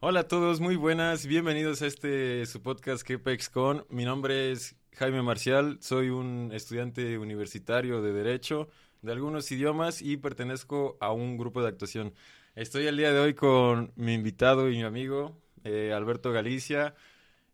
Hola 0.00 0.20
a 0.20 0.28
todos, 0.28 0.60
muy 0.60 0.76
buenas, 0.76 1.26
bienvenidos 1.26 1.82
a 1.82 1.86
este 1.86 2.46
su 2.46 2.62
podcast 2.62 3.04
con. 3.52 3.84
Mi 3.90 4.04
nombre 4.04 4.52
es 4.52 4.76
Jaime 4.92 5.22
Marcial, 5.22 5.78
soy 5.80 6.08
un 6.10 6.52
estudiante 6.52 7.18
universitario 7.18 8.00
de 8.00 8.12
Derecho 8.12 8.68
de 9.02 9.10
algunos 9.10 9.50
idiomas 9.50 10.00
y 10.00 10.16
pertenezco 10.16 10.98
a 11.00 11.10
un 11.10 11.36
grupo 11.36 11.62
de 11.62 11.68
actuación. 11.70 12.14
Estoy 12.54 12.86
el 12.86 12.96
día 12.96 13.12
de 13.12 13.18
hoy 13.18 13.34
con 13.34 13.92
mi 13.96 14.14
invitado 14.14 14.70
y 14.70 14.76
mi 14.76 14.84
amigo 14.84 15.36
eh, 15.64 15.92
Alberto 15.92 16.30
Galicia. 16.30 16.94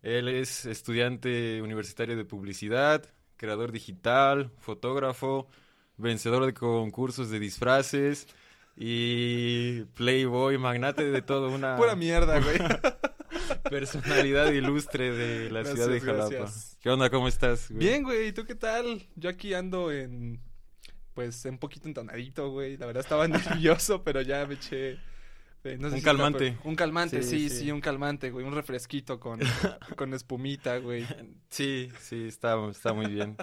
Él 0.03 0.29
es 0.29 0.67
estudiante 0.67 1.63
universitario 1.63 2.15
de 2.15 2.27
publicidad, 2.27 3.07
creador 3.39 3.73
digital, 3.73 4.53
fotógrafo, 4.59 5.49
vencedor 5.97 6.45
de 6.45 6.53
concursos 6.53 7.31
de 7.31 7.39
disfraces 7.39 8.27
y 8.77 9.83
Playboy, 9.97 10.59
magnate 10.59 11.11
de 11.11 11.23
todo, 11.23 11.51
una... 11.51 11.77
Pura 11.79 11.95
mierda, 11.95 12.41
güey. 12.41 12.59
personalidad 13.71 14.51
ilustre 14.53 15.13
de 15.13 15.51
la 15.51 15.65
ciudad 15.65 15.89
de 15.89 16.01
Jalapa. 16.01 16.51
¿Qué 16.81 16.91
onda? 16.91 17.11
¿Cómo 17.11 17.29
estás? 17.29 17.69
Bien, 17.71 18.03
güey. 18.03 18.29
¿Y 18.29 18.33
tú 18.33 18.45
qué 18.45 18.55
tal? 18.55 19.07
Yo 19.17 19.31
aquí 19.31 19.55
ando 19.55 19.93
en... 19.93 20.41
Pues 21.15 21.45
un 21.45 21.59
poquito 21.59 21.87
entonadito, 21.87 22.51
güey. 22.51 22.77
La 22.77 22.87
verdad 22.87 23.03
estaba 23.03 23.29
nervioso, 23.29 24.03
pero 24.03 24.21
ya 24.23 24.47
me 24.47 24.55
eché... 24.55 24.99
Eh, 25.67 25.79
un 25.81 26.01
calmante. 26.03 26.59
un 26.65 26.77
calmante, 26.77 27.23
sí 27.23 27.49
sí, 27.49 27.73
un 27.73 27.81
calmante, 27.81 28.31
güey. 28.31 28.45
Un 28.45 28.55
refresquito 28.55 29.19
con, 29.19 29.41
con 29.97 30.13
espumita, 30.13 30.77
güey. 30.77 31.07
Sí, 31.49 31.91
sí, 32.01 32.27
está, 32.27 32.55
está 32.69 32.93
muy 32.93 33.07
bien. 33.07 33.39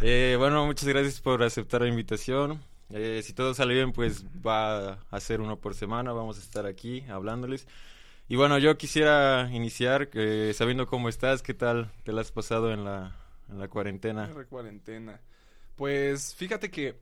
Eh, 0.00 0.36
bueno, 0.38 0.64
muchas 0.64 0.88
gracias 0.88 1.20
por 1.20 1.42
aceptar 1.42 1.82
la 1.82 1.88
invitación. 1.88 2.58
Eh, 2.92 3.22
si 3.22 3.32
todo 3.32 3.54
sale 3.54 3.74
bien, 3.74 3.92
pues 3.92 4.24
va 4.46 4.98
a 5.10 5.20
ser 5.20 5.40
uno 5.40 5.58
por 5.58 5.74
semana. 5.74 6.12
Vamos 6.12 6.38
a 6.38 6.42
estar 6.42 6.66
aquí 6.66 7.02
hablándoles. 7.08 7.66
Y 8.28 8.36
bueno, 8.36 8.58
yo 8.58 8.76
quisiera 8.78 9.48
iniciar 9.52 10.08
eh, 10.14 10.52
sabiendo 10.54 10.86
cómo 10.86 11.08
estás, 11.08 11.42
qué 11.42 11.54
tal 11.54 11.90
te 12.04 12.12
la 12.12 12.20
has 12.20 12.32
pasado 12.32 12.72
en 12.72 12.84
la, 12.84 13.16
en 13.48 13.58
la 13.58 13.68
cuarentena. 13.68 14.26
En 14.26 14.38
la 14.38 14.44
cuarentena. 14.44 15.20
Pues 15.76 16.34
fíjate 16.34 16.70
que 16.70 16.96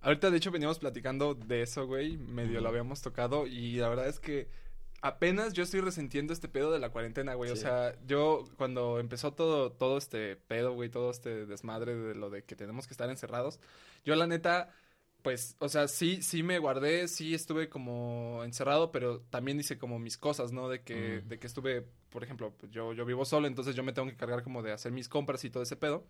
ahorita 0.00 0.30
de 0.30 0.36
hecho 0.36 0.50
veníamos 0.50 0.78
platicando 0.78 1.34
de 1.34 1.62
eso, 1.62 1.86
güey. 1.86 2.16
Medio 2.16 2.60
lo 2.60 2.68
habíamos 2.68 3.00
tocado 3.02 3.46
y 3.46 3.76
la 3.76 3.88
verdad 3.88 4.08
es 4.08 4.20
que 4.20 4.48
apenas 5.00 5.52
yo 5.52 5.62
estoy 5.62 5.80
resentiendo 5.80 6.32
este 6.32 6.48
pedo 6.48 6.72
de 6.72 6.78
la 6.78 6.90
cuarentena, 6.90 7.34
güey. 7.34 7.50
O 7.50 7.56
sea, 7.56 7.94
yo 8.06 8.44
cuando 8.56 8.98
empezó 8.98 9.32
todo, 9.32 9.70
todo 9.72 9.98
este 9.98 10.36
pedo, 10.36 10.72
güey, 10.72 10.88
todo 10.88 11.10
este 11.10 11.46
desmadre 11.46 11.94
de 11.94 12.14
lo 12.14 12.30
de 12.30 12.44
que 12.44 12.56
tenemos 12.56 12.86
que 12.86 12.94
estar 12.94 13.10
encerrados, 13.10 13.60
yo 14.04 14.16
la 14.16 14.26
neta 14.26 14.70
pues, 15.24 15.56
o 15.58 15.70
sea, 15.70 15.88
sí, 15.88 16.20
sí 16.20 16.42
me 16.42 16.58
guardé, 16.58 17.08
sí 17.08 17.32
estuve 17.34 17.70
como 17.70 18.42
encerrado, 18.44 18.92
pero 18.92 19.22
también 19.30 19.58
hice 19.58 19.78
como 19.78 19.98
mis 19.98 20.18
cosas, 20.18 20.52
¿no? 20.52 20.68
De 20.68 20.82
que, 20.82 21.22
de 21.22 21.38
que 21.38 21.46
estuve, 21.46 21.86
por 22.10 22.22
ejemplo, 22.22 22.52
pues, 22.58 22.70
yo, 22.70 22.92
yo 22.92 23.06
vivo 23.06 23.24
solo, 23.24 23.46
entonces 23.46 23.74
yo 23.74 23.82
me 23.82 23.94
tengo 23.94 24.06
que 24.06 24.18
cargar 24.18 24.42
como 24.42 24.62
de 24.62 24.72
hacer 24.72 24.92
mis 24.92 25.08
compras 25.08 25.42
y 25.42 25.48
todo 25.48 25.62
ese 25.62 25.76
pedo. 25.76 26.06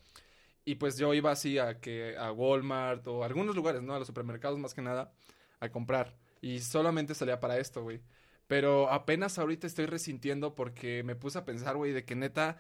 Y 0.65 0.77
pues 0.77 0.98
yo 0.98 1.15
iba 1.15 1.31
así 1.31 1.59
a 1.59 1.81
que 1.81 2.17
a 2.19 2.33
Walmart 2.33 3.07
o 3.07 3.23
a 3.23 3.27
algunos 3.27 3.55
lugares, 3.55 3.83
¿no? 3.83 3.95
A 3.95 4.01
los 4.01 4.09
supermercados 4.09 4.59
más 4.59 4.75
que 4.75 4.83
nada, 4.83 5.12
a 5.61 5.69
comprar. 5.70 6.17
Y 6.41 6.59
solamente 6.61 7.15
salía 7.15 7.39
para 7.39 7.59
esto, 7.59 7.85
güey. 7.85 8.01
Pero 8.48 8.91
apenas 8.91 9.39
ahorita 9.39 9.69
estoy 9.69 9.87
resintiendo 9.87 10.57
porque 10.57 11.05
me 11.05 11.15
puse 11.15 11.39
a 11.39 11.45
pensar, 11.45 11.77
güey, 11.77 11.92
de 11.92 12.05
que 12.05 12.17
neta 12.17 12.59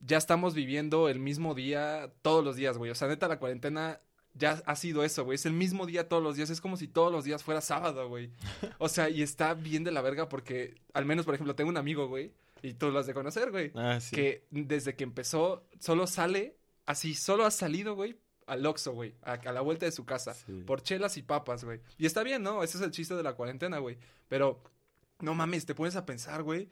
ya 0.00 0.16
estamos 0.16 0.54
viviendo 0.54 1.08
el 1.08 1.18
mismo 1.18 1.54
día 1.56 2.12
todos 2.22 2.44
los 2.44 2.54
días, 2.54 2.78
güey. 2.78 2.92
O 2.92 2.94
sea, 2.94 3.08
neta 3.08 3.26
la 3.26 3.40
cuarentena 3.40 4.00
ya 4.34 4.62
ha 4.66 4.76
sido 4.76 5.04
eso, 5.04 5.24
güey. 5.24 5.36
Es 5.36 5.46
el 5.46 5.52
mismo 5.52 5.86
día 5.86 6.08
todos 6.08 6.22
los 6.22 6.36
días. 6.36 6.50
Es 6.50 6.60
como 6.60 6.76
si 6.76 6.88
todos 6.88 7.12
los 7.12 7.24
días 7.24 7.42
fuera 7.42 7.60
sábado, 7.60 8.08
güey. 8.08 8.30
O 8.78 8.88
sea, 8.88 9.08
y 9.08 9.22
está 9.22 9.54
bien 9.54 9.84
de 9.84 9.90
la 9.90 10.02
verga 10.02 10.28
porque, 10.28 10.76
al 10.94 11.04
menos, 11.04 11.24
por 11.24 11.34
ejemplo, 11.34 11.54
tengo 11.54 11.70
un 11.70 11.76
amigo, 11.76 12.08
güey. 12.08 12.32
Y 12.62 12.74
tú 12.74 12.90
lo 12.90 12.98
has 12.98 13.06
de 13.06 13.14
conocer, 13.14 13.50
güey. 13.50 13.72
Ah, 13.74 13.98
sí. 14.00 14.14
Que 14.14 14.46
desde 14.50 14.96
que 14.96 15.04
empezó, 15.04 15.64
solo 15.78 16.06
sale, 16.06 16.56
así, 16.86 17.14
solo 17.14 17.44
ha 17.44 17.50
salido, 17.50 17.94
güey, 17.94 18.16
al 18.46 18.66
Oxxo, 18.66 18.92
güey. 18.92 19.14
A, 19.22 19.36
la 19.52 19.60
vuelta 19.60 19.86
de 19.86 19.92
su 19.92 20.04
casa. 20.04 20.36
Por 20.66 20.82
chelas 20.82 21.16
y 21.16 21.22
papas, 21.22 21.64
güey. 21.64 21.80
Y 21.98 22.06
está 22.06 22.22
bien, 22.22 22.42
¿no? 22.42 22.62
Ese 22.62 22.78
es 22.78 22.84
el 22.84 22.90
chiste 22.90 23.14
de 23.14 23.22
la 23.22 23.34
cuarentena, 23.34 23.78
güey. 23.78 23.98
Pero, 24.28 24.62
no 25.20 25.34
mames, 25.34 25.66
te 25.66 25.74
pones 25.74 25.96
a 25.96 26.06
pensar, 26.06 26.42
güey 26.42 26.68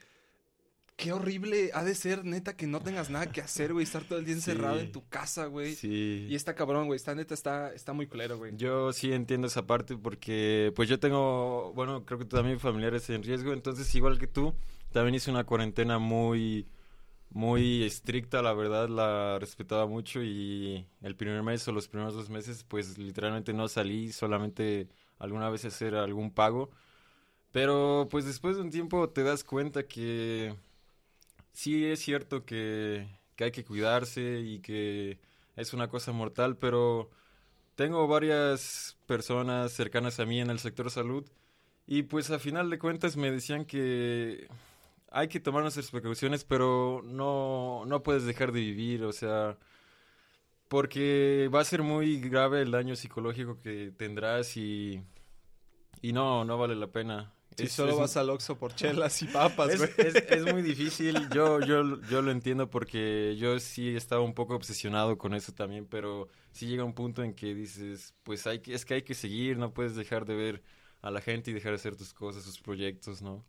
qué 0.97 1.13
horrible 1.13 1.71
ha 1.75 1.85
de 1.85 1.95
ser, 1.95 2.25
neta, 2.25 2.57
que 2.57 2.67
no 2.67 2.81
tengas 2.81 3.11
nada 3.11 3.31
que 3.31 3.43
hacer, 3.43 3.73
güey, 3.73 3.85
estar 3.85 4.03
todo 4.05 4.19
el 4.19 4.25
día 4.25 4.35
encerrado 4.35 4.81
en 4.81 4.93
tu 4.93 5.07
casa, 5.09 5.47
güey. 5.47 5.75
Sí. 5.75 6.27
Y 6.29 6.35
está 6.35 6.55
cabrón, 6.55 6.87
güey, 6.87 6.97
está 6.97 7.15
neta, 7.15 7.35
está, 7.35 7.73
está 7.75 7.93
muy 7.93 8.07
culero, 8.07 8.39
güey. 8.39 8.57
Yo 8.57 8.93
sí 8.93 9.13
entiendo 9.13 9.47
esa 9.47 9.67
parte 9.67 9.97
porque, 9.97 10.73
pues 10.75 10.89
yo 10.89 10.99
tengo, 10.99 11.73
bueno, 11.75 12.05
creo 12.07 12.19
que 12.19 12.25
también 12.25 12.59
familiares 12.59 13.09
en 13.11 13.23
riesgo, 13.23 13.53
entonces 13.53 13.95
igual 13.95 14.19
que 14.19 14.27
tú, 14.27 14.55
también 14.91 15.15
hice 15.15 15.31
una 15.31 15.45
cuarentena 15.45 15.99
muy, 15.99 16.67
muy 17.29 17.83
estricta, 17.85 18.41
la 18.41 18.55
verdad, 18.55 18.89
la 18.89 19.39
respetaba 19.39 19.87
mucho 19.87 20.23
y 20.23 20.87
el 21.03 21.15
primer 21.15 21.43
mes 21.43 21.69
o 21.69 21.73
los 21.73 21.89
primeros 21.89 22.15
dos 22.15 22.31
meses, 22.31 22.65
pues 22.65 22.97
literalmente 22.97 23.53
no 23.53 23.69
salí, 23.69 24.13
solamente 24.13 24.89
alguna 25.19 25.51
vez 25.51 25.67
hacer 25.67 25.95
algún 25.95 26.31
pago. 26.31 26.71
Pero 27.53 28.09
pues 28.11 28.25
después 28.25 28.57
de 28.57 28.63
un 28.63 28.71
tiempo 28.71 29.09
te 29.11 29.23
das 29.23 29.45
cuenta 29.45 29.87
que 29.87 30.55
sí 31.57 31.87
es 31.87 32.01
cierto 32.01 32.45
que, 32.45 33.09
hay 33.39 33.51
que 33.51 33.65
cuidarse 33.65 34.41
y 34.41 34.61
que 34.61 35.19
es 35.57 35.73
una 35.73 35.89
cosa 35.89 36.13
mortal, 36.13 36.59
pero 36.59 37.11
tengo 37.77 38.07
varias 38.09 38.99
personas 39.07 39.73
cercanas 39.73 40.21
a 40.21 40.27
mí 40.27 40.41
en 40.41 40.51
el 40.51 40.59
sector 40.59 40.91
salud 40.91 41.25
y 41.87 42.05
pues 42.05 42.31
a 42.31 42.39
final 42.39 42.71
de 42.71 42.79
cuentas 42.79 43.17
me 43.17 43.31
decían 43.31 43.65
que 43.65 44.49
hay 45.11 45.29
que 45.29 45.41
tomar 45.41 45.63
nuestras 45.63 45.91
precauciones, 45.91 46.45
pero 46.45 47.03
no, 47.05 47.85
no 47.87 48.03
puedes 48.03 48.25
dejar 48.25 48.53
de 48.53 48.61
vivir, 48.61 49.05
o 49.05 49.13
sea, 49.13 49.59
porque 50.69 51.51
va 51.55 51.61
a 51.61 51.65
ser 51.65 51.83
muy 51.83 52.21
grave 52.21 52.63
el 52.63 52.73
daño 52.73 52.97
psicológico 52.97 53.59
que 53.59 53.93
tendrás 53.97 54.57
y, 54.59 55.03
y 56.03 56.13
no, 56.13 56.45
no 56.45 56.59
vale 56.59 56.77
la 56.77 56.89
pena. 56.89 57.36
Si 57.57 57.69
solo 57.69 57.97
vas 57.97 58.17
al 58.17 58.29
Oxxo 58.29 58.59
por 58.59 58.75
chelas 58.75 59.23
y 59.23 59.27
papas, 59.27 59.71
es, 59.71 59.97
es, 59.99 60.53
muy 60.53 60.61
difícil, 60.61 61.29
yo, 61.31 61.61
yo, 61.61 62.01
yo 62.03 62.21
lo 62.21 62.31
entiendo 62.31 62.69
porque 62.69 63.35
yo 63.39 63.59
sí 63.59 63.97
estaba 63.97 64.21
un 64.21 64.35
poco 64.35 64.55
obsesionado 64.55 65.17
con 65.17 65.35
eso 65.35 65.53
también, 65.53 65.87
pero 65.87 66.29
sí 66.53 66.67
llega 66.67 66.85
un 66.85 66.93
punto 66.93 67.23
en 67.23 67.33
que 67.33 67.55
dices, 67.55 68.15
pues 68.25 68.47
hay 68.47 68.61
que, 68.61 68.75
es 68.75 68.85
que 68.85 68.95
hay 68.95 69.03
que 69.03 69.15
seguir, 69.15 69.57
no 69.57 69.73
puedes 69.73 69.97
dejar 69.97 70.27
de 70.27 70.35
ver 70.35 70.63
a 71.01 71.11
la 71.11 71.21
gente 71.21 71.51
y 71.51 71.55
dejar 71.55 71.73
de 71.73 71.77
hacer 71.77 71.97
tus 71.97 72.13
cosas, 72.13 72.45
tus 72.45 72.61
proyectos, 72.61 73.23
¿no? 73.23 73.45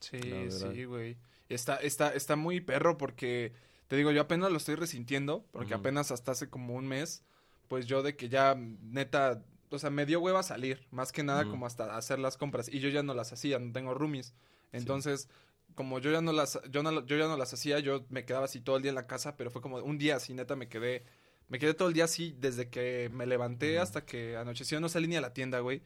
Sí, 0.00 0.18
sí, 0.50 0.84
güey. 0.84 1.16
Está, 1.48 1.76
está, 1.76 2.12
está 2.14 2.34
muy 2.34 2.60
perro 2.60 2.98
porque, 2.98 3.52
te 3.86 3.96
digo, 3.96 4.10
yo 4.10 4.22
apenas 4.22 4.50
lo 4.50 4.56
estoy 4.56 4.74
resintiendo, 4.74 5.46
porque 5.52 5.74
apenas 5.74 6.10
hasta 6.10 6.32
hace 6.32 6.48
como 6.48 6.74
un 6.74 6.88
mes, 6.88 7.22
pues 7.68 7.86
yo 7.86 8.02
de 8.02 8.16
que 8.16 8.28
ya, 8.28 8.56
neta, 8.56 9.44
o 9.76 9.78
sea, 9.78 9.90
me 9.90 10.06
dio 10.06 10.20
hueva 10.20 10.42
salir, 10.42 10.86
más 10.90 11.12
que 11.12 11.22
nada 11.22 11.44
como 11.44 11.66
hasta 11.66 11.96
hacer 11.96 12.18
las 12.18 12.36
compras 12.36 12.68
y 12.68 12.80
yo 12.80 12.88
ya 12.88 13.02
no 13.02 13.14
las 13.14 13.32
hacía, 13.32 13.58
no 13.58 13.72
tengo 13.72 13.94
roomies. 13.94 14.34
Entonces, 14.72 15.28
como 15.74 15.98
yo 15.98 16.10
ya 16.10 16.20
no 16.20 16.32
las 16.32 16.60
yo 16.70 16.82
no 16.82 17.04
yo 17.06 17.16
ya 17.16 17.28
no 17.28 17.36
las 17.36 17.52
hacía, 17.52 17.78
yo 17.80 18.04
me 18.08 18.24
quedaba 18.24 18.44
así 18.46 18.60
todo 18.60 18.76
el 18.76 18.82
día 18.82 18.90
en 18.90 18.96
la 18.96 19.06
casa, 19.06 19.36
pero 19.36 19.50
fue 19.50 19.62
como 19.62 19.78
un 19.78 19.98
día 19.98 20.16
así 20.16 20.34
neta 20.34 20.56
me 20.56 20.68
quedé 20.68 21.04
me 21.48 21.58
quedé 21.58 21.74
todo 21.74 21.88
el 21.88 21.94
día 21.94 22.04
así 22.04 22.34
desde 22.38 22.68
que 22.70 23.10
me 23.12 23.26
levanté 23.26 23.78
hasta 23.78 24.04
que 24.04 24.36
anocheció, 24.36 24.80
no 24.80 24.88
salí 24.88 25.08
ni 25.08 25.16
a 25.16 25.20
la 25.20 25.34
tienda, 25.34 25.60
güey. 25.60 25.82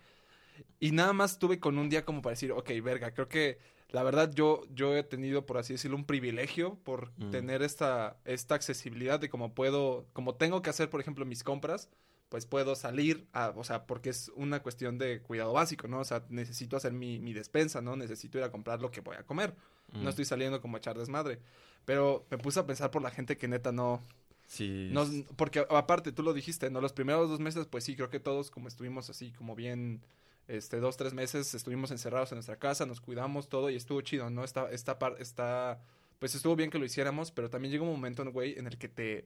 Y 0.81 0.93
nada 0.93 1.13
más 1.13 1.39
tuve 1.39 1.61
con 1.61 1.79
un 1.79 1.89
día 1.89 2.05
como 2.05 2.23
para 2.23 2.33
decir, 2.33 2.53
ok, 2.53 2.71
verga, 2.83 3.13
creo 3.13 3.29
que 3.29 3.59
la 3.91 4.03
verdad 4.03 4.31
yo, 4.35 4.63
yo 4.71 4.97
he 4.97 5.03
tenido, 5.03 5.47
por 5.47 5.59
así 5.59 5.75
decirlo, 5.75 5.97
un 5.97 6.05
privilegio 6.05 6.79
por 6.85 7.13
tener 7.31 7.63
esta, 7.63 8.17
esta 8.25 8.55
accesibilidad 8.55 9.21
de 9.21 9.29
cómo 9.29 9.55
puedo, 9.55 10.07
como 10.13 10.35
tengo 10.35 10.63
que 10.63 10.71
hacer, 10.71 10.91
por 10.91 11.01
ejemplo, 11.01 11.25
mis 11.25 11.45
compras, 11.45 11.89
pues 12.29 12.45
puedo 12.47 12.75
salir, 12.75 13.27
a, 13.33 13.53
o 13.55 13.65
sea, 13.65 13.87
porque 13.87 14.11
es 14.11 14.31
una 14.35 14.61
cuestión 14.61 14.99
de 14.99 15.21
cuidado 15.21 15.53
básico, 15.53 15.87
¿no? 15.87 16.01
O 16.01 16.05
sea, 16.05 16.25
necesito 16.29 16.77
hacer 16.77 16.93
mi, 16.93 17.21
mi 17.21 17.33
despensa, 17.33 17.81
¿no? 17.81 17.97
Necesito 17.97 18.39
ir 18.39 18.45
a 18.45 18.51
comprar 18.51 18.81
lo 18.81 18.91
que 18.91 19.01
voy 19.01 19.17
a 19.17 19.23
comer. 19.23 19.55
No 19.93 20.01
mm. 20.01 20.09
estoy 20.09 20.25
saliendo 20.25 20.61
como 20.61 20.77
a 20.77 20.79
echar 20.79 20.99
desmadre. 20.99 21.39
Pero 21.85 22.27
me 22.31 22.39
puse 22.39 22.59
a 22.59 22.67
pensar 22.67 22.91
por 22.91 23.03
la 23.03 23.11
gente 23.11 23.37
que 23.37 23.49
neta 23.49 23.71
no... 23.73 24.03
Sí. 24.49 24.91
No, 24.93 25.07
porque 25.37 25.67
aparte, 25.71 26.13
tú 26.13 26.23
lo 26.23 26.33
dijiste, 26.33 26.71
¿no? 26.71 26.81
Los 26.81 26.93
primeros 26.93 27.29
dos 27.29 27.41
meses, 27.41 27.67
pues 27.67 27.85
sí, 27.85 27.97
creo 27.97 28.11
que 28.11 28.21
todos 28.21 28.51
como 28.51 28.69
estuvimos 28.69 29.11
así, 29.11 29.33
como 29.33 29.57
bien, 29.57 30.03
este, 30.47 30.79
dos, 30.79 30.97
tres 30.97 31.15
meses, 31.15 31.55
estuvimos 31.55 31.91
encerrados 31.91 32.31
en 32.33 32.37
nuestra 32.37 32.57
casa, 32.57 32.87
nos 32.87 33.01
cuidamos 33.01 33.49
todo 33.49 33.71
y 33.71 33.77
estuvo 33.77 34.01
chido, 34.03 34.31
¿no? 34.31 34.45
Esta, 34.45 34.71
esta, 34.71 35.01
par, 35.01 35.17
esta, 35.19 35.81
pues 36.21 36.35
estuvo 36.37 36.55
bien 36.55 36.71
que 36.71 36.79
lo 36.79 36.85
hiciéramos, 36.85 37.33
pero 37.33 37.51
también 37.51 37.73
llegó 37.73 37.85
un 37.85 37.93
momento, 37.93 38.25
güey, 38.31 38.57
en 38.57 38.69
el 38.69 38.79
que 38.79 38.89
te 38.89 39.25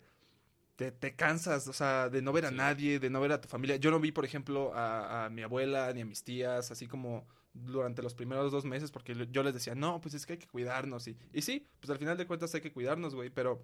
te, 0.88 1.14
cansas, 1.14 1.68
o 1.68 1.72
sea, 1.72 2.08
de 2.08 2.22
no 2.22 2.32
ver 2.32 2.46
a 2.46 2.50
nadie, 2.50 2.98
de 2.98 3.10
no 3.10 3.20
ver 3.20 3.32
a 3.32 3.40
tu 3.40 3.48
familia. 3.48 3.76
Yo 3.76 3.90
no 3.90 4.00
vi, 4.00 4.12
por 4.12 4.24
ejemplo, 4.24 4.72
a, 4.74 5.28
mi 5.30 5.42
abuela 5.42 5.92
ni 5.92 6.00
a 6.00 6.06
mis 6.06 6.24
tías, 6.24 6.70
así 6.70 6.86
como 6.86 7.26
durante 7.52 8.02
los 8.02 8.14
primeros 8.14 8.50
dos 8.50 8.64
meses, 8.64 8.90
porque 8.90 9.14
yo 9.30 9.42
les 9.42 9.52
decía, 9.52 9.74
no, 9.74 10.00
pues 10.00 10.14
es 10.14 10.24
que 10.24 10.34
hay 10.34 10.38
que 10.38 10.46
cuidarnos. 10.46 11.06
Y, 11.06 11.16
y 11.32 11.42
sí, 11.42 11.66
pues 11.80 11.90
al 11.90 11.98
final 11.98 12.16
de 12.16 12.26
cuentas 12.26 12.54
hay 12.54 12.60
que 12.60 12.72
cuidarnos, 12.72 13.14
güey, 13.14 13.28
pero 13.28 13.62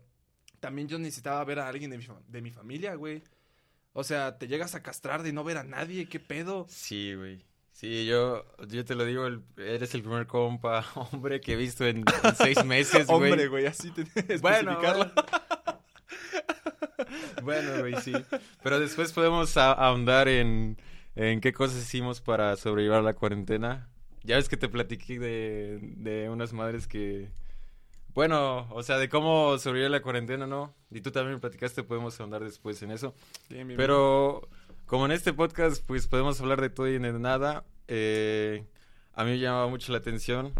también 0.60 0.88
yo 0.88 0.98
necesitaba 0.98 1.42
ver 1.44 1.60
a 1.60 1.68
alguien 1.68 1.90
de 1.90 1.98
mi, 1.98 2.06
de 2.28 2.42
mi 2.42 2.50
familia, 2.50 2.94
güey. 2.94 3.22
O 3.92 4.04
sea, 4.04 4.38
te 4.38 4.46
llegas 4.46 4.74
a 4.74 4.82
castrar 4.82 5.22
de 5.22 5.32
no 5.32 5.42
ver 5.42 5.56
a 5.56 5.64
nadie, 5.64 6.08
¿qué 6.08 6.20
pedo? 6.20 6.66
Sí, 6.68 7.14
güey. 7.14 7.44
Sí, 7.72 8.06
yo, 8.06 8.46
yo 8.68 8.86
te 8.86 8.94
lo 8.94 9.04
digo, 9.04 9.26
eres 9.58 9.94
el 9.94 10.00
primer 10.00 10.26
compa 10.26 10.84
hombre 11.12 11.42
que 11.42 11.52
he 11.52 11.56
visto 11.56 11.86
en, 11.86 12.04
seis 12.36 12.62
meses, 12.64 13.06
güey. 13.06 13.30
hombre, 13.30 13.48
güey, 13.48 13.66
así 13.66 13.90
te 13.90 14.04
bueno, 14.38 14.78
bueno, 14.80 15.12
güey, 17.46 17.94
sí. 18.02 18.12
Pero 18.62 18.80
después 18.80 19.12
podemos 19.12 19.56
ahondar 19.56 20.28
en, 20.28 20.76
en 21.14 21.40
qué 21.40 21.52
cosas 21.52 21.82
hicimos 21.82 22.20
para 22.20 22.56
sobrevivir 22.56 22.96
a 22.96 23.02
la 23.02 23.14
cuarentena. 23.14 23.88
Ya 24.22 24.36
ves 24.36 24.48
que 24.48 24.56
te 24.56 24.68
platiqué 24.68 25.18
de, 25.18 25.78
de 25.80 26.28
unas 26.28 26.52
madres 26.52 26.86
que... 26.86 27.30
Bueno, 28.14 28.66
o 28.70 28.82
sea, 28.82 28.96
de 28.98 29.08
cómo 29.08 29.58
sobrevivir 29.58 29.86
a 29.88 29.90
la 29.90 30.02
cuarentena, 30.02 30.46
¿no? 30.46 30.74
Y 30.90 31.02
tú 31.02 31.10
también 31.10 31.34
me 31.34 31.40
platicaste, 31.40 31.82
podemos 31.82 32.18
ahondar 32.18 32.42
después 32.42 32.82
en 32.82 32.90
eso. 32.90 33.14
Pero 33.76 34.48
como 34.86 35.04
en 35.04 35.12
este 35.12 35.32
podcast, 35.34 35.84
pues 35.86 36.06
podemos 36.06 36.40
hablar 36.40 36.60
de 36.60 36.70
todo 36.70 36.88
y 36.88 36.98
de 36.98 37.12
nada. 37.12 37.64
Eh, 37.88 38.64
a 39.12 39.24
mí 39.24 39.32
me 39.32 39.38
llamaba 39.38 39.68
mucho 39.68 39.92
la 39.92 39.98
atención 39.98 40.54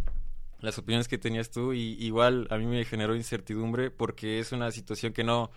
las 0.61 0.79
opiniones 0.79 1.09
que 1.09 1.19
tenías 1.19 1.51
tú 1.51 1.73
y 1.73 1.97
igual 2.01 2.47
a 2.51 2.57
mí 2.57 2.67
me 2.67 2.85
generó 2.85 3.15
incertidumbre 3.15 3.91
porque 3.91 4.41
es 4.41 4.53
una 4.53 4.71
situación 4.71 5.13
que 5.13 5.25
no 5.25 5.51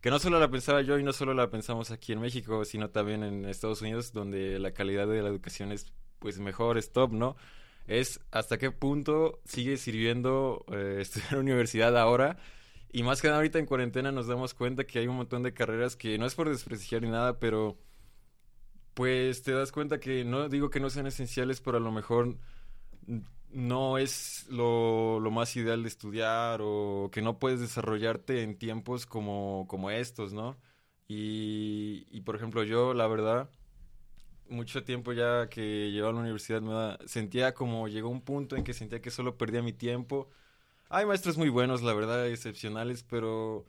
que 0.00 0.10
no 0.10 0.18
solo 0.18 0.38
la 0.38 0.50
pensaba 0.50 0.82
yo 0.82 0.98
y 0.98 1.02
no 1.02 1.12
solo 1.12 1.34
la 1.34 1.50
pensamos 1.50 1.90
aquí 1.90 2.12
en 2.12 2.20
México, 2.20 2.64
sino 2.64 2.90
también 2.90 3.22
en 3.22 3.44
Estados 3.44 3.82
Unidos, 3.82 4.12
donde 4.12 4.58
la 4.58 4.72
calidad 4.72 5.08
de 5.08 5.22
la 5.22 5.28
educación 5.28 5.72
es 5.72 5.92
pues 6.18 6.38
mejor, 6.38 6.78
es 6.78 6.92
top, 6.92 7.12
¿no? 7.12 7.36
Es 7.86 8.20
hasta 8.30 8.58
qué 8.58 8.70
punto 8.70 9.40
sigue 9.44 9.76
sirviendo 9.76 10.64
eh, 10.72 10.98
estudiar 11.00 11.38
universidad 11.38 11.96
ahora. 11.96 12.38
Y 12.90 13.02
más 13.02 13.20
que 13.20 13.28
nada 13.28 13.38
ahorita 13.38 13.58
en 13.58 13.66
cuarentena 13.66 14.12
nos 14.12 14.26
damos 14.28 14.54
cuenta 14.54 14.84
que 14.84 14.98
hay 14.98 15.08
un 15.08 15.16
montón 15.16 15.42
de 15.42 15.52
carreras 15.52 15.96
que 15.96 16.16
no 16.18 16.26
es 16.26 16.34
por 16.34 16.48
desprestigiar 16.48 17.02
ni 17.02 17.10
nada, 17.10 17.38
pero 17.38 17.78
pues 18.94 19.42
te 19.42 19.52
das 19.52 19.72
cuenta 19.72 20.00
que 20.00 20.24
no 20.24 20.48
digo 20.48 20.70
que 20.70 20.80
no 20.80 20.90
sean 20.90 21.06
esenciales, 21.06 21.60
pero 21.60 21.76
a 21.76 21.80
lo 21.80 21.92
mejor 21.92 22.36
no 23.52 23.98
es 23.98 24.46
lo, 24.50 25.20
más 25.30 25.56
ideal 25.56 25.82
de 25.82 25.88
estudiar 25.88 26.60
o 26.62 27.10
que 27.12 27.22
no 27.22 27.38
puedes 27.38 27.60
desarrollarte 27.60 28.42
en 28.42 28.58
tiempos 28.58 29.06
como, 29.06 29.66
como 29.68 29.90
estos, 29.90 30.32
¿no? 30.32 30.56
Y, 31.08 32.06
y, 32.10 32.20
por 32.22 32.36
ejemplo, 32.36 32.64
yo, 32.64 32.94
la 32.94 33.06
verdad, 33.06 33.50
mucho 34.48 34.84
tiempo 34.84 35.12
ya 35.12 35.48
que 35.48 35.90
llevaba 35.90 36.12
a 36.12 36.14
la 36.14 36.20
universidad, 36.22 36.60
me 36.62 37.08
sentía 37.08 37.54
como 37.54 37.88
llegó 37.88 38.08
un 38.08 38.22
punto 38.22 38.56
en 38.56 38.64
que 38.64 38.74
sentía 38.74 39.00
que 39.00 39.10
solo 39.10 39.36
perdía 39.38 39.62
mi 39.62 39.72
tiempo. 39.72 40.28
Hay 40.90 41.06
maestros 41.06 41.38
muy 41.38 41.48
buenos, 41.50 41.82
la 41.82 41.94
verdad, 41.94 42.26
excepcionales, 42.28 43.02
pero 43.04 43.66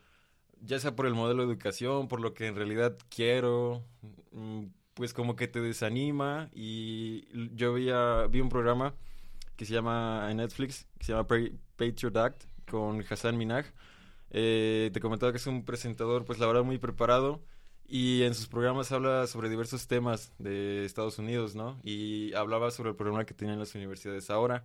ya 0.62 0.80
sea 0.80 0.96
por 0.96 1.06
el 1.06 1.16
modelo 1.16 1.44
de 1.46 1.54
educación, 1.54 2.08
por 2.08 2.22
lo 2.22 2.34
que 2.34 2.48
en 2.48 2.56
realidad 2.56 2.98
quiero, 3.10 3.84
mm, 4.32 4.66
pues 4.94 5.14
como 5.14 5.36
que 5.36 5.48
te 5.48 5.62
desanima. 5.62 6.50
Y 6.54 7.28
yo 7.56 7.74
veía, 7.74 8.28
vi 8.28 8.42
un 8.42 8.50
programa 8.50 8.96
que 9.60 9.66
se 9.66 9.74
llama 9.74 10.26
en 10.32 10.38
Netflix, 10.38 10.88
que 10.98 11.06
se 11.06 11.12
llama 11.12 11.28
Patriot 11.76 12.16
Act, 12.16 12.46
con 12.66 13.04
Hassan 13.10 13.38
Minaj. 13.38 13.66
Eh, 14.30 14.90
te 14.94 15.02
comentaba 15.02 15.34
que 15.34 15.38
es 15.38 15.48
un 15.48 15.66
presentador, 15.66 16.24
pues 16.24 16.40
la 16.40 16.48
verdad, 16.48 16.64
muy 16.64 16.78
preparado. 16.78 17.44
Y 17.86 18.24
en 18.24 18.36
sus 18.36 18.48
programas 18.48 18.94
habla 18.94 19.28
sobre 19.28 19.50
diversos 19.50 19.86
temas 19.88 20.32
de 20.38 20.86
Estados 20.86 21.20
Unidos, 21.20 21.56
¿no? 21.56 21.78
Y 21.84 22.34
hablaba 22.36 22.72
sobre 22.72 22.92
el 22.92 22.96
problema 22.96 23.26
que 23.26 23.34
tienen 23.34 23.60
las 23.60 23.76
universidades 23.76 24.30
ahora. 24.30 24.64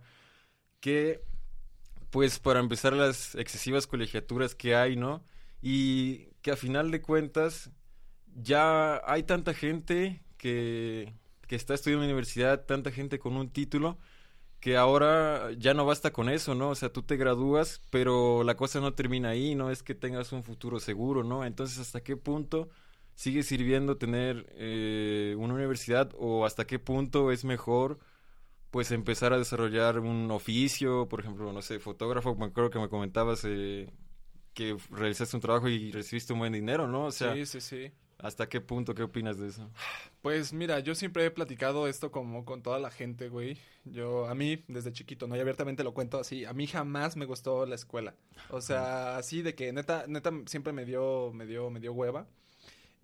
Que, 0.79 1.21
pues, 2.09 2.39
para 2.39 2.61
empezar, 2.61 2.93
las 2.93 3.35
excesivas 3.35 3.87
colegiaturas 3.87 4.55
que 4.55 4.75
hay, 4.77 4.95
¿no? 4.95 5.25
Y 5.61 6.27
que 6.41 6.51
a 6.51 6.55
final 6.55 6.89
de 6.89 7.01
cuentas, 7.01 7.69
ya 8.33 9.01
hay 9.05 9.23
tanta 9.23 9.53
gente 9.53 10.23
que, 10.37 11.11
que 11.47 11.57
está 11.57 11.73
estudiando 11.73 12.05
en 12.05 12.11
universidad, 12.11 12.65
tanta 12.65 12.91
gente 12.91 13.19
con 13.19 13.35
un 13.35 13.49
título 13.49 13.97
que 14.65 14.77
ahora 14.77 15.51
ya 15.59 15.75
no 15.75 15.85
basta 15.85 16.11
con 16.11 16.27
eso, 16.27 16.55
¿no? 16.55 16.69
O 16.71 16.75
sea, 16.75 16.91
tú 16.91 17.03
te 17.03 17.17
gradúas, 17.17 17.83
pero 17.91 18.43
la 18.43 18.57
cosa 18.57 18.79
no 18.79 18.95
termina 18.95 19.29
ahí, 19.29 19.53
no 19.53 19.69
es 19.69 19.83
que 19.83 19.93
tengas 19.93 20.31
un 20.31 20.43
futuro 20.43 20.79
seguro, 20.79 21.23
¿no? 21.23 21.45
Entonces, 21.45 21.77
¿hasta 21.77 22.01
qué 22.01 22.17
punto 22.17 22.69
sigue 23.13 23.43
sirviendo 23.43 23.97
tener 23.97 24.47
eh, 24.55 25.35
una 25.37 25.53
universidad 25.53 26.09
o 26.17 26.47
hasta 26.47 26.65
qué 26.65 26.79
punto 26.79 27.31
es 27.31 27.45
mejor 27.45 27.99
pues 28.71 28.89
empezar 28.89 29.33
a 29.33 29.37
desarrollar 29.37 29.99
un 29.99 30.31
oficio, 30.31 31.07
por 31.09 31.19
ejemplo, 31.19 31.53
no 31.53 31.61
sé, 31.61 31.77
fotógrafo, 31.77 32.33
me 32.33 32.45
acuerdo 32.45 32.71
que 32.71 32.79
me 32.79 32.89
comentabas 32.89 33.43
eh, 33.45 33.93
que 34.55 34.75
realizaste 34.89 35.37
un 35.37 35.41
trabajo 35.41 35.69
y 35.69 35.91
recibiste 35.91 36.33
un 36.33 36.39
buen 36.39 36.53
dinero, 36.53 36.87
¿no? 36.87 37.05
O 37.05 37.11
sea, 37.11 37.35
sí, 37.35 37.45
sí, 37.45 37.61
sí. 37.61 37.91
¿Hasta 38.17 38.47
qué 38.47 38.61
punto? 38.61 38.95
¿Qué 38.95 39.03
opinas 39.03 39.37
de 39.37 39.47
eso? 39.49 39.69
Pues 40.21 40.53
mira, 40.53 40.79
yo 40.79 40.95
siempre 40.95 41.25
he 41.25 41.31
platicado 41.31 41.87
esto 41.87 42.11
como 42.11 42.45
con 42.45 42.61
toda 42.63 42.79
la 42.79 42.89
gente, 42.89 43.29
güey. 43.29 43.57
Yo, 43.83 44.27
a 44.27 44.33
mí, 44.33 44.63
desde 44.67 44.91
chiquito, 44.91 45.27
¿no? 45.27 45.35
Y 45.35 45.39
abiertamente 45.39 45.83
lo 45.83 45.93
cuento 45.93 46.19
así. 46.19 46.45
A 46.45 46.53
mí 46.53 46.65
jamás 46.65 47.15
me 47.15 47.25
gustó 47.25 47.65
la 47.65 47.75
escuela. 47.75 48.15
O 48.49 48.61
sea, 48.61 49.17
así 49.17 49.41
de 49.41 49.53
que 49.53 49.71
neta, 49.73 50.05
neta, 50.07 50.31
siempre 50.45 50.73
me 50.73 50.85
dio, 50.85 51.31
me 51.33 51.45
dio, 51.45 51.69
me 51.69 51.79
dio 51.79 51.93
hueva. 51.93 52.25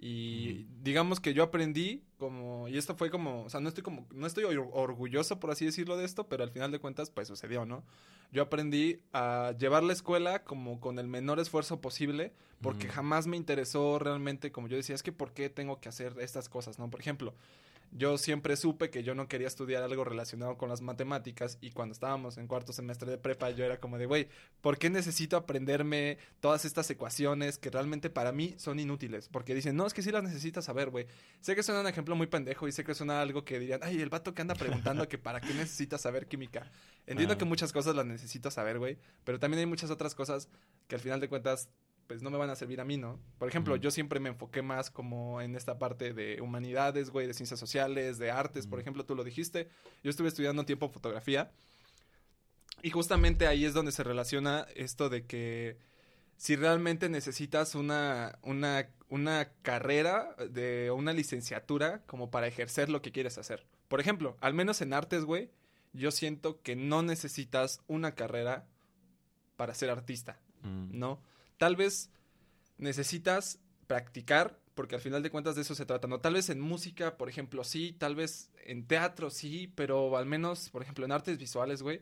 Y 0.03 0.65
digamos 0.81 1.19
que 1.19 1.36
yo 1.36 1.44
aprendí 1.44 2.03
como, 2.18 2.68
y 2.68 2.75
esto 2.80 2.95
fue 2.95 3.12
como, 3.12 3.44
o 3.44 3.50
sea, 3.51 3.59
no 3.59 3.69
estoy 3.69 3.83
como, 3.83 4.07
no 4.12 4.25
estoy 4.25 4.45
orgulloso 4.45 5.39
por 5.39 5.51
así 5.51 5.63
decirlo 5.63 5.95
de 5.95 6.06
esto, 6.06 6.27
pero 6.27 6.42
al 6.42 6.50
final 6.50 6.71
de 6.71 6.80
cuentas 6.80 7.12
pues 7.12 7.27
sucedió, 7.27 7.68
¿no? 7.68 7.83
Yo 8.31 8.42
aprendí 8.42 9.00
a 9.13 9.53
llevar 9.59 9.83
la 9.83 9.94
escuela 9.94 10.44
como 10.44 10.80
con 10.80 10.98
el 10.98 11.07
menor 11.07 11.39
esfuerzo 11.39 11.81
posible, 11.81 12.33
porque 12.63 12.88
jamás 12.88 13.27
me 13.27 13.38
interesó 13.38 14.00
realmente, 14.00 14.51
como 14.51 14.68
yo 14.68 14.75
decía, 14.75 14.95
es 14.95 15.03
que 15.03 15.12
¿por 15.12 15.33
qué 15.33 15.51
tengo 15.51 15.80
que 15.80 15.89
hacer 15.89 16.15
estas 16.19 16.50
cosas, 16.50 16.80
¿no? 16.80 16.89
Por 16.89 17.00
ejemplo, 17.00 17.36
yo 17.91 18.17
siempre 18.17 18.55
supe 18.55 18.89
que 18.89 19.03
yo 19.03 19.15
no 19.15 19.27
quería 19.27 19.47
estudiar 19.47 19.83
algo 19.83 20.05
relacionado 20.05 20.57
con 20.57 20.69
las 20.69 20.81
matemáticas 20.81 21.57
y 21.59 21.71
cuando 21.71 21.93
estábamos 21.93 22.38
en 22.38 22.47
cuarto 22.47 22.71
semestre 22.71 23.11
de 23.11 23.17
prepa 23.17 23.49
yo 23.51 23.65
era 23.65 23.79
como 23.79 23.97
de, 23.97 24.05
güey, 24.05 24.29
¿por 24.61 24.77
qué 24.77 24.89
necesito 24.89 25.35
aprenderme 25.35 26.17
todas 26.39 26.63
estas 26.63 26.89
ecuaciones 26.89 27.57
que 27.57 27.69
realmente 27.69 28.09
para 28.09 28.31
mí 28.31 28.55
son 28.57 28.79
inútiles? 28.79 29.27
Porque 29.27 29.53
dicen, 29.53 29.75
no, 29.75 29.85
es 29.85 29.93
que 29.93 30.01
sí 30.01 30.11
las 30.11 30.23
necesitas 30.23 30.65
saber, 30.65 30.89
güey. 30.89 31.05
Sé 31.41 31.53
que 31.53 31.63
suena 31.63 31.81
un 31.81 31.88
ejemplo 31.88 32.15
muy 32.15 32.27
pendejo 32.27 32.67
y 32.67 32.71
sé 32.71 32.85
que 32.85 32.95
suena 32.95 33.21
algo 33.21 33.43
que 33.43 33.59
dirían, 33.59 33.81
ay, 33.83 34.01
el 34.01 34.09
vato 34.09 34.33
que 34.33 34.41
anda 34.41 34.55
preguntando 34.55 35.07
que 35.09 35.17
para 35.17 35.41
qué 35.41 35.53
necesitas 35.53 36.01
saber 36.01 36.27
química. 36.27 36.71
Entiendo 37.05 37.38
que 37.38 37.45
muchas 37.45 37.73
cosas 37.73 37.95
las 37.95 38.05
necesito 38.05 38.49
saber, 38.51 38.79
güey, 38.79 38.97
pero 39.25 39.38
también 39.38 39.59
hay 39.59 39.65
muchas 39.65 39.91
otras 39.91 40.15
cosas 40.15 40.47
que 40.88 40.95
al 40.95 41.01
final 41.01 41.19
de 41.19 41.27
cuentas 41.27 41.69
pues 42.12 42.22
no 42.22 42.30
me 42.30 42.38
van 42.38 42.50
a 42.50 42.58
servir 42.58 42.81
a 42.81 42.84
mí, 42.84 42.98
¿no? 42.98 43.22
Por 43.40 43.48
ejemplo, 43.48 43.78
yo 43.78 43.90
siempre 43.90 44.19
me 44.19 44.28
enfoqué 44.28 44.62
más 44.62 44.90
como 44.90 45.40
en 45.40 45.56
esta 45.56 45.80
parte 45.80 46.12
de 46.12 46.42
humanidades, 46.42 47.10
güey, 47.10 47.25
de 47.25 47.34
ciencias 47.34 47.58
sociales, 47.58 48.18
de 48.18 48.31
artes, 48.31 48.68
por 48.68 48.81
ejemplo, 48.81 49.06
tú 49.06 49.16
lo 49.16 49.24
dijiste. 49.24 49.69
Yo 50.04 50.10
estuve 50.10 50.28
estudiando 50.28 50.62
un 50.62 50.66
tiempo 50.66 50.90
fotografía 50.90 51.54
y 52.84 52.90
justamente 52.90 53.48
ahí 53.48 53.63
es 53.63 53.74
donde 53.74 53.94
se 53.94 54.04
relaciona 54.04 54.68
esto 54.75 55.08
de 55.08 55.25
que 55.25 55.77
si 56.36 56.58
realmente 56.58 57.08
necesitas 57.08 57.75
una, 57.75 58.38
una, 58.41 58.89
una 59.08 59.48
carrera 59.62 60.36
de 60.50 60.91
una 60.91 61.13
licenciatura 61.13 62.03
como 62.08 62.30
para 62.30 62.48
ejercer 62.48 62.89
lo 62.89 63.01
que 63.01 63.13
quieres 63.13 63.38
hacer. 63.38 63.65
Por 63.88 64.01
ejemplo, 64.01 64.36
al 64.41 64.53
menos 64.53 64.82
en 64.82 64.91
artes, 64.91 65.24
güey, 65.24 65.50
yo 65.94 66.12
siento 66.12 66.62
que 66.62 66.75
no 66.75 67.03
necesitas 67.03 67.80
una 67.88 68.15
carrera 68.15 68.68
para 69.56 69.74
ser 69.74 69.89
artista, 69.89 70.41
¿no? 70.62 71.22
Tal 71.62 71.75
vez 71.75 72.10
necesitas 72.80 73.60
practicar, 73.86 74.60
porque 74.74 74.96
al 74.96 75.01
final 75.01 75.22
de 75.22 75.30
cuentas 75.30 75.53
de 75.53 75.62
eso 75.62 75.75
se 75.75 75.86
trata, 75.86 76.08
¿no? 76.08 76.20
Tal 76.20 76.34
vez 76.34 76.50
en 76.50 76.60
música, 76.60 77.20
por 77.20 77.30
ejemplo, 77.30 77.63
sí, 77.63 77.94
tal 77.94 78.15
vez 78.15 78.50
en 78.65 78.88
teatro, 78.88 79.30
sí, 79.30 79.72
pero 79.75 80.18
al 80.18 80.25
menos, 80.25 80.72
por 80.72 80.82
ejemplo, 80.82 81.06
en 81.06 81.12
artes 81.12 81.38
visuales, 81.38 81.84
güey, 81.84 82.01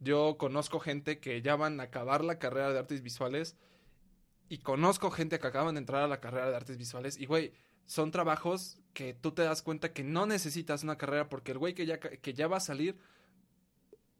yo 0.00 0.36
conozco 0.38 0.80
gente 0.80 1.20
que 1.20 1.40
ya 1.40 1.54
van 1.54 1.78
a 1.78 1.84
acabar 1.84 2.24
la 2.24 2.40
carrera 2.40 2.72
de 2.72 2.80
artes 2.80 3.00
visuales 3.00 3.56
y 4.48 4.58
conozco 4.58 5.12
gente 5.12 5.38
que 5.38 5.46
acaban 5.46 5.76
de 5.76 5.82
entrar 5.82 6.02
a 6.02 6.08
la 6.08 6.18
carrera 6.18 6.50
de 6.50 6.56
artes 6.56 6.76
visuales 6.76 7.16
y, 7.16 7.26
güey, 7.26 7.52
son 7.84 8.10
trabajos 8.10 8.80
que 8.92 9.14
tú 9.14 9.30
te 9.30 9.42
das 9.42 9.62
cuenta 9.62 9.92
que 9.92 10.02
no 10.02 10.26
necesitas 10.26 10.82
una 10.82 10.98
carrera 10.98 11.28
porque 11.28 11.52
el 11.52 11.58
güey 11.58 11.74
que 11.74 11.86
ya, 11.86 12.00
que 12.00 12.34
ya 12.34 12.48
va 12.48 12.56
a 12.56 12.60
salir 12.60 12.98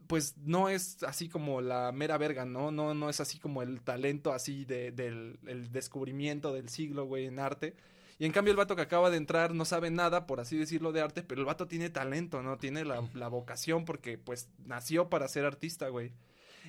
pues 0.06 0.36
no 0.38 0.68
es 0.68 1.02
así 1.02 1.28
como 1.28 1.60
la 1.60 1.92
mera 1.92 2.18
verga, 2.18 2.44
¿no? 2.44 2.70
No, 2.70 2.94
no 2.94 3.10
es 3.10 3.20
así 3.20 3.38
como 3.38 3.62
el 3.62 3.80
talento 3.82 4.32
así 4.32 4.64
de, 4.64 4.92
del 4.92 5.38
el 5.46 5.72
descubrimiento 5.72 6.52
del 6.52 6.68
siglo, 6.68 7.06
güey, 7.06 7.26
en 7.26 7.38
arte. 7.38 7.74
Y 8.18 8.24
en 8.24 8.32
cambio 8.32 8.52
el 8.52 8.56
vato 8.56 8.76
que 8.76 8.82
acaba 8.82 9.10
de 9.10 9.18
entrar 9.18 9.54
no 9.54 9.64
sabe 9.64 9.90
nada, 9.90 10.26
por 10.26 10.40
así 10.40 10.56
decirlo, 10.56 10.92
de 10.92 11.02
arte, 11.02 11.22
pero 11.22 11.40
el 11.40 11.46
vato 11.46 11.66
tiene 11.68 11.90
talento, 11.90 12.42
¿no? 12.42 12.56
Tiene 12.56 12.84
la, 12.84 13.06
la 13.14 13.28
vocación 13.28 13.84
porque 13.84 14.16
pues 14.16 14.48
nació 14.64 15.10
para 15.10 15.28
ser 15.28 15.44
artista, 15.44 15.88
güey. 15.88 16.12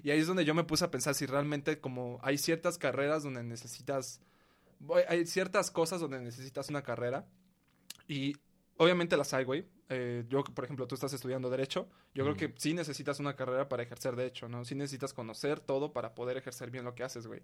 Y 0.03 0.11
ahí 0.11 0.19
es 0.19 0.27
donde 0.27 0.45
yo 0.45 0.53
me 0.53 0.63
puse 0.63 0.85
a 0.85 0.91
pensar 0.91 1.15
si 1.15 1.25
realmente 1.25 1.79
como 1.79 2.19
hay 2.21 2.37
ciertas 2.37 2.77
carreras 2.77 3.23
donde 3.23 3.43
necesitas, 3.43 4.21
hay 5.07 5.25
ciertas 5.25 5.71
cosas 5.71 6.01
donde 6.01 6.19
necesitas 6.19 6.69
una 6.69 6.83
carrera. 6.83 7.25
Y 8.07 8.35
obviamente 8.77 9.17
las 9.17 9.33
hay, 9.33 9.45
güey. 9.45 9.65
Eh, 9.89 10.25
yo, 10.27 10.43
por 10.43 10.65
ejemplo, 10.65 10.87
tú 10.87 10.95
estás 10.95 11.13
estudiando 11.13 11.49
Derecho. 11.49 11.87
Yo 12.13 12.23
creo 12.23 12.35
que 12.35 12.53
sí 12.57 12.73
necesitas 12.73 13.19
una 13.19 13.35
carrera 13.35 13.69
para 13.69 13.83
ejercer 13.83 14.15
Derecho, 14.15 14.49
¿no? 14.49 14.65
Sí 14.65 14.75
necesitas 14.75 15.13
conocer 15.13 15.59
todo 15.59 15.93
para 15.93 16.13
poder 16.13 16.37
ejercer 16.37 16.71
bien 16.71 16.83
lo 16.83 16.93
que 16.95 17.03
haces, 17.03 17.27
güey. 17.27 17.41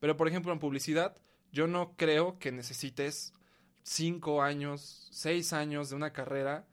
Pero, 0.00 0.16
por 0.16 0.28
ejemplo, 0.28 0.52
en 0.52 0.58
publicidad, 0.58 1.16
yo 1.52 1.66
no 1.66 1.94
creo 1.96 2.38
que 2.38 2.52
necesites 2.52 3.34
cinco 3.82 4.42
años, 4.42 5.08
seis 5.10 5.52
años 5.52 5.90
de 5.90 5.96
una 5.96 6.12
carrera 6.12 6.66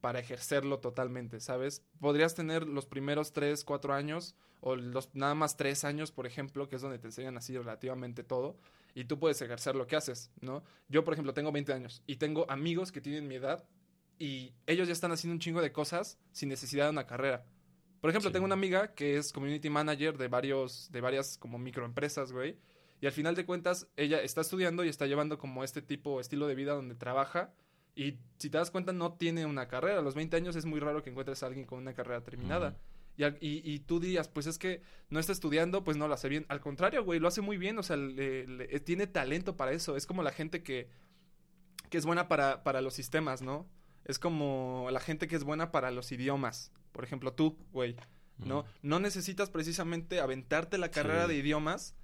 para 0.00 0.20
ejercerlo 0.20 0.78
totalmente, 0.78 1.40
¿sabes? 1.40 1.82
Podrías 2.00 2.34
tener 2.34 2.66
los 2.66 2.86
primeros 2.86 3.32
tres, 3.32 3.64
cuatro 3.64 3.94
años 3.94 4.34
o 4.60 4.76
los 4.76 5.14
nada 5.14 5.34
más 5.34 5.56
tres 5.56 5.84
años, 5.84 6.12
por 6.12 6.26
ejemplo, 6.26 6.68
que 6.68 6.76
es 6.76 6.82
donde 6.82 6.98
te 6.98 7.08
enseñan 7.08 7.36
así 7.36 7.56
relativamente 7.56 8.24
todo 8.24 8.56
y 8.94 9.04
tú 9.04 9.18
puedes 9.18 9.40
ejercer 9.42 9.76
lo 9.76 9.86
que 9.86 9.96
haces, 9.96 10.30
¿no? 10.40 10.62
Yo, 10.88 11.04
por 11.04 11.12
ejemplo, 11.12 11.34
tengo 11.34 11.52
20 11.52 11.72
años 11.72 12.02
y 12.06 12.16
tengo 12.16 12.50
amigos 12.50 12.92
que 12.92 13.00
tienen 13.00 13.28
mi 13.28 13.36
edad 13.36 13.64
y 14.18 14.54
ellos 14.66 14.88
ya 14.88 14.92
están 14.92 15.12
haciendo 15.12 15.34
un 15.34 15.40
chingo 15.40 15.60
de 15.60 15.72
cosas 15.72 16.18
sin 16.32 16.48
necesidad 16.48 16.84
de 16.84 16.90
una 16.90 17.06
carrera. 17.06 17.44
Por 18.00 18.10
ejemplo, 18.10 18.30
tengo 18.30 18.44
una 18.44 18.54
amiga 18.54 18.94
que 18.94 19.16
es 19.16 19.32
community 19.32 19.70
manager 19.70 20.16
de 20.16 20.28
varios, 20.28 20.90
de 20.92 21.00
varias 21.00 21.38
como 21.38 21.58
microempresas, 21.58 22.32
güey. 22.32 22.58
Y 23.00 23.06
al 23.06 23.12
final 23.12 23.34
de 23.34 23.44
cuentas, 23.44 23.88
ella 23.96 24.22
está 24.22 24.40
estudiando 24.40 24.84
y 24.84 24.88
está 24.88 25.06
llevando 25.06 25.38
como 25.38 25.64
este 25.64 25.82
tipo, 25.82 26.20
estilo 26.20 26.46
de 26.46 26.54
vida 26.54 26.72
donde 26.72 26.94
trabaja. 26.94 27.52
Y 27.94 28.18
si 28.38 28.50
te 28.50 28.58
das 28.58 28.70
cuenta, 28.70 28.92
no 28.92 29.14
tiene 29.14 29.44
una 29.44 29.68
carrera. 29.68 29.98
A 29.98 30.02
los 30.02 30.14
20 30.14 30.36
años 30.36 30.56
es 30.56 30.66
muy 30.66 30.80
raro 30.80 31.02
que 31.02 31.10
encuentres 31.10 31.42
a 31.42 31.46
alguien 31.46 31.66
con 31.66 31.78
una 31.78 31.94
carrera 31.94 32.22
terminada. 32.22 32.78
y, 33.18 33.26
y, 33.40 33.78
tú 33.80 34.00
dirías, 34.00 34.28
pues 34.28 34.46
es 34.46 34.58
que 34.58 34.82
no 35.08 35.18
está 35.18 35.32
estudiando, 35.32 35.82
pues 35.84 35.96
no 35.96 36.06
lo 36.06 36.14
hace 36.14 36.28
bien. 36.28 36.46
Al 36.48 36.60
contrario, 36.60 37.04
güey, 37.04 37.18
lo 37.18 37.28
hace 37.28 37.40
muy 37.40 37.56
bien. 37.56 37.78
O 37.78 37.82
sea, 37.82 37.96
tiene 38.84 39.06
talento 39.06 39.56
para 39.56 39.72
eso. 39.72 39.96
Es 39.96 40.06
como 40.06 40.22
la 40.22 40.32
gente 40.32 40.62
que, 40.62 40.88
que 41.90 41.98
es 41.98 42.06
buena 42.06 42.28
para, 42.28 42.62
para 42.62 42.80
los 42.80 42.94
sistemas, 42.94 43.42
¿no? 43.42 43.68
Es 44.06 44.18
como 44.18 44.88
la 44.90 45.00
gente 45.00 45.26
que 45.28 45.36
es 45.36 45.44
buena 45.44 45.72
para 45.72 45.90
los 45.90 46.12
idiomas. 46.12 46.72
Por 46.92 47.04
ejemplo, 47.04 47.32
tú, 47.32 47.58
güey. 47.72 47.96
¿No? 48.38 48.64
No 48.82 49.00
necesitas 49.00 49.50
precisamente 49.50 50.20
aventarte 50.20 50.78
la 50.78 50.90
carrera 50.90 51.26
de 51.26 51.36
idiomas 51.36 51.94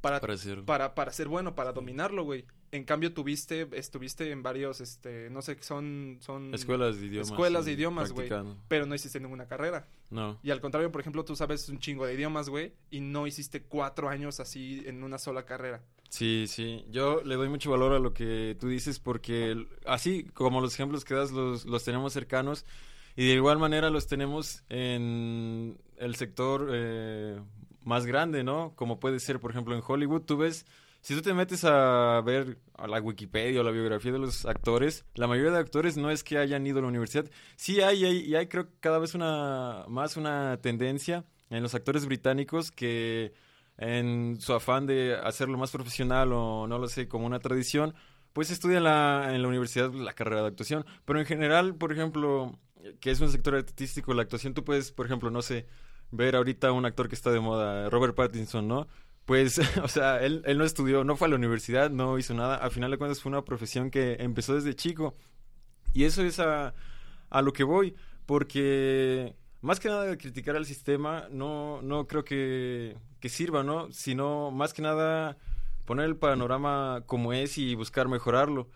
para, 0.00 0.20
para, 0.66 0.94
para, 0.94 1.12
ser 1.12 1.28
bueno, 1.28 1.54
para 1.54 1.72
dominarlo, 1.72 2.24
güey. 2.24 2.46
En 2.72 2.84
cambio, 2.84 3.14
tuviste, 3.14 3.68
estuviste 3.72 4.30
en 4.32 4.42
varios, 4.42 4.80
este, 4.80 5.30
no 5.30 5.40
sé, 5.42 5.56
son, 5.62 6.18
son... 6.20 6.52
Escuelas 6.52 7.00
de 7.00 7.06
idiomas. 7.06 7.30
Escuelas 7.30 7.64
de 7.64 7.72
idiomas, 7.72 8.12
güey. 8.12 8.28
Pero 8.68 8.84
no 8.84 8.94
hiciste 8.94 9.20
ninguna 9.20 9.46
carrera. 9.46 9.86
No. 10.10 10.38
Y 10.42 10.50
al 10.50 10.60
contrario, 10.60 10.90
por 10.90 11.00
ejemplo, 11.00 11.24
tú 11.24 11.36
sabes 11.36 11.68
un 11.68 11.78
chingo 11.78 12.04
de 12.04 12.14
idiomas, 12.14 12.48
güey, 12.48 12.74
y 12.90 13.00
no 13.00 13.26
hiciste 13.26 13.62
cuatro 13.62 14.08
años 14.08 14.40
así 14.40 14.82
en 14.86 15.04
una 15.04 15.18
sola 15.18 15.44
carrera. 15.46 15.82
Sí, 16.08 16.46
sí. 16.46 16.84
Yo 16.90 17.22
le 17.24 17.34
doy 17.34 17.48
mucho 17.48 17.70
valor 17.70 17.92
a 17.92 17.98
lo 17.98 18.14
que 18.14 18.56
tú 18.60 18.68
dices 18.68 19.00
porque 19.00 19.66
así 19.84 20.24
como 20.24 20.60
los 20.60 20.74
ejemplos 20.74 21.04
que 21.04 21.14
das 21.14 21.32
los, 21.32 21.64
los 21.64 21.82
tenemos 21.82 22.12
cercanos 22.12 22.64
y 23.16 23.26
de 23.26 23.34
igual 23.34 23.58
manera 23.58 23.90
los 23.90 24.06
tenemos 24.06 24.62
en 24.68 25.76
el 25.98 26.16
sector 26.16 26.68
eh, 26.72 27.40
más 27.82 28.06
grande, 28.06 28.42
¿no? 28.42 28.74
Como 28.76 28.98
puede 28.98 29.20
ser, 29.20 29.40
por 29.40 29.50
ejemplo, 29.50 29.74
en 29.74 29.82
Hollywood, 29.86 30.22
tú 30.22 30.36
ves, 30.36 30.66
si 31.00 31.14
tú 31.14 31.22
te 31.22 31.34
metes 31.34 31.64
a 31.64 32.20
ver 32.22 32.58
a 32.76 32.88
la 32.88 33.00
Wikipedia 33.00 33.60
o 33.60 33.64
la 33.64 33.70
biografía 33.70 34.12
de 34.12 34.18
los 34.18 34.46
actores, 34.46 35.04
la 35.14 35.26
mayoría 35.26 35.52
de 35.52 35.58
actores 35.58 35.96
no 35.96 36.10
es 36.10 36.24
que 36.24 36.38
hayan 36.38 36.66
ido 36.66 36.78
a 36.78 36.82
la 36.82 36.88
universidad. 36.88 37.30
Sí 37.56 37.80
hay, 37.80 38.04
hay 38.04 38.18
y 38.18 38.34
hay 38.34 38.48
creo 38.48 38.68
cada 38.80 38.98
vez 38.98 39.14
una 39.14 39.84
más 39.88 40.16
una 40.16 40.58
tendencia 40.60 41.24
en 41.50 41.62
los 41.62 41.74
actores 41.74 42.06
británicos 42.06 42.72
que 42.72 43.32
en 43.78 44.40
su 44.40 44.52
afán 44.54 44.86
de 44.86 45.16
hacerlo 45.16 45.58
más 45.58 45.70
profesional 45.70 46.32
o 46.32 46.66
no 46.66 46.78
lo 46.78 46.88
sé, 46.88 47.08
como 47.08 47.26
una 47.26 47.40
tradición, 47.40 47.94
pues 48.32 48.50
estudia 48.50 48.78
en 48.78 48.84
la, 48.84 49.30
en 49.34 49.42
la 49.42 49.48
universidad 49.48 49.92
la 49.92 50.12
carrera 50.12 50.42
de 50.42 50.48
actuación. 50.48 50.84
Pero 51.04 51.20
en 51.20 51.26
general, 51.26 51.74
por 51.76 51.92
ejemplo, 51.92 52.58
que 53.00 53.10
es 53.10 53.20
un 53.20 53.30
sector 53.30 53.54
artístico, 53.54 54.14
la 54.14 54.22
actuación, 54.22 54.54
tú 54.54 54.64
puedes, 54.64 54.92
por 54.92 55.06
ejemplo, 55.06 55.30
no 55.30 55.42
sé, 55.42 55.66
ver 56.10 56.36
ahorita 56.36 56.72
un 56.72 56.86
actor 56.86 57.08
que 57.08 57.14
está 57.14 57.30
de 57.30 57.40
moda, 57.40 57.88
Robert 57.90 58.14
Pattinson, 58.14 58.68
¿no? 58.68 58.88
Pues, 59.24 59.58
o 59.82 59.88
sea, 59.88 60.22
él, 60.22 60.42
él 60.46 60.58
no 60.58 60.64
estudió, 60.64 61.04
no 61.04 61.16
fue 61.16 61.28
a 61.28 61.30
la 61.30 61.36
universidad, 61.36 61.90
no 61.90 62.18
hizo 62.18 62.34
nada. 62.34 62.56
Al 62.56 62.70
final 62.70 62.90
de 62.90 62.98
cuentas 62.98 63.20
fue 63.20 63.30
una 63.30 63.44
profesión 63.44 63.90
que 63.90 64.16
empezó 64.20 64.54
desde 64.54 64.74
chico. 64.74 65.14
Y 65.92 66.04
eso 66.04 66.22
es 66.22 66.40
a, 66.40 66.74
a 67.30 67.42
lo 67.42 67.52
que 67.52 67.64
voy, 67.64 67.94
porque 68.26 69.36
más 69.64 69.80
que 69.80 69.88
nada 69.88 70.16
criticar 70.18 70.56
al 70.56 70.66
sistema, 70.66 71.26
no, 71.30 71.80
no 71.80 72.06
creo 72.06 72.22
que, 72.22 72.98
que 73.18 73.30
sirva, 73.30 73.62
¿no? 73.62 73.90
Sino 73.92 74.50
más 74.50 74.74
que 74.74 74.82
nada 74.82 75.38
poner 75.86 76.04
el 76.04 76.16
panorama 76.16 77.02
como 77.06 77.32
es 77.32 77.56
y 77.56 77.74
buscar 77.74 78.08
mejorarlo. 78.08 78.68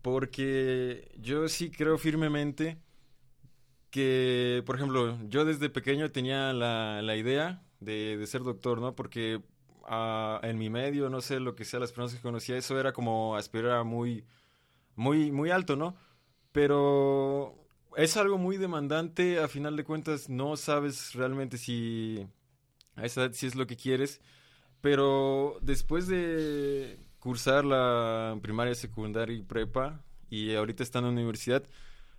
Porque 0.00 1.10
yo 1.18 1.48
sí 1.48 1.70
creo 1.72 1.98
firmemente 1.98 2.78
que, 3.90 4.62
por 4.64 4.76
ejemplo, 4.76 5.18
yo 5.28 5.44
desde 5.44 5.70
pequeño 5.70 6.12
tenía 6.12 6.52
la, 6.52 7.02
la 7.02 7.16
idea 7.16 7.64
de, 7.80 8.16
de, 8.16 8.26
ser 8.28 8.44
doctor, 8.44 8.80
¿no? 8.80 8.94
Porque 8.94 9.42
uh, 9.90 10.46
en 10.46 10.56
mi 10.56 10.70
medio, 10.70 11.10
no 11.10 11.20
sé 11.20 11.40
lo 11.40 11.56
que 11.56 11.64
sea, 11.64 11.80
las 11.80 11.90
personas 11.90 12.14
que 12.14 12.22
conocía, 12.22 12.56
eso 12.56 12.78
era 12.78 12.92
como 12.92 13.34
aspirar 13.34 13.72
a 13.72 13.82
muy, 13.82 14.24
muy, 14.94 15.32
muy 15.32 15.50
alto, 15.50 15.74
¿no? 15.74 15.96
Pero 16.52 17.67
es 17.98 18.16
algo 18.16 18.38
muy 18.38 18.58
demandante, 18.58 19.40
a 19.40 19.48
final 19.48 19.76
de 19.76 19.82
cuentas 19.82 20.28
no 20.28 20.56
sabes 20.56 21.14
realmente 21.14 21.58
si 21.58 22.28
a 22.94 23.04
esa 23.04 23.24
edad 23.24 23.32
si 23.32 23.46
es 23.48 23.56
lo 23.56 23.66
que 23.66 23.76
quieres, 23.76 24.20
pero 24.80 25.58
después 25.62 26.06
de 26.06 26.96
cursar 27.18 27.64
la 27.64 28.38
primaria, 28.40 28.76
secundaria 28.76 29.36
y 29.36 29.42
prepa 29.42 30.00
y 30.30 30.54
ahorita 30.54 30.84
estando 30.84 31.08
en 31.08 31.16
la 31.16 31.22
universidad, 31.22 31.64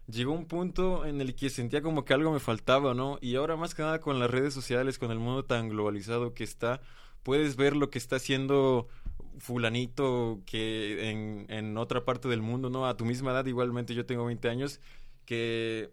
llegó 0.07 0.33
un 0.33 0.47
punto 0.47 1.05
en 1.05 1.21
el 1.21 1.33
que 1.33 1.49
sentía 1.49 1.81
como 1.81 2.03
que 2.03 2.13
algo 2.13 2.33
me 2.33 2.41
faltaba, 2.41 2.93
¿no? 2.93 3.17
Y 3.21 3.35
ahora 3.35 3.55
más 3.55 3.73
que 3.73 3.81
nada 3.81 4.01
con 4.01 4.19
las 4.19 4.29
redes 4.29 4.53
sociales, 4.53 4.99
con 4.99 5.11
el 5.11 5.19
mundo 5.19 5.45
tan 5.45 5.69
globalizado 5.69 6.33
que 6.33 6.43
está, 6.43 6.81
puedes 7.23 7.55
ver 7.55 7.77
lo 7.77 7.89
que 7.89 7.99
está 7.99 8.17
haciendo 8.17 8.89
fulanito 9.37 10.41
que 10.45 11.09
en, 11.09 11.45
en 11.47 11.77
otra 11.77 12.03
parte 12.03 12.27
del 12.27 12.41
mundo, 12.41 12.69
¿no? 12.69 12.85
A 12.85 12.97
tu 12.97 13.05
misma 13.05 13.31
edad, 13.31 13.45
igualmente 13.45 13.95
yo 13.95 14.05
tengo 14.05 14.25
20 14.25 14.49
años 14.49 14.81
que, 15.29 15.91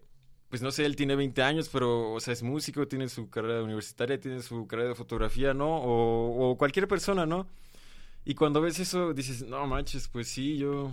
pues 0.49 0.63
no 0.63 0.71
sé, 0.71 0.83
él 0.83 0.95
tiene 0.95 1.15
20 1.15 1.43
años, 1.43 1.69
pero, 1.71 2.11
o 2.11 2.19
sea, 2.19 2.33
es 2.33 2.41
músico, 2.41 2.87
tiene 2.87 3.07
su 3.07 3.29
carrera 3.29 3.61
universitaria, 3.61 4.19
tiene 4.19 4.41
su 4.41 4.65
carrera 4.65 4.89
de 4.89 4.95
fotografía, 4.95 5.53
¿no? 5.53 5.77
O, 5.79 6.57
cualquier 6.57 6.87
persona, 6.87 7.27
¿no? 7.27 7.47
Y 8.25 8.33
cuando 8.33 8.61
ves 8.61 8.79
eso, 8.79 9.13
dices, 9.13 9.43
no 9.43 9.67
manches, 9.67 10.07
pues 10.07 10.27
sí, 10.27 10.57
yo, 10.57 10.91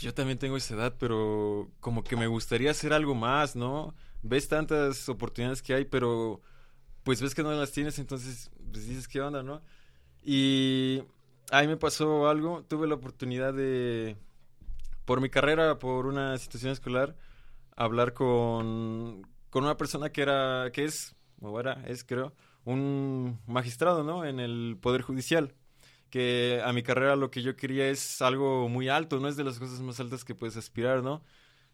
yo 0.00 0.14
también 0.14 0.38
tengo 0.38 0.56
esa 0.56 0.74
edad, 0.76 0.94
pero 0.98 1.70
como 1.80 2.02
que 2.02 2.16
me 2.16 2.26
gustaría 2.26 2.70
hacer 2.70 2.94
algo 2.94 3.14
más, 3.14 3.54
¿no? 3.54 3.94
Ves 4.22 4.48
tantas 4.48 5.10
oportunidades 5.10 5.60
que 5.60 5.74
hay, 5.74 5.84
pero 5.84 6.40
pues 7.02 7.20
ves 7.20 7.34
que 7.34 7.42
no 7.42 7.52
las 7.52 7.72
tienes, 7.72 7.98
entonces 7.98 8.50
pues 8.72 8.88
dices, 8.88 9.08
¿qué 9.08 9.20
onda, 9.20 9.42
no? 9.42 9.60
Y 10.24 11.02
ahí 11.50 11.68
me 11.68 11.76
pasó 11.76 12.30
algo, 12.30 12.64
tuve 12.66 12.86
la 12.88 12.94
oportunidad 12.94 13.52
de, 13.52 14.16
por 15.04 15.20
mi 15.20 15.28
carrera, 15.28 15.78
por 15.78 16.06
una 16.06 16.38
situación 16.38 16.72
escolar, 16.72 17.14
hablar 17.76 18.14
con, 18.14 19.26
con 19.50 19.64
una 19.64 19.76
persona 19.76 20.10
que 20.10 20.22
era, 20.22 20.70
que 20.72 20.84
es, 20.84 21.14
o 21.40 21.58
era, 21.60 21.82
es 21.86 22.04
creo, 22.04 22.34
un 22.64 23.38
magistrado, 23.46 24.04
¿no? 24.04 24.24
En 24.24 24.40
el 24.40 24.78
Poder 24.80 25.02
Judicial. 25.02 25.54
Que 26.10 26.60
a 26.64 26.72
mi 26.74 26.82
carrera 26.82 27.16
lo 27.16 27.30
que 27.30 27.42
yo 27.42 27.56
quería 27.56 27.88
es 27.88 28.20
algo 28.20 28.68
muy 28.68 28.88
alto, 28.88 29.18
no 29.18 29.28
es 29.28 29.36
de 29.36 29.44
las 29.44 29.58
cosas 29.58 29.80
más 29.80 29.98
altas 29.98 30.24
que 30.24 30.34
puedes 30.34 30.56
aspirar, 30.58 31.02
¿no? 31.02 31.22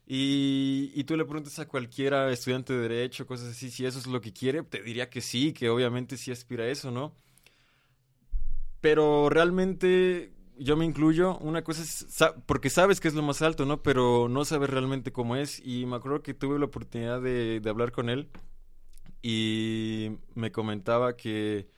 Y, 0.07 0.93
y 0.95 1.05
tú 1.05 1.17
le 1.17 1.25
preguntas 1.25 1.59
a 1.59 1.69
cualquiera 1.69 2.31
estudiante 2.31 2.73
de 2.73 2.88
derecho, 2.88 3.26
cosas 3.26 3.49
así, 3.49 3.71
si 3.71 3.85
eso 3.85 3.99
es 3.99 4.07
lo 4.07 4.21
que 4.21 4.33
quiere, 4.33 4.62
te 4.62 4.83
diría 4.83 5.11
que 5.11 5.21
sí, 5.21 5.52
que 5.52 5.69
obviamente 5.69 6.17
sí 6.17 6.31
aspira 6.31 6.64
a 6.64 6.69
eso, 6.69 6.90
¿no? 6.90 7.14
Pero 8.81 9.28
realmente 9.28 10.33
yo 10.59 10.77
me 10.77 10.85
incluyo, 10.85 11.38
una 11.38 11.62
cosa 11.62 11.83
es, 11.83 12.07
porque 12.47 12.71
sabes 12.71 13.00
que 13.00 13.09
es 13.09 13.15
lo 13.15 13.23
más 13.23 13.43
alto, 13.43 13.65
¿no? 13.65 13.83
Pero 13.83 14.29
no 14.29 14.45
sabes 14.45 14.71
realmente 14.71 15.12
cómo 15.12 15.37
es. 15.37 15.61
Y 15.65 15.87
me 15.87 15.97
acuerdo 15.97 16.23
que 16.23 16.35
tuve 16.35 16.59
la 16.59 16.67
oportunidad 16.67 17.21
de, 17.21 17.62
hablar 17.69 17.93
con 17.93 18.09
él 18.11 18.29
y 19.23 20.11
me 20.35 20.53
comentaba 20.53 21.17
que 21.17 21.69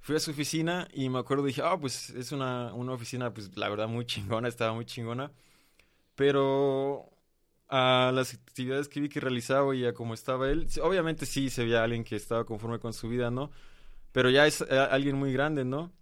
fui 0.00 0.16
a 0.16 0.20
su 0.20 0.30
oficina 0.30 0.88
y 0.92 1.08
me 1.08 1.18
acuerdo, 1.18 1.44
dije, 1.44 1.62
ah, 1.64 1.78
pues 1.78 2.10
es 2.10 2.32
una, 2.32 2.72
una 2.74 2.92
oficina, 2.92 3.32
pues 3.32 3.56
la 3.56 3.68
verdad 3.68 3.88
muy 3.88 4.06
chingona, 4.06 4.48
estaba 4.48 4.72
muy 4.72 4.84
chingona. 4.84 5.32
Pero 6.14 7.10
a 7.68 8.12
las 8.14 8.34
actividades 8.34 8.88
que 8.88 9.00
vi 9.00 9.08
que 9.08 9.20
realizaba 9.20 9.74
y 9.74 9.84
a 9.84 9.94
cómo 9.94 10.14
estaba 10.14 10.48
él, 10.50 10.68
obviamente 10.82 11.26
sí 11.26 11.50
se 11.50 11.64
veía 11.64 11.82
alguien 11.82 12.04
que 12.04 12.16
estaba 12.16 12.44
conforme 12.44 12.78
con 12.78 12.92
su 12.92 13.08
vida, 13.08 13.30
¿no? 13.30 13.50
Pero 14.12 14.30
ya 14.30 14.46
es 14.46 14.62
eh, 14.62 14.78
alguien 14.78 15.16
muy 15.16 15.32
grande, 15.32 15.64
¿no? 15.64 15.92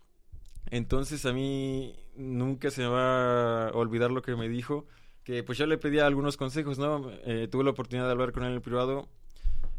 Entonces 0.71 1.26
a 1.26 1.33
mí 1.33 1.94
nunca 2.16 2.71
se 2.71 2.83
me 2.83 2.88
va 2.88 3.68
a 3.68 3.73
olvidar 3.73 4.11
lo 4.11 4.23
que 4.23 4.37
me 4.37 4.49
dijo, 4.49 4.87
que 5.23 5.42
pues 5.42 5.59
yo 5.59 5.66
le 5.66 5.78
pedía 5.78 6.06
algunos 6.06 6.37
consejos, 6.37 6.78
¿no? 6.78 7.11
Eh, 7.25 7.49
tuve 7.50 7.64
la 7.64 7.71
oportunidad 7.71 8.06
de 8.06 8.12
hablar 8.12 8.33
con 8.33 8.42
él 8.44 8.50
en 8.50 8.54
el 8.56 8.62
privado, 8.62 9.09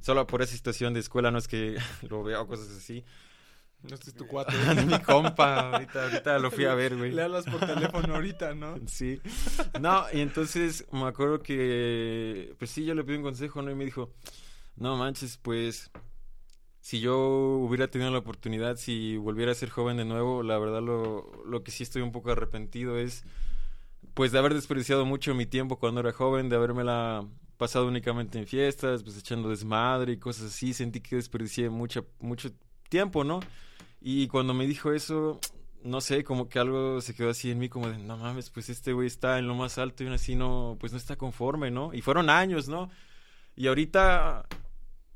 solo 0.01 0.25
por 0.27 0.42
esa 0.42 0.54
situación 0.54 0.94
de 0.94 1.00
escuela, 1.00 1.32
no 1.32 1.38
es 1.38 1.48
que 1.48 1.77
lo 2.10 2.24
vea 2.24 2.42
o 2.42 2.48
cosas 2.48 2.70
así. 2.70 3.04
No 3.89 3.96
es 3.96 4.13
tu 4.15 4.25
cuate. 4.25 4.54
mi 4.88 5.00
compa, 5.00 5.72
ahorita, 5.72 6.06
ahorita 6.06 6.39
lo 6.39 6.50
fui 6.50 6.65
a 6.65 6.74
ver, 6.74 6.98
güey. 6.98 7.12
Le 7.12 7.24
hablas 7.24 7.46
por 7.46 7.60
teléfono 7.60 8.15
ahorita, 8.15 8.56
¿no? 8.56 8.80
Sí. 8.88 9.22
No, 9.80 10.06
y 10.12 10.22
entonces 10.22 10.86
me 10.92 11.04
acuerdo 11.04 11.39
que, 11.39 12.56
pues 12.58 12.72
sí, 12.72 12.84
yo 12.84 12.96
le 12.96 13.04
pedí 13.04 13.18
un 13.18 13.24
consejo, 13.24 13.62
¿no? 13.62 13.70
Y 13.70 13.75
me 13.75 13.86
dijo, 13.86 14.12
no 14.75 14.98
manches, 14.98 15.38
pues 15.38 15.92
si 16.86 17.00
yo 17.00 17.18
hubiera 17.18 17.88
tenido 17.88 18.12
la 18.12 18.20
oportunidad, 18.20 18.75
si 18.75 19.18
volviera 19.18 19.51
a 19.51 19.56
ser 19.56 19.72
joven 19.72 19.98
de 19.98 20.06
nuevo, 20.06 20.44
la 20.44 20.60
verdad 20.60 20.84
lo, 20.84 21.32
lo 21.44 21.63
que 21.63 21.72
sí 21.72 21.82
estoy 21.82 22.04
un 22.04 22.12
poco 22.12 22.30
arrepentido 22.30 23.00
es 23.00 23.24
pues 24.13 24.32
de 24.32 24.38
haber 24.38 24.54
desperdiciado 24.54 25.04
mucho 25.04 25.34
mi 25.34 25.48
tiempo 25.48 25.80
cuando 25.80 26.01
era 26.01 26.12
joven, 26.12 26.48
de 26.48 26.58
haberme 26.58 26.84
la 26.84 27.27
pasado 27.58 27.88
únicamente 27.88 28.38
en 28.38 28.46
fiestas, 28.46 29.01
pues 29.01 29.18
echando 29.18 29.50
desmadre 29.50 30.13
y 30.13 30.18
cosas 30.18 30.54
así, 30.54 30.75
sentí 30.75 31.01
que 31.01 31.15
desperdicié 31.15 31.72
mucho, 31.72 32.06
mucho 32.20 32.51
tiempo, 32.88 33.24
¿no? 33.24 33.39
Y 34.00 34.27
cuando 34.27 34.54
me 34.54 34.68
dijo 34.68 34.92
eso, 34.92 35.39
no 35.84 36.01
sé, 36.01 36.24
como 36.24 36.50
que 36.50 36.60
algo 36.60 37.01
se 37.01 37.15
quedó 37.15 37.32
así 37.32 37.50
en 37.50 37.58
mí, 37.58 37.68
como 37.68 37.89
de, 37.89 37.98
no 37.98 38.15
mames, 38.15 38.51
pues 38.51 38.70
este 38.70 38.94
güey 38.94 39.08
está 39.08 39.39
en 39.39 39.48
lo 39.48 39.56
más 39.56 39.80
alto 39.80 40.04
y 40.04 40.06
aún 40.06 40.13
así 40.13 40.36
no, 40.36 40.77
pues 40.80 40.92
no 40.92 41.00
está 41.00 41.15
conforme, 41.15 41.72
¿no? 41.72 41.96
Y 41.96 42.01
fueron 42.01 42.30
años, 42.30 42.70
¿no? 42.70 42.92
Y 43.56 43.65
ahorita, 43.65 44.46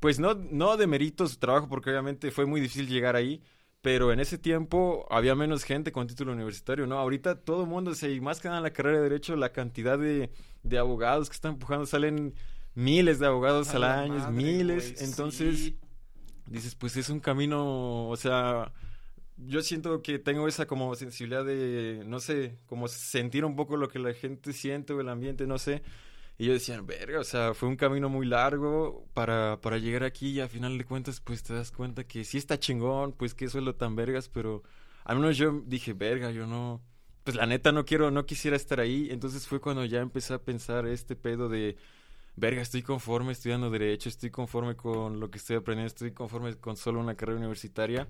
pues 0.00 0.18
no, 0.18 0.34
no 0.34 0.76
demerito 0.76 1.28
su 1.28 1.38
trabajo 1.38 1.68
porque 1.68 1.90
obviamente 1.90 2.30
fue 2.30 2.46
muy 2.46 2.60
difícil 2.60 2.88
llegar 2.88 3.16
ahí, 3.16 3.42
pero 3.82 4.12
en 4.12 4.20
ese 4.20 4.38
tiempo 4.38 5.06
había 5.10 5.34
menos 5.34 5.64
gente 5.64 5.92
con 5.92 6.06
título 6.06 6.32
universitario, 6.32 6.86
¿no? 6.86 6.98
Ahorita 6.98 7.40
todo 7.40 7.62
el 7.62 7.68
mundo, 7.68 7.94
se 7.94 8.10
y 8.10 8.20
más 8.20 8.40
que 8.40 8.48
nada 8.48 8.58
en 8.58 8.64
la 8.64 8.72
carrera 8.72 8.98
de 8.98 9.04
Derecho, 9.04 9.36
la 9.36 9.52
cantidad 9.52 9.98
de, 9.98 10.30
de 10.62 10.78
abogados 10.78 11.28
que 11.28 11.34
están 11.34 11.52
empujando, 11.52 11.86
salen 11.86 12.34
miles 12.74 13.18
de 13.18 13.26
abogados 13.26 13.74
al 13.74 13.84
año, 13.84 14.30
miles, 14.30 15.00
entonces 15.02 15.74
dices, 16.46 16.74
pues 16.74 16.96
es 16.96 17.08
un 17.10 17.20
camino, 17.20 18.08
o 18.08 18.16
sea, 18.16 18.72
yo 19.36 19.62
siento 19.62 20.02
que 20.02 20.18
tengo 20.18 20.48
esa 20.48 20.66
como 20.66 20.94
sensibilidad 20.94 21.44
de, 21.44 22.02
no 22.06 22.20
sé, 22.20 22.58
como 22.66 22.88
sentir 22.88 23.44
un 23.44 23.56
poco 23.56 23.76
lo 23.76 23.88
que 23.88 23.98
la 23.98 24.12
gente 24.12 24.52
siente 24.52 24.92
o 24.92 25.00
el 25.00 25.08
ambiente, 25.08 25.46
no 25.46 25.58
sé. 25.58 25.82
Y 26.40 26.46
yo 26.46 26.54
decía, 26.54 26.80
verga, 26.80 27.20
o 27.20 27.24
sea, 27.24 27.52
fue 27.52 27.68
un 27.68 27.76
camino 27.76 28.08
muy 28.08 28.24
largo 28.24 29.04
para, 29.12 29.60
para 29.60 29.76
llegar 29.76 30.04
aquí 30.04 30.30
y 30.30 30.40
a 30.40 30.48
final 30.48 30.78
de 30.78 30.86
cuentas, 30.86 31.20
pues 31.20 31.42
te 31.42 31.52
das 31.52 31.70
cuenta 31.70 32.04
que 32.04 32.24
sí 32.24 32.38
está 32.38 32.58
chingón, 32.58 33.12
pues 33.12 33.34
que 33.34 33.44
eso 33.44 33.58
es 33.58 33.64
lo 33.64 33.74
tan 33.74 33.94
vergas, 33.94 34.30
pero 34.30 34.62
al 35.04 35.18
menos 35.18 35.36
yo 35.36 35.60
dije, 35.66 35.92
verga, 35.92 36.30
yo 36.30 36.46
no, 36.46 36.80
pues 37.24 37.36
la 37.36 37.44
neta 37.44 37.72
no 37.72 37.84
quiero, 37.84 38.10
no 38.10 38.24
quisiera 38.24 38.56
estar 38.56 38.80
ahí. 38.80 39.08
Entonces 39.10 39.46
fue 39.46 39.60
cuando 39.60 39.84
ya 39.84 40.00
empecé 40.00 40.32
a 40.32 40.38
pensar 40.38 40.86
este 40.86 41.14
pedo 41.14 41.50
de, 41.50 41.76
verga, 42.36 42.62
estoy 42.62 42.80
conforme 42.80 43.32
estudiando 43.32 43.68
derecho, 43.68 44.08
estoy 44.08 44.30
conforme 44.30 44.76
con 44.76 45.20
lo 45.20 45.30
que 45.30 45.36
estoy 45.36 45.56
aprendiendo, 45.56 45.88
estoy 45.88 46.12
conforme 46.12 46.54
con 46.56 46.74
solo 46.78 47.00
una 47.00 47.16
carrera 47.16 47.38
universitaria. 47.38 48.08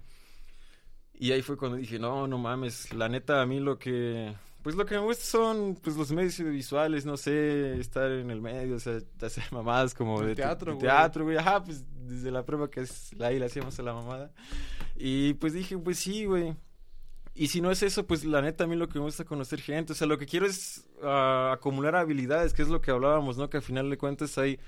Y 1.15 1.33
ahí 1.33 1.43
fue 1.43 1.57
cuando 1.57 1.79
dije, 1.79 1.99
no, 1.99 2.29
no 2.29 2.39
mames, 2.39 2.95
la 2.95 3.09
neta 3.09 3.43
a 3.43 3.47
mí 3.47 3.59
lo 3.59 3.77
que, 3.77 4.37
pues 4.62 4.76
lo 4.76 4.85
que 4.87 4.95
me 4.95 5.00
gusta 5.00 5.25
son 5.25 5.79
pues 5.83 5.97
los 5.97 6.12
medios 6.12 6.38
audiovisuales, 6.40 7.07
no 7.07 7.17
sé, 7.17 7.79
estar 7.81 8.11
en 8.11 8.31
el 8.31 8.40
medio, 8.40 8.76
o 8.76 8.79
sea, 8.81 8.99
hacer 9.23 9.45
mamadas 9.50 9.95
como 9.95 10.21
de 10.23 10.35
teatro, 10.35 10.75
güey. 10.75 10.83
Teatro, 10.83 11.25
güey, 11.25 11.37
ajá, 11.37 11.62
pues 11.64 11.85
desde 12.07 12.31
la 12.31 12.45
prueba 12.45 12.71
que 12.71 12.81
es 12.81 13.12
la 13.14 13.31
la 13.31 13.47
hacíamos 13.47 13.79
a 13.79 13.83
la 13.83 13.95
mamada. 13.95 14.33
Y 14.97 15.35
pues 15.35 15.52
dije, 15.52 15.79
pues 15.79 15.99
sí, 15.99 16.25
güey. 16.25 16.55
Y 17.35 17.49
si 17.49 17.61
no 17.61 17.71
es 17.71 17.83
eso, 17.83 18.07
pues 18.07 18.25
la 18.25 18.43
neta 18.43 18.64
a 18.64 18.67
mí 18.67 18.76
lo 18.76 18.88
que 18.88 18.99
me 18.99 19.05
gusta 19.05 19.23
es 19.23 19.29
conocer 19.29 19.61
gente, 19.61 19.93
o 19.93 19.97
sea, 19.97 20.07
lo 20.07 20.19
que 20.19 20.26
quiero 20.26 20.47
es 20.47 20.87
uh, 21.02 21.52
acumular 21.52 21.97
habilidades, 21.97 22.52
que 22.52 22.62
es 22.62 22.69
lo 22.69 22.81
que 22.81 22.90
hablábamos, 22.90 23.38
¿no? 23.38 23.49
Que 23.49 23.59
al 23.59 23.62
final 23.62 23.88
de 23.88 23.97
cuentas 23.97 24.37
hay 24.37 24.59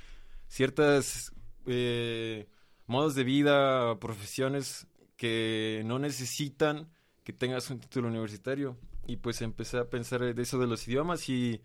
ciertas 0.49 1.33
eh, 1.67 2.47
modos 2.87 3.15
de 3.15 3.25
vida, 3.25 3.99
profesiones 3.99 4.87
que 5.17 5.83
no 5.85 5.99
necesitan 5.99 6.89
que 7.25 7.33
tengas 7.33 7.69
un 7.71 7.81
título 7.81 8.09
universitario. 8.09 8.77
Y 9.07 9.17
pues 9.17 9.43
empecé 9.43 9.79
a 9.79 9.91
pensar 9.91 10.35
de 10.35 10.43
eso 10.43 10.59
de 10.59 10.67
los 10.67 10.87
idiomas 10.87 11.29
y, 11.29 11.61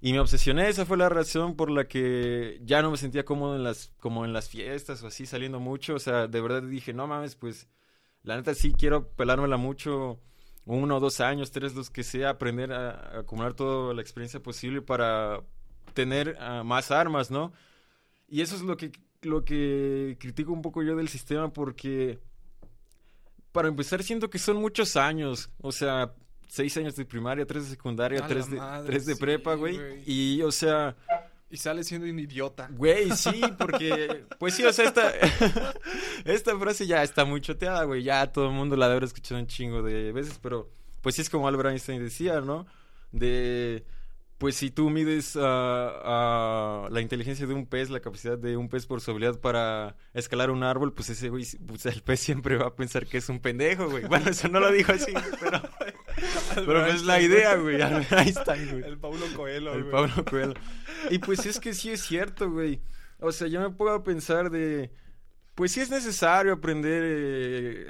y 0.00 0.12
me 0.12 0.20
obsesioné. 0.20 0.68
Esa 0.68 0.86
fue 0.86 0.96
la 0.96 1.08
razón 1.08 1.56
por 1.56 1.70
la 1.70 1.88
que 1.88 2.60
ya 2.64 2.82
no 2.82 2.90
me 2.90 2.96
sentía 2.96 3.24
cómodo 3.24 3.56
en 3.56 3.64
las, 3.64 3.92
como 3.98 4.24
en 4.24 4.32
las 4.32 4.48
fiestas 4.48 5.02
o 5.02 5.08
así, 5.08 5.26
saliendo 5.26 5.60
mucho. 5.60 5.94
O 5.94 5.98
sea, 5.98 6.28
de 6.28 6.40
verdad 6.40 6.62
dije, 6.62 6.92
no 6.92 7.06
mames, 7.06 7.34
pues 7.34 7.68
la 8.22 8.36
neta 8.36 8.54
sí 8.54 8.72
quiero 8.72 9.08
pelármela 9.10 9.56
mucho 9.56 10.20
uno, 10.64 11.00
dos 11.00 11.20
años, 11.20 11.52
tres, 11.52 11.74
los 11.74 11.90
que 11.90 12.02
sea, 12.02 12.30
aprender 12.30 12.72
a, 12.72 13.18
acumular 13.20 13.54
toda 13.54 13.94
la 13.94 14.02
experiencia 14.02 14.42
posible 14.42 14.82
para 14.82 15.42
tener 15.94 16.36
uh, 16.40 16.64
más 16.64 16.90
armas, 16.90 17.30
¿no? 17.30 17.52
Y 18.28 18.40
eso 18.42 18.56
es 18.56 18.62
lo 18.62 18.76
que, 18.76 18.92
lo 19.22 19.44
que 19.44 20.16
critico 20.20 20.52
un 20.52 20.62
poco 20.62 20.82
yo 20.82 20.96
del 20.96 21.08
sistema 21.08 21.52
porque 21.52 22.18
para 23.56 23.68
empezar, 23.68 24.02
siento 24.02 24.28
que 24.28 24.38
son 24.38 24.58
muchos 24.58 24.96
años. 24.96 25.48
O 25.62 25.72
sea, 25.72 26.12
seis 26.48 26.76
años 26.76 26.96
de 26.96 27.04
primaria, 27.04 27.46
tres 27.46 27.64
de 27.64 27.70
secundaria, 27.70 28.26
tres 28.26 28.50
de, 28.50 28.60
tres 28.86 29.06
de 29.06 29.16
prepa, 29.16 29.54
güey. 29.54 29.78
Y, 30.06 30.42
o 30.42 30.52
sea... 30.52 30.96
Y 31.48 31.58
sale 31.58 31.84
siendo 31.84 32.08
un 32.08 32.18
idiota. 32.18 32.68
Güey, 32.72 33.10
sí, 33.16 33.40
porque... 33.56 34.24
Pues 34.38 34.54
sí, 34.54 34.64
o 34.64 34.72
sea, 34.72 34.86
esta... 34.86 35.12
esta 36.24 36.58
frase 36.58 36.86
ya 36.86 37.02
está 37.02 37.24
muy 37.24 37.40
choteada, 37.40 37.84
güey. 37.84 38.02
Ya 38.02 38.32
todo 38.32 38.46
el 38.46 38.52
mundo 38.52 38.76
la 38.76 38.86
debe 38.86 38.96
haber 38.96 39.04
escuchado 39.04 39.40
un 39.40 39.46
chingo 39.46 39.82
de 39.82 40.12
veces, 40.12 40.38
pero... 40.42 40.70
Pues 41.02 41.14
sí 41.14 41.22
es 41.22 41.30
como 41.30 41.46
Albert 41.46 41.70
Einstein 41.70 42.02
decía, 42.02 42.40
¿no? 42.40 42.66
De 43.12 43.84
pues 44.38 44.56
si 44.56 44.70
tú 44.70 44.90
mides 44.90 45.36
a 45.40 46.88
la 46.90 47.00
inteligencia 47.00 47.46
de 47.46 47.54
un 47.54 47.66
pez, 47.66 47.88
la 47.88 48.00
capacidad 48.00 48.36
de 48.36 48.56
un 48.56 48.68
pez 48.68 48.86
por 48.86 49.00
su 49.00 49.10
habilidad 49.10 49.40
para 49.40 49.96
escalar 50.12 50.50
un 50.50 50.62
árbol, 50.62 50.92
pues 50.92 51.08
ese 51.08 51.30
güey, 51.30 51.46
pues 51.66 51.86
el 51.86 52.02
pez 52.02 52.20
siempre 52.20 52.58
va 52.58 52.66
a 52.66 52.76
pensar 52.76 53.06
que 53.06 53.16
es 53.18 53.28
un 53.30 53.40
pendejo, 53.40 53.88
güey. 53.88 54.04
Bueno, 54.04 54.28
eso 54.30 54.48
no 54.48 54.60
lo 54.60 54.70
dijo 54.70 54.92
así, 54.92 55.12
pero, 55.40 55.62
pero 56.54 56.86
es 56.86 57.02
la 57.04 57.20
idea, 57.20 57.56
güey. 57.56 57.80
Está, 57.80 58.54
güey. 58.70 58.84
El 58.84 58.98
Paulo 58.98 59.26
Coelho, 59.34 59.74
El 59.74 59.86
Paulo 59.86 60.24
Coelho. 60.24 60.54
Y 61.10 61.18
pues 61.18 61.46
es 61.46 61.60
que 61.60 61.74
sí 61.74 61.90
es 61.90 62.02
cierto, 62.02 62.50
güey. 62.50 62.80
O 63.20 63.30
sea, 63.32 63.46
yo 63.46 63.60
me 63.60 63.70
puedo 63.70 64.02
pensar 64.02 64.50
de, 64.50 64.90
pues 65.54 65.72
sí 65.72 65.80
es 65.80 65.90
necesario 65.90 66.54
aprender 66.54 67.02
eh, 67.04 67.86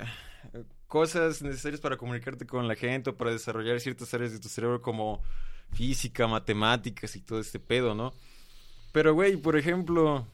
cosas 0.86 1.42
necesarias 1.42 1.80
para 1.80 1.96
comunicarte 1.96 2.46
con 2.46 2.68
la 2.68 2.74
gente 2.74 3.10
o 3.10 3.16
para 3.16 3.32
desarrollar 3.32 3.80
ciertas 3.80 4.12
áreas 4.14 4.32
de 4.32 4.40
tu 4.40 4.48
cerebro 4.48 4.82
como 4.82 5.22
física, 5.72 6.26
matemáticas 6.26 7.16
y 7.16 7.20
todo 7.20 7.40
este 7.40 7.58
pedo, 7.58 7.94
¿no? 7.94 8.12
Pero, 8.92 9.14
güey, 9.14 9.36
por 9.36 9.56
ejemplo, 9.56 10.26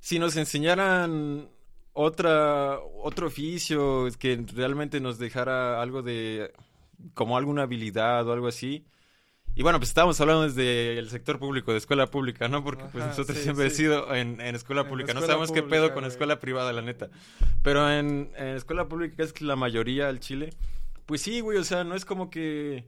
si 0.00 0.18
nos 0.18 0.36
enseñaran 0.36 1.48
otra, 1.92 2.78
otro 3.02 3.26
oficio 3.28 4.08
que 4.18 4.44
realmente 4.54 5.00
nos 5.00 5.18
dejara 5.18 5.80
algo 5.80 6.02
de, 6.02 6.52
como 7.14 7.36
alguna 7.36 7.62
habilidad 7.62 8.26
o 8.26 8.32
algo 8.32 8.48
así. 8.48 8.86
Y 9.54 9.62
bueno, 9.62 9.78
pues 9.78 9.88
estábamos 9.90 10.20
hablando 10.20 10.42
desde 10.44 10.98
el 10.98 11.10
sector 11.10 11.38
público, 11.38 11.72
de 11.72 11.78
escuela 11.78 12.06
pública, 12.06 12.48
¿no? 12.48 12.62
Porque 12.62 12.84
pues 12.92 13.04
nosotros 13.04 13.38
siempre 13.38 13.64
hemos 13.64 13.76
sido 13.76 14.14
en, 14.14 14.40
escuela 14.40 14.86
pública. 14.86 15.14
no 15.14 15.20
sabemos 15.20 15.50
qué 15.50 15.62
pedo 15.62 15.92
con 15.94 16.04
escuela 16.04 16.38
privada, 16.38 16.72
la 16.72 16.82
neta. 16.82 17.08
Pero 17.62 17.90
en, 17.90 18.30
en 18.36 18.56
escuela 18.56 18.86
pública, 18.86 19.16
que 19.16 19.22
es 19.22 19.40
la 19.40 19.56
mayoría 19.56 20.08
al 20.08 20.20
Chile, 20.20 20.50
pues 21.06 21.22
sí, 21.22 21.40
güey, 21.40 21.58
o 21.58 21.64
sea, 21.64 21.82
no 21.82 21.94
es 21.96 22.04
como 22.04 22.30
que 22.30 22.86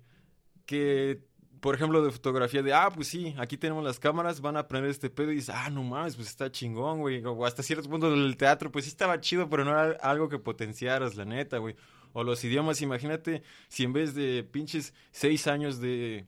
que, 0.71 1.21
por 1.61 1.75
ejemplo, 1.75 2.01
de 2.01 2.13
fotografía, 2.13 2.63
de, 2.63 2.73
ah, 2.73 2.91
pues 2.95 3.09
sí, 3.09 3.35
aquí 3.39 3.57
tenemos 3.57 3.83
las 3.83 3.99
cámaras, 3.99 4.41
van 4.41 4.57
a 4.57 4.61
aprender 4.61 4.89
este 4.89 5.11
pedo 5.11 5.33
y 5.33 5.35
dices, 5.35 5.53
ah, 5.53 5.69
no 5.69 5.83
mames, 5.83 6.15
pues 6.15 6.29
está 6.29 6.53
chingón, 6.53 7.01
güey. 7.01 7.25
O 7.25 7.45
hasta 7.45 7.65
cierto 7.65 7.91
punto 7.91 8.09
del 8.09 8.37
teatro, 8.37 8.71
pues 8.71 8.85
sí 8.85 8.91
estaba 8.93 9.21
chido, 9.21 9.51
pero 9.51 9.65
no 9.65 9.73
era 9.73 9.97
algo 10.01 10.29
que 10.29 10.39
potenciaras, 10.39 11.17
la 11.17 11.25
neta, 11.25 11.59
güey. 11.59 11.75
O 12.13 12.25
los 12.25 12.43
idiomas, 12.45 12.83
imagínate 12.83 13.43
si 13.69 13.85
en 13.85 13.93
vez 13.93 14.15
de 14.15 14.43
pinches 14.45 14.95
seis 15.11 15.47
años 15.47 15.81
de, 15.81 16.27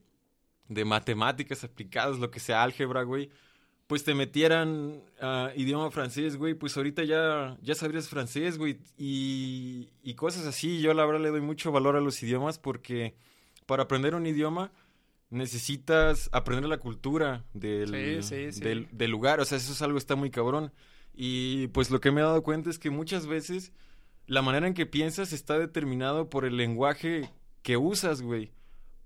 de 0.68 0.84
matemáticas 0.84 1.64
aplicadas, 1.64 2.18
lo 2.18 2.30
que 2.30 2.40
sea 2.40 2.62
álgebra, 2.62 3.02
güey, 3.02 3.30
pues 3.86 4.04
te 4.04 4.14
metieran 4.14 5.02
a 5.20 5.52
idioma 5.54 5.90
francés, 5.90 6.36
güey, 6.36 6.54
pues 6.54 6.76
ahorita 6.76 7.04
ya, 7.04 7.58
ya 7.60 7.74
sabrías 7.74 8.08
francés, 8.08 8.56
güey, 8.56 8.78
y, 8.96 9.90
y 10.02 10.14
cosas 10.14 10.46
así. 10.46 10.80
Yo 10.80 10.94
la 10.94 11.04
verdad 11.04 11.20
le 11.20 11.30
doy 11.30 11.42
mucho 11.42 11.72
valor 11.72 11.96
a 11.96 12.00
los 12.00 12.22
idiomas 12.22 12.58
porque 12.58 13.14
para 13.66 13.82
aprender 13.82 14.14
un 14.14 14.26
idioma 14.26 14.72
necesitas 15.32 16.28
aprender 16.32 16.68
la 16.68 16.78
cultura 16.78 17.44
del, 17.54 17.90
del, 17.90 19.10
lugar. 19.10 19.40
O 19.40 19.44
sea, 19.44 19.58
eso 19.58 19.72
es 19.72 19.82
algo 19.82 19.94
que 19.94 20.00
está 20.00 20.14
muy 20.14 20.30
cabrón. 20.30 20.72
Y 21.14 21.68
pues 21.68 21.90
lo 21.90 22.00
que 22.00 22.10
me 22.10 22.20
he 22.20 22.24
dado 22.24 22.42
cuenta 22.42 22.70
es 22.70 22.78
que 22.78 22.90
muchas 22.90 23.26
veces 23.26 23.72
la 24.26 24.42
manera 24.42 24.66
en 24.66 24.74
que 24.74 24.86
piensas 24.86 25.32
está 25.32 25.58
determinado 25.58 26.30
por 26.30 26.44
el 26.44 26.56
lenguaje 26.56 27.30
que 27.62 27.76
usas, 27.76 28.22
güey. 28.22 28.50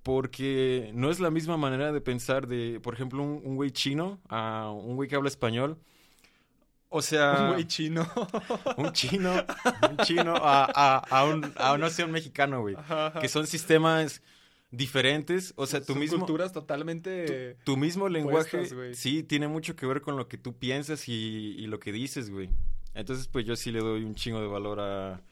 Porque 0.03 0.93
no 0.95 1.11
es 1.11 1.19
la 1.19 1.31
misma 1.31 1.57
manera 1.57 1.93
de 1.93 2.01
pensar 2.01 2.47
de, 2.47 2.79
por 2.81 2.95
ejemplo, 2.95 3.23
un, 3.23 3.57
güey 3.57 3.73
chino 3.73 4.21
a 4.29 4.71
un 4.71 4.95
güey 4.95 5.09
que 5.09 5.17
habla 5.17 5.29
español. 5.29 5.79
O 6.89 7.03
sea... 7.03 7.37
Un 7.41 7.53
güey 7.55 7.67
chino. 7.67 8.07
un 8.77 8.93
chino. 8.93 9.33
Un 9.91 9.97
chino 9.99 10.35
a, 10.37 10.99
a, 10.99 11.25
un, 11.25 11.53
a 11.57 11.77
no 11.77 11.91
sé, 11.91 12.05
un 12.05 12.13
mexicano, 12.13 12.61
güey. 12.61 12.77
Que 13.21 13.29
son 13.29 13.49
sistemas 13.49 14.23
diferentes, 14.71 15.55
o 15.57 15.67
sea, 15.67 15.81
tu 15.81 15.95
mismo 15.95 16.19
culturas 16.19 16.53
totalmente 16.53 17.57
tu, 17.65 17.77
mismo 17.77 18.09
lenguaje 18.09 18.95
sí 18.95 19.23
tiene 19.23 19.49
mucho 19.49 19.77
que 19.77 19.87
ver 19.87 20.01
con 20.01 20.17
lo 20.17 20.29
que 20.29 20.39
tú 20.39 20.57
piensas 20.57 21.09
y, 21.09 21.67
lo 21.67 21.79
que 21.81 21.93
dices, 21.93 22.31
güey. 22.31 22.51
Entonces, 22.97 23.29
pues 23.29 23.45
yo 23.45 23.55
sí 23.57 23.71
le 23.71 23.81
doy 23.81 24.05
un 24.05 24.15
chingo 24.15 24.41
de 24.41 24.49
valor 24.49 24.81
a 24.81 25.23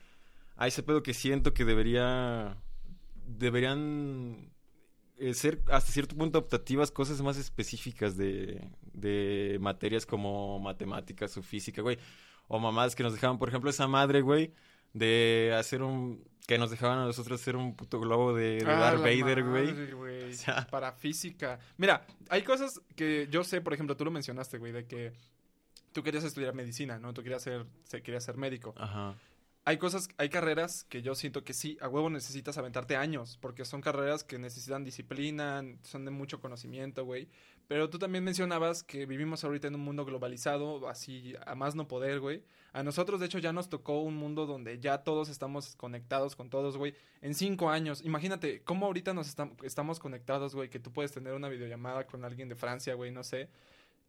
a 0.57 0.67
ese 0.67 0.83
pedo 0.83 1.03
que 1.03 1.13
siento 1.13 1.53
que 1.53 1.65
debería 1.65 2.57
deberían 3.25 4.51
eh, 5.17 5.33
ser 5.33 5.61
hasta 5.71 5.91
cierto 5.91 6.15
punto 6.15 6.39
optativas 6.39 6.91
cosas 6.91 7.21
más 7.21 7.37
específicas 7.37 8.17
de, 8.17 8.69
de 8.93 9.57
materias 9.59 10.05
como 10.05 10.59
matemáticas 10.59 11.35
o 11.37 11.41
física, 11.41 11.81
güey. 11.81 11.97
O 12.47 12.59
mamás 12.59 12.95
que 12.95 13.03
nos 13.03 13.13
dejaban, 13.13 13.39
por 13.39 13.49
ejemplo, 13.49 13.69
esa 13.69 13.87
madre, 13.87 14.21
güey, 14.21 14.53
de 14.93 15.53
hacer 15.57 15.81
un 15.81 16.23
que 16.47 16.59
nos 16.59 16.69
dejaban 16.69 16.99
a 16.99 17.05
nosotros 17.05 17.41
ser 17.41 17.55
un 17.55 17.75
puto 17.75 17.99
globo 17.99 18.35
de, 18.35 18.59
de 18.59 18.71
ah, 18.71 18.79
Darth 18.79 18.99
Vader, 18.99 19.43
güey. 19.43 19.73
Para 20.69 20.91
física. 20.91 21.59
Mira, 21.77 22.05
hay 22.29 22.43
cosas 22.43 22.81
que 22.95 23.27
yo 23.31 23.43
sé, 23.43 23.61
por 23.61 23.73
ejemplo, 23.73 23.97
tú 23.97 24.05
lo 24.05 24.11
mencionaste, 24.11 24.59
güey, 24.59 24.71
de 24.71 24.85
que 24.85 25.13
tú 25.95 26.03
querías 26.03 26.25
estudiar 26.25 26.53
medicina, 26.53 26.99
¿no? 26.99 27.13
Tú 27.13 27.23
querías 27.23 27.41
ser, 27.41 27.65
querías 28.03 28.25
ser 28.25 28.35
médico. 28.35 28.75
Ajá 28.77 29.15
hay 29.67 29.77
cosas, 29.77 30.09
hay 30.17 30.29
carreras 30.29 30.83
que 30.83 31.01
yo 31.01 31.15
siento 31.15 31.43
que 31.43 31.53
sí, 31.53 31.75
a 31.81 31.89
huevo 31.89 32.11
necesitas 32.11 32.55
aventarte 32.59 32.95
años, 32.95 33.39
porque 33.41 33.65
son 33.65 33.81
carreras 33.81 34.23
que 34.23 34.37
necesitan 34.37 34.83
disciplina, 34.83 35.63
son 35.81 36.05
de 36.05 36.11
mucho 36.11 36.39
conocimiento, 36.39 37.03
güey. 37.03 37.27
Pero 37.67 37.89
tú 37.89 37.97
también 37.97 38.23
mencionabas 38.23 38.83
que 38.83 39.07
vivimos 39.07 39.43
ahorita 39.43 39.67
en 39.67 39.73
un 39.73 39.81
mundo 39.81 40.05
globalizado, 40.05 40.87
así 40.87 41.33
a 41.47 41.55
más 41.55 41.73
no 41.73 41.87
poder, 41.87 42.19
güey. 42.19 42.43
A 42.73 42.83
nosotros, 42.83 43.19
de 43.19 43.25
hecho, 43.25 43.39
ya 43.39 43.53
nos 43.53 43.67
tocó 43.67 44.01
un 44.01 44.15
mundo 44.15 44.45
donde 44.45 44.79
ya 44.79 44.99
todos 44.99 45.29
estamos 45.29 45.75
conectados 45.75 46.35
con 46.35 46.51
todos, 46.51 46.77
güey. 46.77 46.93
En 47.21 47.33
cinco 47.33 47.71
años, 47.71 48.05
imagínate 48.05 48.61
cómo 48.61 48.85
ahorita 48.85 49.15
nos 49.15 49.35
estamos 49.63 49.99
conectados, 49.99 50.53
güey, 50.53 50.69
que 50.69 50.79
tú 50.79 50.93
puedes 50.93 51.11
tener 51.11 51.33
una 51.33 51.49
videollamada 51.49 52.05
con 52.05 52.23
alguien 52.23 52.49
de 52.49 52.55
Francia, 52.55 52.93
güey, 52.93 53.09
no 53.09 53.23
sé. 53.23 53.49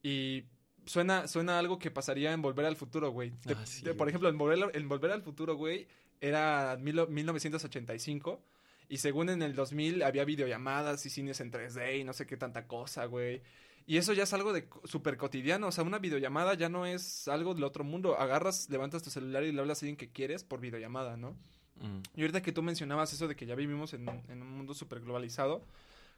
Y 0.03 0.45
suena, 0.87 1.29
suena 1.29 1.59
algo 1.59 1.79
que 1.79 1.91
pasaría 1.91 2.33
en 2.33 2.41
Volver 2.41 2.65
al 2.65 2.77
Futuro, 2.77 3.11
güey. 3.11 3.33
Ah, 3.49 3.93
por 3.97 4.09
ejemplo, 4.09 4.29
en 4.29 4.39
Volver, 4.39 4.71
en 4.75 4.89
Volver 4.89 5.11
al 5.11 5.23
Futuro, 5.23 5.57
güey, 5.57 5.87
era 6.21 6.77
mil, 6.81 7.07
1985. 7.09 8.41
Y 8.89 8.99
según 8.99 9.29
en 9.29 9.43
el 9.43 9.55
2000 9.55 10.03
había 10.05 10.25
videollamadas 10.25 11.05
y 11.05 11.11
cines 11.11 11.41
en 11.41 11.51
3D 11.51 12.01
y 12.01 12.05
no 12.05 12.13
sé 12.13 12.25
qué 12.25 12.37
tanta 12.37 12.67
cosa, 12.67 13.05
güey. 13.07 13.43
Y 13.85 13.99
eso 13.99 14.13
ya 14.13 14.25
es 14.25 14.33
algo 14.33 14.53
de 14.53 14.69
súper 14.85 15.17
cotidiano. 15.17 15.69
O 15.69 15.73
sea, 15.73 15.85
una 15.85 15.99
videollamada 15.99 16.55
ya 16.55 16.69
no 16.69 16.87
es 16.87 17.29
algo 17.29 17.55
del 17.55 17.65
otro 17.65 17.85
mundo. 17.85 18.19
Agarras, 18.19 18.69
levantas 18.71 19.03
tu 19.03 19.11
celular 19.11 19.45
y 19.45 19.53
le 19.53 19.61
hablas 19.61 19.79
a 19.79 19.87
alguien 19.87 19.97
que 19.97 20.11
quieres 20.11 20.45
por 20.45 20.61
videollamada, 20.61 21.17
¿no? 21.17 21.33
Mm. 21.81 22.03
Y 22.15 22.21
ahorita 22.23 22.43
que 22.43 22.53
tú 22.53 22.63
mencionabas 22.63 23.13
eso 23.13 23.29
de 23.29 23.37
que 23.37 23.47
ya 23.47 23.55
vivimos 23.55 23.93
en, 23.93 24.09
en 24.09 24.43
un 24.43 24.51
mundo 24.51 24.75
súper 24.75 25.01
globalizado, 25.01 25.65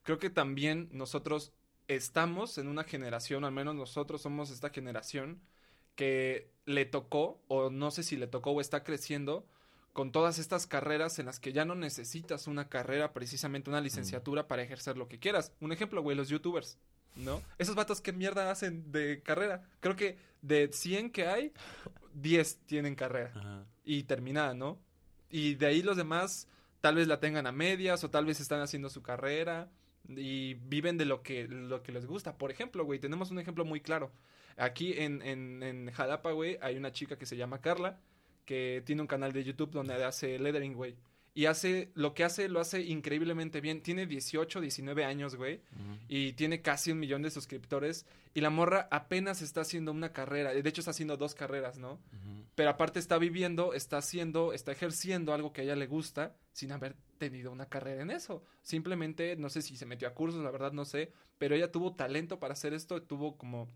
creo 0.03 0.19
que 0.19 0.31
también 0.31 0.89
nosotros 0.93 1.53
estamos 1.89 2.59
en 2.59 2.69
una 2.69 2.85
generación, 2.85 3.45
al 3.45 3.53
menos 3.53 3.75
nosotros 3.75 4.23
somos 4.23 4.51
esta 4.51 4.71
generación 4.71 5.41
que 5.97 6.51
le 6.65 6.85
tocó, 6.85 7.41
o 7.49 7.71
no 7.71 7.91
sé 7.91 8.03
si 8.03 8.17
le 8.17 8.29
tocó 8.29 8.53
o 8.53 8.61
está 8.61 8.85
creciendo, 8.85 9.47
con 9.93 10.13
todas 10.13 10.39
estas 10.39 10.69
carreras 10.69 11.19
en 11.19 11.27
las 11.27 11.41
que 11.41 11.53
ya 11.53 11.65
no 11.65 11.75
necesitas 11.75 12.47
una 12.47 12.69
carrera, 12.69 13.13
precisamente 13.13 13.69
una 13.69 13.81
licenciatura 13.81 14.47
para 14.47 14.63
ejercer 14.63 14.97
lo 14.97 15.09
que 15.09 15.19
quieras. 15.19 15.53
Un 15.61 15.73
ejemplo, 15.73 16.03
güey, 16.03 16.17
los 16.17 16.29
youtubers, 16.29 16.79
¿no? 17.17 17.43
Esos 17.59 17.75
vatos, 17.75 18.01
¿qué 18.01 18.13
mierda 18.13 18.51
hacen 18.53 18.93
de 18.93 19.23
carrera? 19.25 19.69
Creo 19.81 19.97
que 19.97 20.19
de 20.41 20.71
100 20.73 21.11
que 21.11 21.27
hay, 21.27 21.53
10 22.15 22.59
tienen 22.67 22.95
carrera 22.95 23.67
y 23.85 24.05
terminada, 24.05 24.55
¿no? 24.55 24.79
Y 25.31 25.57
de 25.57 25.67
ahí 25.67 25.83
los 25.83 25.97
demás 25.97 26.47
tal 26.81 26.95
vez 26.95 27.09
la 27.09 27.19
tengan 27.19 27.49
a 27.49 27.53
medias 27.53 28.05
o 28.05 28.11
tal 28.11 28.25
vez 28.25 28.39
están 28.39 28.61
haciendo 28.61 28.91
su 28.91 29.03
carrera 29.03 29.69
y 30.09 30.55
viven 30.55 30.99
de 30.99 31.05
lo 31.05 31.23
que, 31.23 31.47
lo 31.49 31.83
que 31.83 31.93
les 31.93 32.07
gusta. 32.07 32.37
Por 32.39 32.51
ejemplo, 32.51 32.85
güey, 32.85 32.99
tenemos 32.99 33.31
un 33.31 33.39
ejemplo 33.39 33.65
muy 33.65 33.81
claro. 33.81 34.11
Aquí 34.57 34.95
en, 34.97 35.23
en, 35.23 35.63
en 35.63 35.91
Jalapa, 35.93 36.33
güey, 36.33 36.59
hay 36.61 36.77
una 36.77 36.93
chica 36.93 37.17
que 37.17 37.27
se 37.27 37.37
llama 37.37 37.61
Carla, 37.61 38.01
que 38.45 38.83
tiene 38.85 39.03
un 39.03 39.09
canal 39.09 39.33
de 39.33 39.45
YouTube 39.45 39.71
donde 39.71 40.03
hace 40.05 40.39
lettering, 40.39 40.75
güey. 40.75 40.97
Y 41.39 41.47
hace, 41.47 41.93
lo 41.95 42.15
que 42.15 42.25
hace, 42.25 42.49
lo 42.49 42.59
hace 42.59 42.83
increíblemente 42.83 43.61
bien. 43.61 43.81
Tiene 43.81 44.07
18, 44.07 44.61
19 44.61 45.05
años, 45.05 45.37
güey. 45.37 45.61
Y 46.09 46.33
tiene 46.33 46.63
casi 46.63 46.91
un 46.91 46.99
millón 46.99 47.23
de 47.23 47.31
suscriptores. 47.31 48.07
Y 48.35 48.41
la 48.41 48.51
morra 48.51 48.89
apenas 48.91 49.41
está 49.41 49.61
haciendo 49.61 49.93
una 49.93 50.13
carrera. 50.13 50.53
De 50.53 50.69
hecho, 50.69 50.81
está 50.81 50.91
haciendo 50.91 51.17
dos 51.17 51.37
carreras, 51.37 51.79
¿no? 51.79 52.01
Pero 52.57 52.71
aparte 52.71 52.99
está 52.99 53.19
viviendo, 53.19 53.73
está 53.73 53.99
haciendo, 53.99 54.53
está 54.53 54.73
ejerciendo 54.73 55.33
algo 55.33 55.53
que 55.53 55.61
a 55.61 55.65
ella 55.65 55.77
le 55.77 55.87
gusta 55.87 56.35
sin 56.53 56.73
haber 56.73 56.97
tenido 57.19 57.53
una 57.53 57.67
carrera 57.67 58.03
en 58.03 58.11
eso. 58.11 58.43
Simplemente, 58.65 59.37
no 59.37 59.49
sé 59.49 59.63
si 59.63 59.77
se 59.77 59.87
metió 59.87 60.09
a 60.09 60.15
cursos, 60.15 60.43
la 60.43 60.51
verdad 60.51 60.73
no 60.73 60.85
sé. 60.85 61.13
Pero 61.39 61.55
ella 61.55 61.71
tuvo 61.71 61.95
talento 61.95 62.41
para 62.41 62.55
hacer 62.55 62.75
esto. 62.75 63.01
Tuvo 63.01 63.37
como... 63.37 63.69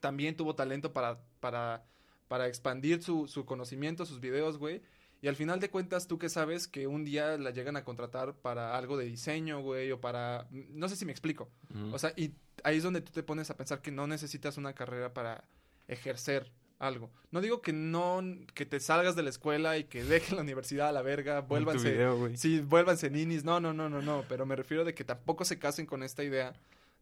También 0.00 0.36
tuvo 0.36 0.54
talento 0.54 0.92
para... 0.92 1.18
para 1.40 1.82
para 2.28 2.46
expandir 2.46 3.02
su, 3.02 3.26
su 3.26 3.44
conocimiento, 3.44 4.06
sus 4.06 4.20
videos, 4.20 4.56
güey. 4.56 4.82
Y 5.22 5.28
al 5.28 5.36
final 5.36 5.60
de 5.60 5.68
cuentas, 5.68 6.06
tú 6.06 6.18
que 6.18 6.28
sabes 6.28 6.66
que 6.66 6.86
un 6.86 7.04
día 7.04 7.36
la 7.36 7.50
llegan 7.50 7.76
a 7.76 7.84
contratar 7.84 8.34
para 8.34 8.76
algo 8.76 8.96
de 8.96 9.04
diseño, 9.04 9.60
güey, 9.60 9.92
o 9.92 10.00
para... 10.00 10.46
No 10.50 10.88
sé 10.88 10.96
si 10.96 11.04
me 11.04 11.12
explico. 11.12 11.50
O 11.92 11.98
sea, 11.98 12.12
y 12.16 12.32
ahí 12.64 12.78
es 12.78 12.82
donde 12.82 13.02
tú 13.02 13.12
te 13.12 13.22
pones 13.22 13.50
a 13.50 13.56
pensar 13.56 13.82
que 13.82 13.90
no 13.90 14.06
necesitas 14.06 14.56
una 14.56 14.72
carrera 14.72 15.12
para 15.12 15.44
ejercer 15.88 16.50
algo. 16.78 17.10
No 17.30 17.42
digo 17.42 17.60
que 17.60 17.74
no, 17.74 18.22
que 18.54 18.64
te 18.64 18.80
salgas 18.80 19.14
de 19.14 19.22
la 19.22 19.30
escuela 19.30 19.76
y 19.76 19.84
que 19.84 20.02
dejes 20.04 20.32
la 20.32 20.40
universidad 20.40 20.88
a 20.88 20.92
la 20.92 21.02
verga, 21.02 21.42
vuélvanse... 21.42 21.92
Video, 21.92 22.30
sí, 22.36 22.60
vuélvanse 22.60 23.10
ninis. 23.10 23.44
No, 23.44 23.60
no, 23.60 23.74
no, 23.74 23.90
no, 23.90 24.00
no. 24.00 24.24
Pero 24.26 24.46
me 24.46 24.56
refiero 24.56 24.84
de 24.84 24.94
que 24.94 25.04
tampoco 25.04 25.44
se 25.44 25.58
casen 25.58 25.84
con 25.84 26.02
esta 26.02 26.24
idea 26.24 26.54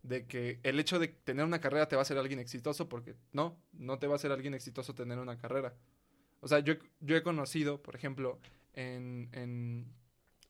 de 0.02 0.26
que 0.26 0.58
el 0.62 0.78
hecho 0.80 0.98
de 0.98 1.08
tener 1.08 1.44
una 1.44 1.60
carrera 1.60 1.86
te 1.88 1.96
va 1.96 2.00
a 2.00 2.02
hacer 2.02 2.18
alguien 2.18 2.40
exitoso, 2.40 2.88
porque 2.88 3.14
no, 3.32 3.56
no 3.72 3.98
te 3.98 4.06
va 4.06 4.14
a 4.14 4.16
hacer 4.16 4.32
alguien 4.32 4.54
exitoso 4.54 4.94
tener 4.94 5.18
una 5.18 5.38
carrera. 5.38 5.74
O 6.40 6.48
sea, 6.48 6.60
yo, 6.60 6.74
yo 7.00 7.16
he 7.16 7.22
conocido, 7.22 7.82
por 7.82 7.96
ejemplo, 7.96 8.38
en, 8.74 9.28
en, 9.32 9.86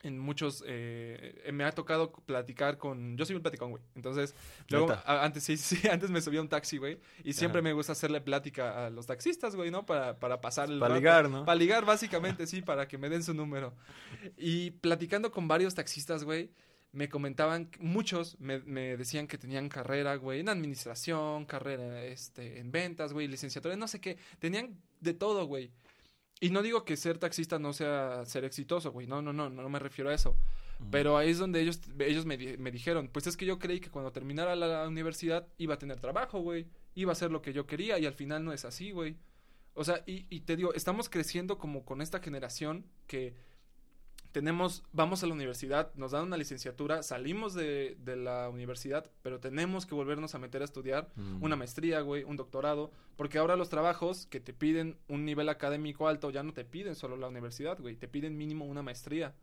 en 0.03 0.19
muchos, 0.19 0.63
eh, 0.67 1.51
me 1.53 1.65
ha 1.65 1.73
tocado 1.73 2.13
platicar 2.13 2.79
con, 2.79 3.17
yo 3.17 3.25
soy 3.25 3.37
un 3.37 3.43
platicón, 3.43 3.71
güey. 3.71 3.83
Entonces, 3.95 4.35
luego, 4.69 4.95
antes 5.07 5.45
sí, 5.45 5.57
sí, 5.57 5.89
antes 5.89 6.11
me 6.11 6.21
subía 6.21 6.41
un 6.41 6.49
taxi, 6.49 6.79
güey. 6.79 6.99
Y 7.25 7.33
siempre 7.33 7.63
me 7.63 7.73
gusta 7.73 7.93
hacerle 7.93 8.21
plática 8.21 8.87
a 8.87 8.91
los 8.91 9.07
taxistas, 9.07 9.57
güey, 9.57 9.71
¿no? 9.71 9.87
Para, 9.87 10.19
para 10.19 10.41
pasar 10.41 10.71
el... 10.71 10.79
Para 10.79 10.95
ligar, 10.95 11.29
¿no? 11.29 11.45
Para 11.45 11.59
ligar, 11.59 11.85
básicamente, 11.85 12.47
sí, 12.47 12.63
para 12.63 12.87
que 12.87 12.99
me 12.99 13.09
den 13.09 13.23
su 13.23 13.35
número. 13.35 13.75
Y 14.37 14.73
platicando 14.73 15.31
con 15.31 15.49
varios 15.49 15.75
taxistas, 15.75 16.23
güey, 16.25 16.51
me 16.99 17.09
comentaban, 17.09 17.71
muchos 17.79 18.37
me, 18.41 18.59
me, 18.59 18.97
decían 18.97 19.29
que 19.29 19.39
tenían 19.39 19.69
carrera, 19.69 20.17
güey, 20.17 20.41
en 20.41 20.49
administración, 20.49 21.45
carrera 21.45 22.03
este, 22.03 22.59
en 22.59 22.73
ventas, 22.73 23.13
güey, 23.13 23.29
licenciatura, 23.29 23.77
no 23.77 23.87
sé 23.87 24.01
qué, 24.01 24.19
tenían 24.41 24.77
de 25.01 25.15
todo, 25.15 25.47
güey. 25.47 25.71
Y 26.41 26.51
no 26.51 26.61
digo 26.61 26.85
que 26.85 26.97
ser 26.97 27.19
taxista 27.19 27.61
no 27.61 27.73
sea 27.73 28.25
ser 28.27 28.45
exitoso, 28.45 28.91
güey, 28.91 29.07
no, 29.07 29.23
no, 29.23 29.33
no, 29.33 29.49
no 29.49 29.69
me 29.69 29.79
refiero 29.79 30.11
a 30.11 30.15
eso. 30.15 30.35
Pero 30.91 31.17
ahí 31.17 31.31
es 31.31 31.39
donde 31.39 31.61
ellos, 31.61 31.81
ellos 32.01 32.27
me, 32.27 32.37
me, 32.57 32.73
dijeron, 32.73 33.09
pues 33.13 33.29
es 33.29 33.37
que 33.37 33.47
yo 33.47 33.61
creí 33.61 33.79
que 33.79 33.91
cuando 33.91 34.11
terminara 34.11 34.57
la, 34.57 34.89
universidad 34.89 35.47
iba 35.57 35.75
a 35.75 35.79
tener 35.79 36.01
trabajo, 36.01 36.41
güey, 36.41 36.67
iba 36.97 37.13
a 37.13 37.15
hacer 37.15 37.31
lo 37.31 37.43
que 37.43 37.53
yo 37.53 37.67
quería 37.67 37.99
y 38.01 38.07
al 38.07 38.15
final 38.15 38.45
no 38.45 38.53
es 38.53 38.65
así, 38.65 38.91
güey. 38.91 39.17
O 39.75 39.85
sea, 39.85 40.03
y, 40.05 40.27
y 40.31 40.41
te 40.41 40.57
digo, 40.57 40.75
estamos 40.75 41.09
creciendo 41.09 41.59
como 41.59 41.85
con 41.85 42.01
esta 42.01 42.19
generación 42.19 42.87
que 43.07 43.35
tenemos, 44.33 44.85
vamos 44.93 45.23
a 45.23 45.27
la 45.27 45.35
universidad, 45.35 45.93
nos 45.95 46.13
dan 46.13 46.25
una 46.25 46.37
licenciatura, 46.37 47.03
salimos 47.03 47.55
de, 47.55 47.97
de 48.01 48.17
la 48.17 48.49
universidad, 48.49 49.11
pero 49.23 49.41
tenemos 49.41 49.87
que 49.87 49.95
volvernos 49.95 50.35
a 50.35 50.39
meter 50.39 50.63
a 50.63 50.65
estudiar 50.65 51.11
mm. 51.17 51.43
una 51.43 51.57
maestría, 51.57 52.01
güey, 52.01 52.25
un 52.25 52.37
doctorado, 52.37 52.91
porque 53.17 53.39
ahora 53.39 53.57
los 53.57 53.69
trabajos 53.69 54.27
que 54.27 54.41
te 54.41 54.53
piden 54.53 54.97
un 55.09 55.25
nivel 55.25 55.49
académico 55.49 56.09
alto 56.09 56.31
ya 56.31 56.43
no 56.43 56.53
te 56.53 56.65
piden 56.65 56.95
solo 56.95 57.17
la 57.17 57.29
universidad, 57.29 57.81
güey, 57.81 57.97
te 57.97 58.09
piden 58.09 58.37
mínimo 58.37 58.65
una 58.67 58.83
maestría, 58.83 59.35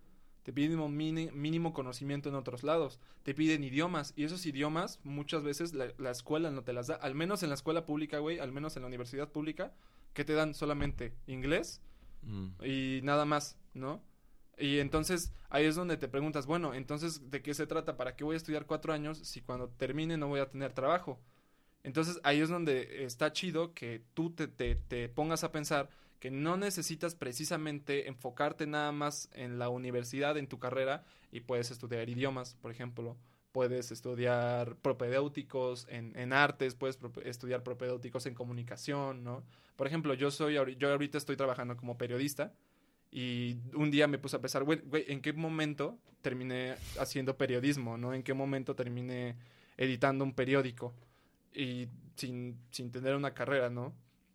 te 0.43 0.54
piden 0.54 0.78
mínimo, 0.95 1.32
mínimo 1.34 1.74
conocimiento 1.74 2.30
en 2.30 2.36
otros 2.36 2.63
lados, 2.63 3.00
te 3.24 3.34
piden 3.34 3.63
idiomas, 3.63 4.13
y 4.15 4.26
esos 4.26 4.45
idiomas 4.45 5.00
muchas 5.04 5.43
veces 5.43 5.74
la, 5.74 5.88
la 5.98 6.12
escuela 6.12 6.52
no 6.52 6.63
te 6.63 6.74
las 6.74 6.88
da, 6.88 6.95
al 6.95 7.15
menos 7.15 7.41
en 7.41 7.50
la 7.50 7.56
escuela 7.56 7.86
pública, 7.86 8.19
güey, 8.19 8.38
al 8.38 8.52
menos 8.52 8.76
en 8.76 8.84
la 8.84 8.88
universidad 8.88 9.32
pública, 9.32 9.74
que 10.13 10.24
te 10.24 10.34
dan 10.34 10.54
solamente 10.54 11.13
inglés 11.26 11.82
mm. 12.21 12.63
y 12.63 13.02
nada 13.04 13.26
más, 13.26 13.58
¿no? 13.74 14.02
Y 14.58 14.80
entonces 14.80 15.34
ahí 15.50 15.65
es 15.65 15.76
donde 15.76 15.98
te 15.98 16.08
preguntas, 16.08 16.46
bueno, 16.46 16.74
entonces, 16.74 17.30
¿de 17.30 17.41
qué 17.41 17.54
se 17.54 17.68
trata? 17.68 17.98
¿Para 17.98 18.15
qué 18.15 18.24
voy 18.24 18.36
a 18.36 18.38
estudiar 18.38 18.65
cuatro 18.65 18.94
años 18.94 19.18
si 19.20 19.41
cuando 19.41 19.70
termine 19.70 20.18
no 20.18 20.28
voy 20.28 20.39
a 20.39 20.50
tener 20.50 20.74
trabajo? 20.74 21.20
Entonces 21.84 22.20
ahí 22.24 22.41
es 22.41 22.50
donde 22.50 23.06
está 23.06 23.32
chido 23.32 23.74
que 23.74 24.02
tú 24.13 24.32
te, 24.32 24.48
te, 24.48 24.76
te 24.76 25.08
pongas 25.10 25.44
a 25.44 25.52
pensar 25.52 25.89
que 26.20 26.32
no 26.32 26.58
necesitas 26.58 27.13
precisamente 27.13 28.08
enfocarte 28.08 28.65
nada 28.65 28.91
más 28.91 29.30
en 29.34 29.60
la 29.60 29.70
universidad, 29.70 30.38
en 30.38 30.48
tu 30.48 30.58
carrera, 30.58 31.04
y 31.32 31.41
puedes 31.41 31.70
estudiar 31.70 32.10
idiomas, 32.10 32.56
por 32.56 32.72
ejemplo, 32.72 33.18
puedes 33.52 33.91
estudiar 33.91 34.76
propedéuticos 34.78 35.86
en, 35.89 36.18
en 36.18 36.34
artes, 36.34 36.76
puedes 36.76 36.98
estudiar 37.24 37.62
propedéuticos 37.63 38.26
en 38.26 38.34
comunicación, 38.34 39.24
¿no? 39.24 39.44
Por 39.76 39.88
ejemplo, 39.88 40.13
yo 40.13 40.32
soy, 40.32 40.56
yo 40.78 40.91
ahorita 40.91 41.18
estoy 41.18 41.38
trabajando 41.38 41.78
como 41.78 41.98
periodista, 41.98 42.54
y 43.15 43.62
un 43.73 43.91
día 43.91 44.08
me 44.08 44.17
puse 44.17 44.36
a 44.36 44.41
pensar, 44.41 44.65
güey, 44.65 44.82
¿en 45.08 45.21
qué 45.21 45.32
momento 45.32 45.97
terminé 46.21 46.75
haciendo 46.99 47.38
periodismo, 47.38 47.97
no? 47.97 48.13
¿En 48.13 48.23
qué 48.23 48.34
momento 48.34 48.75
terminé 48.75 49.38
editando 49.78 50.25
un 50.25 50.34
periódico? 50.34 50.93
Y 51.54 51.88
sin, 52.17 52.60
sin 52.71 52.91
tener 52.91 53.15
una 53.15 53.34
carrera, 53.34 53.69
¿no? 53.69 53.93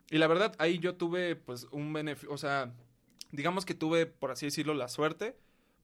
Y 0.08 0.16
la 0.16 0.28
verdad, 0.28 0.54
ahí 0.58 0.78
yo 0.78 0.94
tuve, 0.94 1.36
pues, 1.36 1.64
un 1.72 1.92
beneficio, 1.92 2.32
o 2.32 2.38
sea, 2.38 2.72
digamos 3.32 3.66
que 3.66 3.74
tuve, 3.74 4.06
por 4.06 4.30
así 4.30 4.46
decirlo, 4.46 4.72
la 4.72 4.88
suerte, 4.88 5.36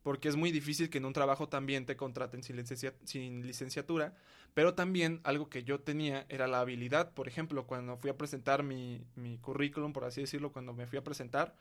porque 0.02 0.28
es 0.28 0.36
muy 0.36 0.50
difícil 0.50 0.88
que 0.88 0.96
en 0.96 1.04
un 1.04 1.12
trabajo 1.12 1.50
también 1.50 1.84
te 1.84 1.98
contraten 1.98 2.42
sin, 2.42 2.64
sin 3.04 3.46
licenciatura, 3.46 4.14
pero 4.54 4.72
también 4.72 5.20
algo 5.22 5.50
que 5.50 5.64
yo 5.64 5.80
tenía 5.80 6.24
era 6.30 6.46
la 6.46 6.60
habilidad, 6.60 7.12
por 7.12 7.28
ejemplo, 7.28 7.66
cuando 7.66 7.98
fui 7.98 8.08
a 8.08 8.16
presentar 8.16 8.62
mi, 8.62 9.04
mi 9.16 9.36
currículum, 9.36 9.92
por 9.92 10.04
así 10.04 10.22
decirlo, 10.22 10.50
cuando 10.50 10.72
me 10.72 10.86
fui 10.86 10.98
a 10.98 11.04
presentar, 11.04 11.54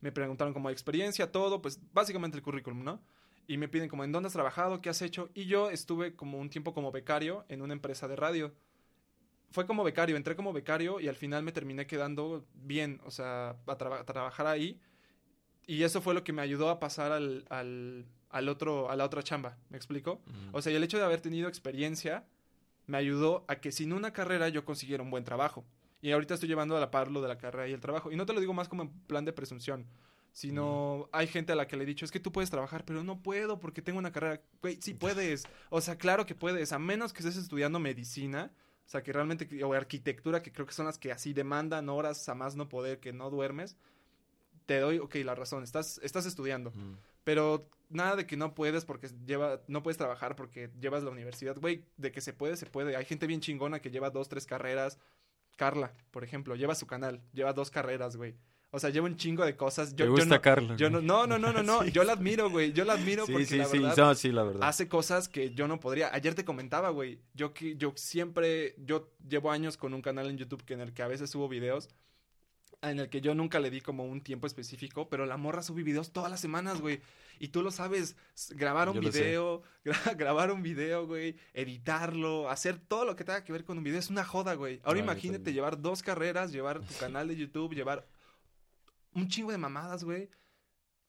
me 0.00 0.12
preguntaron 0.12 0.52
como 0.52 0.70
experiencia, 0.70 1.30
todo, 1.30 1.62
pues 1.62 1.80
básicamente 1.92 2.36
el 2.36 2.42
currículum, 2.42 2.84
¿no? 2.84 3.00
Y 3.46 3.56
me 3.58 3.68
piden 3.68 3.88
como 3.88 4.04
en 4.04 4.12
dónde 4.12 4.28
has 4.28 4.32
trabajado, 4.32 4.80
qué 4.80 4.88
has 4.88 5.02
hecho. 5.02 5.30
Y 5.34 5.46
yo 5.46 5.70
estuve 5.70 6.14
como 6.14 6.38
un 6.38 6.50
tiempo 6.50 6.72
como 6.72 6.92
becario 6.92 7.44
en 7.48 7.62
una 7.62 7.74
empresa 7.74 8.08
de 8.08 8.16
radio. 8.16 8.54
Fue 9.50 9.66
como 9.66 9.84
becario, 9.84 10.16
entré 10.16 10.34
como 10.34 10.52
becario 10.52 10.98
y 10.98 11.08
al 11.08 11.14
final 11.14 11.42
me 11.42 11.52
terminé 11.52 11.86
quedando 11.86 12.44
bien, 12.54 13.00
o 13.04 13.10
sea, 13.10 13.56
a, 13.66 13.76
trabajar 13.76 14.46
ahí. 14.46 14.80
Y 15.66 15.82
eso 15.82 16.00
fue 16.00 16.14
lo 16.14 16.24
que 16.24 16.32
me 16.32 16.42
ayudó 16.42 16.70
a 16.70 16.80
pasar 16.80 17.12
al, 17.12 17.44
al, 17.50 18.06
al 18.30 18.48
otro, 18.48 18.90
a 18.90 18.96
la 18.96 19.04
otra 19.04 19.22
chamba, 19.22 19.56
¿me 19.70 19.76
explico? 19.76 20.20
O 20.52 20.60
sea, 20.60 20.72
y 20.72 20.76
el 20.76 20.82
hecho 20.82 20.98
de 20.98 21.04
haber 21.04 21.20
tenido 21.20 21.48
experiencia 21.48 22.26
me 22.86 22.98
ayudó 22.98 23.44
a 23.48 23.56
que 23.56 23.72
sin 23.72 23.92
una 23.92 24.12
carrera 24.12 24.48
yo 24.48 24.64
consiguiera 24.64 25.02
un 25.02 25.10
buen 25.10 25.24
trabajo. 25.24 25.64
Y 26.04 26.12
ahorita 26.12 26.34
estoy 26.34 26.50
llevando 26.50 26.76
a 26.76 26.80
la 26.80 26.90
par 26.90 27.10
lo 27.10 27.22
de 27.22 27.28
la 27.28 27.38
carrera 27.38 27.66
y 27.66 27.72
el 27.72 27.80
trabajo. 27.80 28.12
Y 28.12 28.16
no 28.16 28.26
te 28.26 28.34
lo 28.34 28.40
digo 28.40 28.52
más 28.52 28.68
como 28.68 28.82
en 28.82 28.90
plan 28.90 29.24
de 29.24 29.32
presunción, 29.32 29.86
sino 30.32 31.08
hay 31.12 31.26
gente 31.26 31.54
a 31.54 31.56
la 31.56 31.66
que 31.66 31.78
le 31.78 31.84
he 31.84 31.86
dicho, 31.86 32.04
es 32.04 32.10
que 32.10 32.20
tú 32.20 32.30
puedes 32.30 32.50
trabajar, 32.50 32.84
pero 32.84 33.02
no 33.02 33.22
puedo 33.22 33.58
porque 33.58 33.80
tengo 33.80 34.00
una 34.00 34.12
carrera. 34.12 34.42
Güey, 34.60 34.78
sí 34.82 34.92
puedes. 34.92 35.44
O 35.70 35.80
sea, 35.80 35.96
claro 35.96 36.26
que 36.26 36.34
puedes, 36.34 36.72
a 36.72 36.78
menos 36.78 37.14
que 37.14 37.20
estés 37.20 37.38
estudiando 37.38 37.78
medicina. 37.78 38.52
O 38.84 38.88
sea, 38.90 39.02
que 39.02 39.14
realmente, 39.14 39.64
o 39.64 39.72
arquitectura, 39.72 40.42
que 40.42 40.52
creo 40.52 40.66
que 40.66 40.74
son 40.74 40.84
las 40.84 40.98
que 40.98 41.10
así 41.10 41.32
demandan 41.32 41.88
horas 41.88 42.28
a 42.28 42.34
más 42.34 42.54
no 42.54 42.68
poder, 42.68 43.00
que 43.00 43.14
no 43.14 43.30
duermes. 43.30 43.78
Te 44.66 44.80
doy, 44.80 44.98
ok, 44.98 45.14
la 45.24 45.34
razón, 45.34 45.64
estás, 45.64 46.00
estás 46.02 46.26
estudiando. 46.26 46.70
Pero 47.24 47.70
nada 47.88 48.16
de 48.16 48.26
que 48.26 48.36
no 48.36 48.54
puedes 48.54 48.84
porque 48.84 49.08
lleva, 49.24 49.62
no 49.68 49.82
puedes 49.82 49.96
trabajar 49.96 50.36
porque 50.36 50.70
llevas 50.78 51.02
la 51.02 51.10
universidad. 51.10 51.56
Güey, 51.58 51.86
de 51.96 52.12
que 52.12 52.20
se 52.20 52.34
puede, 52.34 52.58
se 52.58 52.66
puede. 52.66 52.94
Hay 52.94 53.06
gente 53.06 53.26
bien 53.26 53.40
chingona 53.40 53.80
que 53.80 53.90
lleva 53.90 54.10
dos, 54.10 54.28
tres 54.28 54.44
carreras, 54.44 54.98
Carla, 55.56 55.92
por 56.10 56.24
ejemplo, 56.24 56.56
lleva 56.56 56.74
su 56.74 56.86
canal, 56.86 57.20
lleva 57.32 57.52
dos 57.52 57.70
carreras, 57.70 58.16
güey. 58.16 58.34
O 58.70 58.80
sea, 58.80 58.90
lleva 58.90 59.06
un 59.06 59.16
chingo 59.16 59.44
de 59.44 59.56
cosas. 59.56 59.94
Yo, 59.94 60.10
gusta 60.10 60.34
no, 60.34 60.42
Carla. 60.42 60.74
Yo 60.74 60.90
no, 60.90 61.00
no, 61.00 61.28
no, 61.28 61.38
no, 61.38 61.62
no, 61.62 61.84
yo 61.86 62.02
la 62.02 62.14
admiro, 62.14 62.50
güey. 62.50 62.72
Yo 62.72 62.84
la 62.84 62.94
admiro 62.94 63.24
porque 63.24 63.46
sí, 63.46 63.56
la 63.56 63.66
sí, 63.66 63.78
verdad, 63.78 64.14
sí, 64.16 64.32
la 64.32 64.42
verdad. 64.42 64.68
hace 64.68 64.88
cosas 64.88 65.28
que 65.28 65.54
yo 65.54 65.68
no 65.68 65.78
podría. 65.78 66.12
Ayer 66.12 66.34
te 66.34 66.44
comentaba, 66.44 66.90
güey. 66.90 67.20
Yo 67.34 67.54
que 67.54 67.76
yo 67.76 67.92
siempre 67.94 68.74
yo 68.78 69.12
llevo 69.28 69.52
años 69.52 69.76
con 69.76 69.94
un 69.94 70.02
canal 70.02 70.28
en 70.28 70.38
YouTube 70.38 70.64
que 70.64 70.74
en 70.74 70.80
el 70.80 70.92
que 70.92 71.04
a 71.04 71.06
veces 71.06 71.30
subo 71.30 71.48
videos 71.48 71.88
en 72.90 72.98
el 72.98 73.08
que 73.08 73.20
yo 73.20 73.34
nunca 73.34 73.60
le 73.60 73.70
di 73.70 73.80
como 73.80 74.04
un 74.04 74.20
tiempo 74.20 74.46
específico, 74.46 75.08
pero 75.08 75.26
la 75.26 75.36
morra 75.36 75.62
sube 75.62 75.82
videos 75.82 76.12
todas 76.12 76.30
las 76.30 76.40
semanas, 76.40 76.80
güey. 76.80 77.00
Y 77.38 77.48
tú 77.48 77.62
lo 77.62 77.70
sabes, 77.70 78.16
grabar 78.50 78.88
un 78.88 79.00
video, 79.00 79.62
grabar 80.16 80.50
un 80.50 80.62
video, 80.62 81.06
güey, 81.06 81.36
editarlo, 81.52 82.48
hacer 82.48 82.78
todo 82.78 83.04
lo 83.04 83.16
que 83.16 83.24
tenga 83.24 83.44
que 83.44 83.52
ver 83.52 83.64
con 83.64 83.78
un 83.78 83.84
video 83.84 83.98
es 83.98 84.10
una 84.10 84.24
joda, 84.24 84.54
güey. 84.54 84.80
Ahora 84.84 85.00
imagínate 85.00 85.52
llevar 85.52 85.80
dos 85.80 86.02
carreras, 86.02 86.52
llevar 86.52 86.80
tu 86.80 86.94
canal 87.00 87.28
de 87.28 87.36
YouTube, 87.36 87.74
llevar 87.74 88.06
un 89.12 89.28
chingo 89.28 89.50
de 89.50 89.58
mamadas, 89.58 90.04
güey. 90.04 90.30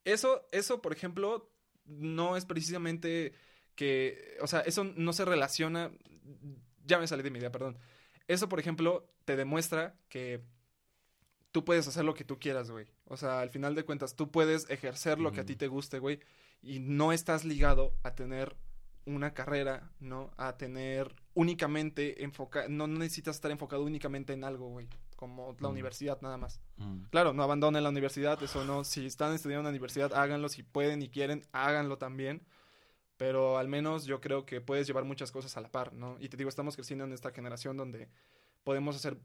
Eso, 0.04 0.48
eso, 0.52 0.82
por 0.82 0.94
ejemplo, 0.94 1.52
no 1.86 2.38
es 2.38 2.46
precisamente 2.46 3.34
que, 3.76 4.38
o 4.42 4.48
sea, 4.48 4.62
eso 4.62 4.84
no 4.84 5.14
se 5.14 5.26
relaciona, 5.26 5.92
ya 6.86 7.00
me 7.00 7.08
salí 7.08 7.24
de 7.24 7.32
mi 7.32 7.40
idea, 7.40 7.52
perdón. 7.52 7.78
Eso, 8.28 8.50
por 8.50 8.60
ejemplo, 8.60 9.12
te 9.26 9.36
demuestra 9.36 9.96
que 10.10 10.42
tú 11.56 11.64
puedes 11.64 11.88
hacer 11.88 12.04
lo 12.04 12.14
que 12.14 12.26
tú 12.26 12.38
quieras, 12.38 12.70
güey. 12.70 12.86
O 13.06 13.16
sea, 13.16 13.40
al 13.40 13.50
final 13.50 13.76
de 13.76 13.86
cuentas, 13.86 14.18
tú 14.18 14.30
puedes 14.30 14.70
ejercer 14.70 15.22
lo 15.22 15.32
que 15.32 15.40
a 15.40 15.46
ti 15.46 15.56
te 15.56 15.70
guste, 15.70 16.00
güey. 16.00 16.20
Y 16.62 16.80
no 16.80 17.14
estás 17.14 17.46
ligado 17.46 17.94
a 18.04 18.14
tener 18.14 18.58
una 19.06 19.34
carrera, 19.34 19.90
¿no? 20.02 20.32
A 20.36 20.58
tener 20.58 21.16
únicamente 21.34 22.26
enfocado, 22.26 22.68
no 22.68 22.88
necesitas 22.88 23.38
estar 23.38 23.52
enfocado 23.52 23.86
únicamente 23.86 24.34
en 24.34 24.44
algo, 24.44 24.68
güey. 24.68 24.90
Como 25.16 25.56
la 25.62 25.70
universidad 25.70 26.20
nada 26.22 26.36
más. 26.36 26.60
Claro, 27.10 27.32
no 27.32 27.42
abandonen 27.42 27.84
la 27.84 27.90
universidad, 27.90 28.44
eso 28.44 28.66
no. 28.66 28.84
Si 28.84 29.06
están 29.06 29.34
estudiando 29.34 29.62
en 29.62 29.68
la 29.68 29.78
universidad, 29.78 30.14
háganlo. 30.14 30.50
Si 30.50 30.62
pueden 30.62 31.02
y 31.02 31.08
quieren, 31.08 31.42
háganlo 31.54 31.98
también. 31.98 32.46
Pero 33.16 33.58
al 33.58 33.70
menos 33.70 34.04
yo 34.04 34.20
creo 34.20 34.46
que 34.46 34.60
puedes 34.60 34.88
llevar 34.88 35.06
muchas 35.06 35.32
cosas 35.32 35.56
a 35.56 35.62
la 35.62 35.72
par, 35.72 35.94
¿no? 35.94 36.18
Y 36.20 36.28
te 36.28 36.36
digo, 36.36 36.50
estamos 36.50 36.76
creciendo 36.76 37.06
en 37.06 37.14
esta 37.14 37.32
generación 37.32 37.78
donde 37.78 38.10
podemos 38.66 38.98
hacer 38.98 39.18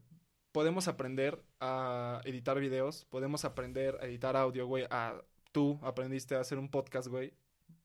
podemos 0.51 0.87
aprender 0.87 1.43
a 1.59 2.21
editar 2.25 2.59
videos, 2.59 3.05
podemos 3.05 3.45
aprender 3.45 3.97
a 4.01 4.05
editar 4.05 4.35
audio, 4.35 4.67
güey. 4.67 4.85
A, 4.89 5.21
tú 5.51 5.79
aprendiste 5.81 6.35
a 6.35 6.41
hacer 6.41 6.57
un 6.57 6.69
podcast, 6.69 7.07
güey. 7.07 7.33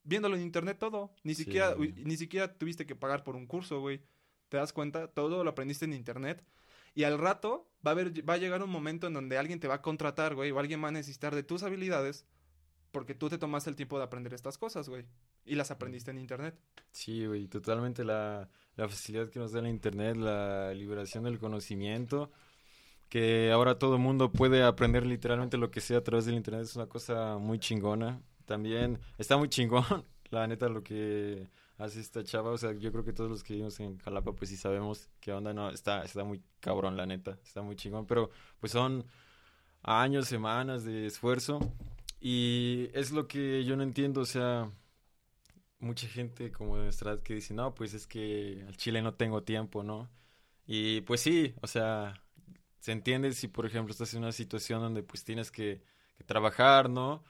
Viéndolo 0.05 0.37
en 0.37 0.43
internet 0.43 0.79
todo. 0.79 1.11
Ni 1.25 1.35
siquiera, 1.35 1.75
ni 1.77 2.17
siquiera 2.17 2.53
tuviste 2.57 2.87
que 2.87 2.95
pagar 2.95 3.25
por 3.25 3.37
un 3.37 3.47
curso, 3.47 3.81
güey. 3.81 4.03
¿Te 4.49 4.57
das 4.57 4.73
cuenta? 4.73 5.09
Todo 5.09 5.43
lo 5.43 5.51
aprendiste 5.51 5.85
en 5.85 5.93
internet. 5.93 6.45
Y 6.95 7.05
al 7.05 7.19
rato 7.19 7.69
va 7.87 7.91
a, 7.91 7.93
haber, 7.93 8.29
va 8.29 8.35
a 8.35 8.39
llegar 8.39 8.63
un 8.63 8.71
momento 8.71 9.07
en 9.07 9.15
donde 9.15 9.37
alguien 9.37 9.61
te 9.61 9.69
va 9.69 9.75
a 9.75 9.83
contratar, 9.83 10.35
güey, 10.35 10.51
o 10.51 10.59
alguien 10.59 10.83
va 10.83 10.89
a 10.89 10.93
necesitar 10.93 11.35
de 11.35 11.43
tus 11.43 11.63
habilidades 11.63 12.25
porque 12.91 13.15
tú 13.15 13.29
te 13.29 13.37
tomaste 13.37 13.69
el 13.69 13.77
tiempo 13.77 13.99
de 13.99 14.05
aprender 14.05 14.33
estas 14.33 14.57
cosas, 14.57 14.89
güey. 14.89 15.05
Y 15.45 15.55
las 15.57 15.71
aprendiste 15.71 16.11
en 16.11 16.19
internet. 16.19 16.59
Sí, 16.91 17.27
güey, 17.27 17.47
totalmente 17.47 18.05
la, 18.05 18.49
la 18.77 18.89
facilidad 18.89 19.29
que 19.29 19.39
nos 19.39 19.53
da 19.53 19.59
el 19.59 19.67
internet, 19.67 20.17
la 20.17 20.73
liberación 20.73 21.25
del 21.25 21.39
conocimiento 21.39 22.33
que 23.09 23.51
ahora 23.53 23.79
todo 23.79 23.97
el 23.97 24.03
mundo 24.03 24.33
puede 24.33 24.63
aprender 24.63 25.07
literalmente 25.07 25.57
lo 25.57 25.71
que 25.71 25.81
sea 25.81 25.99
a 25.99 26.05
través 26.05 26.27
del 26.27 26.35
internet 26.35 26.63
es 26.63 26.77
una 26.77 26.87
cosa 26.87 27.39
muy 27.39 27.59
chingona. 27.59 28.21
También 28.45 28.99
está 29.19 29.37
muy 29.37 29.49
chingón, 29.49 29.85
la 30.31 30.47
neta, 30.47 30.69
lo 30.69 30.83
que 30.83 31.49
hace 31.79 32.01
esta 32.01 32.25
chava. 32.25 32.51
O 32.51 32.59
sea, 32.59 32.73
yo 32.73 32.91
creo 32.93 33.05
que 33.05 33.13
todos 33.13 33.31
los 33.31 33.43
que 33.43 33.55
vivimos 33.55 33.79
en 33.81 33.99
Jalapa, 33.99 34.33
pues 34.33 34.51
sí 34.51 34.57
sabemos 34.57 35.09
qué 35.21 35.33
onda, 35.33 35.53
no, 35.53 35.71
está, 35.71 36.05
está 36.05 36.25
muy 36.25 36.43
cabrón, 36.61 36.97
la 36.97 37.07
neta, 37.07 37.39
está 37.45 37.63
muy 37.63 37.77
chingón. 37.77 38.07
Pero 38.07 38.31
pues 38.61 38.73
son 38.73 39.05
años, 39.83 40.27
semanas 40.29 40.85
de 40.85 41.07
esfuerzo. 41.07 41.61
Y 42.21 42.89
es 42.95 43.13
lo 43.13 43.29
que 43.29 43.65
yo 43.65 43.77
no 43.77 43.83
entiendo, 43.83 44.23
o 44.23 44.25
sea, 44.27 44.71
mucha 45.79 46.09
gente 46.09 46.51
como 46.51 46.77
de 46.79 46.85
nuestra 46.85 47.13
edad 47.13 47.23
que 47.23 47.35
dice, 47.35 47.55
no, 47.55 47.75
pues 47.75 47.95
es 47.95 48.07
que 48.07 48.65
al 48.67 48.77
Chile 48.77 49.03
no 49.03 49.15
tengo 49.15 49.43
tiempo, 49.43 49.83
¿no? 49.83 50.09
Y 50.67 51.03
pues 51.03 51.21
sí, 51.21 51.55
o 51.63 51.67
sea, 51.67 52.23
se 52.81 52.93
entiende 52.93 53.33
si, 53.33 53.49
por 53.49 53.67
ejemplo, 53.67 53.93
estás 53.93 54.13
en 54.15 54.23
una 54.23 54.33
situación 54.33 54.81
donde 54.81 55.03
pues 55.03 55.25
tienes 55.25 55.51
que, 55.51 55.83
trabajar, 56.27 56.89
¿no? 56.89 57.23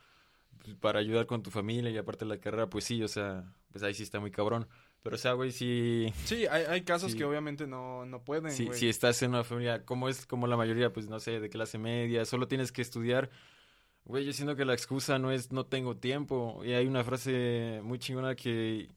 Pues, 0.63 0.75
para 0.75 0.99
ayudar 0.99 1.25
con 1.25 1.43
tu 1.43 1.51
familia 1.51 1.91
y 1.91 1.97
aparte 1.97 2.25
de 2.25 2.29
la 2.29 2.39
carrera, 2.39 2.69
pues 2.69 2.85
sí, 2.85 3.03
o 3.03 3.07
sea, 3.07 3.53
pues 3.71 3.83
ahí 3.83 3.93
sí 3.93 4.03
está 4.03 4.19
muy 4.19 4.31
cabrón. 4.31 4.67
Pero, 5.03 5.15
o 5.15 5.19
sea, 5.19 5.33
güey, 5.33 5.51
si... 5.51 6.11
Sí, 6.25 6.47
hay, 6.47 6.63
hay 6.63 6.81
casos 6.81 7.15
que 7.15 7.23
obviamente 7.23 7.67
no, 7.67 8.05
no 8.05 8.23
pueden, 8.23 8.51
Si, 8.51 8.67
si 8.73 8.89
estás 8.89 9.21
en 9.21 9.29
una 9.29 9.43
familia, 9.43 9.85
como 9.85 10.09
es 10.09 10.25
como 10.25 10.47
la 10.47 10.57
mayoría, 10.57 10.91
pues, 10.91 11.07
no 11.07 11.19
sé, 11.19 11.39
de 11.39 11.49
clase 11.49 11.77
media, 11.77 12.25
solo 12.25 12.47
tienes 12.47 12.71
que 12.71 12.81
estudiar. 12.81 13.29
Güey, 14.05 14.25
yo 14.25 14.33
siento 14.33 14.55
que 14.55 14.65
la 14.65 14.73
excusa 14.73 15.19
no 15.19 15.31
es 15.31 15.51
no 15.51 15.65
tengo 15.65 15.97
tiempo. 15.97 16.61
Y 16.63 16.73
hay 16.73 16.87
una 16.87 17.03
frase 17.03 17.81
muy 17.83 17.99
chingona 17.99 18.35
que, 18.35 18.89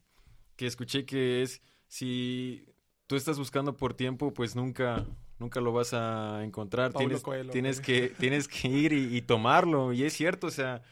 que 0.56 0.66
escuché 0.66 1.04
que 1.04 1.42
es, 1.42 1.62
si 1.88 2.64
tú 3.06 3.16
estás 3.16 3.38
buscando 3.38 3.76
por 3.76 3.94
tiempo, 3.94 4.32
pues 4.32 4.54
nunca, 4.54 5.04
nunca 5.40 5.60
lo 5.60 5.72
vas 5.72 5.92
a 5.94 6.44
encontrar. 6.44 6.92
tienes, 6.92 7.22
tienes, 7.50 7.80
que, 7.80 8.10
tienes 8.18 8.46
que 8.46 8.68
ir 8.68 8.92
y, 8.92 9.20
tomarlo. 9.22 9.92
Y 9.92 10.04
es 10.04 10.12
cierto, 10.12 10.46
o 10.46 10.50
sea, 10.50 10.82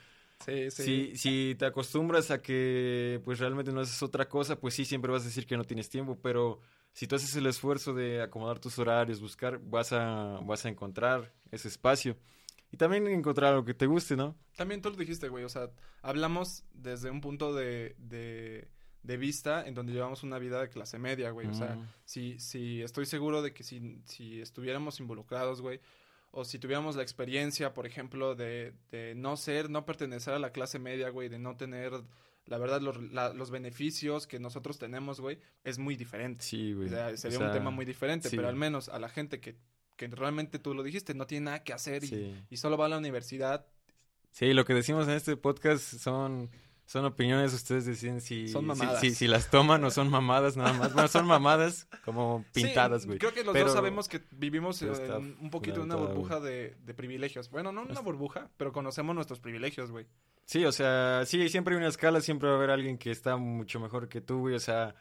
Si, 0.70 1.16
si 1.16 1.54
te 1.58 1.66
acostumbras 1.66 2.30
a 2.30 2.40
que 2.40 3.20
pues 3.24 3.38
realmente 3.38 3.72
no 3.72 3.80
haces 3.80 4.02
otra 4.02 4.28
cosa, 4.28 4.58
pues 4.58 4.74
sí, 4.74 4.84
siempre 4.84 5.12
vas 5.12 5.22
a 5.22 5.26
decir 5.26 5.46
que 5.46 5.56
no 5.56 5.64
tienes 5.64 5.88
tiempo, 5.88 6.18
pero 6.20 6.61
si 6.92 7.06
tú 7.06 7.16
haces 7.16 7.37
el 7.37 7.46
esfuerzo 7.46 7.92
de 7.92 8.22
acomodar 8.22 8.58
tus 8.58 8.78
horarios, 8.78 9.20
buscar, 9.20 9.61
vas 9.62 9.92
a, 9.92 10.40
vas 10.44 10.64
a 10.64 10.68
encontrar 10.68 11.32
ese 11.52 11.68
espacio. 11.68 12.16
Y 12.70 12.76
también 12.76 13.06
encontrar 13.06 13.52
algo 13.52 13.64
que 13.64 13.74
te 13.74 13.87
guste, 13.87 14.16
¿no? 14.16 14.37
También 14.56 14.82
tú 14.82 14.90
lo 14.90 14.96
dijiste, 14.96 15.28
güey, 15.28 15.44
o 15.44 15.48
sea, 15.48 15.70
hablamos 16.02 16.64
desde 16.72 17.11
un 17.11 17.20
punto 17.20 17.54
de 17.54 17.94
de 17.98 18.68
vista 19.16 19.66
en 19.66 19.75
donde 19.75 19.92
llevamos 19.92 20.23
una 20.23 20.38
vida 20.38 20.61
de 20.61 20.68
clase 20.68 20.99
media, 20.99 21.31
güey. 21.31 21.47
O 21.47 21.55
sea, 21.55 21.77
mm. 21.77 21.88
si, 22.05 22.38
si 22.38 22.83
estoy 22.83 23.07
seguro 23.07 23.42
de 23.42 23.53
que 23.53 23.62
si, 23.64 24.01
si 24.05 24.40
estuviéramos 24.40 25.01
involucrados, 25.01 25.61
güey, 25.61 25.81
o 26.31 26.44
si 26.44 26.59
tuviéramos 26.59 26.97
la 26.97 27.03
experiencia, 27.03 27.73
por 27.73 27.87
ejemplo, 27.87 28.35
de, 28.35 28.75
de 28.90 29.14
no 29.14 29.37
ser, 29.37 29.71
no 29.71 29.85
pertenecer 29.85 30.35
a 30.35 30.38
la 30.38 30.53
clase 30.53 30.79
media, 30.79 31.09
güey, 31.09 31.29
de 31.29 31.38
no 31.38 31.57
tener, 31.57 31.92
la 32.47 32.59
verdad, 32.59 32.81
los, 32.81 32.99
los 33.01 33.51
beneficios 33.51 34.27
que 34.27 34.38
nosotros 34.38 34.79
tenemos, 34.79 35.21
güey, 35.21 35.38
es 35.64 35.79
muy 35.79 35.97
diferente. 35.97 36.44
Sí, 36.44 36.75
güey. 36.75 36.88
O 36.88 36.90
sea, 36.90 37.16
sería 37.16 37.38
un 37.38 37.53
tema 37.53 37.71
muy 37.71 37.85
diferente, 37.85 38.29
pero 38.31 38.49
al 38.49 38.57
menos 38.57 38.88
a 38.88 38.99
la 38.99 39.09
gente 39.09 39.40
que, 39.40 39.57
que 39.97 40.07
realmente 40.09 40.59
tú 40.59 40.75
lo 40.75 40.83
dijiste, 40.83 41.14
no 41.14 41.27
tiene 41.27 41.47
nada 41.47 41.64
que 41.64 41.73
hacer 41.73 42.05
y, 42.05 42.44
y 42.51 42.57
solo 42.59 42.77
va 42.77 42.87
a 42.87 42.90
la 42.90 42.99
universidad. 42.99 43.66
Sí, 44.31 44.53
lo 44.53 44.64
que 44.64 44.75
decimos 44.75 45.09
en 45.09 45.14
este 45.14 45.37
podcast 45.37 45.83
son 45.83 46.51
son 46.88 47.05
opiniones, 47.05 47.53
ustedes 47.53 47.85
deciden 47.85 48.22
si, 48.22 48.48
si, 48.48 49.11
si, 49.14 49.27
las 49.29 49.51
toman 49.51 49.85
o 49.85 49.90
son 49.90 50.09
mamadas 50.09 50.57
nada 50.57 50.72
más. 50.72 50.94
Bueno, 50.94 51.07
son 51.09 51.27
mamadas 51.27 51.87
como 52.03 52.46
pintadas, 52.55 53.05
güey. 53.05 53.18
creo 53.18 53.35
que 53.35 53.44
los 53.44 53.55
dos 53.55 53.74
sabemos 53.74 54.09
que 54.09 54.22
vivimos 54.31 54.81
en 54.81 55.37
un 55.38 55.51
poquito 55.51 55.77
en 55.77 55.83
una 55.83 55.96
burbuja 55.96 56.40
de, 56.40 56.77
de, 56.83 56.94
privilegios. 56.94 57.51
Bueno, 57.51 57.72
no 57.72 57.83
una 57.83 58.01
burbuja, 58.01 58.48
pero 58.57 58.72
conocemos 58.72 59.14
nuestros 59.14 59.38
privilegios, 59.38 59.90
güey. 59.90 60.07
Sí, 60.46 60.64
o 60.64 60.72
sea, 60.72 61.24
sí, 61.27 61.51
siempre 61.51 61.74
hay 61.74 61.79
una 61.79 61.88
escala, 61.88 62.22
siempre 62.22 62.48
va 62.48 62.55
a 62.55 62.57
haber 62.57 62.70
alguien 62.70 62.96
que 62.96 63.11
está 63.11 63.37
mucho 63.37 63.81
mejor 63.81 64.09
que 64.09 64.22
tú, 64.22 64.38
güey. 64.38 64.55
O 64.55 64.61
sea, 64.61 64.94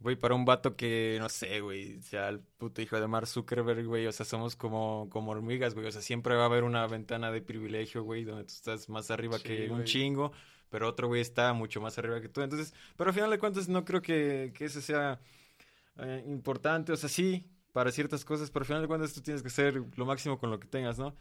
güey, 0.00 0.16
para 0.16 0.34
un 0.34 0.44
vato 0.44 0.74
que, 0.74 1.18
no 1.20 1.28
sé, 1.28 1.60
güey, 1.60 2.02
sea 2.02 2.30
el 2.30 2.40
puto 2.40 2.82
hijo 2.82 2.98
de 2.98 3.06
Mark 3.06 3.28
Zuckerberg, 3.28 3.86
güey, 3.86 4.08
o 4.08 4.12
sea, 4.12 4.26
somos 4.26 4.56
como, 4.56 5.08
como 5.08 5.30
hormigas, 5.30 5.74
güey, 5.74 5.86
o 5.86 5.92
sea, 5.92 6.02
siempre 6.02 6.34
va 6.34 6.42
a 6.42 6.46
haber 6.46 6.64
una 6.64 6.84
ventana 6.88 7.30
de 7.30 7.42
privilegio, 7.42 8.02
güey, 8.02 8.24
donde 8.24 8.42
tú 8.42 8.54
estás 8.54 8.88
más 8.88 9.12
arriba 9.12 9.38
que 9.38 9.70
un 9.70 9.84
chingo, 9.84 10.32
pero 10.70 10.88
otro 10.88 11.08
güey 11.08 11.20
está 11.20 11.52
mucho 11.52 11.80
más 11.80 11.98
arriba 11.98 12.20
que 12.20 12.28
tú, 12.28 12.42
entonces, 12.42 12.74
pero 12.96 13.10
al 13.10 13.14
final 13.14 13.30
de 13.30 13.38
cuentas 13.38 13.68
no 13.68 13.84
creo 13.84 14.02
que, 14.02 14.52
que 14.54 14.66
eso 14.66 14.80
sea 14.80 15.20
eh, 15.98 16.24
importante, 16.26 16.92
o 16.92 16.96
sea, 16.96 17.08
sí, 17.08 17.46
para 17.72 17.92
ciertas 17.92 18.24
cosas, 18.24 18.50
pero 18.50 18.62
al 18.62 18.66
final 18.66 18.82
de 18.82 18.88
cuentas 18.88 19.12
tú 19.12 19.20
tienes 19.20 19.42
que 19.42 19.50
ser 19.50 19.82
lo 19.96 20.06
máximo 20.06 20.38
con 20.38 20.50
lo 20.50 20.60
que 20.60 20.68
tengas, 20.68 20.98
¿no? 20.98 21.14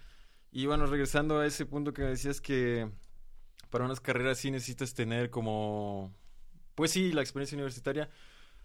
Y 0.51 0.65
bueno, 0.65 0.85
regresando 0.85 1.39
a 1.39 1.45
ese 1.45 1.65
punto 1.65 1.93
que 1.93 2.03
decías 2.03 2.41
que 2.41 2.89
para 3.69 3.85
unas 3.85 3.99
carreras 3.99 4.39
sí 4.39 4.51
necesitas 4.51 4.93
tener 4.93 5.29
como, 5.29 6.13
pues 6.75 6.91
sí, 6.91 7.11
la 7.11 7.21
experiencia 7.21 7.55
universitaria. 7.55 8.09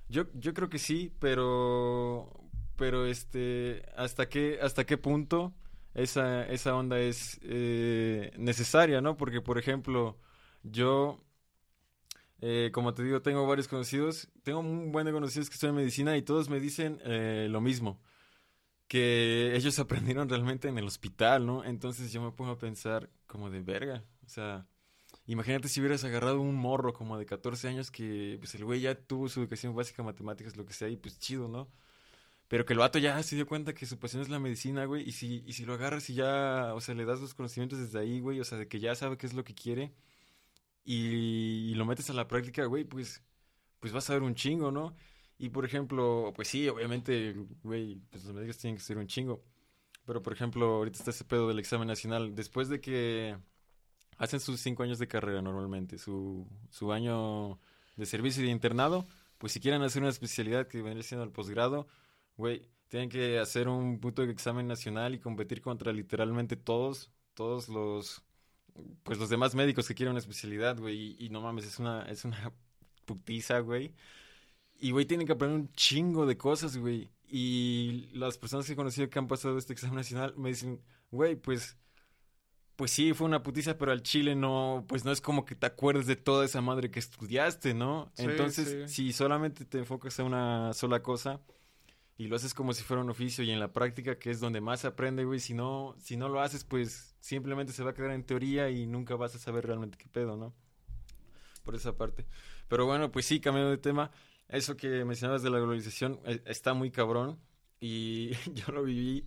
Yo, 0.09 0.27
yo 0.35 0.55
creo 0.55 0.69
que 0.69 0.79
sí, 0.79 1.13
pero, 1.19 2.31
pero 2.77 3.07
este, 3.07 3.85
¿hasta 3.97 4.29
qué, 4.29 4.59
hasta 4.63 4.85
qué 4.85 4.99
punto 4.99 5.55
esa, 5.95 6.47
esa 6.47 6.75
onda 6.75 7.01
es 7.01 7.41
eh, 7.43 8.33
necesaria, 8.39 9.01
no? 9.01 9.17
Porque, 9.17 9.41
por 9.41 9.59
ejemplo, 9.59 10.19
yo, 10.63 11.21
eh, 12.41 12.71
como 12.73 12.95
te 12.95 13.03
digo, 13.03 13.23
tengo 13.23 13.47
varios 13.47 13.69
conocidos, 13.69 14.29
tengo 14.43 14.61
un 14.61 14.93
buen 14.93 15.07
de 15.07 15.13
conocidos 15.13 15.49
que 15.49 15.55
estudian 15.55 15.77
medicina 15.77 16.17
y 16.17 16.23
todos 16.23 16.49
me 16.49 16.61
dicen 16.61 17.01
eh, 17.05 17.49
lo 17.51 17.61
mismo 17.61 18.01
que 18.89 19.57
ellos 19.57 19.79
aprendieron 19.79 20.29
realmente 20.29 20.69
en 20.69 20.79
el 20.79 20.87
hospital, 20.87 21.47
¿no? 21.47 21.65
Entonces 21.65 22.13
yo 22.13 22.21
me 22.21 22.33
pongo 22.33 22.53
a 22.53 22.59
pensar 22.59 23.09
como 23.27 23.51
de 23.51 23.61
verga, 23.63 24.05
o 24.27 24.29
sea, 24.29 24.67
imagínate 25.27 25.69
si 25.69 25.81
hubieras 25.81 26.05
agarrado 26.05 26.41
un 26.41 26.55
morro 26.55 26.93
como 26.93 27.19
de 27.19 27.27
14 27.27 27.69
años 27.69 27.91
que 27.91 28.37
pues 28.39 28.55
el 28.55 28.65
güey 28.65 28.81
ya 28.83 28.95
tuvo 28.95 29.29
su 29.29 29.41
educación 29.41 29.75
básica, 29.75 30.03
matemáticas, 30.03 30.57
lo 30.57 30.67
que 30.67 30.75
sea, 30.75 30.89
y 30.89 30.97
pues 30.97 31.19
chido, 31.19 31.49
¿no? 31.49 31.69
Pero 32.49 32.67
que 32.67 32.75
el 32.75 32.81
vato 32.81 32.99
ya 32.99 33.23
se 33.23 33.35
dio 33.35 33.47
cuenta 33.47 33.73
que 33.73 33.87
su 33.87 33.99
pasión 33.99 34.21
es 34.21 34.29
la 34.29 34.39
medicina, 34.39 34.85
güey, 34.85 35.09
y 35.09 35.13
si, 35.13 35.43
y 35.47 35.55
si 35.55 35.65
lo 35.65 35.73
agarras 35.73 36.11
y 36.11 36.15
ya, 36.15 36.75
o 36.75 36.81
sea, 36.83 36.95
le 36.95 37.07
das 37.07 37.19
los 37.21 37.33
conocimientos 37.33 37.79
desde 37.79 37.99
ahí, 37.99 38.21
güey, 38.21 38.41
o 38.41 38.45
sea, 38.45 38.59
de 38.59 38.69
que 38.69 38.79
ya 38.79 38.95
sabe 38.95 39.17
qué 39.17 39.27
es 39.27 39.33
lo 39.33 39.43
que 39.43 39.55
quiere, 39.55 39.95
y, 40.85 41.75
lo 41.75 41.85
metes 41.87 42.11
a 42.11 42.15
la 42.15 42.29
práctica, 42.29 42.65
güey, 42.67 42.85
pues, 42.85 43.23
pues 43.81 43.93
vas 43.93 44.09
a 44.11 44.15
ver 44.15 44.23
un 44.23 44.35
chingo, 44.35 44.71
¿no? 44.71 44.95
Y 45.39 45.51
por 45.51 45.65
ejemplo, 45.65 46.33
pues 46.35 46.49
sí, 46.49 46.69
obviamente, 46.69 47.35
güey, 47.63 47.97
pues 48.11 48.25
los 48.25 48.35
médicos 48.35 48.59
tienen 48.59 48.77
que 48.77 48.83
ser 48.83 48.99
un 48.99 49.07
chingo. 49.07 49.43
Pero 50.05 50.23
por 50.23 50.33
ejemplo, 50.33 50.67
ahorita 50.77 50.99
está 50.99 51.11
ese 51.11 51.25
pedo 51.25 51.49
del 51.49 51.59
examen 51.59 51.89
nacional. 51.89 52.35
Después 52.35 52.69
de 52.69 52.81
que 52.81 53.37
hacen 54.19 54.41
sus 54.41 54.61
cinco 54.61 54.83
años 54.83 54.99
de 54.99 55.09
carrera 55.09 55.43
normalmente, 55.43 55.99
su, 55.99 56.47
su 56.71 56.93
año 56.93 57.59
de 57.97 58.07
servicio 58.07 58.43
y 58.43 58.47
de 58.47 58.53
internado, 58.53 59.07
pues 59.39 59.53
si 59.53 59.61
quieren 59.61 59.83
hacer 59.83 60.03
una 60.03 60.11
especialidad 60.11 60.69
que 60.69 60.83
vendría 60.83 61.03
siendo 61.03 61.25
el 61.25 61.33
posgrado, 61.33 61.89
güey, 62.37 62.69
tienen 62.89 63.09
que 63.09 63.39
hacer 63.39 63.69
un 63.69 64.01
puto 64.01 64.23
examen 64.23 64.67
nacional 64.67 65.15
y 65.15 65.19
competir 65.19 65.63
contra 65.63 65.93
literalmente 65.93 66.57
todos, 66.57 67.11
todos 67.35 67.69
los, 67.69 68.23
pues 69.03 69.19
los 69.19 69.29
demás 69.29 69.55
médicos 69.55 69.87
que 69.89 69.95
quieren 69.95 70.13
una 70.13 70.21
especialidad, 70.21 70.79
güey. 70.79 71.17
Y, 71.19 71.27
y 71.27 71.29
no 71.31 71.41
mames, 71.41 71.67
es 71.67 71.79
una, 71.79 72.03
es 72.03 72.25
una 72.25 72.53
putiza, 73.05 73.59
güey. 73.61 73.95
Y, 74.79 74.91
güey, 74.91 75.07
tienen 75.07 75.27
que 75.27 75.33
aprender 75.33 75.61
un 75.61 75.73
chingo 75.73 76.27
de 76.27 76.37
cosas, 76.37 76.77
güey. 76.77 77.11
Y 77.29 78.09
las 78.13 78.37
personas 78.37 78.67
que 78.67 78.73
he 78.73 78.77
conocido 78.77 79.09
que 79.09 79.19
han 79.19 79.29
pasado 79.29 79.57
este 79.57 79.73
examen 79.73 79.97
nacional 79.97 80.35
me 80.37 80.51
dicen, 80.51 80.83
güey, 81.11 81.37
pues, 81.37 81.77
pues 82.77 82.91
sí, 82.91 83.13
fue 83.15 83.27
una 83.27 83.43
putiza, 83.43 83.79
pero 83.79 83.93
al 83.93 84.03
chile 84.03 84.35
no, 84.35 84.85
pues 84.89 85.05
no 85.05 85.13
es 85.13 85.21
como 85.21 85.45
que 85.45 85.55
te 85.55 85.67
acuerdes 85.67 86.07
de 86.07 86.17
toda 86.17 86.45
esa 86.45 86.61
madre 86.61 86.91
que 86.91 86.99
estudiaste, 86.99 87.75
¿no? 87.75 88.11
Entonces, 88.17 88.91
si 88.91 89.13
solamente 89.13 89.65
te 89.65 89.79
enfocas 89.79 90.19
a 90.19 90.25
una 90.25 90.73
sola 90.73 91.03
cosa 91.03 91.41
y 92.23 92.29
lo 92.29 92.37
haces 92.37 92.55
como 92.55 92.73
si 92.73 92.85
fuera 92.85 93.03
un 93.03 93.11
oficio 93.11 93.43
y 93.43 93.51
en 93.51 93.59
la 93.59 93.73
práctica, 93.73 94.17
que 94.17 94.31
es 94.31 94.39
donde 94.39 94.61
más 94.61 94.81
se 94.81 94.87
aprende, 94.87 95.25
güey, 95.25 95.41
si 95.41 95.55
no, 95.55 95.97
si 95.99 96.17
no 96.17 96.29
lo 96.29 96.41
haces, 96.41 96.63
pues 96.63 97.17
simplemente 97.19 97.73
se 97.73 97.83
va 97.83 97.91
a 97.91 97.95
quedar 97.95 98.13
en 98.13 98.23
teoría 98.23 98.71
y 98.71 98.87
nunca 98.87 99.17
vas 99.17 99.35
a 99.35 99.41
saber 99.41 99.67
realmente 99.67 99.99
qué 99.99 100.09
pedo, 100.09 100.37
¿no? 100.37 100.55
Por 101.65 101.75
esa 101.75 101.97
parte. 101.97 102.25
Pero 102.69 102.87
bueno, 102.87 103.11
pues 103.11 103.27
sí, 103.27 103.41
cambiando 103.41 103.71
de 103.73 103.79
tema 103.79 104.13
eso 104.47 104.77
que 104.77 105.05
mencionabas 105.05 105.43
de 105.43 105.51
la 105.51 105.59
globalización 105.59 106.21
eh, 106.25 106.41
está 106.47 106.75
muy 106.75 106.93
cabrón 106.93 107.41
y 107.81 108.31
yo 108.55 108.73
lo 108.73 108.85
viví, 108.85 109.27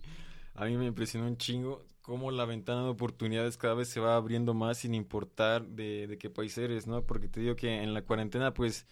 a 0.54 0.64
mí 0.64 0.78
me 0.78 0.86
impresionó 0.86 1.26
un 1.26 1.36
chingo 1.36 1.84
cómo 2.00 2.30
la 2.30 2.46
ventana 2.46 2.82
de 2.82 2.88
oportunidades 2.88 3.58
cada 3.58 3.74
vez 3.74 3.88
se 3.88 4.00
va 4.00 4.16
abriendo 4.16 4.54
más 4.54 4.78
sin 4.78 4.94
importar 4.94 5.66
de, 5.66 6.06
de 6.06 6.16
qué 6.16 6.30
país 6.30 6.56
eres, 6.56 6.86
¿no? 6.86 7.04
Porque 7.04 7.28
te 7.28 7.40
digo 7.40 7.56
que 7.56 7.82
en 7.82 7.92
la 7.92 8.02
cuarentena, 8.06 8.54
pues, 8.54 8.86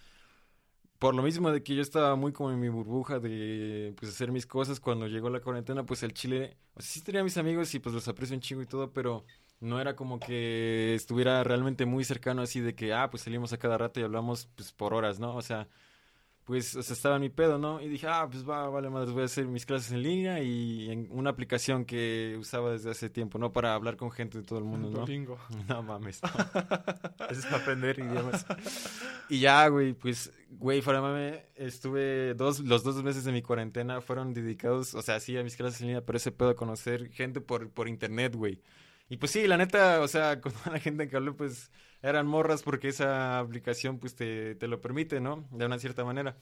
por 0.98 1.14
lo 1.14 1.22
mismo 1.22 1.50
de 1.50 1.62
que 1.62 1.74
yo 1.74 1.83
estaba 1.83 2.16
muy 2.16 2.33
como 2.33 2.50
en 2.52 2.61
mi 2.61 2.68
burbuja 2.68 3.18
de, 3.20 3.94
pues, 3.98 4.12
hacer 4.12 4.33
mis 4.33 4.46
cosas, 4.46 4.80
cuando 4.80 5.07
llegó 5.09 5.30
la 5.30 5.40
cuarentena, 5.40 5.85
pues, 5.85 6.02
el 6.02 6.14
Chile, 6.14 6.57
o 6.74 6.80
sea, 6.83 6.90
sí 6.92 7.02
tenía 7.02 7.22
mis 7.24 7.37
amigos 7.37 7.74
y, 7.74 7.78
pues, 7.80 7.94
los 7.94 8.09
aprecio 8.09 8.35
un 8.37 8.40
chingo 8.40 8.62
y 8.62 8.66
todo, 8.66 8.92
pero 8.92 9.24
no 9.61 9.80
era 9.80 9.96
como 9.96 10.18
que 10.20 10.94
estuviera 10.94 11.42
realmente 11.44 11.87
muy 11.87 12.04
cercano 12.04 12.42
así 12.42 12.61
de 12.61 12.74
que, 12.74 12.92
ah, 12.94 13.11
pues, 13.11 13.22
salimos 13.24 13.52
a 13.52 13.59
cada 13.59 13.78
rato 13.78 14.00
y 14.00 14.02
hablamos, 14.04 14.48
pues, 14.57 14.72
por 14.72 14.94
horas, 14.94 15.18
¿no? 15.20 15.37
O 15.37 15.42
sea 15.42 15.68
pues, 16.44 16.76
o 16.76 16.83
sea, 16.83 16.92
estaba 16.94 17.16
en 17.16 17.22
mi 17.22 17.30
pedo, 17.30 17.59
¿no? 17.59 17.80
Y 17.80 17.88
dije, 17.88 18.07
ah, 18.07 18.28
pues 18.30 18.48
va, 18.48 18.68
vale, 18.68 18.90
madre, 18.90 19.12
voy 19.12 19.22
a 19.22 19.24
hacer 19.24 19.46
mis 19.46 19.64
clases 19.64 19.92
en 19.92 20.02
línea 20.02 20.42
y 20.42 20.90
en 20.90 21.09
una 21.11 21.30
aplicación 21.30 21.87
que 21.87 22.37
usaba 22.38 22.72
desde 22.72 22.90
hace 22.90 23.09
tiempo, 23.09 23.38
¿no? 23.38 23.52
Para 23.52 23.74
hablar 23.74 23.96
con 23.96 24.11
gente 24.11 24.38
de 24.38 24.44
todo 24.44 24.59
el 24.59 24.64
mundo, 24.64 24.90
¿no? 24.90 25.04
No 25.68 25.83
mames. 25.83 26.20
Eso 27.30 27.40
es 27.40 27.46
para 27.46 27.62
aprender 27.62 27.98
idiomas. 27.98 28.44
Y 29.30 29.40
ya, 29.40 29.66
güey, 29.68 29.94
pues, 29.94 30.33
güey, 30.50 30.83
fuera 30.83 31.00
mame, 31.00 31.46
estuve 31.54 32.35
dos, 32.35 32.61
los 32.61 32.85
dos 32.85 33.02
meses 33.02 33.24
de 33.24 33.33
mi 33.33 33.40
cuarentena 33.40 34.02
fueron 34.02 34.35
dedicados, 34.35 34.94
o 34.94 35.00
sea, 35.00 35.20
sí, 35.20 35.37
a 35.38 35.42
mis 35.42 35.57
clases 35.57 35.80
en 35.80 35.88
línea, 35.88 36.04
pero 36.04 36.18
ese 36.18 36.30
pedo 36.30 36.54
conocer 36.57 37.09
gente 37.11 37.40
por, 37.40 37.70
por 37.70 37.88
internet, 37.88 38.37
güey. 38.37 38.61
Y 39.09 39.16
pues 39.16 39.33
sí, 39.33 39.46
la 39.46 39.57
neta, 39.57 40.00
o 40.00 40.09
sea, 40.09 40.40
con 40.42 40.52
toda 40.52 40.72
la 40.72 40.80
gente 40.80 41.09
que 41.09 41.16
hablé, 41.16 41.33
pues 41.33 41.70
eran 42.05 42.27
morras 42.27 42.62
porque 42.62 42.88
esa 42.88 43.38
aplicación 43.38 43.99
pues 43.99 44.14
te, 44.14 44.55
te 44.57 44.69
lo 44.69 44.81
permite, 44.81 45.21
¿no? 45.21 45.49
De 45.51 45.64
una 45.64 45.79
cierta 45.79 46.05
manera. 46.05 46.37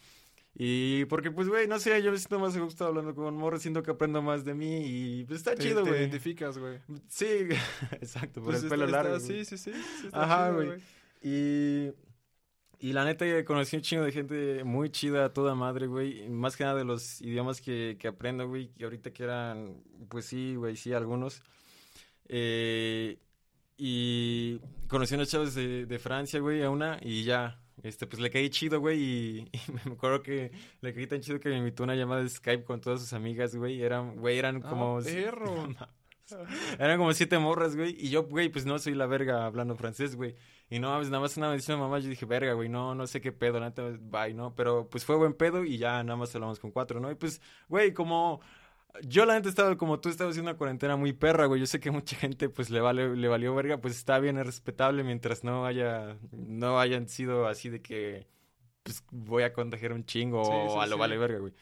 Y 0.55 1.07
porque, 1.07 1.31
pues, 1.31 1.48
güey, 1.48 1.66
no 1.66 1.79
sé, 1.79 2.03
yo 2.03 2.11
me 2.11 2.18
siento 2.18 2.38
más 2.38 2.57
gusto 2.59 2.85
hablando 2.85 3.14
con 3.14 3.35
morras, 3.37 3.62
siento 3.62 3.83
que 3.83 3.92
aprendo 3.92 4.20
más 4.20 4.44
de 4.44 4.55
mí 4.55 4.83
y 4.85 5.25
pues 5.25 5.38
está 5.38 5.57
chido, 5.57 5.81
güey. 5.81 5.94
Te 5.94 6.01
identificas, 6.01 6.59
güey. 6.59 6.79
Sí, 7.09 7.27
exacto, 7.92 8.42
por 8.42 8.51
pues 8.53 8.64
el 8.64 8.68
pelo 8.68 8.87
largo. 8.87 9.18
sí, 9.18 9.44
sí, 9.44 9.57
sí. 9.57 9.72
Ajá, 10.12 10.51
güey. 10.51 10.83
Y, 11.22 11.92
y 12.81 12.92
la 12.92 13.05
neta, 13.05 13.25
conocí 13.44 13.77
un 13.77 13.83
chingo 13.83 14.05
de 14.05 14.12
gente 14.12 14.64
muy 14.64 14.90
chida, 14.90 15.33
toda 15.33 15.55
madre, 15.55 15.87
güey. 15.87 16.29
Más 16.29 16.57
que 16.57 16.64
nada 16.64 16.77
de 16.77 16.85
los 16.85 17.22
idiomas 17.22 17.61
que, 17.61 17.96
que 17.98 18.09
aprendo, 18.09 18.46
güey, 18.46 18.68
que 18.75 18.85
ahorita 18.85 19.12
que 19.12 19.22
eran, 19.22 19.83
pues 20.09 20.27
sí, 20.27 20.57
güey, 20.57 20.77
sí, 20.77 20.92
algunos. 20.92 21.42
Eh, 22.29 23.18
y 23.79 24.61
conocí 24.92 25.14
a 25.14 25.16
unos 25.16 25.31
chavos 25.31 25.55
de, 25.55 25.87
de 25.87 25.98
Francia, 25.98 26.38
güey, 26.38 26.62
a 26.62 26.68
una, 26.68 26.98
y 27.00 27.24
ya, 27.24 27.59
este, 27.83 28.07
pues 28.07 28.20
le 28.20 28.31
caí 28.31 28.50
chido, 28.50 28.78
güey, 28.78 29.00
y, 29.00 29.50
me 29.87 29.92
acuerdo 29.94 30.22
que 30.22 30.52
le 30.83 30.92
caí 30.92 31.07
tan 31.07 31.22
chido 31.22 31.40
que 31.40 31.48
me 31.48 31.57
invitó 31.57 31.83
una 31.83 31.94
llamada 31.94 32.22
de 32.22 32.28
Skype 32.28 32.64
con 32.64 32.83
todas 32.83 33.00
sus 33.00 33.14
amigas, 33.14 33.57
güey, 33.57 33.83
eran, 33.83 34.16
güey, 34.16 34.38
eran 34.38 34.62
ah, 34.64 34.68
como... 34.68 35.00
eran 36.78 36.98
como 36.98 37.12
siete 37.14 37.38
morras, 37.38 37.74
güey, 37.74 37.96
y 37.98 38.11
yo, 38.11 38.24
güey, 38.24 38.50
pues 38.50 38.66
no 38.66 38.78
soy 38.78 38.94
la 38.94 39.07
verga 39.07 39.46
hablando 39.46 39.76
francés, 39.76 40.14
güey, 40.14 40.37
y 40.68 40.78
no, 40.78 40.94
pues 40.96 41.09
nada 41.09 41.22
más 41.22 41.38
una 41.38 41.48
vez 41.48 41.66
mamá, 41.70 41.98
yo 41.98 42.11
dije, 42.11 42.26
verga, 42.26 42.52
güey, 42.52 42.68
no, 42.68 42.94
no 42.94 43.07
sé 43.07 43.22
qué 43.22 43.33
pedo, 43.33 43.61
nada, 43.61 43.98
bye, 43.98 44.35
¿no? 44.35 44.55
Pero 44.55 44.90
pues 44.90 45.07
fue 45.07 45.16
buen 45.16 45.33
pedo 45.33 45.64
y 45.64 45.78
ya 45.78 46.02
nada 46.05 46.16
más 46.16 46.35
hablamos 46.35 46.59
con 46.59 46.70
cuatro, 46.70 47.00
¿no? 47.00 47.11
Y 47.11 47.14
pues, 47.14 47.40
güey, 47.68 47.94
como 47.94 48.42
yo 49.02 49.24
la 49.26 49.35
neta 49.35 49.48
estaba 49.48 49.76
como 49.76 50.00
tú 50.00 50.09
estabas 50.09 50.33
haciendo 50.33 50.50
una 50.50 50.59
cuarentena 50.59 50.96
muy 50.96 51.12
perra, 51.12 51.46
güey. 51.46 51.61
Yo 51.61 51.66
sé 51.66 51.81
que 51.81 51.90
mucha 51.90 52.16
gente 52.16 52.48
pues 52.48 52.70
le 52.70 52.81
vale, 52.81 53.16
le 53.16 53.28
valió 53.28 53.55
verga, 53.55 53.78
pues 53.78 53.96
está 53.96 54.18
bien, 54.18 54.38
es 54.38 54.46
respetable 54.46 55.02
mientras 55.02 55.44
no 55.44 55.66
haya, 55.66 56.18
no 56.33 56.78
hayan 56.78 57.09
sido 57.09 57.46
así 57.46 57.70
de 57.70 57.81
que 57.81 58.26
pues 58.83 59.05
voy 59.11 59.44
a 59.44 59.52
contagiar 59.52 59.92
un 59.92 60.05
chingo 60.05 60.42
o 60.42 60.81
a 60.81 60.87
lo 60.87 60.98
vale 60.98 61.16
verga, 61.16 61.38
güey. 61.38 61.55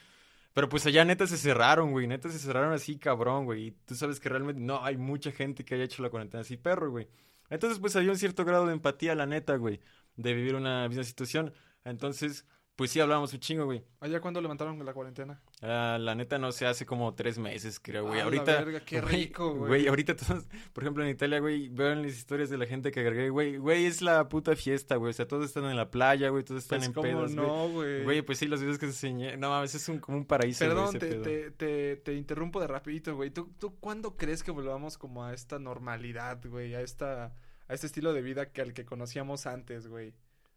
Pero 0.53 0.69
pues 0.69 0.85
allá 0.87 1.05
neta 1.05 1.27
se 1.27 1.37
cerraron, 1.37 1.93
güey. 1.93 2.07
Neta 2.07 2.29
se 2.29 2.39
cerraron 2.39 2.73
así, 2.73 2.99
cabrón, 2.99 3.45
güey. 3.45 3.69
Y 3.69 3.71
tú 3.71 3.95
sabes 3.95 4.19
que 4.19 4.29
realmente 4.29 4.61
no 4.61 4.85
hay 4.85 4.97
mucha 4.97 5.31
gente 5.31 5.65
que 5.65 5.75
haya 5.75 5.85
hecho 5.85 6.03
la 6.03 6.11
cuarentena 6.11 6.41
así, 6.41 6.57
perro, 6.57 6.91
güey. 6.91 7.09
Entonces, 7.51 7.79
pues 7.79 7.97
había 7.97 8.11
un 8.11 8.19
cierto 8.19 8.45
grado 8.45 8.67
de 8.67 8.73
empatía, 8.73 9.15
la 9.15 9.27
neta, 9.27 9.57
güey. 9.57 9.81
De 10.17 10.35
vivir 10.35 10.55
una 10.57 10.89
misma 10.89 11.05
situación. 11.05 11.53
Entonces, 11.85 12.47
pues 12.81 12.93
sí, 12.93 12.99
hablábamos 12.99 13.31
un 13.35 13.41
chingo, 13.41 13.67
güey. 13.67 13.85
¿Allá 14.01 14.23
cuándo 14.23 14.41
levantaron 14.41 14.83
la 14.83 14.95
cuarentena? 14.95 15.39
Ah, 15.61 15.99
la 16.01 16.15
neta 16.15 16.39
no 16.39 16.51
sé, 16.51 16.65
hace 16.65 16.87
como 16.87 17.15
tres 17.15 17.37
meses, 17.37 17.79
creo, 17.79 18.07
güey. 18.07 18.21
Ah, 18.21 18.25
ahorita. 18.25 18.53
La 18.53 18.65
verga, 18.65 18.81
qué 18.81 19.03
rico, 19.03 19.55
güey. 19.55 19.69
Güey, 19.69 19.89
ahorita 19.89 20.17
todos, 20.17 20.47
por 20.73 20.85
ejemplo, 20.85 21.05
en 21.05 21.11
Italia, 21.11 21.41
güey, 21.41 21.69
veo 21.69 21.93
en 21.93 22.01
las 22.01 22.13
historias 22.13 22.49
de 22.49 22.57
la 22.57 22.65
gente 22.65 22.91
que 22.91 23.01
agregué, 23.01 23.29
güey, 23.29 23.59
güey, 23.59 23.85
es 23.85 24.01
la 24.01 24.31
puta 24.31 24.57
fiesta, 24.57 24.97
güey. 24.97 25.11
O 25.11 25.13
sea, 25.13 25.29
todos 25.29 25.45
están 25.45 25.67
en 25.67 25.77
la 25.77 25.91
playa, 25.91 26.31
güey, 26.31 26.43
todos 26.43 26.63
están 26.63 26.79
pues, 26.79 26.89
en 26.89 26.95
¿cómo 26.95 27.03
pedos, 27.07 27.35
no, 27.35 27.69
güey. 27.69 28.03
Güey, 28.03 28.23
pues 28.23 28.39
sí, 28.39 28.47
los 28.47 28.63
videos 28.63 28.79
que 28.79 28.87
se 28.87 29.09
enseñé. 29.09 29.37
No 29.37 29.51
mames, 29.51 29.75
es 29.75 29.87
un, 29.91 29.99
como 29.99 30.17
un 30.17 30.25
paraíso. 30.25 30.65
Perdón, 30.65 30.99
te, 30.99 31.17
te, 31.17 31.51
te, 31.51 31.97
te, 31.97 32.15
interrumpo 32.15 32.63
de 32.63 32.67
rapidito, 32.67 33.15
güey. 33.15 33.29
¿Tú, 33.29 33.53
¿Tú 33.59 33.79
cuándo 33.79 34.17
crees 34.17 34.43
que 34.43 34.53
volvamos 34.53 34.97
como 34.97 35.23
a 35.23 35.35
esta 35.35 35.59
normalidad, 35.59 36.41
güey? 36.47 36.75
A 36.75 36.81
esta, 36.81 37.35
a 37.69 37.75
este 37.75 37.89
estilo 37.89 38.15
de 38.15 38.23
vida 38.23 38.53
que 38.53 38.63
al 38.63 38.73
que 38.73 38.87
conocíamos 38.87 39.47
antes, 39.47 39.87
güey. 39.87 40.15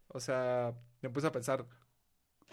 O 0.08 0.20
sea, 0.20 0.72
me 1.02 1.10
puse 1.10 1.26
a 1.26 1.32
pensar, 1.32 1.66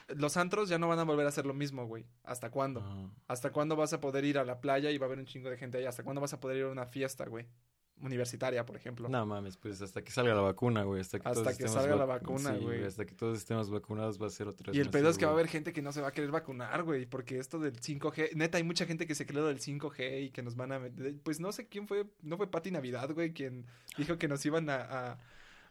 los 0.09 0.37
antros 0.37 0.69
ya 0.69 0.77
no 0.77 0.87
van 0.87 0.99
a 0.99 1.03
volver 1.03 1.25
a 1.25 1.29
hacer 1.29 1.45
lo 1.45 1.53
mismo, 1.53 1.85
güey. 1.85 2.05
¿Hasta 2.23 2.51
cuándo? 2.51 2.83
¿Hasta 3.27 3.51
cuándo 3.51 3.75
vas 3.75 3.93
a 3.93 4.01
poder 4.01 4.25
ir 4.25 4.37
a 4.37 4.43
la 4.43 4.61
playa 4.61 4.91
y 4.91 4.97
va 4.97 5.05
a 5.05 5.07
haber 5.07 5.19
un 5.19 5.25
chingo 5.25 5.49
de 5.49 5.57
gente 5.57 5.77
ahí? 5.77 5.85
¿Hasta 5.85 6.03
cuándo 6.03 6.21
vas 6.21 6.33
a 6.33 6.39
poder 6.39 6.57
ir 6.57 6.63
a 6.63 6.69
una 6.69 6.85
fiesta, 6.85 7.25
güey? 7.25 7.47
Universitaria, 8.01 8.65
por 8.65 8.75
ejemplo. 8.75 9.07
No 9.09 9.25
mames, 9.25 9.57
pues 9.57 9.81
hasta 9.81 10.03
que 10.03 10.11
salga 10.11 10.33
la 10.33 10.41
vacuna, 10.41 10.83
güey. 10.83 11.01
Hasta 11.01 11.19
que, 11.19 11.29
hasta 11.29 11.55
que 11.55 11.67
salga 11.67 11.95
la 11.95 12.05
vacuna, 12.05 12.53
güey. 12.53 12.83
hasta 12.83 13.05
que 13.05 13.13
todos 13.13 13.37
estemos 13.37 13.69
vacunados 13.69 14.21
va 14.21 14.27
a 14.27 14.29
ser 14.29 14.47
otra 14.47 14.73
Y 14.73 14.79
el 14.79 14.89
pedo 14.89 15.09
es 15.09 15.17
que 15.17 15.25
va 15.25 15.31
a 15.31 15.33
haber 15.35 15.47
gente 15.47 15.71
que 15.71 15.81
no 15.81 15.91
se 15.91 16.01
va 16.01 16.07
a 16.07 16.11
querer 16.11 16.31
vacunar, 16.31 16.83
güey. 16.83 17.05
Porque 17.05 17.37
esto 17.37 17.59
del 17.59 17.79
5G, 17.79 18.33
neta, 18.33 18.57
hay 18.57 18.63
mucha 18.63 18.85
gente 18.85 19.05
que 19.05 19.13
se 19.13 19.25
cree 19.25 19.43
del 19.43 19.59
5G 19.59 20.25
y 20.25 20.29
que 20.31 20.41
nos 20.41 20.55
van 20.55 20.71
a 20.71 20.79
meter. 20.79 21.15
Pues 21.23 21.39
no 21.39 21.51
sé 21.51 21.67
quién 21.67 21.87
fue, 21.87 22.07
no 22.21 22.37
fue 22.37 22.49
Pati 22.49 22.71
Navidad, 22.71 23.11
güey, 23.13 23.33
quien 23.33 23.67
dijo 23.97 24.17
que 24.17 24.27
nos 24.27 24.43
iban 24.45 24.67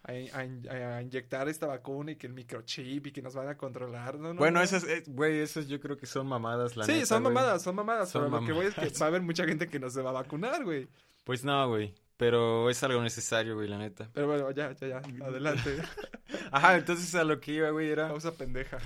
a 0.02 0.12
a, 0.12 1.02
inyectar 1.02 1.48
esta 1.48 1.66
vacuna 1.66 2.12
y 2.12 2.16
que 2.16 2.26
el 2.26 2.32
microchip 2.32 3.06
y 3.06 3.12
que 3.12 3.22
nos 3.22 3.34
van 3.34 3.48
a 3.48 3.56
controlar. 3.56 4.18
No, 4.18 4.34
bueno, 4.34 4.62
esas, 4.62 4.84
eh, 4.84 5.04
güey, 5.06 5.40
esas 5.40 5.68
yo 5.68 5.80
creo 5.80 5.96
que 5.96 6.06
son 6.06 6.26
mamadas, 6.26 6.76
la 6.76 6.84
Sí, 6.84 7.04
son 7.04 7.22
mamadas, 7.22 7.62
son 7.62 7.74
mamadas. 7.74 8.10
pero 8.12 8.28
lo 8.28 8.44
que 8.44 8.52
voy 8.52 8.66
es 8.66 8.74
que 8.74 8.88
va 8.88 9.06
a 9.06 9.08
haber 9.08 9.22
mucha 9.22 9.44
gente 9.44 9.68
que 9.68 9.78
no 9.78 9.90
se 9.90 10.02
va 10.02 10.10
a 10.10 10.14
vacunar, 10.14 10.64
güey. 10.64 10.88
Pues 11.24 11.44
no, 11.44 11.68
güey. 11.68 11.94
Pero 12.16 12.68
es 12.68 12.82
algo 12.82 13.00
necesario, 13.02 13.54
güey, 13.54 13.66
la 13.66 13.78
neta. 13.78 14.10
Pero 14.12 14.26
bueno, 14.26 14.50
ya, 14.50 14.72
ya, 14.72 14.88
ya. 14.88 15.24
Adelante. 15.24 15.78
Ajá, 16.52 16.76
entonces 16.76 17.14
a 17.14 17.24
lo 17.24 17.40
que 17.40 17.52
iba, 17.52 17.70
güey, 17.70 17.90
era. 17.90 18.08
Pausa 18.08 18.32
pendeja. 18.32 18.78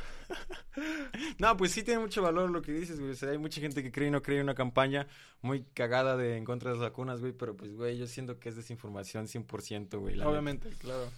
No, 1.38 1.56
pues 1.56 1.72
sí 1.72 1.82
tiene 1.82 2.00
mucho 2.00 2.22
valor 2.22 2.50
lo 2.50 2.62
que 2.62 2.72
dices, 2.72 2.98
güey. 2.98 3.12
O 3.12 3.14
sea, 3.14 3.30
hay 3.30 3.38
mucha 3.38 3.60
gente 3.60 3.82
que 3.82 3.92
cree 3.92 4.08
y 4.08 4.10
no 4.10 4.22
cree 4.22 4.38
en 4.38 4.44
una 4.44 4.54
campaña 4.54 5.06
muy 5.42 5.64
cagada 5.74 6.16
de 6.16 6.36
en 6.36 6.44
contra 6.44 6.70
de 6.70 6.76
las 6.76 6.82
vacunas, 6.82 7.20
güey. 7.20 7.32
Pero 7.32 7.56
pues, 7.56 7.72
güey, 7.74 7.98
yo 7.98 8.06
siento 8.06 8.38
que 8.38 8.48
es 8.48 8.56
desinformación 8.56 9.26
100%, 9.26 9.98
güey. 9.98 10.20
Obviamente, 10.20 10.70
claro. 10.80 11.08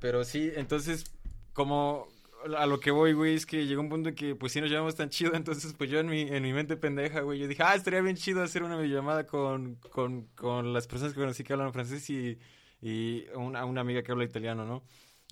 Pero 0.00 0.24
sí, 0.24 0.52
entonces, 0.54 1.04
como 1.52 2.08
a 2.56 2.66
lo 2.66 2.80
que 2.80 2.90
voy, 2.90 3.12
güey, 3.12 3.34
es 3.34 3.46
que 3.46 3.66
llegó 3.66 3.80
un 3.80 3.88
punto 3.88 4.10
en 4.10 4.14
que, 4.14 4.34
pues, 4.34 4.52
sí 4.52 4.60
nos 4.60 4.70
llevamos 4.70 4.94
tan 4.94 5.08
chido, 5.08 5.32
entonces, 5.34 5.74
pues, 5.76 5.90
yo 5.90 6.00
en 6.00 6.06
mi, 6.06 6.22
en 6.22 6.42
mi 6.42 6.52
mente 6.52 6.76
pendeja, 6.76 7.20
güey, 7.20 7.38
yo 7.38 7.48
dije, 7.48 7.62
ah, 7.62 7.74
estaría 7.74 8.00
bien 8.00 8.16
chido 8.16 8.42
hacer 8.42 8.62
una 8.62 8.76
videollamada 8.76 9.26
con, 9.26 9.76
con, 9.90 10.26
con 10.34 10.72
las 10.72 10.86
personas 10.86 11.14
que 11.14 11.20
conocí 11.20 11.44
que 11.44 11.52
hablan 11.52 11.72
francés 11.72 12.08
y, 12.10 12.38
y 12.80 13.24
una, 13.34 13.64
una 13.64 13.80
amiga 13.80 14.02
que 14.02 14.12
habla 14.12 14.24
italiano, 14.24 14.64
¿no? 14.64 14.82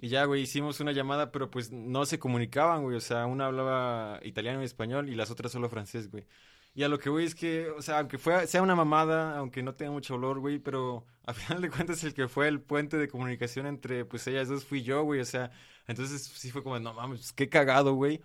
Y 0.00 0.08
ya, 0.08 0.24
güey, 0.24 0.42
hicimos 0.42 0.80
una 0.80 0.92
llamada, 0.92 1.30
pero 1.30 1.50
pues 1.50 1.70
no 1.70 2.04
se 2.04 2.18
comunicaban, 2.18 2.82
güey. 2.82 2.96
O 2.96 3.00
sea, 3.00 3.26
una 3.26 3.46
hablaba 3.46 4.20
italiano 4.22 4.60
y 4.62 4.64
español 4.64 5.08
y 5.08 5.14
las 5.14 5.30
otras 5.30 5.52
solo 5.52 5.68
francés, 5.68 6.10
güey. 6.10 6.26
Y 6.74 6.82
a 6.82 6.88
lo 6.88 6.98
que 6.98 7.08
voy 7.08 7.24
es 7.24 7.36
que, 7.36 7.68
o 7.70 7.80
sea, 7.82 8.00
aunque 8.00 8.18
fue, 8.18 8.48
sea 8.48 8.60
una 8.60 8.74
mamada, 8.74 9.38
aunque 9.38 9.62
no 9.62 9.74
tenga 9.74 9.92
mucho 9.92 10.16
olor, 10.16 10.40
güey, 10.40 10.58
pero 10.58 11.06
a 11.24 11.32
final 11.32 11.62
de 11.62 11.70
cuentas 11.70 12.02
el 12.02 12.14
que 12.14 12.26
fue 12.26 12.48
el 12.48 12.60
puente 12.60 12.96
de 12.96 13.08
comunicación 13.08 13.66
entre, 13.66 14.04
pues, 14.04 14.26
ellas 14.26 14.48
dos 14.48 14.64
fui 14.64 14.82
yo, 14.82 15.04
güey. 15.04 15.20
O 15.20 15.24
sea, 15.24 15.52
entonces 15.86 16.22
sí 16.22 16.50
fue 16.50 16.64
como, 16.64 16.78
no 16.80 16.92
mames, 16.92 17.20
pues, 17.20 17.32
qué 17.32 17.48
cagado, 17.48 17.94
güey. 17.94 18.20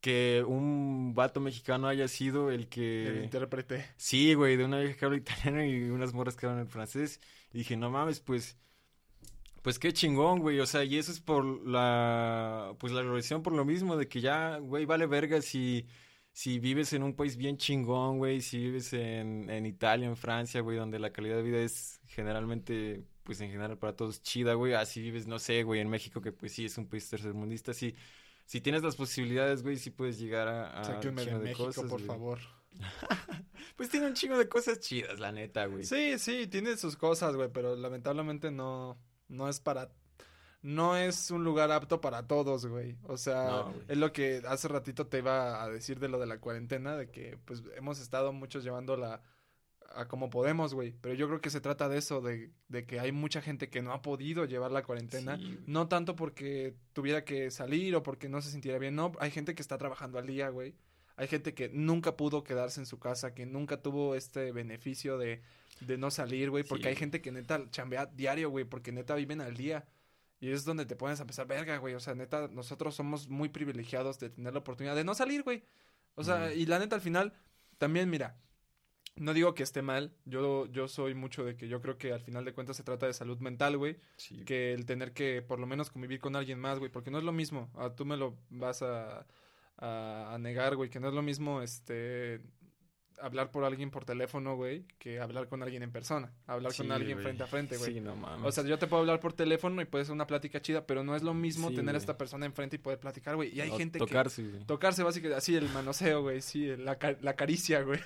Que 0.00 0.44
un 0.46 1.14
vato 1.14 1.40
mexicano 1.40 1.86
haya 1.88 2.08
sido 2.08 2.50
el 2.50 2.68
que... 2.68 3.06
El 3.06 3.24
intérprete. 3.24 3.86
Sí, 3.96 4.34
güey, 4.34 4.56
de 4.56 4.64
una 4.64 4.80
vieja 4.80 4.96
que 4.96 5.04
habla 5.04 5.16
italiano 5.18 5.64
y 5.64 5.90
unas 5.90 6.12
morras 6.12 6.36
que 6.36 6.46
hablan 6.46 6.62
en 6.62 6.68
francés. 6.68 7.20
Y 7.52 7.58
dije, 7.58 7.76
no 7.76 7.90
mames, 7.90 8.20
pues 8.20 8.58
pues 9.66 9.80
qué 9.80 9.92
chingón, 9.92 10.38
güey. 10.38 10.60
O 10.60 10.66
sea, 10.66 10.84
y 10.84 10.96
eso 10.96 11.10
es 11.10 11.18
por 11.18 11.44
la. 11.66 12.76
Pues 12.78 12.92
la 12.92 13.02
revolución 13.02 13.42
por 13.42 13.52
lo 13.52 13.64
mismo, 13.64 13.96
de 13.96 14.06
que 14.06 14.20
ya, 14.20 14.58
güey, 14.58 14.84
vale 14.84 15.06
verga 15.06 15.42
si. 15.42 15.88
Si 16.30 16.60
vives 16.60 16.92
en 16.92 17.02
un 17.02 17.16
país 17.16 17.36
bien 17.36 17.56
chingón, 17.56 18.18
güey, 18.18 18.42
si 18.42 18.58
vives 18.58 18.92
en, 18.92 19.50
en 19.50 19.66
Italia, 19.66 20.06
en 20.06 20.16
Francia, 20.16 20.60
güey, 20.60 20.76
donde 20.76 21.00
la 21.00 21.10
calidad 21.10 21.34
de 21.36 21.42
vida 21.42 21.58
es 21.58 22.00
generalmente, 22.06 23.02
pues 23.24 23.40
en 23.40 23.50
general 23.50 23.76
para 23.76 23.96
todos 23.96 24.22
chida, 24.22 24.54
güey, 24.54 24.74
así 24.74 25.00
vives, 25.00 25.26
no 25.26 25.40
sé, 25.40 25.64
güey, 25.64 25.80
en 25.80 25.88
México, 25.88 26.20
que 26.20 26.30
pues 26.30 26.52
sí 26.52 26.66
es 26.66 26.78
un 26.78 26.86
país 26.88 27.08
tercermundista, 27.08 27.72
sí, 27.72 27.96
si 28.44 28.60
tienes 28.60 28.82
las 28.82 28.94
posibilidades, 28.94 29.62
güey, 29.62 29.78
sí 29.78 29.90
puedes 29.90 30.18
llegar 30.18 30.46
a, 30.46 30.78
a 30.78 31.00
de 31.00 31.10
México, 31.10 31.64
cosas, 31.64 31.90
por 31.90 32.02
favor. 32.02 32.38
pues 33.76 33.88
tiene 33.88 34.06
un 34.06 34.14
chingo 34.14 34.36
de 34.36 34.46
cosas 34.46 34.78
chidas, 34.78 35.18
la 35.18 35.32
neta, 35.32 35.64
güey. 35.64 35.84
Sí, 35.84 36.18
sí, 36.18 36.46
tiene 36.48 36.76
sus 36.76 36.96
cosas, 36.96 37.34
güey, 37.34 37.48
pero 37.50 37.76
lamentablemente 37.76 38.50
no, 38.50 38.98
no 39.28 39.48
es 39.48 39.60
para 39.60 39.90
no 40.62 40.96
es 40.96 41.30
un 41.30 41.44
lugar 41.44 41.70
apto 41.70 42.00
para 42.00 42.26
todos, 42.26 42.66
güey. 42.66 42.96
O 43.04 43.16
sea, 43.16 43.72
es 43.86 43.96
lo 43.96 44.12
que 44.12 44.42
hace 44.48 44.66
ratito 44.66 45.06
te 45.06 45.18
iba 45.18 45.62
a 45.62 45.70
decir 45.70 46.00
de 46.00 46.08
lo 46.08 46.18
de 46.18 46.26
la 46.26 46.40
cuarentena, 46.40 46.96
de 46.96 47.08
que 47.08 47.38
pues 47.44 47.62
hemos 47.76 48.00
estado 48.00 48.32
muchos 48.32 48.64
llevándola 48.64 49.22
a 49.94 50.08
como 50.08 50.28
podemos, 50.28 50.74
güey. 50.74 50.92
Pero 51.00 51.14
yo 51.14 51.28
creo 51.28 51.40
que 51.40 51.50
se 51.50 51.60
trata 51.60 51.88
de 51.88 51.98
eso, 51.98 52.20
de, 52.20 52.50
de 52.68 52.84
que 52.84 52.98
hay 52.98 53.12
mucha 53.12 53.40
gente 53.40 53.70
que 53.70 53.80
no 53.80 53.92
ha 53.92 54.02
podido 54.02 54.44
llevar 54.44 54.72
la 54.72 54.82
cuarentena. 54.82 55.38
no 55.66 55.86
tanto 55.86 56.16
porque 56.16 56.74
tuviera 56.92 57.24
que 57.24 57.52
salir 57.52 57.94
o 57.94 58.02
porque 58.02 58.28
no 58.28 58.42
se 58.42 58.50
sintiera 58.50 58.78
bien, 58.78 58.96
no. 58.96 59.12
Hay 59.20 59.30
gente 59.30 59.54
que 59.54 59.62
está 59.62 59.78
trabajando 59.78 60.18
al 60.18 60.26
día, 60.26 60.48
güey. 60.48 60.74
Hay 61.16 61.28
gente 61.28 61.54
que 61.54 61.68
nunca 61.68 62.16
pudo 62.16 62.42
quedarse 62.42 62.80
en 62.80 62.86
su 62.86 62.98
casa, 62.98 63.34
que 63.34 63.46
nunca 63.46 63.80
tuvo 63.80 64.16
este 64.16 64.52
beneficio 64.52 65.16
de 65.16 65.42
de 65.80 65.98
no 65.98 66.10
salir, 66.10 66.50
güey, 66.50 66.64
porque 66.64 66.88
hay 66.88 66.96
gente 66.96 67.20
que 67.20 67.32
neta 67.32 67.68
chambea 67.70 68.06
diario, 68.06 68.50
güey, 68.50 68.64
porque 68.64 68.92
neta 68.92 69.14
viven 69.14 69.40
al 69.40 69.56
día. 69.56 69.86
Y 70.38 70.50
es 70.50 70.64
donde 70.64 70.84
te 70.84 70.96
pones 70.96 71.20
a 71.20 71.24
pensar, 71.24 71.46
verga, 71.46 71.78
güey, 71.78 71.94
o 71.94 72.00
sea, 72.00 72.14
neta, 72.14 72.48
nosotros 72.48 72.94
somos 72.94 73.28
muy 73.28 73.48
privilegiados 73.48 74.18
de 74.18 74.30
tener 74.30 74.52
la 74.52 74.58
oportunidad 74.58 74.94
de 74.94 75.04
no 75.04 75.14
salir, 75.14 75.42
güey. 75.42 75.62
O 76.14 76.24
sea, 76.24 76.52
y 76.52 76.66
la 76.66 76.78
neta 76.78 76.96
al 76.96 77.02
final, 77.02 77.32
también, 77.78 78.10
mira, 78.10 78.36
no 79.16 79.32
digo 79.32 79.54
que 79.54 79.62
esté 79.62 79.80
mal, 79.80 80.14
yo, 80.26 80.66
yo 80.66 80.88
soy 80.88 81.14
mucho 81.14 81.44
de 81.44 81.56
que 81.56 81.68
yo 81.68 81.80
creo 81.80 81.96
que 81.96 82.12
al 82.12 82.20
final 82.20 82.44
de 82.44 82.52
cuentas 82.52 82.76
se 82.76 82.82
trata 82.82 83.06
de 83.06 83.14
salud 83.14 83.38
mental, 83.38 83.78
güey. 83.78 83.96
Que 84.44 84.74
el 84.74 84.84
tener 84.84 85.12
que 85.12 85.40
por 85.40 85.58
lo 85.58 85.66
menos 85.66 85.90
convivir 85.90 86.20
con 86.20 86.36
alguien 86.36 86.58
más, 86.58 86.78
güey, 86.78 86.90
porque 86.90 87.10
no 87.10 87.18
es 87.18 87.24
lo 87.24 87.32
mismo, 87.32 87.70
ah, 87.76 87.94
tú 87.96 88.04
me 88.04 88.16
lo 88.16 88.38
vas 88.50 88.82
a, 88.82 89.26
a, 89.78 90.34
a 90.34 90.38
negar, 90.38 90.76
güey, 90.76 90.90
que 90.90 91.00
no 91.00 91.08
es 91.08 91.14
lo 91.14 91.22
mismo, 91.22 91.62
este, 91.62 92.42
hablar 93.20 93.50
por 93.50 93.64
alguien 93.64 93.90
por 93.90 94.04
teléfono, 94.04 94.56
güey, 94.56 94.84
que 94.98 95.20
hablar 95.20 95.48
con 95.48 95.62
alguien 95.62 95.82
en 95.82 95.90
persona. 95.90 96.32
Hablar 96.46 96.74
con 96.74 96.92
alguien 96.92 97.18
frente 97.20 97.42
a 97.42 97.46
frente, 97.46 97.76
güey. 97.76 97.94
Sí, 97.94 98.00
no 98.00 98.16
mames. 98.16 98.46
O 98.46 98.52
sea, 98.52 98.64
yo 98.64 98.78
te 98.78 98.86
puedo 98.86 99.00
hablar 99.00 99.20
por 99.20 99.32
teléfono 99.32 99.80
y 99.82 99.84
puede 99.84 100.04
ser 100.04 100.12
una 100.12 100.26
plática 100.26 100.60
chida, 100.60 100.86
pero 100.86 101.04
no 101.04 101.16
es 101.16 101.22
lo 101.22 101.34
mismo 101.34 101.70
tener 101.72 101.94
a 101.94 101.98
esta 101.98 102.16
persona 102.18 102.46
enfrente 102.46 102.76
y 102.76 102.78
poder 102.78 102.98
platicar, 102.98 103.36
güey. 103.36 103.54
Y 103.54 103.60
hay 103.60 103.70
gente 103.70 103.98
tocarse, 103.98 104.42
que... 104.42 104.64
Tocarse, 104.64 105.02
básicamente. 105.02 105.38
Así, 105.38 105.56
el 105.56 105.68
manoseo, 105.70 106.22
güey. 106.22 106.40
Sí, 106.42 106.76
la, 106.76 106.98
la 107.20 107.36
caricia, 107.36 107.82
güey. 107.82 108.00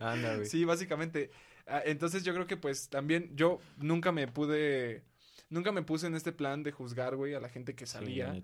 Anda, 0.00 0.36
güey. 0.36 0.46
Sí, 0.56 0.64
básicamente. 0.64 1.30
Ah, 1.66 1.82
entonces 1.84 2.22
yo 2.22 2.32
creo 2.32 2.46
que, 2.46 2.56
pues, 2.56 2.88
también 2.88 3.30
yo 3.34 3.58
nunca 3.78 4.12
me 4.12 4.28
pude 4.28 5.02
nunca 5.48 5.72
me 5.72 5.82
puse 5.82 6.06
en 6.06 6.14
este 6.14 6.32
plan 6.32 6.62
de 6.62 6.72
juzgar, 6.72 7.16
güey, 7.16 7.34
a 7.34 7.40
la 7.40 7.48
gente 7.48 7.74
que 7.74 7.86
salía. 7.86 8.42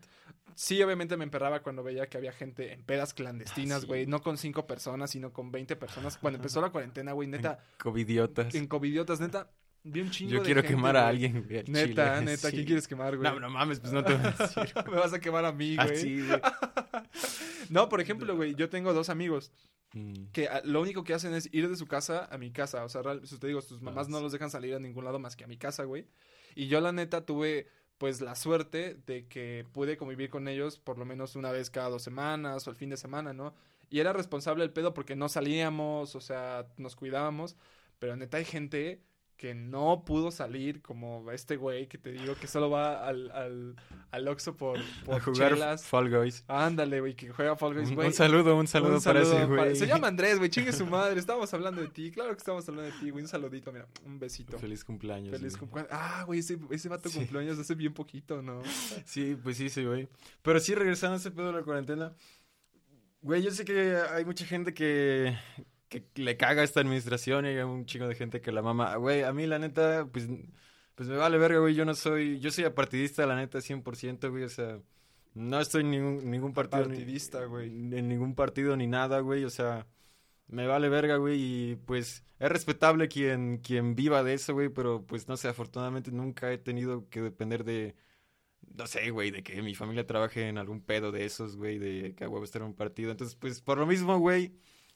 Sí, 0.54 0.82
obviamente 0.82 1.16
me 1.16 1.24
emperraba 1.24 1.62
cuando 1.62 1.82
veía 1.82 2.06
que 2.08 2.18
había 2.18 2.32
gente 2.32 2.72
en 2.72 2.82
pedas 2.84 3.14
clandestinas, 3.14 3.84
ah, 3.84 3.86
güey, 3.86 4.06
no 4.06 4.22
con 4.22 4.38
cinco 4.38 4.66
personas, 4.66 5.10
sino 5.10 5.32
con 5.32 5.50
20 5.50 5.76
personas. 5.76 6.18
Cuando 6.18 6.38
empezó 6.38 6.60
la 6.60 6.70
cuarentena, 6.70 7.12
güey, 7.12 7.28
neta. 7.28 7.58
En 7.72 7.78
covidiotas. 7.78 8.54
En 8.54 8.66
covidiotas, 8.66 9.20
neta. 9.20 9.50
Bien 9.84 10.10
chingo 10.10 10.32
Yo 10.34 10.42
quiero 10.42 10.62
quemar 10.62 10.96
a 10.96 11.08
alguien, 11.08 11.44
güey. 11.44 11.64
Neta, 11.66 12.20
neta, 12.20 12.50
¿quién 12.50 12.64
quieres 12.64 12.86
quemar, 12.86 13.16
güey? 13.16 13.28
No, 13.28 13.40
no 13.40 13.50
mames, 13.50 13.80
pues 13.80 13.92
no 13.92 14.04
te 14.04 14.14
voy 14.14 14.26
a 14.26 14.30
decir. 14.30 14.74
me 14.90 14.96
vas 14.96 15.12
a 15.12 15.20
quemar 15.20 15.44
a 15.44 15.52
mí, 15.52 15.74
ah, 15.78 15.86
güey. 15.86 16.20
güey. 16.26 16.40
no, 17.68 17.88
por 17.88 18.00
ejemplo, 18.00 18.36
güey, 18.36 18.54
yo 18.54 18.68
tengo 18.68 18.92
dos 18.92 19.08
amigos 19.08 19.50
mm. 19.94 20.26
que 20.32 20.46
ah, 20.46 20.62
lo 20.64 20.80
único 20.80 21.02
que 21.02 21.14
hacen 21.14 21.34
es 21.34 21.48
ir 21.52 21.68
de 21.68 21.76
su 21.76 21.86
casa 21.86 22.28
a 22.30 22.38
mi 22.38 22.52
casa. 22.52 22.84
O 22.84 22.88
sea, 22.88 23.02
si 23.24 23.38
te 23.38 23.48
digo, 23.48 23.60
tus 23.60 23.82
mamás 23.82 24.08
no 24.08 24.20
los 24.20 24.30
dejan 24.30 24.50
salir 24.50 24.74
a 24.74 24.78
ningún 24.78 25.04
lado 25.04 25.18
más 25.18 25.34
que 25.34 25.44
a 25.44 25.48
mi 25.48 25.56
casa, 25.56 25.82
güey. 25.82 26.06
Y 26.54 26.68
yo 26.68 26.80
la 26.80 26.92
neta 26.92 27.24
tuve 27.26 27.68
pues 27.98 28.20
la 28.20 28.34
suerte 28.34 28.96
de 29.06 29.28
que 29.28 29.64
pude 29.72 29.96
convivir 29.96 30.28
con 30.28 30.48
ellos 30.48 30.78
por 30.80 30.98
lo 30.98 31.04
menos 31.04 31.36
una 31.36 31.52
vez 31.52 31.70
cada 31.70 31.88
dos 31.88 32.02
semanas 32.02 32.66
o 32.66 32.70
el 32.70 32.76
fin 32.76 32.90
de 32.90 32.96
semana, 32.96 33.32
¿no? 33.32 33.54
Y 33.90 34.00
era 34.00 34.12
responsable 34.12 34.64
el 34.64 34.72
pedo 34.72 34.94
porque 34.94 35.14
no 35.16 35.28
salíamos, 35.28 36.16
o 36.16 36.20
sea, 36.20 36.66
nos 36.78 36.96
cuidábamos, 36.96 37.56
pero 37.98 38.16
neta 38.16 38.38
hay 38.38 38.44
gente 38.44 39.02
que 39.42 39.56
no 39.56 40.04
pudo 40.04 40.30
salir, 40.30 40.80
como 40.82 41.28
este 41.32 41.56
güey 41.56 41.88
que 41.88 41.98
te 41.98 42.12
digo 42.12 42.36
que 42.36 42.46
solo 42.46 42.70
va 42.70 43.04
al, 43.04 43.28
al, 43.32 43.74
al 44.12 44.28
Oxxo 44.28 44.56
por, 44.56 44.78
por 45.04 45.20
jugar 45.20 45.78
Fall 45.80 46.16
Guys. 46.16 46.44
Ándale, 46.46 47.00
güey, 47.00 47.16
que 47.16 47.30
juega 47.30 47.56
Fall 47.56 47.74
Guys, 47.74 47.92
güey. 47.92 48.06
Un, 48.06 48.12
saludo, 48.12 48.54
un 48.56 48.68
saludo, 48.68 49.00
para 49.00 49.20
ese 49.20 49.44
güey. 49.46 49.74
Se 49.74 49.88
llama 49.88 50.06
Andrés, 50.06 50.38
güey, 50.38 50.48
chingue 50.48 50.72
su 50.72 50.86
madre. 50.86 51.18
Estábamos 51.18 51.52
hablando 51.52 51.80
de 51.80 51.88
ti, 51.88 52.12
claro 52.12 52.30
que 52.30 52.38
estamos 52.38 52.68
hablando 52.68 52.92
de 52.92 52.96
ti, 53.00 53.10
güey. 53.10 53.24
Un 53.24 53.28
saludito, 53.28 53.72
mira, 53.72 53.88
un 54.06 54.20
besito. 54.20 54.60
Feliz 54.60 54.84
cumpleaños. 54.84 55.36
Feliz 55.36 55.56
cumpleaños. 55.56 55.90
Ah, 55.92 56.22
güey, 56.24 56.38
ese, 56.38 56.56
ese 56.70 56.88
vato 56.88 57.10
cumpleaños 57.10 57.58
hace 57.58 57.74
bien 57.74 57.94
poquito, 57.94 58.42
¿no? 58.42 58.62
Sí, 59.04 59.36
pues 59.42 59.56
sí, 59.56 59.68
sí, 59.70 59.84
güey. 59.84 60.08
Pero 60.42 60.60
sí, 60.60 60.72
regresando 60.76 61.14
a 61.14 61.18
ese 61.18 61.32
pedo 61.32 61.48
de 61.48 61.54
la 61.54 61.62
cuarentena. 61.64 62.12
Güey, 63.22 63.42
yo 63.42 63.50
sé 63.50 63.64
que 63.64 63.96
hay 64.08 64.24
mucha 64.24 64.44
gente 64.46 64.72
que, 64.72 65.36
que 65.92 66.22
le 66.22 66.36
caga 66.36 66.62
esta 66.62 66.80
administración 66.80 67.44
y 67.44 67.48
hay 67.48 67.58
un 67.58 67.84
chingo 67.84 68.08
de 68.08 68.14
gente 68.14 68.40
que 68.40 68.50
la 68.50 68.62
mama. 68.62 68.96
Güey, 68.96 69.22
a 69.22 69.32
mí 69.32 69.46
la 69.46 69.58
neta, 69.58 70.06
pues, 70.10 70.26
pues 70.94 71.08
me 71.08 71.16
vale 71.16 71.36
verga, 71.36 71.58
güey. 71.58 71.74
Yo 71.74 71.84
no 71.84 71.94
soy, 71.94 72.40
yo 72.40 72.50
soy 72.50 72.64
apartidista, 72.64 73.26
la 73.26 73.36
neta, 73.36 73.60
100%, 73.60 74.30
güey. 74.30 74.44
O 74.44 74.48
sea, 74.48 74.80
no 75.34 75.60
estoy 75.60 75.82
en 75.82 75.90
ningún, 75.90 76.30
ningún 76.30 76.54
partido. 76.54 76.86
Partidista, 76.88 77.44
güey. 77.44 77.68
En 77.68 78.08
ningún 78.08 78.34
partido 78.34 78.76
ni 78.76 78.86
nada, 78.86 79.20
güey. 79.20 79.44
O 79.44 79.50
sea, 79.50 79.86
me 80.48 80.66
vale 80.66 80.88
verga, 80.88 81.16
güey. 81.16 81.38
Y 81.40 81.76
pues 81.76 82.24
es 82.38 82.50
respetable 82.50 83.08
quien, 83.08 83.58
quien 83.58 83.94
viva 83.94 84.22
de 84.22 84.34
eso, 84.34 84.54
güey. 84.54 84.70
Pero 84.70 85.04
pues 85.06 85.28
no 85.28 85.36
sé, 85.36 85.48
afortunadamente 85.48 86.10
nunca 86.10 86.50
he 86.52 86.58
tenido 86.58 87.08
que 87.10 87.20
depender 87.20 87.64
de 87.64 87.94
no 88.76 88.86
sé, 88.86 89.10
güey, 89.10 89.30
de 89.30 89.42
que 89.42 89.60
mi 89.62 89.74
familia 89.74 90.06
trabaje 90.06 90.48
en 90.48 90.58
algún 90.58 90.80
pedo 90.80 91.12
de 91.12 91.24
esos, 91.24 91.56
güey, 91.56 91.78
de 91.78 92.14
que 92.14 92.24
a 92.24 92.28
estar 92.42 92.62
en 92.62 92.68
un 92.68 92.74
partido. 92.74 93.10
Entonces, 93.10 93.36
pues, 93.36 93.60
por 93.60 93.78
lo 93.78 93.86
mismo, 93.86 94.18
güey, 94.18 94.54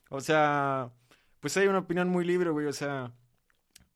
o 0.08 0.20
sea, 0.20 0.92
pues 1.40 1.56
hay 1.56 1.66
una 1.68 1.80
opinión 1.80 2.08
muy 2.08 2.24
libre, 2.24 2.50
güey, 2.50 2.66
o 2.66 2.72
sea, 2.72 3.12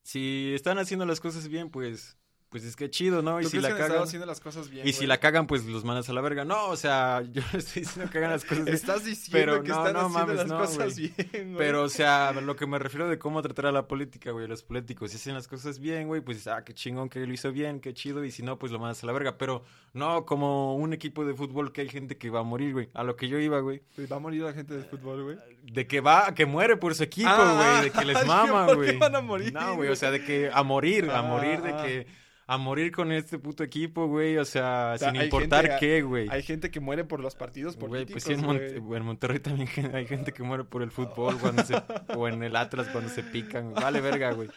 si 0.02 0.52
están 0.54 0.78
haciendo 0.78 1.06
las 1.06 1.20
cosas 1.20 1.48
bien, 1.48 1.70
pues 1.70 2.18
pues 2.50 2.64
es 2.64 2.74
que 2.74 2.90
chido, 2.90 3.22
¿no? 3.22 3.40
Y 3.40 3.44
si 3.44 3.60
la 3.60 3.76
cagan 3.76 4.02
haciendo 4.02 4.26
las 4.26 4.40
cosas 4.40 4.68
bien, 4.68 4.86
y 4.86 4.92
si 4.92 5.06
la 5.06 5.18
cagan, 5.18 5.46
pues 5.46 5.64
los 5.64 5.84
mandas 5.84 6.08
a 6.08 6.12
la 6.12 6.20
verga. 6.20 6.44
No, 6.44 6.66
o 6.66 6.76
sea, 6.76 7.22
yo 7.32 7.42
no 7.52 7.58
estoy 7.58 7.82
diciendo 7.82 8.10
que 8.10 8.18
hagan 8.18 8.32
las 8.32 8.44
cosas 8.44 8.64
bien. 8.64 8.74
Estás 8.74 9.04
diciendo 9.04 9.62
que 9.62 9.70
están 9.70 9.96
haciendo 9.96 10.34
las 10.34 10.52
cosas 10.52 10.96
bien, 10.96 11.14
güey. 11.16 11.56
Pero, 11.56 11.84
o 11.84 11.88
sea, 11.88 12.32
lo 12.32 12.56
que 12.56 12.66
me 12.66 12.80
refiero 12.80 13.08
de 13.08 13.20
cómo 13.20 13.40
tratar 13.40 13.66
a 13.66 13.72
la 13.72 13.86
política, 13.86 14.32
güey, 14.32 14.48
los 14.48 14.64
políticos. 14.64 15.12
Si 15.12 15.16
hacen 15.16 15.34
las 15.34 15.46
cosas 15.46 15.78
bien, 15.78 16.08
güey, 16.08 16.22
pues, 16.22 16.48
ah, 16.48 16.64
qué 16.64 16.74
chingón 16.74 17.08
que 17.08 17.24
lo 17.24 17.32
hizo 17.32 17.52
bien, 17.52 17.80
qué 17.80 17.94
chido. 17.94 18.24
Y 18.24 18.32
si 18.32 18.42
no, 18.42 18.58
pues 18.58 18.72
lo 18.72 18.80
mandas 18.80 19.02
a 19.04 19.06
la 19.06 19.12
verga. 19.12 19.38
Pero 19.38 19.62
no 19.92 20.26
como 20.26 20.74
un 20.74 20.92
equipo 20.92 21.24
de 21.24 21.34
fútbol 21.34 21.72
que 21.72 21.82
hay 21.82 21.88
gente 21.88 22.18
que 22.18 22.30
va 22.30 22.40
a 22.40 22.44
morir, 22.44 22.72
güey. 22.72 22.88
A 22.94 23.04
lo 23.04 23.14
que 23.14 23.28
yo 23.28 23.38
iba, 23.38 23.60
güey. 23.60 23.80
¿Va 24.10 24.16
a 24.16 24.20
morir 24.20 24.42
la 24.42 24.52
gente 24.52 24.74
de 24.74 24.82
fútbol, 24.82 25.22
güey? 25.22 25.38
De 25.62 25.86
que 25.86 26.00
va, 26.00 26.34
que 26.34 26.46
muere 26.46 26.76
por 26.76 26.96
su 26.96 27.04
equipo, 27.04 27.30
ah, 27.30 27.78
güey. 27.78 27.84
de 27.84 27.96
que 27.96 28.04
les 28.04 28.26
mama, 28.26 28.64
güey. 28.64 28.76
¿Por 28.76 28.86
qué 28.86 28.96
van 28.96 29.14
a 29.14 29.20
morir? 29.20 29.52
No, 29.52 29.76
güey, 29.76 29.88
o 29.88 29.94
sea, 29.94 30.10
de 30.10 30.24
que 30.24 30.50
a 30.52 30.64
morir, 30.64 31.08
a 31.12 31.22
morir 31.22 31.62
de 31.62 31.70
ah. 31.70 31.82
que 31.84 32.20
a 32.50 32.58
morir 32.58 32.90
con 32.90 33.12
este 33.12 33.38
puto 33.38 33.62
equipo, 33.62 34.08
güey. 34.08 34.36
O 34.36 34.44
sea, 34.44 34.96
sin 34.98 35.14
importar 35.14 35.78
qué, 35.78 36.02
güey. 36.02 36.28
Hay 36.30 36.42
gente 36.42 36.68
que 36.72 36.80
muere 36.80 37.04
por 37.04 37.20
los 37.20 37.36
partidos 37.36 37.76
políticos, 37.76 38.24
güey. 38.24 38.36
Pues 38.40 38.72
sí, 38.74 38.94
en, 38.96 39.04
Monterrey 39.04 39.38
también 39.38 39.68
hay 39.94 40.04
gente 40.04 40.32
que 40.32 40.42
muere 40.42 40.64
por 40.64 40.82
el 40.82 40.90
fútbol 40.90 41.38
cuando 41.38 41.62
se, 41.62 41.80
o 42.16 42.26
en 42.26 42.42
el 42.42 42.56
Atlas 42.56 42.88
cuando 42.88 43.08
se 43.08 43.22
pican. 43.22 43.72
Vale 43.74 44.00
verga, 44.00 44.32
güey. 44.32 44.48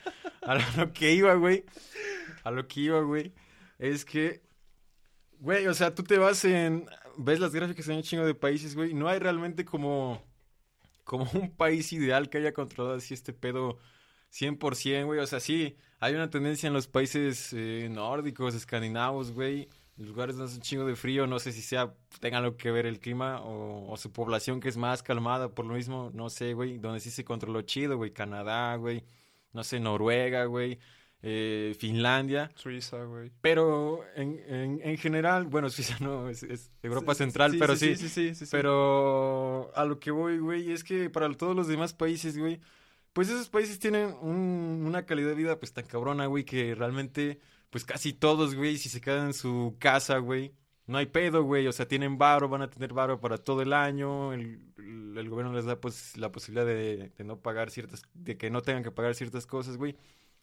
A 0.41 0.55
lo 0.75 0.91
que 0.91 1.13
iba, 1.13 1.35
güey. 1.35 1.65
A 2.43 2.49
lo 2.49 2.67
que 2.67 2.79
iba, 2.79 2.99
güey. 3.01 3.31
Es 3.77 4.05
que, 4.05 4.41
güey, 5.37 5.67
o 5.67 5.75
sea, 5.75 5.93
tú 5.93 6.01
te 6.01 6.17
vas 6.17 6.43
en... 6.45 6.87
Ves 7.19 7.39
las 7.39 7.53
gráficas 7.53 7.87
en 7.89 7.97
un 7.97 8.01
chingo 8.01 8.25
de 8.25 8.33
países, 8.33 8.73
güey. 8.73 8.95
No 8.95 9.07
hay 9.07 9.19
realmente 9.19 9.65
como... 9.65 10.19
Como 11.03 11.29
un 11.35 11.51
país 11.51 11.93
ideal 11.93 12.31
que 12.31 12.39
haya 12.39 12.53
controlado 12.53 12.95
así 12.95 13.13
este 13.13 13.33
pedo 13.33 13.77
100%, 14.33 15.05
güey. 15.05 15.19
O 15.19 15.27
sea, 15.27 15.39
sí 15.39 15.75
hay 16.03 16.15
una 16.15 16.29
tendencia 16.29 16.67
en 16.67 16.73
los 16.73 16.87
países 16.87 17.53
eh, 17.53 17.87
nórdicos, 17.89 18.55
escandinavos, 18.55 19.31
güey. 19.31 19.69
Lugares 19.95 20.35
donde 20.35 20.49
hace 20.49 20.57
un 20.57 20.63
chingo 20.63 20.85
de 20.85 20.97
frío, 20.97 21.27
no 21.27 21.39
sé 21.39 21.53
si 21.53 21.61
sea, 21.61 21.93
tenga 22.19 22.39
algo 22.39 22.57
que 22.57 22.71
ver 22.71 22.85
el 22.85 22.99
clima 22.99 23.39
o, 23.41 23.95
su 23.95 24.11
población 24.11 24.59
que 24.59 24.67
es 24.67 24.75
más 24.75 25.01
calmada 25.03 25.49
por 25.49 25.65
lo 25.65 25.75
mismo, 25.75 26.11
no 26.13 26.29
sé, 26.29 26.55
güey, 26.55 26.79
donde 26.79 26.99
sí 26.99 27.11
se 27.11 27.23
controló 27.23 27.61
chido, 27.61 27.95
güey, 27.95 28.11
Canadá, 28.11 28.75
güey, 28.75 29.05
no 29.53 29.63
sé, 29.63 29.79
Noruega, 29.79 30.45
güey, 30.45 30.79
eh, 31.21 31.75
Finlandia. 31.79 32.51
Suiza, 32.55 33.03
güey. 33.03 33.31
Pero 33.39 34.03
en, 34.15 34.81
en, 34.83 34.97
general, 34.97 35.45
bueno, 35.45 35.69
Suiza 35.69 35.95
no, 36.01 36.27
es, 36.27 36.71
Europa 36.81 37.15
Central, 37.15 37.55
pero 37.59 37.75
sí, 37.75 37.95
sí, 37.95 38.09
sí, 38.09 38.33
sí, 38.33 38.45
Pero 38.51 39.71
a 39.75 39.85
lo 39.85 39.99
que 39.99 40.11
voy, 40.11 40.39
güey, 40.39 40.71
es 40.71 40.83
que 40.83 41.09
para 41.09 41.31
todos 41.33 41.55
los 41.55 41.67
demás 41.67 41.93
países, 41.93 42.37
güey, 42.37 42.59
pues 43.13 43.29
esos 43.29 43.49
países 43.49 43.79
tienen 43.79 44.13
una 44.21 45.05
calidad 45.05 45.29
de 45.29 45.35
vida 45.35 45.59
pues 45.59 45.73
tan 45.73 45.85
cabrona, 45.85 46.25
güey, 46.25 46.43
que 46.43 46.75
realmente, 46.75 47.39
pues 47.69 47.85
casi 47.85 48.13
todos, 48.13 48.55
güey, 48.55 48.77
si 48.77 48.89
se 48.89 49.01
quedan 49.01 49.27
en 49.27 49.33
su 49.33 49.75
casa, 49.79 50.17
güey, 50.17 50.53
no 50.87 50.97
hay 50.97 51.05
pedo, 51.05 51.43
güey, 51.43 51.67
o 51.67 51.71
sea, 51.71 51.87
tienen 51.87 52.17
varo, 52.17 52.49
van 52.49 52.63
a 52.63 52.69
tener 52.69 52.93
varo 52.93 53.19
para 53.21 53.37
todo 53.37 53.61
el 53.61 53.73
año, 53.73 54.33
el, 54.33 54.59
gobierno 55.29 55.53
les 55.53 55.65
da 55.65 55.79
pues 55.79 56.17
la 56.17 56.31
posibilidad 56.31 56.65
de, 56.65 57.11
de, 57.15 57.23
no 57.23 57.39
pagar 57.39 57.71
ciertas, 57.71 58.03
de 58.13 58.37
que 58.37 58.49
no 58.49 58.61
tengan 58.61 58.83
que 58.83 58.91
pagar 58.91 59.15
ciertas 59.15 59.47
cosas, 59.47 59.77
güey. 59.77 59.95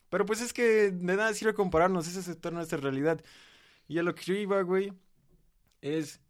Pero 0.08 0.26
pues 0.26 0.40
es 0.40 0.52
que 0.52 0.90
de 0.90 1.16
nada 1.16 1.34
sirve 1.34 1.54
compararnos, 1.54 2.08
es 2.08 2.16
aceptar 2.16 2.52
nuestra 2.52 2.78
realidad. 2.78 3.22
Y 3.88 3.98
a 3.98 4.02
lo 4.02 4.14
que 4.14 4.24
yo 4.24 4.34
iba, 4.34 4.62
güey, 4.62 4.92
es 5.82 6.20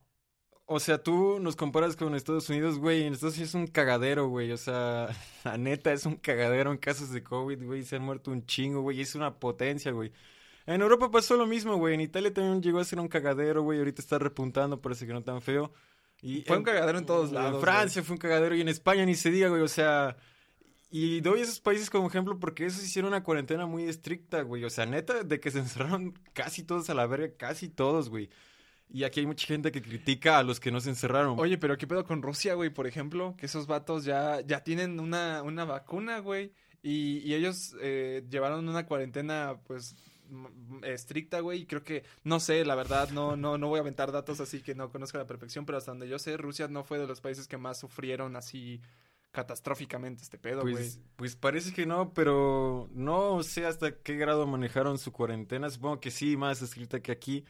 o 0.73 0.79
sea, 0.79 1.03
tú 1.03 1.41
nos 1.41 1.57
comparas 1.57 1.97
con 1.97 2.15
Estados 2.15 2.49
Unidos, 2.49 2.79
güey. 2.79 3.03
En 3.03 3.15
Estados 3.15 3.35
Unidos 3.35 3.49
es 3.49 3.55
un 3.57 3.67
cagadero, 3.67 4.29
güey. 4.29 4.53
O 4.53 4.57
sea, 4.57 5.09
la 5.45 5.59
neta 5.59 5.93
es 5.93 6.07
un 6.07 6.15
cagadero 6.15 6.71
en 6.71 6.79
casos 6.79 7.11
de 7.11 7.25
COVID, 7.25 7.65
güey. 7.65 7.83
Se 7.83 7.97
han 7.97 8.03
muerto 8.03 8.31
un 8.31 8.47
chingo, 8.47 8.81
güey. 8.81 9.01
Es 9.01 9.17
una 9.17 9.35
potencia, 9.35 9.91
güey. 9.91 10.13
En 10.67 10.81
Europa 10.81 11.11
pasó 11.11 11.37
lo 11.37 11.45
mismo, 11.45 11.77
güey. 11.77 11.95
En 11.95 12.01
Italia 12.01 12.33
también 12.33 12.63
llegó 12.63 12.79
a 12.79 12.85
ser 12.85 13.01
un 13.01 13.09
cagadero, 13.09 13.63
güey. 13.63 13.81
Ahorita 13.81 14.01
está 14.01 14.21
repuntando, 14.21 14.81
parece 14.81 15.09
que 15.09 15.13
no 15.13 15.25
tan 15.25 15.43
feo. 15.43 15.73
Y 16.23 16.43
fue 16.43 16.59
un 16.59 16.63
cagadero 16.63 16.99
en 16.99 17.07
todos 17.07 17.33
lados. 17.33 17.57
En 17.57 17.61
Francia 17.61 18.05
fue 18.05 18.15
un 18.15 18.21
cagadero 18.21 18.55
y 18.55 18.61
en 18.61 18.69
España 18.69 19.05
ni 19.05 19.17
se 19.17 19.33
diga, 19.33 19.49
güey. 19.49 19.63
O 19.63 19.69
sea, 19.69 20.19
y 20.89 21.21
doy 21.21 21.41
esos 21.41 21.59
países 21.59 21.91
como 21.91 22.07
ejemplo 22.07 22.39
porque 22.39 22.67
esos 22.67 22.85
hicieron 22.85 23.09
una 23.09 23.25
cuarentena 23.25 23.67
muy 23.67 23.89
estricta, 23.89 24.43
güey. 24.43 24.63
O 24.63 24.71
sea, 24.71 24.87
neta, 24.87 25.25
de 25.25 25.41
que 25.41 25.51
se 25.51 25.59
encerraron 25.65 26.17
casi 26.33 26.63
todos 26.63 26.89
a 26.91 26.95
la 26.95 27.09
verga, 27.09 27.35
casi 27.37 27.69
todos, 27.69 28.09
güey. 28.09 28.31
Y 28.93 29.05
aquí 29.05 29.21
hay 29.21 29.27
mucha 29.27 29.47
gente 29.47 29.71
que 29.71 29.83
critica 29.83 30.39
a 30.39 30.43
los 30.43 30.59
que 30.59 30.73
no 30.73 30.81
se 30.81 30.91
encerraron. 30.91 31.39
Oye, 31.39 31.59
pero 31.59 31.79
¿qué 31.79 31.87
pedo 31.87 32.05
con 32.05 32.23
Rusia, 32.23 32.55
güey? 32.55 32.71
Por 32.71 32.87
ejemplo, 32.87 33.37
que 33.39 33.47
esos 33.47 33.67
vatos 33.67 34.05
ya, 34.05 34.41
ya 34.41 34.65
tienen 34.65 34.99
una, 34.99 35.43
una 35.43 35.65
vacuna, 35.65 36.19
güey. 36.19 36.53
Y, 36.83 37.19
y 37.19 37.35
ellos 37.35 37.77
eh, 37.81 38.25
llevaron 38.29 38.69
una 38.69 38.87
cuarentena, 38.87 39.61
pues, 39.67 39.95
estricta, 40.83 41.39
güey. 41.41 41.61
Y 41.61 41.67
creo 41.67 41.85
que, 41.85 42.03
no 42.25 42.41
sé, 42.41 42.65
la 42.65 42.75
verdad, 42.75 43.11
no, 43.11 43.37
no, 43.37 43.59
no 43.59 43.69
voy 43.69 43.79
a 43.79 43.83
aventar 43.83 44.11
datos 44.11 44.41
así 44.41 44.61
que 44.61 44.75
no 44.75 44.91
conozco 44.91 45.19
a 45.19 45.21
la 45.21 45.27
perfección. 45.27 45.65
Pero 45.67 45.79
hasta 45.79 45.93
donde 45.93 46.09
yo 46.09 46.19
sé, 46.19 46.37
Rusia 46.37 46.67
no 46.67 46.83
fue 46.83 46.99
de 46.99 47.07
los 47.07 47.21
países 47.21 47.47
que 47.47 47.59
más 47.59 47.79
sufrieron 47.79 48.35
así 48.35 48.81
catastróficamente 49.31 50.25
este 50.25 50.39
pedo, 50.39 50.63
pues, 50.63 50.75
güey. 50.75 51.07
Pues 51.15 51.37
parece 51.37 51.73
que 51.73 51.87
no, 51.87 52.13
pero 52.13 52.89
no 52.93 53.45
sé 53.45 53.67
hasta 53.67 53.95
qué 53.95 54.17
grado 54.17 54.47
manejaron 54.49 54.99
su 54.99 55.13
cuarentena. 55.13 55.71
Supongo 55.71 56.01
que 56.01 56.11
sí, 56.11 56.37
más 56.37 56.61
estricta 56.63 57.01
que 57.01 57.13
aquí. 57.13 57.45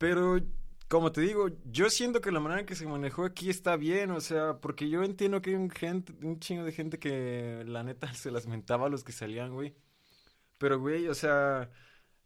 Pero, 0.00 0.40
como 0.88 1.12
te 1.12 1.20
digo, 1.20 1.48
yo 1.66 1.90
siento 1.90 2.22
que 2.22 2.32
la 2.32 2.40
manera 2.40 2.60
en 2.60 2.66
que 2.66 2.74
se 2.74 2.86
manejó 2.86 3.26
aquí 3.26 3.50
está 3.50 3.76
bien, 3.76 4.10
o 4.12 4.20
sea, 4.22 4.58
porque 4.58 4.88
yo 4.88 5.04
entiendo 5.04 5.42
que 5.42 5.50
hay 5.50 5.56
un, 5.56 5.68
gente, 5.70 6.14
un 6.22 6.40
chingo 6.40 6.64
de 6.64 6.72
gente 6.72 6.98
que 6.98 7.64
la 7.66 7.82
neta 7.82 8.12
se 8.14 8.30
las 8.30 8.46
mentaba 8.46 8.86
a 8.86 8.88
los 8.88 9.04
que 9.04 9.12
salían, 9.12 9.52
güey. 9.52 9.74
Pero, 10.56 10.80
güey, 10.80 11.06
o 11.08 11.14
sea, 11.14 11.70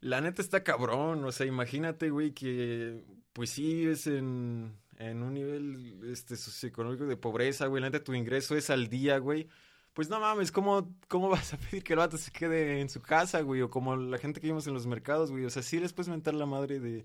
la 0.00 0.20
neta 0.20 0.40
está 0.40 0.62
cabrón, 0.62 1.24
o 1.24 1.32
sea, 1.32 1.46
imagínate, 1.46 2.10
güey, 2.10 2.32
que 2.32 3.04
pues 3.32 3.50
sí 3.50 3.86
es 3.86 4.06
en, 4.06 4.78
en 4.98 5.24
un 5.24 5.34
nivel 5.34 6.00
este, 6.12 6.36
socioeconómico 6.36 7.06
de 7.06 7.16
pobreza, 7.16 7.66
güey, 7.66 7.82
la 7.82 7.90
neta 7.90 8.04
tu 8.04 8.14
ingreso 8.14 8.56
es 8.56 8.70
al 8.70 8.88
día, 8.88 9.18
güey 9.18 9.48
pues 9.94 10.10
no 10.10 10.18
mames, 10.20 10.50
¿cómo, 10.52 10.92
¿cómo 11.08 11.28
vas 11.30 11.54
a 11.54 11.56
pedir 11.56 11.84
que 11.84 11.94
el 11.94 12.00
vato 12.00 12.18
se 12.18 12.32
quede 12.32 12.80
en 12.80 12.90
su 12.90 13.00
casa, 13.00 13.40
güey? 13.42 13.62
O 13.62 13.70
como 13.70 13.96
la 13.96 14.18
gente 14.18 14.40
que 14.40 14.48
vimos 14.48 14.66
en 14.66 14.74
los 14.74 14.86
mercados, 14.86 15.30
güey. 15.30 15.44
O 15.44 15.50
sea, 15.50 15.62
sí 15.62 15.78
les 15.78 15.92
puedes 15.92 16.08
mentar 16.08 16.34
la 16.34 16.46
madre 16.46 16.80
de, 16.80 17.04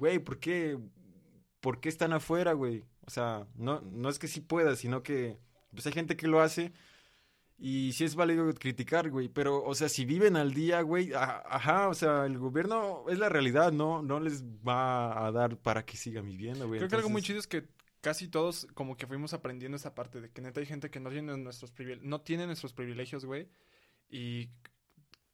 güey, 0.00 0.18
¿por 0.18 0.40
qué, 0.40 0.78
¿por 1.60 1.78
qué 1.80 1.90
están 1.90 2.14
afuera, 2.14 2.54
güey? 2.54 2.84
O 3.06 3.10
sea, 3.10 3.46
no, 3.54 3.82
no 3.82 4.08
es 4.08 4.18
que 4.18 4.28
sí 4.28 4.40
pueda, 4.40 4.74
sino 4.74 5.02
que 5.02 5.38
pues 5.72 5.86
hay 5.86 5.92
gente 5.92 6.16
que 6.16 6.26
lo 6.26 6.40
hace 6.40 6.72
y 7.58 7.92
sí 7.92 8.04
es 8.04 8.14
válido 8.14 8.52
criticar, 8.54 9.10
güey, 9.10 9.28
pero, 9.28 9.62
o 9.62 9.74
sea, 9.74 9.90
si 9.90 10.06
viven 10.06 10.36
al 10.36 10.54
día, 10.54 10.80
güey, 10.80 11.12
ajá, 11.12 11.88
o 11.88 11.94
sea, 11.94 12.24
el 12.24 12.38
gobierno 12.38 13.04
es 13.10 13.18
la 13.18 13.28
realidad, 13.28 13.72
no, 13.72 14.00
no 14.00 14.18
les 14.18 14.42
va 14.42 15.26
a 15.26 15.30
dar 15.30 15.58
para 15.58 15.84
que 15.84 15.98
sigan 15.98 16.24
viviendo, 16.24 16.66
güey. 16.66 16.80
Creo 16.80 16.88
que 16.88 16.96
algo 16.96 17.10
muy 17.10 17.20
chido 17.20 17.38
es 17.38 17.46
que 17.46 17.68
casi 18.00 18.28
todos 18.28 18.66
como 18.72 18.96
que 18.96 19.06
fuimos 19.06 19.34
aprendiendo 19.34 19.76
esa 19.76 19.94
parte 19.94 20.22
de 20.22 20.30
que 20.30 20.40
neta 20.40 20.60
hay 20.60 20.66
gente 20.66 20.88
que 20.88 21.00
no 21.00 21.10
tiene 21.10 21.36
nuestros 21.36 21.70
privilegios, 21.70 22.08
no 22.08 22.22
tiene 22.22 22.46
nuestros 22.46 22.72
privilegios, 22.72 23.26
güey, 23.26 23.50
y 24.08 24.48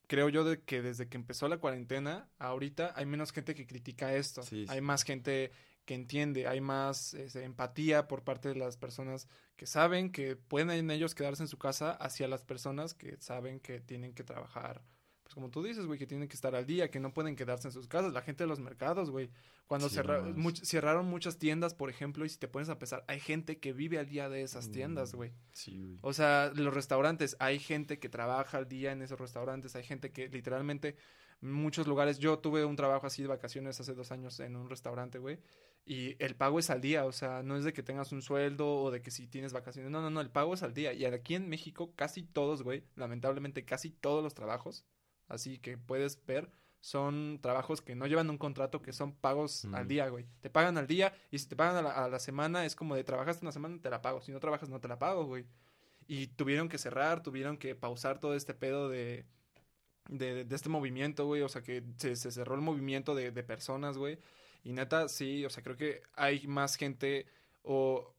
creo 0.07 0.29
yo 0.29 0.45
de 0.45 0.63
que 0.63 0.83
desde 0.83 1.09
que 1.09 1.17
empezó 1.17 1.49
la 1.49 1.59
cuarentena, 1.59 2.29
ahorita 2.39 2.93
hay 2.97 3.07
menos 3.07 3.33
gente 3.33 3.55
que 3.55 3.67
critica 3.67 4.15
esto. 4.15 4.43
Hay 4.69 4.81
más 4.81 5.03
gente 5.05 5.53
que 5.85 5.95
entiende, 5.95 6.47
hay 6.47 6.61
más 6.61 7.15
este, 7.15 7.45
empatía 7.45 8.09
por 8.09 8.25
parte 8.25 8.49
de 8.49 8.57
las 8.57 8.77
personas 8.77 9.29
que 9.57 9.67
saben 9.67 10.11
que 10.11 10.37
pueden 10.37 10.91
ellos 10.91 11.15
quedarse 11.15 11.45
en 11.45 11.49
su 11.49 11.59
casa 11.59 11.93
hacia 11.93 12.29
las 12.29 12.43
personas 12.43 12.95
que 12.95 13.17
saben 13.21 13.61
que 13.61 13.81
tienen 13.81 14.13
que 14.13 14.25
trabajar 14.25 14.83
pues 15.27 15.35
como 15.35 15.51
tú 15.51 15.61
dices, 15.61 15.87
güey, 15.87 15.99
que 15.99 16.07
tienen 16.07 16.29
que 16.29 16.37
estar 16.37 16.55
al 16.55 16.66
día, 16.66 16.89
que 16.89 17.01
no 17.01 17.12
pueden 17.12 17.35
quedarse 17.35 17.66
en 17.66 17.72
sus 17.72 17.89
casas. 17.89 18.12
La 18.12 18.22
gente 18.22 18.45
de 18.45 18.49
los 18.49 18.61
mercados, 18.61 19.11
güey. 19.11 19.29
Cuando 19.66 19.89
cerraron 19.89 21.09
muchas 21.09 21.37
tiendas, 21.37 21.74
por 21.74 21.91
ejemplo, 21.91 22.24
y 22.24 22.29
si 22.29 22.39
te 22.39 22.47
pones 22.47 22.68
a 22.68 22.79
pensar, 22.79 23.05
hay 23.09 23.18
gente 23.18 23.59
que 23.59 23.72
vive 23.72 23.99
al 23.99 24.07
día 24.07 24.29
de 24.29 24.43
esas 24.43 24.70
tiendas, 24.70 25.14
mm, 25.14 25.16
güey. 25.16 25.33
Sí, 25.51 25.83
güey. 25.83 25.99
O 26.03 26.12
sea, 26.12 26.53
los 26.55 26.72
restaurantes, 26.72 27.37
hay 27.41 27.59
gente 27.59 27.99
que 27.99 28.09
trabaja 28.09 28.59
al 28.59 28.68
día 28.68 28.93
en 28.93 29.03
esos 29.03 29.18
restaurantes, 29.18 29.74
hay 29.74 29.83
gente 29.83 30.12
que 30.12 30.29
literalmente, 30.29 30.95
muchos 31.41 31.89
lugares, 31.89 32.20
yo 32.20 32.39
tuve 32.39 32.64
un 32.64 32.77
trabajo 32.77 33.09
así 33.09 33.22
de 33.22 33.29
vacaciones 33.29 33.81
hace 33.81 33.95
dos 33.95 34.12
años 34.12 34.39
en 34.39 34.55
un 34.55 34.70
restaurante, 34.70 35.18
güey. 35.18 35.41
Y 35.85 36.14
el 36.22 36.37
pago 36.37 36.61
es 36.61 36.70
al 36.70 36.81
día, 36.81 37.05
o 37.05 37.11
sea, 37.11 37.43
no 37.43 37.57
es 37.57 37.64
de 37.64 37.72
que 37.72 37.83
tengas 37.83 38.12
un 38.12 38.22
sueldo 38.22 38.68
o 38.68 38.93
de 38.93 39.03
que 39.03 39.11
si 39.11 39.27
tienes 39.27 39.53
vacaciones. 39.53 39.91
No, 39.91 40.01
no, 40.01 40.11
no, 40.11 40.20
el 40.20 40.31
pago 40.31 40.55
es 40.55 40.62
al 40.62 40.72
día. 40.72 40.93
Y 40.93 41.05
aquí 41.05 41.35
en 41.35 41.49
México, 41.49 41.93
casi 41.97 42.22
todos, 42.22 42.62
güey, 42.62 42.85
lamentablemente 42.95 43.64
casi 43.64 43.91
todos 43.91 44.22
los 44.22 44.35
trabajos 44.35 44.87
así 45.29 45.59
que 45.59 45.79
puedes 45.79 46.24
ver, 46.27 46.51
son 46.81 47.41
trabajos 47.43 47.83
que 47.83 47.97
no 47.97 48.07
llevan 48.07 48.31
un 48.31 48.39
contrato, 48.39 48.81
que 48.81 48.93
son 48.93 49.12
pagos 49.12 49.64
al 49.72 49.89
día, 49.89 50.09
güey. 50.09 50.27
Te 50.41 50.51
pagan 50.51 50.79
al 50.79 50.87
día 50.87 51.12
y 51.31 51.39
si 51.39 51.49
te 51.49 51.57
pagan 51.57 51.85
a 51.85 52.09
la, 52.09 52.18
semana 52.20 52.64
es 52.64 52.77
como 52.77 52.95
de 52.95 53.03
trabajaste 53.03 53.45
una 53.45 53.53
semana, 53.53 53.81
te 53.81 53.91
la 53.91 54.03
pago. 54.03 54.20
Si 54.20 54.31
no 54.31 54.39
trabajas, 54.39 54.68
no 54.68 54.81
te 54.81 54.87
la 54.87 54.99
pago, 54.99 55.24
güey. 55.24 55.47
Y 56.07 56.29
tuvieron 56.29 56.68
que 56.68 56.79
cerrar, 56.79 57.22
tuvieron 57.22 57.57
que 57.59 57.74
pausar 57.74 58.20
todo 58.20 58.37
este 58.37 58.55
pedo 58.55 58.89
de, 58.89 59.27
de, 60.09 60.45
de 60.45 60.55
este 60.55 60.68
movimiento, 60.68 61.27
güey. 61.27 61.43
O 61.43 61.49
sea, 61.49 61.62
que 61.62 61.83
se, 61.97 62.14
se 62.14 62.31
cerró 62.31 62.55
el 62.55 62.61
movimiento 62.61 63.16
de, 63.16 63.33
de 63.33 63.43
personas, 63.43 63.99
güey. 63.99 64.20
Y 64.62 64.72
neta, 64.72 65.09
sí, 65.09 65.45
o 65.45 65.51
sea, 65.51 65.62
creo 65.64 65.77
que 65.77 66.03
hay 66.14 66.47
más 66.47 66.77
gente 66.77 67.27
o 67.62 68.16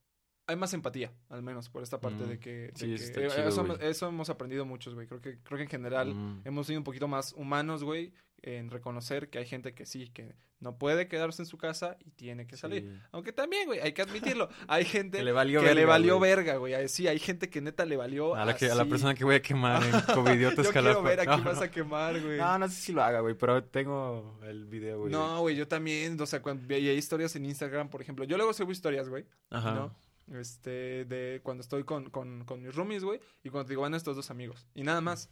hay 0.47 0.55
más 0.55 0.73
empatía, 0.73 1.11
al 1.29 1.43
menos, 1.43 1.69
por 1.69 1.83
esta 1.83 1.99
parte 1.99 2.25
de 2.25 2.35
mm. 2.35 2.39
que... 2.39 2.71
sí, 2.73 2.95
eh, 2.95 3.79
eso, 3.81 4.07
hemos 4.07 4.29
aprendido 4.29 4.65
muchos, 4.65 4.95
güey. 4.95 5.05
Creo 5.05 5.21
que, 5.21 5.39
creo 5.43 5.57
que 5.57 5.63
en 5.63 5.69
general 5.69 6.15
mm. 6.15 6.41
hemos 6.45 6.67
sido 6.67 6.79
un 6.79 6.85
poquito 6.85 7.07
más 7.09 7.33
humanos, 7.33 7.83
güey, 7.83 8.13
en 8.41 8.69
reconocer 8.71 9.29
que 9.29 9.39
hay 9.39 9.45
gente 9.45 9.73
que 9.73 9.85
sí, 9.85 10.09
que 10.09 10.35
no 10.59 10.77
puede 10.77 11.07
quedarse 11.07 11.41
en 11.41 11.47
su 11.47 11.57
casa 11.57 11.97
y 12.03 12.11
tiene 12.11 12.47
que 12.47 12.55
salir. 12.55 13.01
Aunque 13.11 13.33
también, 13.33 13.67
güey, 13.67 13.79
hay 13.81 13.91
que 13.91 14.01
admitirlo. 14.01 14.49
Hay 14.67 14.85
gente 14.85 15.17
que 15.17 15.23
le 15.23 15.33
valió 15.33 15.59
verga, 15.61 15.75
le 15.75 15.85
valió 15.85 16.19
verga, 16.19 16.55
güey. 16.55 16.87
Sí, 16.87 17.07
hay 17.07 17.19
gente 17.19 17.49
que 17.49 17.59
neta 17.59 17.85
le 17.85 17.97
valió 17.97 18.33
a 18.33 18.45
la, 18.45 18.55
que, 18.55 18.71
a 18.71 18.75
la 18.75 18.85
persona 18.85 19.13
que 19.15 19.25
voy 19.25 19.35
a 19.35 19.41
quemar 19.41 19.83
en 19.83 19.91
Covidiotas 20.15 20.65
Yo 20.65 20.71
quiero 20.71 21.03
ver 21.03 21.19
a 21.19 21.25
quién 21.25 21.43
vas 21.43 21.61
a 21.61 21.69
quemar, 21.71 22.21
güey. 22.21 22.37
No, 22.37 22.57
no 22.57 22.69
sé 22.69 22.75
si 22.75 22.93
lo 22.93 23.03
haga, 23.03 23.19
güey, 23.19 23.35
pero 23.35 23.63
tengo 23.65 24.39
el 24.43 24.65
video, 24.65 24.99
güey. 25.01 25.11
No, 25.11 25.41
güey, 25.41 25.55
yo 25.57 25.67
también, 25.67 26.19
o 26.19 26.25
sea, 26.25 26.41
cuando 26.41 26.73
hay 26.73 26.89
historias 26.89 27.35
en 27.35 27.45
Instagram, 27.45 27.89
por 27.89 28.01
ejemplo. 28.01 28.23
Yo 28.23 28.37
luego 28.37 28.53
subo 28.53 28.71
historias, 28.71 29.09
güey. 29.09 29.25
Ajá. 29.49 29.73
¿no? 29.73 30.06
Este, 30.33 31.05
de 31.05 31.41
cuando 31.43 31.61
estoy 31.61 31.83
con, 31.83 32.09
con, 32.09 32.45
con 32.45 32.61
mis 32.61 32.75
roomies, 32.75 33.03
güey, 33.03 33.19
y 33.43 33.49
cuando 33.49 33.69
digo, 33.69 33.81
bueno, 33.81 33.97
estos 33.97 34.15
dos 34.15 34.29
amigos, 34.31 34.67
y 34.73 34.83
nada 34.83 35.01
más. 35.01 35.29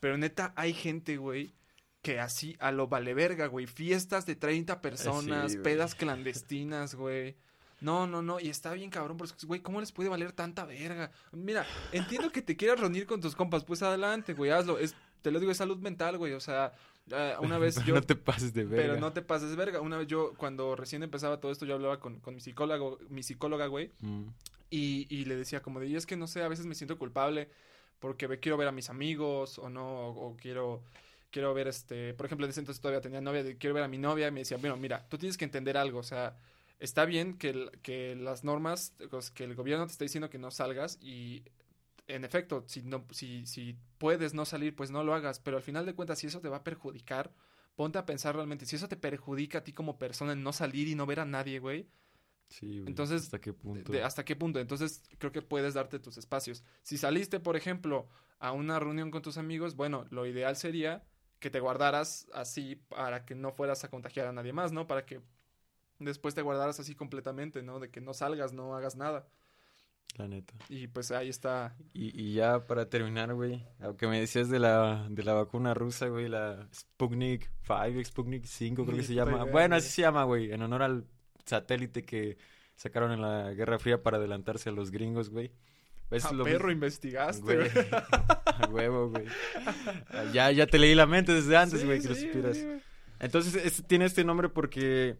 Pero 0.00 0.16
neta, 0.18 0.52
hay 0.56 0.72
gente, 0.72 1.16
güey, 1.16 1.54
que 2.02 2.20
así 2.20 2.56
a 2.60 2.70
lo 2.70 2.88
vale 2.88 3.14
verga, 3.14 3.46
güey, 3.46 3.66
fiestas 3.66 4.26
de 4.26 4.36
30 4.36 4.80
personas, 4.80 5.56
pedas 5.56 5.94
clandestinas, 5.94 6.94
güey. 6.94 7.36
No, 7.80 8.06
no, 8.06 8.22
no, 8.22 8.40
y 8.40 8.48
está 8.48 8.72
bien 8.72 8.90
cabrón, 8.90 9.18
porque, 9.18 9.34
güey, 9.46 9.60
¿cómo 9.60 9.80
les 9.80 9.92
puede 9.92 10.08
valer 10.08 10.32
tanta 10.32 10.64
verga? 10.64 11.10
Mira, 11.32 11.66
entiendo 11.92 12.32
que 12.32 12.40
te 12.40 12.56
quieras 12.56 12.80
reunir 12.80 13.06
con 13.06 13.20
tus 13.20 13.36
compas, 13.36 13.64
pues 13.64 13.82
adelante, 13.82 14.32
güey, 14.32 14.50
hazlo. 14.50 14.78
Es, 14.78 14.94
te 15.20 15.30
lo 15.30 15.40
digo, 15.40 15.52
es 15.52 15.58
salud 15.58 15.78
mental, 15.78 16.16
güey, 16.16 16.32
o 16.32 16.40
sea, 16.40 16.72
una 17.40 17.58
vez 17.58 17.82
yo... 17.84 17.94
No 17.94 18.02
te 18.02 18.16
pases 18.16 18.52
de 18.54 18.64
verga. 18.64 18.82
Pero 18.82 19.00
no 19.00 19.12
te 19.12 19.22
pases 19.22 19.50
de 19.50 19.56
verga. 19.56 19.80
Una 19.80 19.98
vez 19.98 20.06
yo, 20.06 20.34
cuando 20.36 20.76
recién 20.76 21.02
empezaba 21.02 21.40
todo 21.40 21.52
esto, 21.52 21.66
yo 21.66 21.74
hablaba 21.74 22.00
con, 22.00 22.20
con 22.20 22.34
mi 22.34 22.40
psicólogo, 22.40 22.98
mi 23.08 23.22
psicóloga, 23.22 23.66
güey. 23.66 23.92
Mm. 24.00 24.28
Y, 24.70 25.06
y, 25.10 25.24
le 25.26 25.36
decía 25.36 25.62
como 25.62 25.78
de, 25.78 25.86
y 25.86 25.96
es 25.96 26.06
que 26.06 26.16
no 26.16 26.26
sé, 26.26 26.42
a 26.42 26.48
veces 26.48 26.66
me 26.66 26.74
siento 26.74 26.98
culpable 26.98 27.48
porque 27.98 28.28
quiero 28.40 28.56
ver 28.56 28.68
a 28.68 28.72
mis 28.72 28.90
amigos 28.90 29.58
o 29.58 29.68
no, 29.68 30.08
o, 30.08 30.36
quiero 30.36 30.82
quiero 31.30 31.52
ver 31.54 31.68
este, 31.68 32.14
por 32.14 32.26
ejemplo, 32.26 32.46
en 32.46 32.50
ese 32.50 32.60
entonces 32.60 32.80
todavía 32.80 33.00
tenía 33.00 33.20
novia, 33.20 33.42
quiero 33.58 33.74
ver 33.74 33.84
a 33.84 33.88
mi 33.88 33.98
novia 33.98 34.28
y 34.28 34.30
me 34.30 34.40
decía, 34.40 34.56
bueno, 34.56 34.76
mira, 34.76 35.06
tú 35.08 35.18
tienes 35.18 35.36
que 35.36 35.44
entender 35.44 35.76
algo, 35.76 35.98
o 35.98 36.02
sea, 36.02 36.38
está 36.78 37.04
bien 37.04 37.36
que, 37.36 37.70
que 37.82 38.16
las 38.16 38.42
normas, 38.42 38.94
que 39.34 39.44
el 39.44 39.54
gobierno 39.54 39.86
te 39.86 39.92
está 39.92 40.04
diciendo 40.04 40.30
que 40.30 40.38
no 40.38 40.50
salgas 40.50 40.98
y 41.02 41.44
en 42.06 42.24
efecto, 42.24 42.64
si, 42.66 42.82
no, 42.82 43.04
si, 43.10 43.46
si 43.46 43.76
puedes 43.98 44.34
no 44.34 44.44
salir, 44.44 44.74
pues 44.74 44.90
no 44.90 45.04
lo 45.04 45.14
hagas, 45.14 45.40
pero 45.40 45.56
al 45.56 45.62
final 45.62 45.86
de 45.86 45.94
cuentas, 45.94 46.18
si 46.18 46.26
eso 46.26 46.40
te 46.40 46.48
va 46.48 46.58
a 46.58 46.64
perjudicar, 46.64 47.32
ponte 47.74 47.98
a 47.98 48.06
pensar 48.06 48.34
realmente, 48.34 48.66
si 48.66 48.76
eso 48.76 48.88
te 48.88 48.96
perjudica 48.96 49.58
a 49.58 49.64
ti 49.64 49.72
como 49.72 49.98
persona 49.98 50.32
en 50.32 50.42
no 50.42 50.52
salir 50.52 50.88
y 50.88 50.94
no 50.94 51.06
ver 51.06 51.20
a 51.20 51.24
nadie, 51.24 51.58
güey. 51.58 51.88
Sí, 52.48 52.84
Entonces, 52.86 53.22
¿hasta 53.22 53.40
qué 53.40 53.52
punto? 53.52 53.92
¿Hasta 54.04 54.24
qué 54.24 54.36
punto? 54.36 54.60
Entonces, 54.60 55.02
creo 55.18 55.32
que 55.32 55.42
puedes 55.42 55.74
darte 55.74 55.98
tus 55.98 56.16
espacios. 56.16 56.62
Si 56.82 56.96
saliste, 56.96 57.40
por 57.40 57.56
ejemplo, 57.56 58.08
a 58.38 58.52
una 58.52 58.78
reunión 58.78 59.10
con 59.10 59.22
tus 59.22 59.36
amigos, 59.36 59.74
bueno, 59.74 60.06
lo 60.10 60.26
ideal 60.26 60.56
sería 60.56 61.04
que 61.40 61.50
te 61.50 61.60
guardaras 61.60 62.28
así 62.32 62.76
para 62.76 63.24
que 63.24 63.34
no 63.34 63.52
fueras 63.52 63.84
a 63.84 63.90
contagiar 63.90 64.26
a 64.26 64.32
nadie 64.32 64.52
más, 64.52 64.72
¿no? 64.72 64.86
Para 64.86 65.04
que 65.04 65.20
después 65.98 66.34
te 66.34 66.42
guardaras 66.42 66.78
así 66.80 66.94
completamente, 66.94 67.62
¿no? 67.62 67.80
De 67.80 67.90
que 67.90 68.00
no 68.00 68.14
salgas, 68.14 68.52
no 68.52 68.76
hagas 68.76 68.96
nada. 68.96 69.26
La 70.16 70.26
neta. 70.26 70.54
Y 70.70 70.86
pues 70.86 71.10
ahí 71.10 71.28
está. 71.28 71.74
Y, 71.92 72.18
y 72.18 72.34
ya 72.34 72.66
para 72.66 72.88
terminar, 72.88 73.34
güey, 73.34 73.62
aunque 73.80 74.06
me 74.06 74.18
decías 74.18 74.48
de 74.48 74.58
la, 74.58 75.06
de 75.10 75.22
la 75.22 75.34
vacuna 75.34 75.74
rusa, 75.74 76.06
güey, 76.08 76.28
la 76.28 76.66
Sputnik 76.74 77.50
5, 77.66 78.04
Sputnik 78.04 78.44
5 78.44 78.84
creo 78.86 78.96
que 78.96 79.02
se 79.04 79.14
llama. 79.14 79.44
bueno, 79.44 79.76
así 79.76 79.90
se 79.90 80.02
llama, 80.02 80.24
güey, 80.24 80.52
en 80.52 80.62
honor 80.62 80.82
al 80.82 81.04
satélite 81.44 82.02
que 82.02 82.38
sacaron 82.76 83.12
en 83.12 83.20
la 83.20 83.52
Guerra 83.52 83.78
Fría 83.78 84.02
para 84.02 84.16
adelantarse 84.16 84.70
a 84.70 84.72
los 84.72 84.90
gringos, 84.90 85.28
güey. 85.30 85.52
A 86.10 86.44
perro 86.44 86.70
investigaste, 86.70 87.56
güey. 87.56 87.68
A 88.46 88.68
huevo, 88.70 89.10
güey. 89.10 89.26
Ya, 90.32 90.50
ya 90.52 90.66
te 90.66 90.78
leí 90.78 90.94
la 90.94 91.06
mente 91.06 91.32
desde 91.32 91.56
antes, 91.56 91.84
güey, 91.84 92.00
que 92.00 92.08
lo 92.08 92.14
supieras. 92.14 92.64
Entonces, 93.18 93.82
tiene 93.86 94.04
este 94.04 94.24
nombre 94.24 94.48
porque 94.48 95.18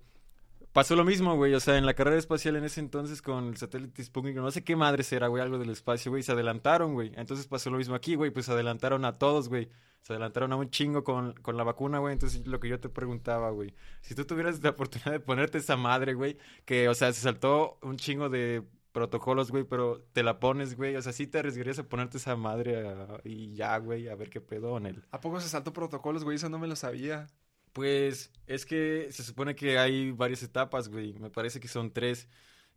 pasó 0.77 0.95
lo 0.95 1.07
mismo, 1.07 1.37
güey. 1.37 1.55
O 1.55 1.61
sea, 1.61 1.79
en 1.79 1.87
la 1.87 1.95
carrera 1.95 2.19
espacial 2.19 2.55
en 2.57 2.65
ese 2.65 2.81
entonces 2.81 3.23
con 3.23 3.47
el 3.47 3.57
satélite 3.57 4.05
Sputnik, 4.05 4.37
no 4.37 4.51
sé 4.51 4.63
qué 4.63 4.77
madre 4.77 5.03
era, 5.11 5.29
güey, 5.29 5.43
algo 5.43 5.59
del 5.59 5.71
espacio, 5.71 6.13
güey. 6.13 6.23
Se 6.23 6.33
adelantaron, 6.33 6.93
güey. 6.93 7.13
Entonces 7.17 7.47
pasó 7.47 7.71
lo 7.71 7.79
mismo 7.79 7.95
aquí, 7.95 8.15
güey. 8.15 8.31
Pues 8.31 8.51
adelantaron 8.51 9.07
a 9.07 9.17
todos, 9.17 9.49
güey. 9.49 9.71
Se 10.03 10.13
adelantaron 10.13 10.53
a 10.53 10.57
un 10.57 10.69
chingo 10.69 11.03
con, 11.03 11.33
con 11.41 11.57
la 11.57 11.65
vacuna, 11.65 11.99
güey. 11.99 12.13
Entonces, 12.13 12.47
lo 12.47 12.61
que 12.61 12.69
yo 12.69 12.79
te 12.79 12.91
preguntaba, 12.91 13.49
güey. 13.53 13.75
Si 14.03 14.15
tú 14.15 14.27
tuvieras 14.27 14.63
la 14.63 14.69
oportunidad 14.71 15.13
de 15.13 15.21
ponerte 15.21 15.57
esa 15.57 15.79
madre, 15.79 16.13
güey, 16.13 16.37
que, 16.67 16.91
o 16.91 16.95
sea, 16.95 17.11
se 17.15 17.23
saltó 17.23 17.79
un 17.81 17.97
chingo 17.97 18.29
de 18.29 18.63
protocolos, 18.93 19.51
güey, 19.51 19.65
pero 19.65 20.03
te 20.13 20.23
la 20.23 20.39
pones, 20.41 20.77
güey. 20.77 20.95
O 20.97 21.01
sea, 21.01 21.15
sí 21.15 21.27
te 21.27 21.39
arriesgarías 21.39 21.79
a 21.79 21.89
ponerte 21.89 22.19
esa 22.19 22.37
madre 22.37 22.85
y 23.25 23.55
ya, 23.55 23.79
güey, 23.79 24.09
a 24.09 24.15
ver 24.15 24.29
qué 24.29 24.43
pedo 24.43 24.77
en 24.77 24.85
él. 24.85 25.05
¿A 25.11 25.23
poco 25.23 25.41
se 25.41 25.49
saltó 25.49 25.73
protocolos, 25.73 26.23
güey? 26.23 26.37
Eso 26.37 26.51
no 26.51 26.59
me 26.59 26.69
lo 26.69 26.77
sabía. 26.77 27.29
Pues 27.77 28.33
es 28.47 28.65
que 28.65 29.09
se 29.13 29.23
supone 29.23 29.55
que 29.55 29.79
hay 29.79 30.11
varias 30.11 30.43
etapas, 30.43 30.89
güey. 30.89 31.13
Me 31.19 31.29
parece 31.29 31.61
que 31.61 31.69
son 31.69 31.93
tres. 31.93 32.27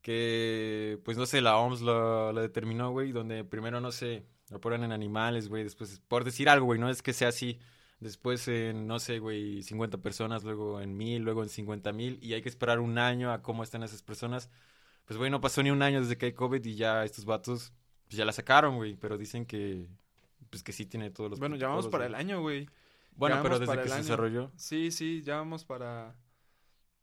Que, 0.01 0.99
pues 1.05 1.17
no 1.17 1.25
sé, 1.25 1.39
la 1.39 1.57
OMS 1.57 1.79
lo, 1.79 2.33
determinó, 2.33 2.91
güey. 2.91 3.13
Donde 3.13 3.45
primero, 3.45 3.79
no 3.79 3.93
sé, 3.93 4.25
lo 4.49 4.59
ponen 4.59 4.83
en 4.83 4.91
animales, 4.91 5.47
güey. 5.47 5.63
Después, 5.63 6.01
por 6.09 6.25
decir 6.25 6.49
algo, 6.49 6.65
güey, 6.65 6.81
no 6.81 6.89
es 6.89 7.01
que 7.01 7.13
sea 7.13 7.29
así. 7.29 7.59
Después 8.01 8.45
en, 8.49 8.87
no 8.87 8.99
sé, 8.99 9.19
güey, 9.19 9.63
50 9.63 9.99
personas, 9.99 10.43
luego 10.43 10.81
en 10.81 10.97
mil, 10.97 11.23
luego 11.23 11.43
en 11.43 11.49
50 11.49 11.93
mil. 11.93 12.19
Y 12.21 12.33
hay 12.33 12.41
que 12.41 12.49
esperar 12.49 12.81
un 12.81 12.97
año 12.97 13.31
a 13.31 13.41
cómo 13.41 13.63
están 13.63 13.83
esas 13.83 14.03
personas. 14.03 14.49
Pues, 15.05 15.17
güey, 15.17 15.31
no 15.31 15.39
pasó 15.39 15.63
ni 15.63 15.71
un 15.71 15.81
año 15.81 16.01
desde 16.01 16.17
que 16.17 16.25
hay 16.25 16.33
COVID 16.33 16.65
y 16.65 16.75
ya 16.75 17.05
estos 17.05 17.23
vatos, 17.23 17.71
pues 18.07 18.17
ya 18.17 18.25
la 18.25 18.33
sacaron, 18.33 18.75
güey. 18.75 18.97
Pero 18.97 19.17
dicen 19.17 19.45
que, 19.45 19.87
pues 20.49 20.61
que 20.61 20.73
sí 20.73 20.85
tiene 20.85 21.09
todos 21.09 21.29
los. 21.29 21.39
Bueno, 21.39 21.55
ya 21.55 21.69
vamos 21.69 21.87
para 21.87 22.05
el 22.05 22.15
año, 22.15 22.41
güey. 22.41 22.67
Bueno, 23.15 23.39
pero 23.43 23.59
desde 23.59 23.81
que 23.81 23.89
se 23.89 23.97
desarrolló. 23.97 24.51
Sí, 24.55 24.91
sí, 24.91 25.21
ya 25.21 25.37
vamos 25.37 25.65
para 25.65 26.15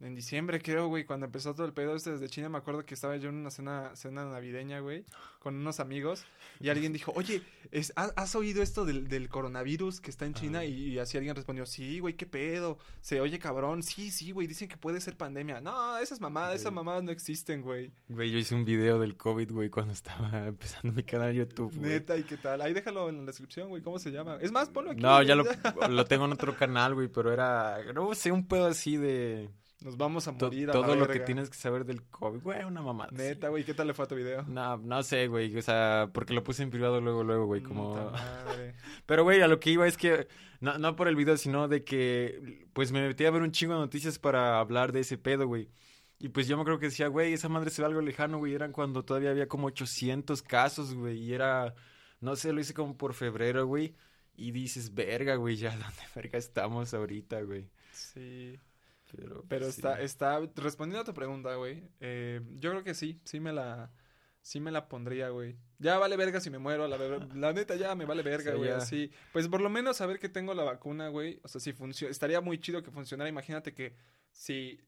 en 0.00 0.14
diciembre, 0.14 0.60
creo, 0.60 0.88
güey, 0.88 1.04
cuando 1.04 1.24
empezó 1.24 1.54
todo 1.54 1.66
el 1.66 1.72
pedo 1.72 1.96
este 1.96 2.10
desde 2.10 2.28
China, 2.28 2.50
me 2.50 2.58
acuerdo 2.58 2.84
que 2.84 2.92
estaba 2.92 3.16
yo 3.16 3.30
en 3.30 3.36
una 3.36 3.50
cena, 3.50 3.96
cena 3.96 4.26
navideña, 4.26 4.80
güey, 4.80 5.06
con 5.38 5.56
unos 5.56 5.80
amigos, 5.80 6.24
y 6.60 6.68
alguien 6.68 6.92
dijo, 6.92 7.12
oye, 7.16 7.42
es, 7.70 7.94
¿has, 7.96 8.34
oído 8.34 8.62
esto 8.62 8.84
del, 8.84 9.08
del, 9.08 9.30
coronavirus 9.30 10.02
que 10.02 10.10
está 10.10 10.26
en 10.26 10.34
China? 10.34 10.64
Y, 10.66 10.98
así 10.98 11.16
alguien 11.16 11.34
respondió, 11.34 11.64
sí, 11.64 12.00
güey, 12.00 12.14
qué 12.14 12.26
pedo, 12.26 12.78
se 13.00 13.22
oye 13.22 13.38
cabrón, 13.38 13.82
sí, 13.82 14.10
sí, 14.10 14.32
güey, 14.32 14.46
dicen 14.46 14.68
que 14.68 14.76
puede 14.76 15.00
ser 15.00 15.16
pandemia. 15.16 15.62
No, 15.62 15.96
esas 15.98 16.20
mamadas, 16.20 16.60
esas 16.60 16.72
mamadas 16.72 17.02
no 17.02 17.10
existen, 17.10 17.62
güey. 17.62 17.90
Güey, 18.08 18.30
yo 18.30 18.38
hice 18.38 18.54
un 18.54 18.66
video 18.66 18.98
del 18.98 19.16
COVID, 19.16 19.50
güey, 19.50 19.70
cuando 19.70 19.94
estaba 19.94 20.28
empezando 20.46 20.92
mi 20.92 21.04
canal 21.04 21.32
de 21.32 21.38
YouTube. 21.38 21.74
Neta, 21.74 22.18
¿y 22.18 22.24
qué 22.24 22.36
tal? 22.36 22.60
Ahí 22.60 22.74
déjalo 22.74 23.08
en 23.08 23.20
la 23.20 23.24
descripción, 23.24 23.70
güey, 23.70 23.82
¿cómo 23.82 23.98
se 23.98 24.10
llama? 24.10 24.38
Es 24.42 24.52
más, 24.52 24.68
ponlo 24.68 24.90
aquí. 24.90 25.00
No, 25.00 25.22
ya 25.22 25.34
lo, 25.34 25.44
lo 25.88 26.04
tengo 26.04 26.26
en 26.26 26.32
otro 26.32 26.54
canal, 26.54 26.94
güey, 26.94 27.08
pero 27.08 27.32
era, 27.32 27.78
no 27.94 28.14
sé, 28.14 28.30
un 28.30 28.46
pedo 28.46 28.66
así 28.66 28.98
de 28.98 29.48
nos 29.80 29.96
vamos 29.96 30.26
a 30.26 30.32
morir 30.32 30.70
Todo 30.70 30.96
lo 30.96 31.06
que 31.08 31.20
tienes 31.20 31.50
que 31.50 31.56
saber 31.56 31.84
del 31.84 32.02
COVID, 32.04 32.42
güey, 32.42 32.64
una 32.64 32.82
mamada. 32.82 33.10
Neta, 33.12 33.48
güey, 33.48 33.64
¿qué 33.64 33.74
tal 33.74 33.86
le 33.86 33.94
fue 33.94 34.04
a 34.04 34.08
tu 34.08 34.14
video? 34.14 34.42
No, 34.44 34.76
no 34.78 35.02
sé, 35.02 35.28
güey, 35.28 35.56
o 35.56 35.62
sea, 35.62 36.10
porque 36.12 36.34
lo 36.34 36.42
puse 36.42 36.62
en 36.62 36.70
privado 36.70 37.00
luego, 37.00 37.22
luego, 37.24 37.46
güey, 37.46 37.62
como... 37.62 38.12
Pero, 39.06 39.24
güey, 39.24 39.42
a 39.42 39.48
lo 39.48 39.60
que 39.60 39.70
iba 39.70 39.86
es 39.86 39.96
que, 39.96 40.28
no, 40.60 40.78
no 40.78 40.96
por 40.96 41.08
el 41.08 41.16
video, 41.16 41.36
sino 41.36 41.68
de 41.68 41.84
que, 41.84 42.66
pues 42.72 42.90
me 42.92 43.06
metí 43.06 43.24
a 43.24 43.30
ver 43.30 43.42
un 43.42 43.52
chingo 43.52 43.74
de 43.74 43.80
noticias 43.80 44.18
para 44.18 44.58
hablar 44.58 44.92
de 44.92 45.00
ese 45.00 45.18
pedo, 45.18 45.46
güey. 45.46 45.68
Y 46.18 46.30
pues 46.30 46.48
yo 46.48 46.56
me 46.56 46.64
creo 46.64 46.78
que 46.78 46.86
decía, 46.86 47.08
güey, 47.08 47.34
esa 47.34 47.48
madre 47.48 47.70
se 47.70 47.82
ve 47.82 47.86
algo 47.86 48.00
lejano, 48.00 48.38
güey. 48.38 48.54
Eran 48.54 48.72
cuando 48.72 49.04
todavía 49.04 49.30
había 49.30 49.48
como 49.48 49.66
800 49.66 50.42
casos, 50.42 50.94
güey. 50.94 51.18
Y 51.18 51.34
era, 51.34 51.74
no 52.20 52.36
sé, 52.36 52.52
lo 52.52 52.60
hice 52.60 52.72
como 52.72 52.96
por 52.96 53.12
febrero, 53.12 53.66
güey. 53.66 53.94
Y 54.34 54.50
dices, 54.50 54.94
verga, 54.94 55.36
güey, 55.36 55.56
ya, 55.56 55.70
¿dónde 55.76 56.02
verga 56.14 56.38
estamos 56.38 56.94
ahorita, 56.94 57.42
güey? 57.42 57.68
Sí. 57.92 58.58
Pero, 59.48 59.66
está, 59.66 60.00
está, 60.00 60.40
respondiendo 60.56 61.00
a 61.02 61.04
tu 61.04 61.14
pregunta, 61.14 61.54
güey, 61.54 61.82
eh, 62.00 62.40
yo 62.54 62.70
creo 62.70 62.84
que 62.84 62.94
sí, 62.94 63.20
sí 63.24 63.40
me 63.40 63.52
la, 63.52 63.90
sí 64.40 64.60
me 64.60 64.70
la 64.70 64.88
pondría, 64.88 65.30
güey. 65.30 65.56
Ya 65.78 65.98
vale 65.98 66.16
verga 66.16 66.40
si 66.40 66.50
me 66.50 66.58
muero, 66.58 66.86
la, 66.88 66.96
la 67.34 67.52
neta 67.52 67.76
ya 67.76 67.94
me 67.94 68.04
vale 68.04 68.22
verga, 68.22 68.54
güey, 68.54 68.70
así. 68.70 69.10
Pues 69.32 69.48
por 69.48 69.60
lo 69.60 69.70
menos 69.70 69.96
saber 69.96 70.18
que 70.18 70.28
tengo 70.28 70.54
la 70.54 70.64
vacuna, 70.64 71.08
güey, 71.08 71.40
o 71.42 71.48
sea, 71.48 71.60
si 71.60 71.72
funciona, 71.72 72.10
estaría 72.10 72.40
muy 72.40 72.58
chido 72.58 72.82
que 72.82 72.90
funcionara, 72.90 73.28
imagínate 73.28 73.74
que 73.74 73.94
si 74.32 74.80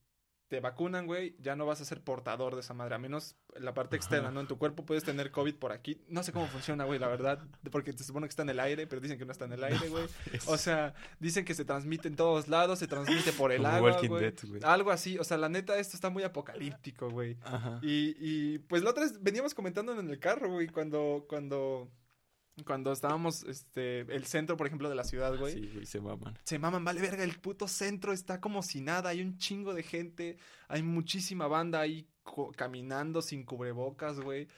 te 0.49 0.61
vacunan, 0.61 1.07
güey, 1.07 1.37
ya 1.41 1.57
no 1.57 1.67
vas 1.67 1.81
a 1.81 1.85
ser 1.85 2.03
portador 2.03 2.55
de 2.55 2.63
esa 2.63 2.73
madre, 2.73 2.95
a 2.95 2.99
menos 2.99 3.37
la 3.61 3.75
parte 3.75 3.97
externa, 3.97 4.31
¿no? 4.31 4.41
En 4.41 4.47
tu 4.47 4.57
cuerpo 4.57 4.85
puedes 4.87 5.05
tener 5.05 5.31
COVID 5.31 5.55
por 5.57 5.73
aquí. 5.73 6.01
No 6.09 6.23
sé 6.23 6.33
cómo 6.33 6.47
funciona, 6.47 6.85
güey, 6.85 6.99
la 6.99 7.09
verdad, 7.09 7.41
porque 7.71 7.93
te 7.93 8.03
supone 8.03 8.27
que 8.27 8.31
está 8.31 8.43
en 8.43 8.49
el 8.51 8.61
aire, 8.61 8.87
pero 8.87 9.01
dicen 9.01 9.19
que 9.19 9.27
no 9.27 9.33
está 9.33 9.45
en 9.45 9.53
el 9.53 9.65
aire, 9.65 9.89
güey. 9.89 10.07
O 10.47 10.57
sea, 10.57 10.95
dicen 11.21 11.45
que 11.45 11.55
se 11.55 11.67
transmite 11.67 12.09
en 12.09 12.17
todos 12.17 12.49
lados, 12.49 12.79
se 12.79 12.89
transmite 12.89 13.33
por 13.33 13.53
el 13.53 13.67
agua, 13.67 14.01
güey. 14.07 14.33
Algo 14.63 14.91
así, 14.91 15.19
o 15.19 15.25
sea, 15.25 15.37
la 15.37 15.51
neta, 15.51 15.79
esto 15.79 15.97
está 15.97 16.09
muy 16.09 16.23
apocalíptico, 16.23 17.11
güey. 17.11 17.37
Y, 17.83 18.17
y 18.19 18.59
pues 18.61 18.83
la 18.83 18.91
otra 18.91 19.05
vez 19.05 19.23
veníamos 19.23 19.53
comentando 19.53 19.99
en 19.99 20.09
el 20.09 20.19
carro, 20.19 20.51
güey, 20.51 20.69
cuando, 20.69 21.27
cuando 21.29 21.91
Cuando 22.65 22.93
estábamos, 22.93 23.45
este, 23.45 24.01
el 24.01 24.25
centro, 24.25 24.57
por 24.57 24.67
ejemplo, 24.67 24.89
de 24.89 24.95
la 24.95 25.05
ciudad, 25.05 25.37
güey. 25.39 25.55
Sí, 25.55 25.71
güey, 25.73 25.87
se 25.87 26.01
maman. 26.01 26.39
Se 26.45 26.59
maman, 26.59 26.85
vale 26.85 27.01
verga, 27.01 27.25
el 27.25 27.39
puto 27.39 27.69
centro 27.69 28.13
está 28.13 28.41
como 28.41 28.63
si 28.63 28.81
nada, 28.81 29.11
hay 29.11 29.21
un 29.21 29.39
chingo 29.39 29.75
de 29.75 29.83
gente, 29.83 30.39
hay 30.69 30.83
muchísima 30.83 31.47
banda 31.47 31.81
ahí 31.81 32.07
caminando 32.57 33.23
sin 33.23 33.45
cubrebocas, 33.45 34.21
güey. 34.21 34.49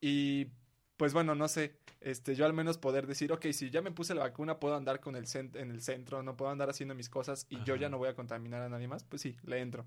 Y 0.00 0.48
pues 0.96 1.12
bueno, 1.12 1.34
no 1.34 1.48
sé, 1.48 1.76
este, 2.00 2.34
yo 2.34 2.44
al 2.44 2.52
menos 2.52 2.76
poder 2.78 3.06
decir, 3.06 3.32
ok, 3.32 3.46
si 3.52 3.70
ya 3.70 3.80
me 3.80 3.90
puse 3.90 4.14
la 4.14 4.22
vacuna, 4.22 4.60
puedo 4.60 4.74
andar 4.76 5.00
con 5.00 5.16
el 5.16 5.24
en 5.34 5.70
el 5.70 5.80
centro, 5.80 6.22
no 6.22 6.36
puedo 6.36 6.50
andar 6.50 6.68
haciendo 6.68 6.94
mis 6.94 7.08
cosas 7.08 7.46
y 7.48 7.62
yo 7.64 7.76
ya 7.76 7.88
no 7.88 7.98
voy 7.98 8.08
a 8.08 8.14
contaminar 8.14 8.62
a 8.62 8.68
nadie 8.68 8.88
más, 8.88 9.04
pues 9.04 9.22
sí, 9.22 9.36
le 9.44 9.60
entro. 9.60 9.86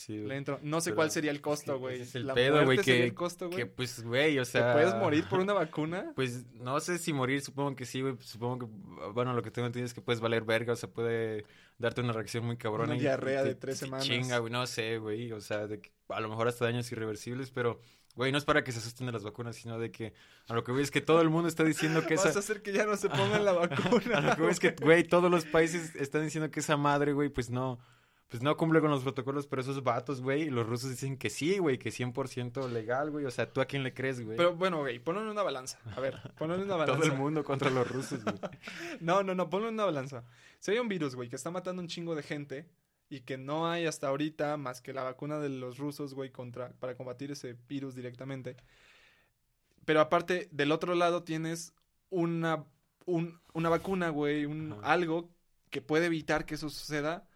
Sí, 0.00 0.16
le 0.16 0.34
entro. 0.34 0.58
No 0.62 0.80
sé 0.80 0.94
cuál 0.94 1.10
sería 1.10 1.30
el 1.30 1.42
costo, 1.42 1.78
güey. 1.78 2.00
Es 2.00 2.14
el 2.14 2.26
pedo, 2.28 2.64
güey. 2.64 2.78
Que, 2.78 3.04
el 3.04 3.12
costo, 3.12 3.48
güey. 3.48 3.58
Que 3.58 3.66
pues, 3.66 4.02
güey, 4.02 4.38
o 4.38 4.46
sea. 4.46 4.68
¿Te 4.68 4.72
puedes 4.72 4.94
morir 4.94 5.26
por 5.28 5.40
una 5.40 5.52
vacuna? 5.66 6.12
Pues 6.16 6.46
no 6.54 6.80
sé 6.80 6.96
si 6.96 7.12
morir, 7.12 7.42
supongo 7.42 7.76
que 7.76 7.84
sí, 7.84 8.00
güey. 8.00 8.16
Supongo 8.20 8.60
que, 8.60 9.08
bueno, 9.12 9.34
lo 9.34 9.42
que 9.42 9.50
tengo 9.50 9.66
entendido 9.66 9.84
es 9.84 9.92
que 9.92 10.00
puedes 10.00 10.22
valer 10.22 10.42
verga, 10.44 10.72
o 10.72 10.76
sea, 10.76 10.88
puede 10.88 11.44
darte 11.76 12.00
una 12.00 12.14
reacción 12.14 12.46
muy 12.46 12.56
cabrona. 12.56 12.94
Una 12.94 12.98
diarrea 12.98 13.44
de 13.44 13.54
tres 13.54 13.76
semanas. 13.76 14.06
Chinga, 14.06 14.38
güey, 14.38 14.50
no 14.50 14.66
sé, 14.66 14.96
güey. 14.96 15.32
O 15.32 15.40
sea, 15.42 15.66
de 15.66 15.82
a 16.08 16.20
lo 16.20 16.30
mejor 16.30 16.48
hasta 16.48 16.64
daños 16.64 16.90
irreversibles, 16.90 17.50
pero. 17.50 17.78
Güey, 18.16 18.32
no 18.32 18.38
es 18.38 18.44
para 18.44 18.64
que 18.64 18.72
se 18.72 18.78
asusten 18.78 19.06
de 19.06 19.12
las 19.12 19.22
vacunas, 19.22 19.54
sino 19.54 19.78
de 19.78 19.92
que 19.92 20.14
a 20.48 20.54
lo 20.54 20.64
que 20.64 20.72
voy 20.72 20.82
es 20.82 20.90
que 20.90 21.00
todo 21.00 21.20
el 21.20 21.30
mundo 21.30 21.48
está 21.48 21.62
diciendo 21.62 22.04
que 22.04 22.14
esa... 22.14 22.24
Vas 22.24 22.36
a 22.36 22.40
hacer 22.40 22.60
que 22.60 22.72
ya 22.72 22.84
no 22.84 22.96
se 22.96 23.08
pongan 23.08 23.44
la 23.44 23.52
vacuna. 23.52 23.78
a 24.18 24.20
lo 24.20 24.34
que 24.34 24.42
voy 24.42 24.50
es 24.50 24.58
que, 24.58 24.74
güey, 24.82 25.04
todos 25.04 25.30
los 25.30 25.44
países 25.44 25.94
están 25.94 26.24
diciendo 26.24 26.50
que 26.50 26.58
esa 26.58 26.76
madre, 26.76 27.12
güey, 27.12 27.28
pues 27.28 27.50
no 27.50 27.78
pues 28.30 28.44
no 28.44 28.56
cumple 28.56 28.80
con 28.80 28.90
los 28.90 29.02
protocolos, 29.02 29.48
pero 29.48 29.60
esos 29.60 29.82
vatos, 29.82 30.20
güey, 30.22 30.50
los 30.50 30.64
rusos 30.64 30.90
dicen 30.90 31.16
que 31.16 31.30
sí, 31.30 31.58
güey, 31.58 31.78
que 31.78 31.90
100% 31.90 32.70
legal, 32.70 33.10
güey. 33.10 33.24
O 33.24 33.30
sea, 33.32 33.52
¿tú 33.52 33.60
a 33.60 33.64
quién 33.64 33.82
le 33.82 33.92
crees, 33.92 34.24
güey? 34.24 34.36
Pero 34.36 34.54
bueno, 34.54 34.78
güey, 34.78 35.00
ponlo 35.00 35.20
en 35.20 35.26
una 35.26 35.42
balanza. 35.42 35.80
A 35.96 36.00
ver, 36.00 36.16
ponlo 36.38 36.54
en 36.54 36.62
una 36.62 36.76
balanza. 36.76 37.02
Todo 37.02 37.12
el 37.12 37.18
mundo 37.18 37.42
contra 37.42 37.70
los 37.70 37.90
rusos, 37.90 38.22
güey. 38.22 38.36
no, 39.00 39.24
no, 39.24 39.34
no, 39.34 39.50
ponlo 39.50 39.66
en 39.66 39.74
una 39.74 39.84
balanza. 39.84 40.22
Si 40.60 40.70
hay 40.70 40.78
un 40.78 40.88
virus, 40.88 41.16
güey, 41.16 41.28
que 41.28 41.34
está 41.34 41.50
matando 41.50 41.82
un 41.82 41.88
chingo 41.88 42.14
de 42.14 42.22
gente 42.22 42.68
y 43.08 43.22
que 43.22 43.36
no 43.36 43.68
hay 43.68 43.86
hasta 43.86 44.06
ahorita 44.06 44.56
más 44.56 44.80
que 44.80 44.92
la 44.92 45.02
vacuna 45.02 45.40
de 45.40 45.48
los 45.48 45.78
rusos, 45.78 46.14
güey, 46.14 46.30
contra, 46.30 46.70
para 46.74 46.94
combatir 46.94 47.32
ese 47.32 47.56
virus 47.68 47.96
directamente. 47.96 48.56
Pero 49.84 50.00
aparte, 50.00 50.48
del 50.52 50.70
otro 50.70 50.94
lado 50.94 51.24
tienes 51.24 51.74
una, 52.10 52.64
un, 53.06 53.40
una 53.54 53.70
vacuna, 53.70 54.10
güey, 54.10 54.44
un, 54.44 54.78
algo 54.84 55.34
que 55.68 55.82
puede 55.82 56.06
evitar 56.06 56.46
que 56.46 56.54
eso 56.54 56.70
suceda 56.70 57.26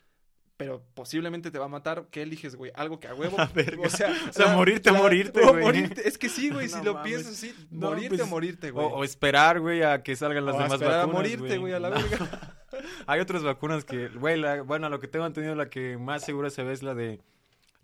pero 0.57 0.83
posiblemente 0.95 1.51
te 1.51 1.59
va 1.59 1.65
a 1.65 1.69
matar. 1.69 2.07
¿Qué 2.11 2.23
eliges, 2.23 2.57
güey? 2.57 2.71
Algo 2.75 3.01
que 3.01 3.09
a 3.09 3.15
huevo. 3.15 3.37
o 3.85 3.89
sea, 3.91 4.15
o 4.29 4.33
sea 4.33 4.55
morirte, 4.55 4.93
morirte, 4.93 5.41
güey. 5.41 5.91
Es 6.05 6.19
que 6.19 6.29
sí, 6.29 6.51
güey, 6.51 6.69
si 6.71 6.83
lo 6.83 7.03
piensas 7.03 7.33
así, 7.33 7.55
morirte 7.71 8.15
o 8.15 8.19
pues, 8.19 8.31
morirte, 8.31 8.71
güey. 8.71 8.87
O, 8.91 9.05
esperar, 9.05 9.61
güey, 9.61 9.83
a 9.83 10.03
que 10.03 10.17
salgan 10.17 10.47
las 10.47 10.55
demás 10.55 10.73
esperar 10.73 11.07
vacunas. 11.07 11.15
a 11.15 11.19
morirte, 11.19 11.59
güey, 11.59 11.73
a 11.73 11.81
la 11.81 11.91
verga. 11.91 12.57
Hay 13.07 13.21
otras 13.21 13.43
vacunas 13.43 13.85
que, 13.85 14.09
güey, 14.09 14.41
bueno, 14.65 14.89
lo 14.89 14.99
que 15.01 15.09
tengo 15.09 15.27
entendido, 15.27 15.55
la 15.55 15.71
que 15.71 15.97
más 15.97 16.25
segura 16.25 16.51
se 16.51 16.63
ve 16.63 16.73
es 16.73 16.83
la 16.83 16.95
de 16.95 17.21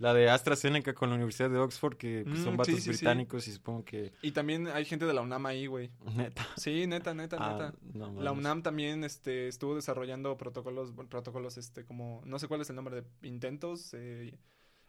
la 0.00 0.14
de 0.14 0.30
AstraZeneca 0.30 0.94
con 0.94 1.10
la 1.10 1.16
Universidad 1.16 1.50
de 1.50 1.58
Oxford, 1.58 1.96
que 1.98 2.24
pues, 2.26 2.40
son 2.40 2.54
mm, 2.54 2.56
vatos 2.56 2.86
británicos 2.86 3.46
y 3.46 3.52
supongo 3.52 3.84
que... 3.84 4.12
Y 4.22 4.32
también 4.32 4.66
hay 4.68 4.86
gente 4.86 5.04
de 5.04 5.12
la 5.12 5.20
UNAM 5.20 5.44
ahí, 5.44 5.66
güey. 5.66 5.90
Neta. 6.16 6.48
Sí, 6.56 6.86
neta, 6.86 7.12
neta, 7.12 7.36
ah, 7.38 7.74
neta. 7.92 8.10
la 8.18 8.32
UNAM 8.32 8.62
también 8.62 9.04
este, 9.04 9.46
estuvo 9.46 9.74
desarrollando 9.74 10.38
protocolos, 10.38 10.92
protocolos, 11.10 11.58
este, 11.58 11.84
como, 11.84 12.22
no 12.24 12.38
sé 12.38 12.48
cuál 12.48 12.62
es 12.62 12.70
el 12.70 12.76
nombre 12.76 13.02
de 13.02 13.28
intentos, 13.28 13.92
eh, 13.92 14.38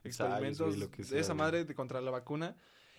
experimentos, 0.05 0.80
de 0.80 1.20
esa 1.20 1.34
madre 1.34 1.66
de, 1.66 1.76
contra 1.76 1.99
la 1.99 2.12
vacuna. 2.12 2.55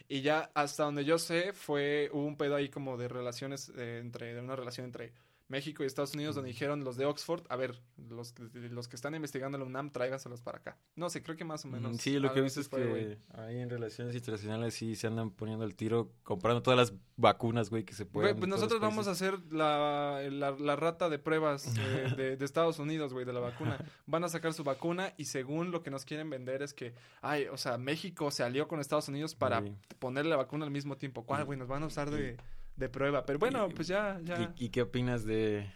Y 0.07 0.21
ya 0.21 0.51
hasta 0.55 0.85
donde 0.85 1.07
yo 1.07 1.19
sé, 1.19 1.55
fue, 1.55 2.11
hubo 2.13 2.27
un 2.27 2.37
pedo 2.37 2.57
ahí 2.57 2.69
como 2.69 2.99
de 2.99 3.09
relaciones, 3.09 3.73
eh, 3.75 4.01
entre, 4.03 4.35
de 4.35 4.41
una 4.43 4.55
relación 4.55 4.85
entre 4.85 5.15
México 5.53 5.83
y 5.83 5.87
Estados 5.87 6.15
Unidos, 6.15 6.35
donde 6.35 6.49
dijeron 6.49 6.83
los 6.83 6.97
de 6.97 7.05
Oxford, 7.05 7.45
a 7.51 7.57
ver, 7.57 7.79
los, 8.09 8.35
los 8.55 8.89
que 8.89 8.97
están 8.97 9.15
investigando 9.15 9.59
la 9.59 9.65
UNAM, 9.65 9.91
tráigaselos 9.91 10.41
para 10.41 10.59
acá. 10.59 10.79
No 10.97 11.11
sé, 11.11 11.23
creo 11.23 11.37
que 11.37 11.45
más 11.45 11.67
o 11.67 11.69
menos. 11.69 11.99
Sí, 11.99 12.19
lo 12.19 12.33
que 12.33 12.39
he 12.39 12.43
visto 12.43 12.61
es 12.61 12.69
que 12.69 13.19
ahí 13.35 13.59
en 13.59 13.69
relaciones 13.69 14.15
internacionales 14.15 14.73
sí 14.73 14.97
se 14.97 15.09
andan 15.09 15.31
poniendo 15.31 15.67
el 15.67 15.75
tiro, 15.75 16.11
comprando 16.23 16.63
todas 16.63 16.79
las 16.79 16.99
vacunas, 17.19 17.69
güey, 17.69 17.85
que 17.85 17.93
se 17.93 18.07
pueden. 18.07 18.35
pues 18.39 18.49
nosotros 18.49 18.81
vamos 18.81 19.09
a 19.09 19.11
hacer 19.11 19.39
la, 19.53 20.23
la, 20.31 20.77
rata 20.77 21.11
de 21.11 21.19
pruebas 21.19 21.75
de, 22.17 22.37
de, 22.39 22.45
Estados 22.45 22.79
Unidos, 22.79 23.13
güey, 23.13 23.27
de 23.27 23.35
la 23.35 23.41
vacuna. 23.41 23.77
Van 24.07 24.25
a 24.25 24.31
sacar 24.31 24.55
su 24.55 24.65
vacuna 24.65 25.13
y 25.19 25.27
según 25.27 25.71
lo 25.71 25.83
que 25.83 25.91
nos 25.91 26.07
quieren 26.07 26.31
vender 26.31 26.63
es 26.63 26.73
que, 26.73 26.95
ay, 27.21 27.45
o 27.53 27.59
sea, 27.59 27.77
México 27.77 28.31
se 28.31 28.43
alió 28.43 28.69
con 28.69 28.81
Estados 28.81 29.09
Unidos 29.09 29.35
para 29.35 29.63
ponerle 29.99 30.31
la 30.31 30.37
vacuna 30.37 30.65
al 30.65 30.71
mismo 30.71 30.97
tiempo. 30.97 31.27
¿Cuál, 31.27 31.45
güey? 31.45 31.59
Nos 31.59 31.69
van 31.69 31.83
a 31.83 31.87
usar 31.87 32.11
de 32.11 32.39
de 32.77 32.89
prueba. 32.89 33.25
Pero 33.25 33.39
bueno, 33.39 33.69
pues 33.69 33.89
ya, 33.89 34.21
ya. 34.25 34.55
¿Y, 34.59 34.71
qué 34.71 34.83
opinas 34.83 35.25
de, 35.25 35.71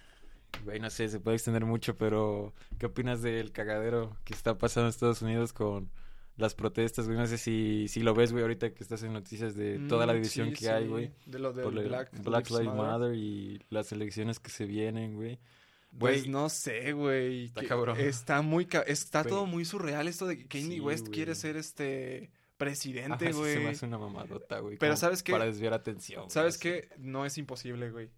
güey, 0.65 0.81
no 0.81 0.91
sé, 0.91 1.09
se 1.09 1.21
puede 1.21 1.37
extender 1.37 1.65
mucho, 1.65 1.97
pero 1.97 2.55
¿qué 2.79 2.87
opinas 2.87 3.23
del 3.23 3.53
cagadero 3.53 4.17
que 4.25 4.35
está 4.35 4.59
pasando 4.59 4.87
en 4.87 4.91
Estados 4.91 5.23
Unidos 5.23 5.53
con 5.53 5.91
las 6.37 6.55
protestas, 6.55 7.07
güey? 7.07 7.19
No 7.19 7.27
sé 7.27 7.39
si, 7.39 7.89
si 7.89 8.01
lo 8.01 8.15
ves, 8.15 8.33
güey, 8.33 8.43
ahorita 8.43 8.73
que 8.73 8.83
estás 8.83 9.03
en 9.03 9.13
noticias 9.13 9.55
de 9.55 9.79
toda 9.89 10.07
la 10.07 10.13
mm, 10.13 10.17
división 10.17 10.53
que 10.53 10.69
hay, 10.71 10.87
güey. 10.87 11.13
De 11.27 11.39
lo 11.39 11.53
de 11.53 11.65
Black, 11.65 12.51
Lives 12.51 12.75
Matter. 12.75 13.15
y 13.15 13.61
las 13.71 13.93
elecciones 13.93 14.41
que 14.41 14.51
se 14.51 14.67
vienen, 14.67 15.15
güey. 15.15 15.39
Pues 15.99 16.27
no 16.29 16.49
sé, 16.51 16.93
güey. 16.93 17.47
Está 17.47 17.65
cabrón. 17.65 17.99
Está 17.99 18.43
muy... 18.43 18.69
Está 18.87 19.25
todo 19.25 19.47
muy 19.47 19.65
surreal 19.65 20.09
esto 20.09 20.27
de 20.27 20.37
que 20.37 20.47
Kanye 20.47 20.81
West 20.81 21.09
quiere 21.09 21.35
ser 21.35 21.57
este 21.57 22.31
presidente, 22.57 23.33
güey. 23.33 23.55
se 23.55 23.61
me 23.61 23.69
hace 23.71 23.87
una 23.87 23.99
mamadota, 23.99 24.59
güey. 24.61 24.77
Pero 24.79 24.97
¿sabes 24.97 25.23
qué? 25.23 25.33
Para 25.33 25.47
desviar 25.47 25.75
atención. 25.75 26.31
¿Sabes 26.31 26.59
qué? 26.59 26.89
No 26.99 27.27
es 27.27 27.39
imposible, 27.39 27.91
güey. 27.91 28.11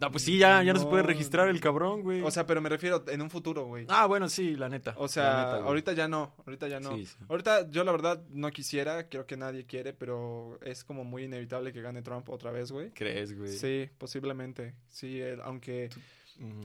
No, 0.00 0.10
pues 0.10 0.24
sí, 0.24 0.38
ya, 0.38 0.62
ya 0.62 0.72
no, 0.72 0.80
se 0.80 0.86
puede 0.86 1.02
registrar 1.02 1.48
el 1.48 1.60
cabrón, 1.60 2.00
güey. 2.00 2.22
O 2.22 2.30
sea, 2.30 2.46
pero 2.46 2.62
me 2.62 2.70
refiero 2.70 3.04
en 3.06 3.20
un 3.20 3.28
futuro, 3.28 3.66
güey. 3.66 3.84
Ah, 3.90 4.06
bueno, 4.06 4.30
sí, 4.30 4.56
la 4.56 4.70
neta. 4.70 4.94
O 4.96 5.08
sea, 5.08 5.56
ahorita 5.56 5.92
ya 5.92 6.08
no, 6.08 6.34
ahorita 6.46 6.68
ya 6.68 6.80
no. 6.80 6.96
Ahorita 7.28 7.68
yo 7.68 7.84
la 7.84 7.92
verdad 7.92 8.22
no 8.30 8.50
quisiera, 8.50 9.10
creo 9.10 9.26
que 9.26 9.36
nadie 9.36 9.66
quiere, 9.66 9.92
pero 9.92 10.58
es 10.62 10.84
como 10.84 11.04
muy 11.04 11.24
inevitable 11.24 11.72
que 11.74 11.82
gane 11.82 12.00
Trump 12.00 12.30
otra 12.30 12.50
vez, 12.50 12.72
güey. 12.72 12.92
¿Crees, 12.92 13.36
güey? 13.36 13.52
Sí, 13.52 13.90
posiblemente. 13.98 14.74
Sí, 14.88 15.20
aunque 15.44 15.90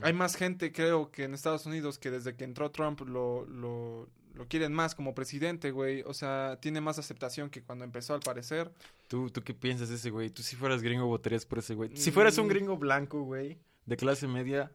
hay 0.00 0.12
más 0.14 0.36
gente, 0.36 0.72
creo, 0.72 1.10
que 1.10 1.24
en 1.24 1.34
Estados 1.34 1.66
Unidos 1.66 1.98
que 1.98 2.10
desde 2.10 2.36
que 2.36 2.44
entró 2.44 2.70
Trump 2.70 3.02
lo, 3.02 3.44
lo, 3.44 4.08
lo 4.36 4.46
quieren 4.46 4.72
más 4.72 4.94
como 4.94 5.14
presidente, 5.14 5.70
güey. 5.70 6.02
O 6.02 6.12
sea, 6.12 6.58
tiene 6.60 6.80
más 6.80 6.98
aceptación 6.98 7.48
que 7.48 7.62
cuando 7.62 7.84
empezó, 7.84 8.14
al 8.14 8.20
parecer. 8.20 8.70
¿Tú, 9.08 9.30
tú 9.30 9.42
qué 9.42 9.54
piensas 9.54 9.88
de 9.88 9.96
ese 9.96 10.10
güey? 10.10 10.30
¿Tú 10.30 10.42
si 10.42 10.56
fueras 10.56 10.82
gringo 10.82 11.06
votarías 11.06 11.46
por 11.46 11.58
ese 11.58 11.74
güey? 11.74 11.96
Si 11.96 12.10
fueras 12.10 12.36
un 12.36 12.46
mm. 12.46 12.48
gringo 12.48 12.76
blanco, 12.76 13.22
güey, 13.22 13.58
de 13.86 13.96
clase 13.96 14.28
media, 14.28 14.70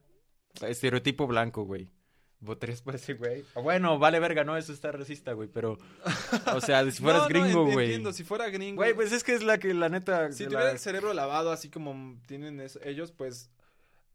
estereotipo 0.61 1.27
blanco, 1.27 1.63
güey. 1.63 1.91
¿Votarías 2.39 2.81
por 2.81 2.95
ese 2.95 3.13
güey? 3.13 3.45
Bueno, 3.53 3.99
vale 3.99 4.19
verga, 4.19 4.43
no, 4.43 4.57
eso 4.57 4.73
está 4.73 4.91
racista, 4.91 5.33
güey, 5.33 5.47
pero... 5.47 5.77
O 6.55 6.59
sea, 6.59 6.89
si 6.89 6.99
fueras 7.03 7.27
gringo, 7.27 7.65
güey. 7.65 7.85
entiendo, 7.85 8.13
si 8.13 8.23
fuera 8.23 8.49
gringo... 8.49 8.77
Güey, 8.77 8.95
pues 8.95 9.11
es 9.11 9.23
que 9.23 9.35
es 9.35 9.43
la 9.43 9.59
que, 9.59 9.75
la 9.75 9.89
neta... 9.89 10.31
Si 10.31 10.45
tuviera 10.45 10.71
el 10.71 10.79
cerebro 10.79 11.13
lavado 11.13 11.51
así 11.51 11.69
como 11.69 12.19
tienen 12.25 12.59
ellos, 12.83 13.11
pues... 13.11 13.51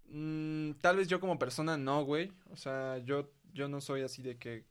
Mm, 0.08 0.72
tal 0.80 0.96
vez 0.96 1.06
yo 1.06 1.20
como 1.20 1.38
persona 1.38 1.76
no, 1.76 2.04
güey. 2.04 2.32
O 2.50 2.56
sea, 2.56 2.98
yo, 2.98 3.30
yo 3.52 3.68
no 3.68 3.80
soy 3.80 4.02
así 4.02 4.22
de 4.22 4.36
que 4.38 4.64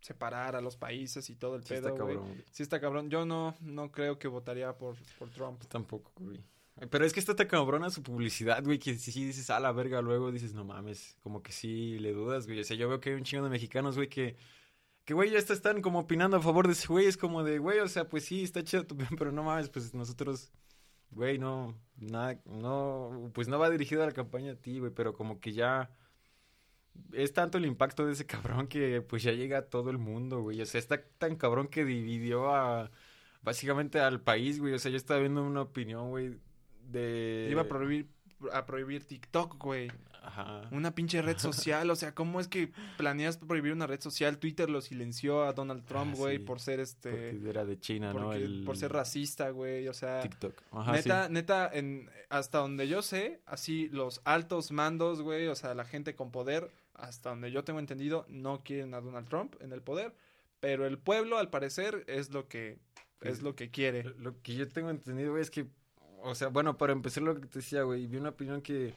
separar 0.00 0.56
a 0.56 0.60
los 0.60 0.76
países 0.76 1.28
y 1.30 1.34
todo 1.34 1.56
el 1.56 1.62
pedo, 1.62 1.88
está 1.88 1.94
cabrón, 1.94 2.44
Sí 2.50 2.62
está 2.62 2.80
cabrón. 2.80 3.10
Yo 3.10 3.24
no, 3.24 3.54
no 3.60 3.90
creo 3.90 4.18
que 4.18 4.28
votaría 4.28 4.76
por, 4.76 4.96
por 5.18 5.30
Trump. 5.30 5.64
Tampoco, 5.68 6.12
güey. 6.18 6.42
Pero 6.90 7.04
es 7.04 7.12
que 7.12 7.18
está 7.18 7.34
tan 7.34 7.48
cabrona 7.48 7.90
su 7.90 8.02
publicidad, 8.04 8.62
güey, 8.62 8.78
que 8.78 8.94
si 8.94 9.24
dices 9.24 9.50
a 9.50 9.58
la 9.58 9.72
verga, 9.72 10.00
luego 10.00 10.30
dices, 10.30 10.54
no 10.54 10.64
mames, 10.64 11.16
como 11.22 11.42
que 11.42 11.50
sí 11.50 11.98
le 11.98 12.12
dudas, 12.12 12.46
güey. 12.46 12.60
O 12.60 12.64
sea, 12.64 12.76
yo 12.76 12.88
veo 12.88 13.00
que 13.00 13.10
hay 13.10 13.16
un 13.16 13.24
chingo 13.24 13.42
de 13.42 13.50
mexicanos, 13.50 13.96
güey, 13.96 14.08
que, 14.08 14.36
que, 15.04 15.12
güey, 15.12 15.30
ya 15.30 15.38
están 15.38 15.82
como 15.82 15.98
opinando 15.98 16.36
a 16.36 16.40
favor 16.40 16.68
de 16.68 16.74
ese 16.74 16.86
güey. 16.86 17.06
Es 17.06 17.16
como 17.16 17.42
de, 17.42 17.58
güey, 17.58 17.80
o 17.80 17.88
sea, 17.88 18.08
pues 18.08 18.24
sí, 18.24 18.44
está 18.44 18.62
chido 18.62 18.86
tu 18.86 18.96
pero 19.18 19.32
no 19.32 19.42
mames, 19.42 19.68
pues 19.70 19.92
nosotros, 19.92 20.52
güey, 21.10 21.38
no, 21.38 21.76
nada, 21.96 22.40
no, 22.44 23.30
pues 23.34 23.48
no 23.48 23.58
va 23.58 23.70
dirigido 23.70 24.04
a 24.04 24.06
la 24.06 24.12
campaña 24.12 24.52
a 24.52 24.56
ti, 24.56 24.78
güey, 24.78 24.92
pero 24.94 25.14
como 25.14 25.40
que 25.40 25.52
ya 25.52 25.90
es 27.12 27.32
tanto 27.32 27.58
el 27.58 27.66
impacto 27.66 28.06
de 28.06 28.12
ese 28.12 28.26
cabrón 28.26 28.66
que 28.66 29.02
pues 29.02 29.22
ya 29.22 29.32
llega 29.32 29.58
a 29.58 29.62
todo 29.62 29.90
el 29.90 29.98
mundo, 29.98 30.42
güey. 30.42 30.60
O 30.60 30.66
sea, 30.66 30.78
está 30.78 31.02
tan 31.18 31.36
cabrón 31.36 31.68
que 31.68 31.84
dividió 31.84 32.54
a 32.54 32.90
básicamente 33.42 34.00
al 34.00 34.20
país, 34.20 34.58
güey. 34.58 34.74
O 34.74 34.78
sea, 34.78 34.90
yo 34.90 34.96
estaba 34.96 35.20
viendo 35.20 35.42
una 35.42 35.62
opinión, 35.62 36.10
güey, 36.10 36.36
de... 36.90 37.48
Iba 37.50 37.62
a 37.62 37.68
prohibir, 37.68 38.08
a 38.52 38.66
prohibir 38.66 39.04
TikTok, 39.04 39.56
güey. 39.58 39.90
Ajá. 40.22 40.68
Una 40.72 40.94
pinche 40.94 41.22
red 41.22 41.38
social, 41.38 41.88
o 41.90 41.96
sea, 41.96 42.14
¿cómo 42.14 42.38
es 42.40 42.48
que 42.48 42.70
planeas 42.98 43.38
prohibir 43.38 43.72
una 43.72 43.86
red 43.86 44.00
social? 44.00 44.38
Twitter 44.38 44.68
lo 44.68 44.82
silenció 44.82 45.44
a 45.44 45.54
Donald 45.54 45.86
Trump, 45.86 46.12
ah, 46.14 46.18
güey, 46.18 46.38
por 46.38 46.60
ser 46.60 46.80
este... 46.80 47.10
Porque 47.10 47.48
era 47.48 47.64
de 47.64 47.80
China, 47.80 48.12
¿no? 48.12 48.32
Por 48.66 48.76
ser 48.76 48.92
racista, 48.92 49.48
güey, 49.50 49.88
o 49.88 49.94
sea... 49.94 50.20
TikTok. 50.20 50.54
Ajá, 50.72 50.92
neta, 50.92 51.28
neta, 51.30 51.70
en, 51.72 52.10
hasta 52.28 52.58
donde 52.58 52.88
yo 52.88 53.00
sé, 53.00 53.40
así 53.46 53.88
los 53.88 54.20
altos 54.24 54.70
mandos, 54.70 55.22
güey, 55.22 55.46
o 55.46 55.54
sea, 55.54 55.74
la 55.74 55.86
gente 55.86 56.14
con 56.14 56.30
poder 56.30 56.70
hasta 56.98 57.30
donde 57.30 57.50
yo 57.50 57.64
tengo 57.64 57.78
entendido, 57.78 58.26
no 58.28 58.62
quieren 58.62 58.92
a 58.94 59.00
Donald 59.00 59.28
Trump 59.28 59.54
en 59.60 59.72
el 59.72 59.82
poder, 59.82 60.14
pero 60.60 60.86
el 60.86 60.98
pueblo, 60.98 61.38
al 61.38 61.50
parecer, 61.50 62.04
es 62.06 62.30
lo 62.30 62.48
que 62.48 62.78
es 63.20 63.42
lo 63.42 63.56
que 63.56 63.70
quiere. 63.70 64.04
Lo 64.04 64.40
que 64.42 64.54
yo 64.54 64.68
tengo 64.68 64.90
entendido 64.90 65.38
es 65.38 65.50
que 65.50 65.66
o 66.22 66.34
sea, 66.34 66.48
bueno, 66.48 66.76
para 66.76 66.92
empezar 66.92 67.22
lo 67.22 67.34
que 67.34 67.46
te 67.46 67.60
decía, 67.60 67.82
güey, 67.82 68.06
vi 68.06 68.16
una 68.16 68.30
opinión 68.30 68.60
que, 68.60 68.94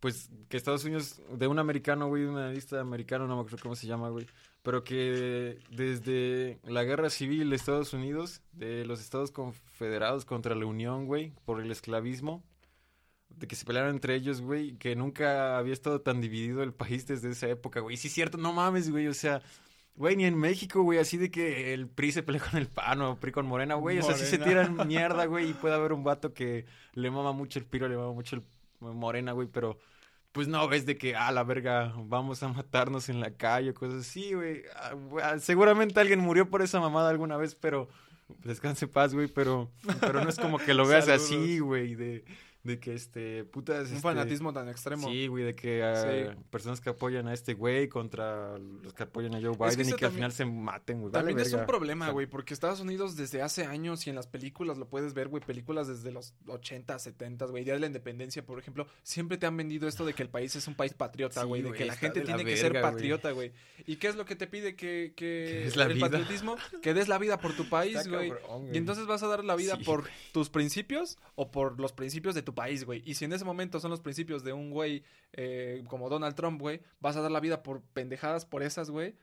pues, 0.00 0.30
que 0.48 0.56
Estados 0.56 0.84
Unidos, 0.84 1.20
de 1.32 1.46
un 1.46 1.58
americano, 1.58 2.08
güey, 2.08 2.24
de 2.24 2.28
una 2.28 2.50
lista 2.50 2.80
americano, 2.80 3.26
no 3.26 3.36
me 3.36 3.42
acuerdo 3.42 3.58
cómo 3.62 3.76
se 3.76 3.86
llama, 3.86 4.08
güey, 4.10 4.26
pero 4.62 4.84
que 4.84 5.58
desde 5.70 6.58
la 6.64 6.84
guerra 6.84 7.10
civil 7.10 7.50
de 7.50 7.56
Estados 7.56 7.92
Unidos, 7.92 8.42
de 8.52 8.84
los 8.84 9.00
Estados 9.00 9.30
Confederados 9.30 10.24
contra 10.24 10.54
la 10.54 10.66
Unión, 10.66 11.06
güey, 11.06 11.32
por 11.44 11.60
el 11.60 11.70
esclavismo, 11.70 12.42
de 13.40 13.48
que 13.48 13.56
se 13.56 13.64
pelearan 13.64 13.94
entre 13.94 14.14
ellos, 14.14 14.42
güey, 14.42 14.76
que 14.76 14.94
nunca 14.94 15.56
había 15.58 15.72
estado 15.72 16.02
tan 16.02 16.20
dividido 16.20 16.62
el 16.62 16.74
país 16.74 17.06
desde 17.06 17.30
esa 17.30 17.48
época, 17.48 17.80
güey. 17.80 17.96
Sí, 17.96 18.08
es 18.08 18.14
cierto, 18.14 18.36
no 18.38 18.52
mames, 18.52 18.90
güey, 18.90 19.08
o 19.08 19.14
sea, 19.14 19.40
güey, 19.96 20.14
ni 20.14 20.26
en 20.26 20.38
México, 20.38 20.82
güey, 20.82 20.98
así 20.98 21.16
de 21.16 21.30
que 21.30 21.72
el 21.72 21.88
PRI 21.88 22.12
se 22.12 22.22
pelea 22.22 22.42
con 22.42 22.58
el 22.60 22.68
PAN 22.68 23.00
o 23.00 23.18
PRI 23.18 23.32
con 23.32 23.46
Morena, 23.46 23.74
güey, 23.74 23.98
o 23.98 24.02
sea, 24.02 24.14
sí 24.14 24.26
se 24.26 24.38
tiran 24.38 24.76
mierda, 24.86 25.24
güey, 25.24 25.50
y 25.50 25.54
puede 25.54 25.74
haber 25.74 25.94
un 25.94 26.04
vato 26.04 26.34
que 26.34 26.66
le 26.92 27.10
mama 27.10 27.32
mucho 27.32 27.58
el 27.58 27.64
Piro, 27.64 27.88
le 27.88 27.96
mama 27.96 28.12
mucho 28.12 28.36
el 28.36 28.42
Morena, 28.80 29.32
güey, 29.32 29.48
pero 29.48 29.78
pues 30.32 30.46
no 30.46 30.68
ves 30.68 30.84
de 30.84 30.98
que, 30.98 31.16
ah, 31.16 31.32
la 31.32 31.42
verga, 31.42 31.94
vamos 31.96 32.42
a 32.42 32.48
matarnos 32.48 33.08
en 33.08 33.20
la 33.20 33.32
calle, 33.32 33.74
cosas 33.74 34.02
así, 34.02 34.34
güey. 34.34 34.62
Ah, 34.76 34.94
ah, 35.22 35.38
seguramente 35.38 35.98
alguien 35.98 36.20
murió 36.20 36.48
por 36.48 36.62
esa 36.62 36.78
mamada 36.78 37.08
alguna 37.08 37.36
vez, 37.36 37.54
pero 37.54 37.88
descanse 38.44 38.86
paz, 38.86 39.14
güey, 39.14 39.28
pero, 39.28 39.70
pero 40.00 40.22
no 40.22 40.28
es 40.28 40.38
como 40.38 40.58
que 40.58 40.74
lo 40.74 40.86
veas 40.86 41.08
así, 41.08 41.58
güey, 41.58 41.94
de 41.94 42.24
de 42.62 42.78
que 42.78 42.94
este 42.94 43.44
putas 43.44 43.88
un 43.88 43.96
este, 43.96 44.00
fanatismo 44.00 44.52
tan 44.52 44.68
extremo. 44.68 45.08
sí 45.08 45.28
güey 45.28 45.44
de 45.44 45.54
que 45.54 45.82
uh, 45.82 46.42
personas 46.50 46.80
que 46.80 46.90
apoyan 46.90 47.26
a 47.26 47.32
este 47.32 47.54
güey 47.54 47.88
contra 47.88 48.58
los 48.58 48.92
que 48.92 49.04
apoyan 49.04 49.34
a 49.34 49.40
Joe 49.40 49.56
Biden 49.56 49.88
y 49.88 49.92
que 49.94 50.04
al 50.04 50.12
final 50.12 50.30
se 50.32 50.44
maten 50.44 51.00
güey 51.00 51.12
también 51.12 51.38
es 51.38 51.52
un 51.54 51.64
problema 51.64 52.10
güey 52.10 52.26
porque 52.26 52.52
Estados 52.52 52.80
Unidos 52.80 53.16
desde 53.16 53.40
hace 53.40 53.64
años 53.64 54.06
y 54.06 54.10
en 54.10 54.16
las 54.16 54.26
películas 54.26 54.76
lo 54.76 54.86
puedes 54.88 55.14
ver 55.14 55.28
güey 55.28 55.42
películas 55.42 55.88
desde 55.88 56.12
los 56.12 56.34
80 56.48 56.98
70 56.98 57.46
güey 57.46 57.64
día 57.64 57.74
de 57.74 57.80
la 57.80 57.86
independencia 57.86 58.44
por 58.44 58.58
ejemplo 58.58 58.86
siempre 59.02 59.38
te 59.38 59.46
han 59.46 59.56
vendido 59.56 59.88
esto 59.88 60.04
de 60.04 60.12
que 60.12 60.22
el 60.22 60.28
país 60.28 60.54
es 60.54 60.68
un 60.68 60.74
país 60.74 60.92
patriota 60.92 61.44
güey 61.44 61.62
de 61.62 61.72
que 61.72 61.86
la 61.86 61.96
gente 61.96 62.20
tiene 62.20 62.44
que 62.44 62.56
ser 62.56 62.80
patriota 62.80 63.30
güey. 63.30 63.52
Y 63.86 63.96
qué 63.96 64.08
es 64.08 64.16
lo 64.16 64.26
que 64.26 64.36
te 64.36 64.46
pide 64.46 64.76
que 64.76 65.14
que 65.16 65.66
es 65.66 65.76
la 65.76 65.84
el 65.84 65.94
vida? 65.94 66.10
patriotismo 66.10 66.56
que 66.82 66.92
des 66.92 67.08
la 67.08 67.18
vida 67.18 67.38
por 67.38 67.54
tu 67.54 67.68
país 67.68 68.06
güey. 68.06 68.32
y 68.72 68.76
entonces 68.76 69.06
vas 69.06 69.22
a 69.22 69.28
dar 69.28 69.44
la 69.44 69.56
vida 69.56 69.78
por 69.84 70.04
tus 70.32 70.50
principios 70.50 71.18
o 71.34 71.50
por 71.50 71.80
los 71.80 71.92
principios 71.92 72.34
de 72.34 72.42
tu 72.42 72.49
país, 72.54 72.84
güey. 72.84 73.02
Y 73.04 73.14
si 73.14 73.24
en 73.24 73.32
ese 73.32 73.44
momento 73.44 73.80
son 73.80 73.90
los 73.90 74.00
principios 74.00 74.44
de 74.44 74.52
un 74.52 74.70
güey 74.70 75.02
eh, 75.32 75.82
como 75.88 76.08
Donald 76.08 76.34
Trump, 76.34 76.60
güey, 76.60 76.80
vas 77.00 77.16
a 77.16 77.20
dar 77.20 77.30
la 77.30 77.40
vida 77.40 77.62
por 77.62 77.82
pendejadas 77.82 78.44
por 78.44 78.62
esas, 78.62 78.90
güey. 78.90 79.14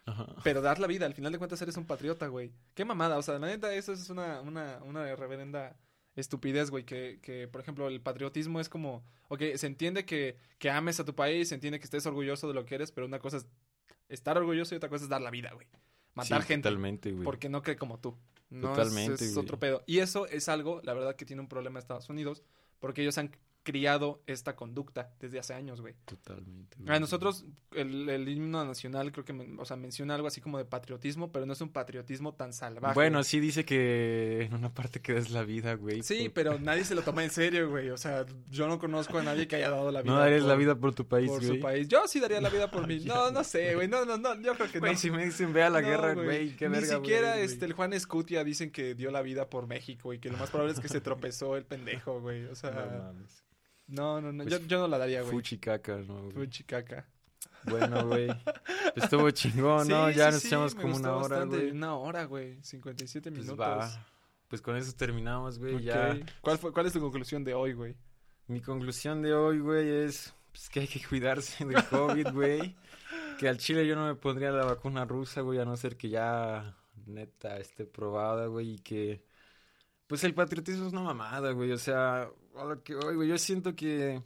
Pero 0.43 0.61
dar 0.61 0.79
la 0.79 0.87
vida, 0.87 1.05
al 1.05 1.13
final 1.13 1.31
de 1.31 1.37
cuentas 1.37 1.61
eres 1.61 1.77
un 1.77 1.85
patriota, 1.85 2.27
güey. 2.27 2.51
Qué 2.73 2.85
mamada, 2.85 3.17
o 3.17 3.21
sea, 3.21 3.39
la 3.39 3.47
neta, 3.47 3.73
eso 3.73 3.93
es 3.93 4.09
una, 4.09 4.41
una, 4.41 4.79
una 4.83 5.15
reverenda 5.15 5.77
estupidez, 6.15 6.69
güey, 6.71 6.83
que, 6.83 7.19
que, 7.21 7.47
por 7.47 7.61
ejemplo, 7.61 7.87
el 7.87 8.01
patriotismo 8.01 8.59
es 8.59 8.69
como, 8.69 9.03
ok, 9.29 9.41
se 9.55 9.67
entiende 9.67 10.05
que, 10.05 10.37
que 10.57 10.69
ames 10.69 10.99
a 10.99 11.05
tu 11.05 11.15
país, 11.15 11.49
se 11.49 11.55
entiende 11.55 11.79
que 11.79 11.85
estés 11.85 12.05
orgulloso 12.05 12.47
de 12.47 12.53
lo 12.53 12.65
que 12.65 12.75
eres, 12.75 12.91
pero 12.91 13.05
una 13.05 13.19
cosa 13.19 13.37
es 13.37 13.47
estar 14.09 14.37
orgulloso 14.37 14.73
y 14.73 14.77
otra 14.77 14.89
cosa 14.89 15.03
es 15.05 15.09
dar 15.09 15.21
la 15.21 15.31
vida, 15.31 15.51
güey. 15.53 15.67
Matar 16.15 16.41
gente. 16.43 16.67
Totalmente, 16.67 17.11
güey. 17.11 17.23
Porque 17.23 17.49
no 17.49 17.61
cree 17.61 17.75
como 17.75 17.99
tú. 17.99 18.17
totalmente, 18.49 19.13
es, 19.25 19.31
es 19.31 19.37
otro 19.37 19.59
pedo. 19.59 19.83
Y 19.85 19.99
eso 19.99 20.25
es 20.25 20.49
algo, 20.49 20.81
la 20.83 20.93
verdad, 20.93 21.15
que 21.15 21.25
tiene 21.25 21.41
un 21.41 21.47
problema 21.47 21.77
Estados 21.77 22.09
Unidos, 22.09 22.43
porque 22.79 23.01
ellos 23.01 23.17
han 23.17 23.31
criado 23.67 24.21
esta 24.27 24.55
conducta 24.55 25.11
desde 25.19 25.39
hace 25.39 25.53
años, 25.53 25.81
güey. 25.81 25.93
Totalmente. 26.05 26.77
A 26.87 27.01
nosotros, 27.01 27.43
el, 27.73 28.07
el, 28.07 28.29
himno 28.29 28.63
nacional 28.63 29.11
creo 29.11 29.25
que, 29.25 29.33
o 29.57 29.65
sea, 29.65 29.75
menciona 29.75 30.15
algo 30.15 30.25
así 30.25 30.39
como 30.39 30.57
de 30.57 30.63
patriotismo, 30.63 31.33
pero 31.33 31.45
no 31.45 31.51
es 31.51 31.59
un 31.59 31.67
patriotismo 31.67 32.33
tan 32.33 32.53
salvaje. 32.53 32.93
Bueno, 32.93 33.21
sí 33.25 33.41
dice 33.41 33.65
que 33.65 34.43
en 34.43 34.53
una 34.53 34.73
parte 34.73 35.01
que 35.01 35.17
es 35.17 35.31
la 35.31 35.43
vida, 35.43 35.73
güey. 35.73 36.01
Sí, 36.01 36.29
pero 36.33 36.57
nadie 36.59 36.85
se 36.85 36.95
lo 36.95 37.01
toma 37.01 37.25
en 37.25 37.29
serio, 37.29 37.69
güey. 37.69 37.89
O 37.89 37.97
sea, 37.97 38.25
yo 38.49 38.69
no 38.69 38.79
conozco 38.79 39.17
a 39.17 39.23
nadie 39.23 39.49
que 39.49 39.57
haya 39.57 39.69
dado 39.69 39.91
la 39.91 40.01
vida. 40.01 40.13
No 40.13 40.19
darías 40.19 40.43
la 40.43 40.55
vida 40.55 40.75
por 40.75 40.95
tu 40.95 41.05
país, 41.05 41.27
Por 41.29 41.43
güey. 41.43 41.57
su 41.57 41.61
país. 41.61 41.89
Yo 41.89 42.07
sí 42.07 42.21
daría 42.21 42.39
la 42.39 42.49
vida 42.49 42.71
por 42.71 42.87
mí. 42.87 43.01
No, 43.01 43.31
no 43.31 43.43
sé, 43.43 43.75
güey. 43.75 43.89
No, 43.89 44.05
no, 44.05 44.17
no. 44.17 44.39
Yo 44.41 44.53
creo 44.55 44.71
que 44.71 44.79
güey, 44.79 44.93
no. 44.93 44.97
si 44.97 45.11
me 45.11 45.25
dicen 45.25 45.51
ve 45.51 45.63
a 45.63 45.69
la 45.69 45.81
No, 45.81 45.87
guerra, 45.89 46.13
güey, 46.13 46.55
qué 46.55 46.69
Ni 46.69 46.75
verga, 46.75 46.95
siquiera 46.95 47.33
güey, 47.33 47.43
este, 47.43 47.65
el 47.65 47.73
Juan 47.73 47.91
Escutia 47.91 48.45
dicen 48.45 48.71
que 48.71 48.95
dio 48.95 49.11
la 49.11 49.21
vida 49.21 49.49
por 49.49 49.67
México 49.67 50.13
y 50.13 50.19
que 50.19 50.29
lo 50.29 50.37
más 50.37 50.51
probable 50.51 50.73
es 50.73 50.79
que 50.79 50.87
se 50.87 51.01
tropezó 51.01 51.57
el 51.57 51.65
pendejo, 51.65 52.21
güey. 52.21 52.45
O 52.45 52.55
sea, 52.55 52.71
No 52.71 53.03
mames. 53.03 53.43
No, 53.87 54.21
no, 54.21 54.31
no. 54.31 54.43
Pues, 54.43 54.59
yo, 54.61 54.67
yo 54.67 54.79
no 54.79 54.87
la 54.87 54.97
daría, 54.97 55.21
güey. 55.21 55.31
Fuchicaca, 55.33 55.97
¿no? 55.97 56.21
güey? 56.23 56.31
Fuchicaca. 56.31 57.07
Bueno, 57.63 58.07
güey. 58.07 58.27
Estuvo 58.95 59.29
chingón, 59.31 59.85
Sí, 59.85 59.91
¿no? 59.91 60.09
Ya 60.11 60.27
sí, 60.31 60.35
nos 60.35 60.45
echamos 60.45 60.75
como 60.75 60.95
una 60.95 61.15
hora, 61.15 61.43
güey. 61.43 61.71
Una 61.71 61.95
hora, 61.95 62.23
güey. 62.25 62.57
57 62.63 63.31
Pues 63.31 63.43
minutos. 63.43 63.59
va. 63.59 64.05
Pues 64.47 64.61
con 64.61 64.77
eso 64.77 64.93
terminamos, 64.93 65.59
güey. 65.59 65.75
Ok. 65.75 65.81
Ya. 65.81 66.17
¿Cuál, 66.41 66.57
fue, 66.57 66.71
¿Cuál 66.71 66.85
es 66.85 66.93
tu 66.93 67.01
conclusión 67.01 67.43
de 67.43 67.53
hoy, 67.53 67.73
güey? 67.73 67.95
Mi 68.47 68.61
conclusión 68.61 69.21
de 69.21 69.33
hoy, 69.33 69.59
güey, 69.59 69.89
es 69.89 70.33
pues, 70.51 70.69
que 70.69 70.79
hay 70.81 70.87
que 70.87 71.01
cuidarse 71.05 71.65
del 71.65 71.83
COVID, 71.89 72.27
güey. 72.31 72.75
que 73.37 73.49
al 73.49 73.57
chile 73.57 73.85
yo 73.85 73.95
no 73.95 74.05
me 74.07 74.15
pondría 74.15 74.51
la 74.51 74.63
vacuna 74.63 75.03
rusa, 75.03 75.41
güey, 75.41 75.59
a 75.59 75.65
no 75.65 75.75
ser 75.75 75.97
que 75.97 76.07
ya 76.09 76.77
neta 77.05 77.57
esté 77.57 77.85
probada, 77.85 78.45
güey, 78.47 78.75
y 78.75 78.79
que 78.79 79.21
pues 80.07 80.23
el 80.23 80.33
patriotismo 80.33 80.87
es 80.87 80.93
una 80.93 81.03
mamada, 81.03 81.51
güey, 81.51 81.71
o 81.71 81.77
sea, 81.77 82.29
a 82.55 82.63
lo 82.63 82.83
que 82.83 82.95
güey, 82.95 83.27
yo 83.27 83.37
siento 83.37 83.75
que 83.75 84.21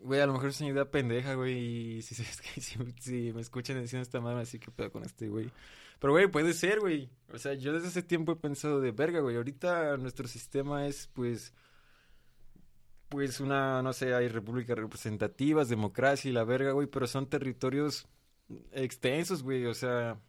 güey, 0.00 0.20
a 0.20 0.26
lo 0.26 0.34
mejor 0.34 0.50
es 0.50 0.60
una 0.60 0.70
idea 0.70 0.90
pendeja, 0.90 1.34
güey, 1.34 1.98
y 1.98 2.02
si, 2.02 2.14
si 2.14 3.32
me 3.32 3.40
escuchan 3.40 3.80
diciendo 3.80 4.02
esta 4.02 4.20
madre, 4.20 4.42
así 4.42 4.58
que 4.58 4.70
pedo 4.70 4.92
con 4.92 5.04
este, 5.04 5.28
güey. 5.28 5.50
Pero, 5.98 6.12
güey, 6.12 6.28
puede 6.28 6.52
ser, 6.52 6.80
güey. 6.80 7.10
O 7.32 7.38
sea, 7.38 7.54
yo 7.54 7.72
desde 7.72 7.88
hace 7.88 8.02
tiempo 8.02 8.32
he 8.32 8.36
pensado 8.36 8.80
de 8.80 8.92
verga, 8.92 9.20
güey. 9.20 9.36
Ahorita 9.36 9.96
nuestro 9.96 10.28
sistema 10.28 10.86
es, 10.86 11.08
pues, 11.12 11.52
pues 13.08 13.40
una, 13.40 13.82
no 13.82 13.92
sé, 13.92 14.14
hay 14.14 14.28
repúblicas 14.28 14.78
representativas, 14.78 15.68
democracia 15.68 16.28
y 16.28 16.32
la 16.32 16.44
verga, 16.44 16.72
güey, 16.72 16.86
pero 16.86 17.06
son 17.06 17.28
territorios 17.28 18.06
extensos, 18.72 19.42
güey, 19.42 19.66
o 19.66 19.74
sea, 19.74 20.20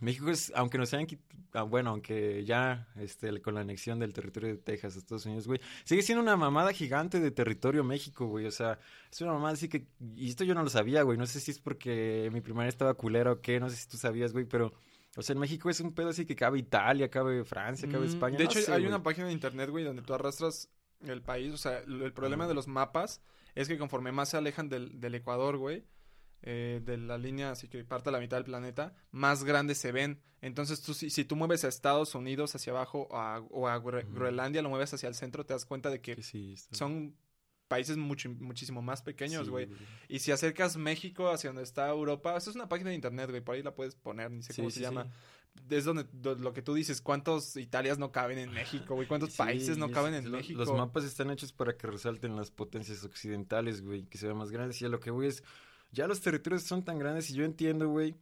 México 0.00 0.30
es, 0.30 0.52
aunque 0.54 0.78
nos 0.78 0.92
hayan 0.94 1.06
quitado, 1.06 1.66
bueno, 1.68 1.90
aunque 1.90 2.44
ya, 2.44 2.88
este, 2.96 3.40
con 3.42 3.54
la 3.54 3.60
anexión 3.62 3.98
del 3.98 4.12
territorio 4.12 4.50
de 4.50 4.58
Texas 4.58 4.94
a 4.96 4.98
Estados 4.98 5.26
Unidos, 5.26 5.46
güey, 5.46 5.60
sigue 5.84 6.02
siendo 6.02 6.22
una 6.22 6.36
mamada 6.36 6.72
gigante 6.72 7.20
de 7.20 7.30
territorio 7.30 7.82
México, 7.84 8.26
güey, 8.26 8.46
o 8.46 8.50
sea, 8.50 8.78
es 9.10 9.20
una 9.20 9.32
mamada 9.32 9.54
así 9.54 9.68
que, 9.68 9.86
y 10.16 10.28
esto 10.28 10.44
yo 10.44 10.54
no 10.54 10.62
lo 10.62 10.70
sabía, 10.70 11.02
güey, 11.02 11.18
no 11.18 11.26
sé 11.26 11.40
si 11.40 11.50
es 11.50 11.58
porque 11.58 12.28
mi 12.32 12.40
primaria 12.40 12.68
estaba 12.68 12.94
culera 12.94 13.32
o 13.32 13.40
qué, 13.40 13.58
no 13.60 13.68
sé 13.70 13.76
si 13.76 13.88
tú 13.88 13.96
sabías, 13.96 14.32
güey, 14.32 14.44
pero... 14.44 14.72
O 15.16 15.22
sea, 15.22 15.32
en 15.32 15.40
México 15.40 15.68
es 15.68 15.80
un 15.80 15.94
pedo 15.94 16.10
así 16.10 16.26
que 16.26 16.36
cabe 16.36 16.60
Italia, 16.60 17.10
cabe 17.10 17.42
Francia, 17.42 17.88
cabe 17.90 18.06
Mm, 18.06 18.10
España. 18.10 18.38
De 18.38 18.44
no 18.44 18.50
hecho, 18.50 18.60
sé, 18.60 18.70
hay 18.70 18.82
güey. 18.82 18.86
una 18.92 19.02
página 19.02 19.26
de 19.26 19.32
internet, 19.32 19.68
güey, 19.68 19.82
donde 19.82 20.02
tú 20.02 20.14
arrastras 20.14 20.68
el 21.00 21.22
país. 21.22 21.52
O 21.52 21.56
sea, 21.56 21.78
el 21.80 22.02
el 22.02 22.12
problema 22.12 22.46
de 22.46 22.54
los 22.54 22.68
mapas 22.68 23.20
es 23.56 23.66
que 23.66 23.78
conforme 23.78 24.12
más 24.12 24.28
se 24.28 24.36
alejan 24.36 24.68
del, 24.68 25.00
del 25.00 25.14
Ecuador, 25.16 25.56
güey, 25.56 25.82
eh, 26.42 26.80
de 26.84 26.96
la 26.98 27.18
línea, 27.18 27.50
así 27.50 27.68
que 27.68 27.82
parte 27.84 28.08
a 28.10 28.12
la 28.12 28.20
mitad 28.20 28.36
del 28.36 28.44
planeta, 28.44 28.94
más 29.10 29.44
grandes 29.44 29.78
se 29.78 29.92
ven. 29.92 30.20
Entonces, 30.40 30.80
tú, 30.82 30.94
si, 30.94 31.10
si 31.10 31.24
tú 31.24 31.34
mueves 31.36 31.64
a 31.64 31.68
Estados 31.68 32.14
Unidos 32.14 32.54
hacia 32.54 32.72
abajo 32.72 33.08
o 33.10 33.16
a, 33.16 33.40
o 33.50 33.66
a 33.68 33.78
Gre-. 33.82 34.06
Groenlandia, 34.12 34.62
lo 34.62 34.68
mueves 34.68 34.94
hacia 34.94 35.08
el 35.08 35.14
centro, 35.14 35.44
te 35.44 35.52
das 35.54 35.64
cuenta 35.66 35.90
de 35.90 36.00
que 36.00 36.14
Que 36.16 36.22
sí, 36.22 36.54
son 36.72 37.16
países 37.66 37.96
mucho, 37.96 38.30
muchísimo 38.30 38.80
más 38.80 39.02
pequeños, 39.02 39.46
sí, 39.46 39.50
güey. 39.50 39.68
Y 40.08 40.20
si 40.20 40.30
acercas 40.32 40.76
México 40.76 41.28
hacia 41.28 41.50
donde 41.50 41.64
está 41.64 41.88
Europa, 41.90 42.36
eso 42.36 42.50
es 42.50 42.56
una 42.56 42.68
página 42.68 42.90
de 42.90 42.94
internet, 42.96 43.28
güey, 43.30 43.42
por 43.42 43.56
ahí 43.56 43.62
la 43.62 43.74
puedes 43.74 43.94
poner, 43.94 44.30
ni 44.30 44.42
sé 44.42 44.52
Sí, 44.52 44.62
cómo 44.62 44.70
sí, 44.70 44.76
se 44.76 44.82
llama. 44.82 45.04
sí. 45.04 45.10
Es 45.70 45.84
donde 45.84 46.06
do- 46.12 46.36
lo 46.36 46.52
que 46.52 46.62
tú 46.62 46.72
dices, 46.72 47.00
¿cuántos 47.02 47.56
Italias 47.56 47.98
no 47.98 48.12
caben 48.12 48.38
en 48.38 48.52
México, 48.52 48.94
güey? 48.94 49.08
¿Cuántos 49.08 49.32
Sí, 49.32 49.38
países 49.38 49.76
no 49.76 49.90
caben 49.90 50.14
en 50.14 50.30
lo- 50.30 50.38
México? 50.38 50.56
Los 50.60 50.72
mapas 50.72 51.02
están 51.04 51.30
hechos 51.32 51.52
para 51.52 51.76
que 51.76 51.88
resalten 51.88 52.36
las 52.36 52.52
potencias 52.52 53.02
occidentales, 53.02 53.82
güey, 53.82 54.04
que 54.06 54.18
se 54.18 54.26
vean 54.26 54.38
más 54.38 54.50
grandes. 54.52 54.80
Y 54.80 54.84
a 54.84 54.88
lo 54.88 55.00
que 55.00 55.10
voy 55.10 55.26
es, 55.26 55.42
ya 55.92 56.06
los 56.06 56.20
territorios 56.20 56.62
son 56.62 56.84
tan 56.84 56.98
grandes 56.98 57.30
y 57.30 57.34
yo 57.34 57.44
entiendo, 57.44 57.88
güey. 57.88 58.14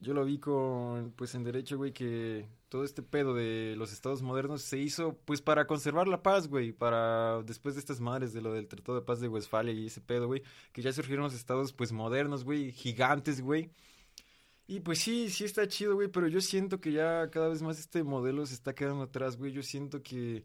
Yo 0.00 0.12
lo 0.12 0.24
vi 0.24 0.38
con, 0.38 1.12
pues 1.12 1.34
en 1.34 1.44
derecho, 1.44 1.78
güey, 1.78 1.92
que 1.92 2.48
todo 2.68 2.84
este 2.84 3.02
pedo 3.02 3.34
de 3.34 3.74
los 3.76 3.92
estados 3.92 4.22
modernos 4.22 4.62
se 4.62 4.76
hizo, 4.78 5.16
pues 5.24 5.40
para 5.40 5.66
conservar 5.66 6.08
la 6.08 6.22
paz, 6.22 6.48
güey, 6.48 6.72
para 6.72 7.42
después 7.42 7.74
de 7.74 7.80
estas 7.80 8.00
madres 8.00 8.32
de 8.34 8.42
lo 8.42 8.52
del 8.52 8.68
Tratado 8.68 8.98
de 8.98 9.06
Paz 9.06 9.20
de 9.20 9.28
Westfalia 9.28 9.72
y 9.72 9.86
ese 9.86 10.00
pedo, 10.02 10.26
güey, 10.26 10.42
que 10.72 10.82
ya 10.82 10.92
surgieron 10.92 11.24
los 11.24 11.34
estados, 11.34 11.72
pues 11.72 11.92
modernos, 11.92 12.44
güey, 12.44 12.72
gigantes, 12.72 13.40
güey. 13.40 13.70
Y 14.66 14.80
pues 14.80 14.98
sí, 14.98 15.30
sí 15.30 15.44
está 15.44 15.68
chido, 15.68 15.94
güey, 15.94 16.08
pero 16.08 16.26
yo 16.28 16.40
siento 16.40 16.80
que 16.80 16.92
ya 16.92 17.30
cada 17.30 17.48
vez 17.48 17.62
más 17.62 17.78
este 17.78 18.02
modelo 18.02 18.46
se 18.46 18.54
está 18.54 18.74
quedando 18.74 19.04
atrás, 19.04 19.36
güey. 19.36 19.52
Yo 19.52 19.62
siento 19.62 20.02
que 20.02 20.44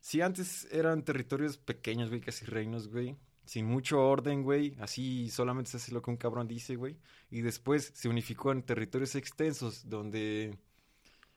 si 0.00 0.20
antes 0.20 0.66
eran 0.72 1.04
territorios 1.04 1.56
pequeños, 1.58 2.08
güey, 2.10 2.20
casi 2.20 2.44
reinos, 2.46 2.88
güey, 2.88 3.16
sin 3.44 3.66
mucho 3.66 4.00
orden, 4.00 4.42
güey, 4.42 4.76
así 4.80 5.30
solamente 5.30 5.70
se 5.70 5.76
hace 5.78 5.92
lo 5.92 6.02
que 6.02 6.10
un 6.10 6.16
cabrón 6.16 6.48
dice, 6.48 6.76
güey, 6.76 6.96
y 7.30 7.42
después 7.42 7.92
se 7.94 8.08
unificó 8.08 8.52
en 8.52 8.62
territorios 8.62 9.14
extensos 9.14 9.88
donde 9.88 10.58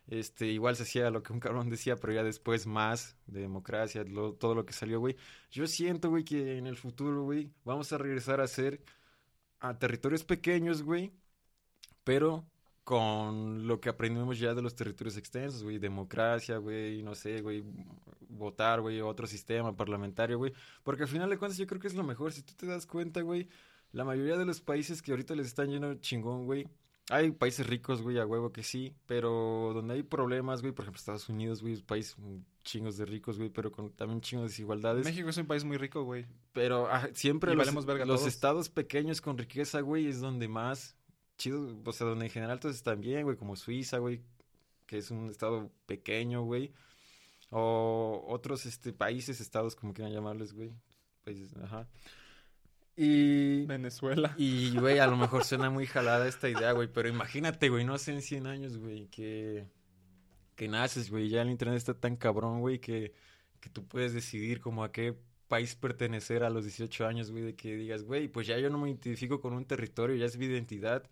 este 0.08 0.48
igual 0.48 0.76
se 0.76 0.84
hacía 0.84 1.10
lo 1.10 1.22
que 1.22 1.34
un 1.34 1.40
cabrón 1.40 1.70
decía, 1.70 1.98
pero 1.98 2.14
ya 2.14 2.24
después 2.24 2.66
más 2.66 3.18
de 3.28 3.42
democracia, 3.42 4.06
todo 4.40 4.56
lo 4.56 4.66
que 4.66 4.74
salió, 4.74 5.00
güey. 5.00 5.18
Yo 5.52 5.68
siento, 5.68 6.10
güey, 6.10 6.24
que 6.24 6.58
en 6.58 6.68
el 6.68 6.78
futuro, 6.78 7.24
güey, 7.24 7.52
vamos 7.66 7.92
a 7.92 7.98
regresar 7.98 8.40
a 8.42 8.48
ser 8.48 8.82
a 9.60 9.78
territorios 9.78 10.24
pequeños, 10.24 10.84
güey, 10.84 11.12
pero 12.04 12.46
con 12.88 13.68
lo 13.68 13.82
que 13.82 13.90
aprendimos 13.90 14.40
ya 14.40 14.54
de 14.54 14.62
los 14.62 14.74
territorios 14.74 15.18
extensos, 15.18 15.62
güey, 15.62 15.78
democracia, 15.78 16.56
güey, 16.56 17.04
no 17.04 17.16
sé, 17.16 17.42
güey, 17.42 17.62
votar, 18.30 18.80
güey, 18.80 19.02
otro 19.02 19.28
sistema 19.28 19.76
parlamentario, 19.76 20.38
güey. 20.38 20.54
Porque 20.84 21.04
al 21.04 21.10
final 21.10 21.30
de 21.30 21.38
cuentas 21.38 21.58
yo 21.58 21.68
creo 21.68 21.82
que 21.82 21.88
es 21.88 21.96
lo 21.96 22.06
mejor. 22.06 22.32
Si 22.32 22.44
tú 22.44 22.54
te 22.56 22.66
das 22.66 22.86
cuenta, 22.86 23.20
güey, 23.20 23.50
la 23.92 24.06
mayoría 24.06 24.38
de 24.38 24.46
los 24.46 24.62
países 24.62 25.02
que 25.02 25.12
ahorita 25.12 25.36
les 25.36 25.48
están 25.48 25.70
yendo 25.70 25.96
chingón, 25.96 26.46
güey, 26.46 26.66
hay 27.10 27.32
países 27.32 27.68
ricos, 27.68 28.02
güey, 28.02 28.20
a 28.20 28.26
huevo 28.26 28.54
que 28.54 28.64
sí, 28.64 28.94
pero 29.06 29.72
donde 29.74 29.96
hay 29.96 30.04
problemas, 30.04 30.62
güey, 30.62 30.72
por 30.72 30.84
ejemplo, 30.86 31.00
Estados 31.00 31.28
Unidos, 31.28 31.62
güey, 31.62 31.74
es 31.74 31.82
un 31.82 31.86
país 31.88 32.16
chingos 32.64 32.96
de 32.96 33.06
ricos, 33.06 33.38
güey, 33.38 33.50
pero 33.50 33.70
con 33.70 33.92
también 33.92 34.22
chingos 34.22 34.46
de 34.46 34.50
desigualdades. 34.52 35.04
México 35.04 35.28
es 35.28 35.36
un 35.36 35.46
país 35.46 35.66
muy 35.66 35.76
rico, 35.76 36.06
güey. 36.06 36.26
Pero 36.54 36.88
siempre 37.16 37.54
los, 37.54 37.70
los 37.74 38.26
estados 38.26 38.70
pequeños 38.70 39.20
con 39.20 39.38
riqueza, 39.38 39.82
güey, 39.82 40.08
es 40.08 40.22
donde 40.22 40.48
más 40.48 40.96
chido, 41.38 41.80
o 41.84 41.92
sea, 41.94 42.08
donde 42.08 42.26
en 42.26 42.32
general 42.32 42.60
todos 42.60 42.76
están 42.76 43.02
bien, 43.02 43.24
güey, 43.24 43.38
como 43.38 43.56
Suiza, 43.56 44.00
güey, 44.00 44.22
que 44.86 44.98
es 44.98 45.12
un 45.12 45.30
estado 45.30 45.72
pequeño, 45.86 46.44
güey. 46.44 46.74
O 47.50 48.26
otros 48.28 48.66
este, 48.66 48.92
países, 48.94 49.40
estados, 49.40 49.76
como 49.76 49.94
quieran 49.94 50.14
llamarles, 50.14 50.54
güey. 50.54 50.72
Países, 51.24 51.56
ajá. 51.58 51.88
Y. 52.96 53.66
Venezuela. 53.66 54.34
Y, 54.38 54.78
güey, 54.78 55.00
a 55.00 55.08
lo 55.08 55.16
mejor 55.16 55.44
suena 55.46 55.70
muy 55.70 55.86
jalada 55.86 56.28
esta 56.28 56.50
idea, 56.50 56.72
güey. 56.72 56.92
Pero 56.92 57.08
imagínate, 57.08 57.70
güey, 57.70 57.86
no 57.86 57.98
sé, 57.98 58.14
en 58.14 58.22
100 58.22 58.48
años, 58.48 58.78
güey, 58.78 59.08
que. 59.08 59.68
Que 60.56 60.68
naces, 60.68 61.12
güey. 61.12 61.30
Ya 61.30 61.44
el 61.44 61.52
internet 61.52 61.78
está 61.78 61.94
tan 61.94 62.16
cabrón, 62.18 62.60
güey, 62.60 62.80
que, 62.80 63.14
que 63.60 63.70
tú 63.70 63.88
puedes 63.88 64.14
decidir 64.14 64.60
como 64.60 64.84
a 64.84 64.92
qué 64.92 65.16
país 65.48 65.76
pertenecer 65.76 66.44
a 66.44 66.50
los 66.50 66.66
18 66.66 67.08
años, 67.08 67.32
güey. 67.32 67.44
De 67.44 67.56
que 67.56 67.76
digas, 67.76 68.04
güey, 68.04 68.28
pues 68.28 68.48
ya 68.48 68.58
yo 68.58 68.70
no 68.70 68.78
me 68.78 68.90
identifico 68.90 69.42
con 69.42 69.54
un 69.54 69.66
territorio, 69.66 70.16
ya 70.16 70.26
es 70.26 70.38
mi 70.38 70.46
identidad. 70.46 71.04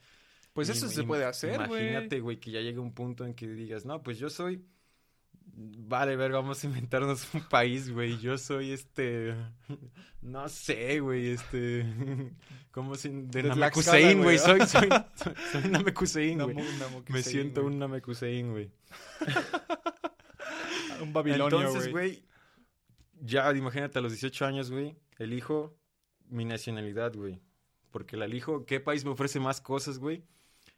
Pues 0.54 0.70
eso 0.70 0.88
se 0.88 1.04
puede 1.04 1.26
hacer, 1.26 1.68
güey. 1.68 1.90
Imagínate, 1.90 2.20
güey, 2.22 2.40
que 2.40 2.52
ya 2.52 2.62
llegue 2.62 2.80
un 2.80 2.94
punto 2.94 3.26
en 3.26 3.34
que 3.34 3.48
digas, 3.48 3.86
no, 3.86 4.02
pues 4.04 4.18
yo 4.18 4.30
soy 4.30 4.64
Vale, 5.58 6.18
ver, 6.18 6.32
vamos 6.32 6.62
a 6.64 6.68
inventarnos 6.68 7.34
un 7.34 7.42
país, 7.42 7.90
güey. 7.92 8.18
Yo 8.20 8.38
soy 8.38 8.72
este. 8.72 9.36
No 10.22 10.50
sé, 10.50 11.02
güey, 11.02 11.30
este. 11.30 11.86
¿Cómo 12.72 12.96
se.? 12.96 13.10
De, 13.10 13.44
Namekusein, 13.44 14.24
güey. 14.24 14.40
Soy, 14.40 14.60
soy, 14.68 14.90
soy, 15.52 15.70
Namekusein, 15.70 16.42
güey. 16.42 16.58
Me 17.10 17.22
siento 17.22 17.64
un 17.64 17.78
Namekusein, 17.78 18.50
güey. 18.50 18.72
un 21.00 21.14
babilonio, 21.14 21.60
Entonces, 21.60 21.92
güey. 21.92 22.24
Ya, 23.22 23.52
imagínate, 23.54 24.00
a 24.00 24.02
los 24.02 24.12
18 24.12 24.46
años, 24.46 24.72
güey. 24.72 24.96
Elijo 25.18 25.76
mi 26.30 26.46
nacionalidad, 26.46 27.14
güey. 27.16 27.42
Porque 27.92 28.18
la 28.18 28.26
elijo. 28.26 28.66
¿Qué 28.66 28.80
país 28.80 29.06
me 29.06 29.12
ofrece 29.12 29.40
más 29.40 29.62
cosas, 29.62 30.00
güey? 30.00 30.24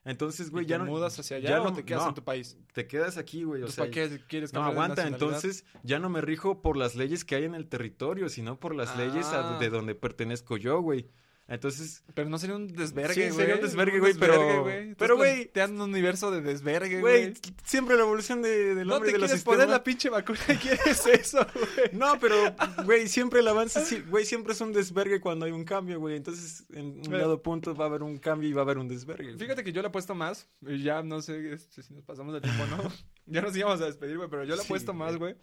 Entonces, 0.06 0.52
güey, 0.52 0.66
ya 0.66 0.78
no. 0.78 0.86
mudas 0.86 1.20
hacia 1.20 1.38
allá 1.38 1.62
o 1.62 1.74
te 1.74 1.84
quedas 1.84 2.08
en 2.08 2.14
tu 2.14 2.24
país? 2.24 2.58
Te 2.72 2.88
quedas 2.88 3.18
aquí, 3.18 3.44
güey. 3.44 3.64
O 3.64 3.68
sea, 3.68 3.90
qué 3.90 4.22
quieres 4.28 4.54
No, 4.54 4.64
aguanta. 4.64 5.06
Entonces, 5.06 5.66
ya 5.84 6.00
no 6.00 6.10
me 6.10 6.22
rijo 6.22 6.62
por 6.62 6.78
las 6.78 6.96
leyes 6.96 7.26
que 7.26 7.36
hay 7.36 7.44
en 7.44 7.56
el 7.56 7.68
territorio, 7.68 8.30
sino 8.30 8.58
por 8.58 8.74
las 8.74 8.96
leyes 8.98 9.30
de 9.30 9.36
ah. 9.36 9.70
donde 9.70 9.96
pertenezco 9.96 10.56
yo, 10.56 10.80
güey. 10.80 11.10
Entonces. 11.48 12.04
Pero 12.14 12.30
no 12.30 12.38
sería 12.38 12.58
un 12.58 12.68
desvergue, 12.68 13.32
sí, 13.32 13.36
sería 13.36 13.56
un 13.56 13.62
desvergue, 13.62 14.00
güey, 14.00 14.14
pero. 14.16 14.66
Pero, 14.98 15.16
güey. 15.16 15.46
Te 15.46 15.62
dan 15.62 15.80
un 15.80 15.90
universo 15.90 16.30
de 16.30 16.42
desvergue, 16.42 17.00
güey. 17.00 17.34
Siempre 17.64 17.96
la 17.96 18.02
evolución 18.04 18.42
de, 18.42 18.76
del 18.76 18.92
hombre 18.92 19.12
y 19.12 19.14
de 19.14 19.20
los 19.20 19.32
sistemas. 19.32 19.56
poner 19.56 19.70
la 19.70 19.84
pinche 19.84 20.10
vacuna 20.10 20.40
quieres 20.62 21.06
eso, 21.06 21.46
güey. 21.54 21.90
No, 21.94 22.20
pero, 22.20 22.36
güey, 22.86 23.08
siempre 23.08 23.40
el 23.40 23.48
avance, 23.48 24.02
güey, 24.02 24.26
siempre 24.26 24.54
es 24.54 24.62
un 24.62 24.74
desvergue 24.74 25.22
cuando 25.22 25.46
hay 25.46 25.54
un 25.54 25.64
cambio, 25.64 26.00
güey. 26.00 26.18
Entonces, 26.18 26.66
en 26.74 27.00
un 27.00 27.12
dado 27.12 27.42
punto 27.42 27.74
va 27.74 27.86
a 27.86 27.88
haber 27.88 28.04
un 28.04 28.18
cambio 28.18 28.50
y 28.50 28.54
va 28.54 28.62
a 28.62 28.66
haber 28.66 28.78
un 28.78 28.90
desvergue. 28.90 29.38
Fíjate 29.38 29.64
que 29.64 29.72
yo 29.72 29.82
le 29.82 29.88
apuesto 29.88 30.14
más. 30.14 30.50
Y 30.62 30.84
ya 30.84 31.02
no 31.02 31.22
sé 31.22 31.54
este, 31.54 31.82
si 31.82 31.94
nos 31.94 32.04
pasamos 32.04 32.34
de 32.34 32.42
tiempo, 32.42 32.66
¿no? 32.66 32.92
ya 33.26 33.42
nos 33.42 33.56
íbamos 33.56 33.80
a 33.80 33.86
despedir, 33.86 34.18
güey, 34.18 34.30
pero 34.30 34.44
yo 34.44 34.56
le 34.56 34.62
apuesto 34.62 34.94
más, 34.94 35.16
güey. 35.16 35.36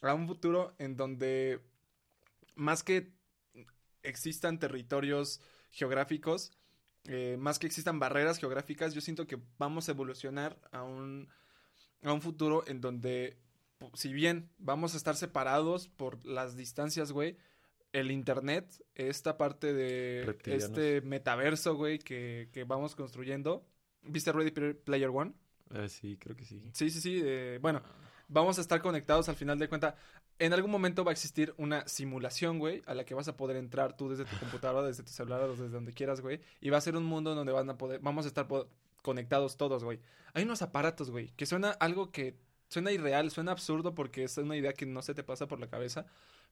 A 0.00 0.14
un 0.14 0.26
futuro 0.26 0.74
en 0.78 0.96
donde. 0.96 1.60
Más 2.54 2.82
que 2.82 3.12
existan 4.02 4.58
territorios 4.58 5.40
geográficos, 5.70 6.52
eh, 7.04 7.36
más 7.38 7.58
que 7.58 7.66
existan 7.66 7.98
barreras 7.98 8.38
geográficas, 8.38 8.94
yo 8.94 9.00
siento 9.00 9.26
que 9.26 9.38
vamos 9.58 9.88
a 9.88 9.92
evolucionar 9.92 10.58
a 10.72 10.82
un, 10.82 11.28
a 12.02 12.12
un 12.12 12.20
futuro 12.20 12.64
en 12.66 12.80
donde, 12.80 13.38
si 13.94 14.12
bien 14.12 14.50
vamos 14.58 14.94
a 14.94 14.96
estar 14.96 15.16
separados 15.16 15.88
por 15.88 16.24
las 16.26 16.56
distancias, 16.56 17.12
güey, 17.12 17.38
el 17.92 18.10
internet, 18.10 18.84
esta 18.94 19.36
parte 19.36 19.72
de 19.72 20.36
este 20.44 21.00
metaverso, 21.00 21.74
güey, 21.74 21.98
que, 21.98 22.48
que, 22.52 22.64
vamos 22.64 22.94
construyendo. 22.94 23.66
¿Viste 24.02 24.32
Ready 24.32 24.74
Player 24.74 25.08
One? 25.08 25.32
Ah, 25.70 25.88
sí, 25.88 26.16
creo 26.16 26.36
que 26.36 26.44
sí. 26.44 26.60
Sí, 26.72 26.90
sí, 26.90 27.00
sí. 27.00 27.20
Eh, 27.22 27.58
bueno, 27.60 27.82
vamos 28.30 28.58
a 28.58 28.60
estar 28.60 28.80
conectados 28.80 29.28
al 29.28 29.36
final 29.36 29.58
de 29.58 29.68
cuenta 29.68 29.96
en 30.38 30.54
algún 30.54 30.70
momento 30.70 31.04
va 31.04 31.10
a 31.10 31.12
existir 31.12 31.52
una 31.58 31.86
simulación, 31.86 32.58
güey, 32.58 32.82
a 32.86 32.94
la 32.94 33.04
que 33.04 33.14
vas 33.14 33.28
a 33.28 33.36
poder 33.36 33.56
entrar 33.56 33.96
tú 33.96 34.08
desde 34.08 34.24
tu 34.24 34.38
computadora, 34.38 34.86
desde 34.86 35.02
tu 35.02 35.10
celular 35.10 35.46
desde 35.46 35.68
donde 35.68 35.92
quieras, 35.92 36.22
güey. 36.22 36.40
Y 36.60 36.70
va 36.70 36.78
a 36.78 36.80
ser 36.80 36.96
un 36.96 37.04
mundo 37.04 37.34
donde 37.34 37.52
van 37.52 37.68
a 37.68 37.76
poder, 37.76 38.00
vamos 38.00 38.24
a 38.24 38.28
estar 38.28 38.48
conectados 39.02 39.58
todos, 39.58 39.84
güey. 39.84 40.00
Hay 40.32 40.44
unos 40.44 40.62
aparatos, 40.62 41.10
güey, 41.10 41.28
que 41.36 41.44
suena 41.44 41.72
algo 41.72 42.10
que 42.10 42.38
suena 42.68 42.90
irreal, 42.90 43.30
suena 43.30 43.52
absurdo 43.52 43.94
porque 43.94 44.24
es 44.24 44.38
una 44.38 44.56
idea 44.56 44.72
que 44.72 44.86
no 44.86 45.02
se 45.02 45.14
te 45.14 45.22
pasa 45.22 45.46
por 45.46 45.60
la 45.60 45.68
cabeza. 45.68 46.06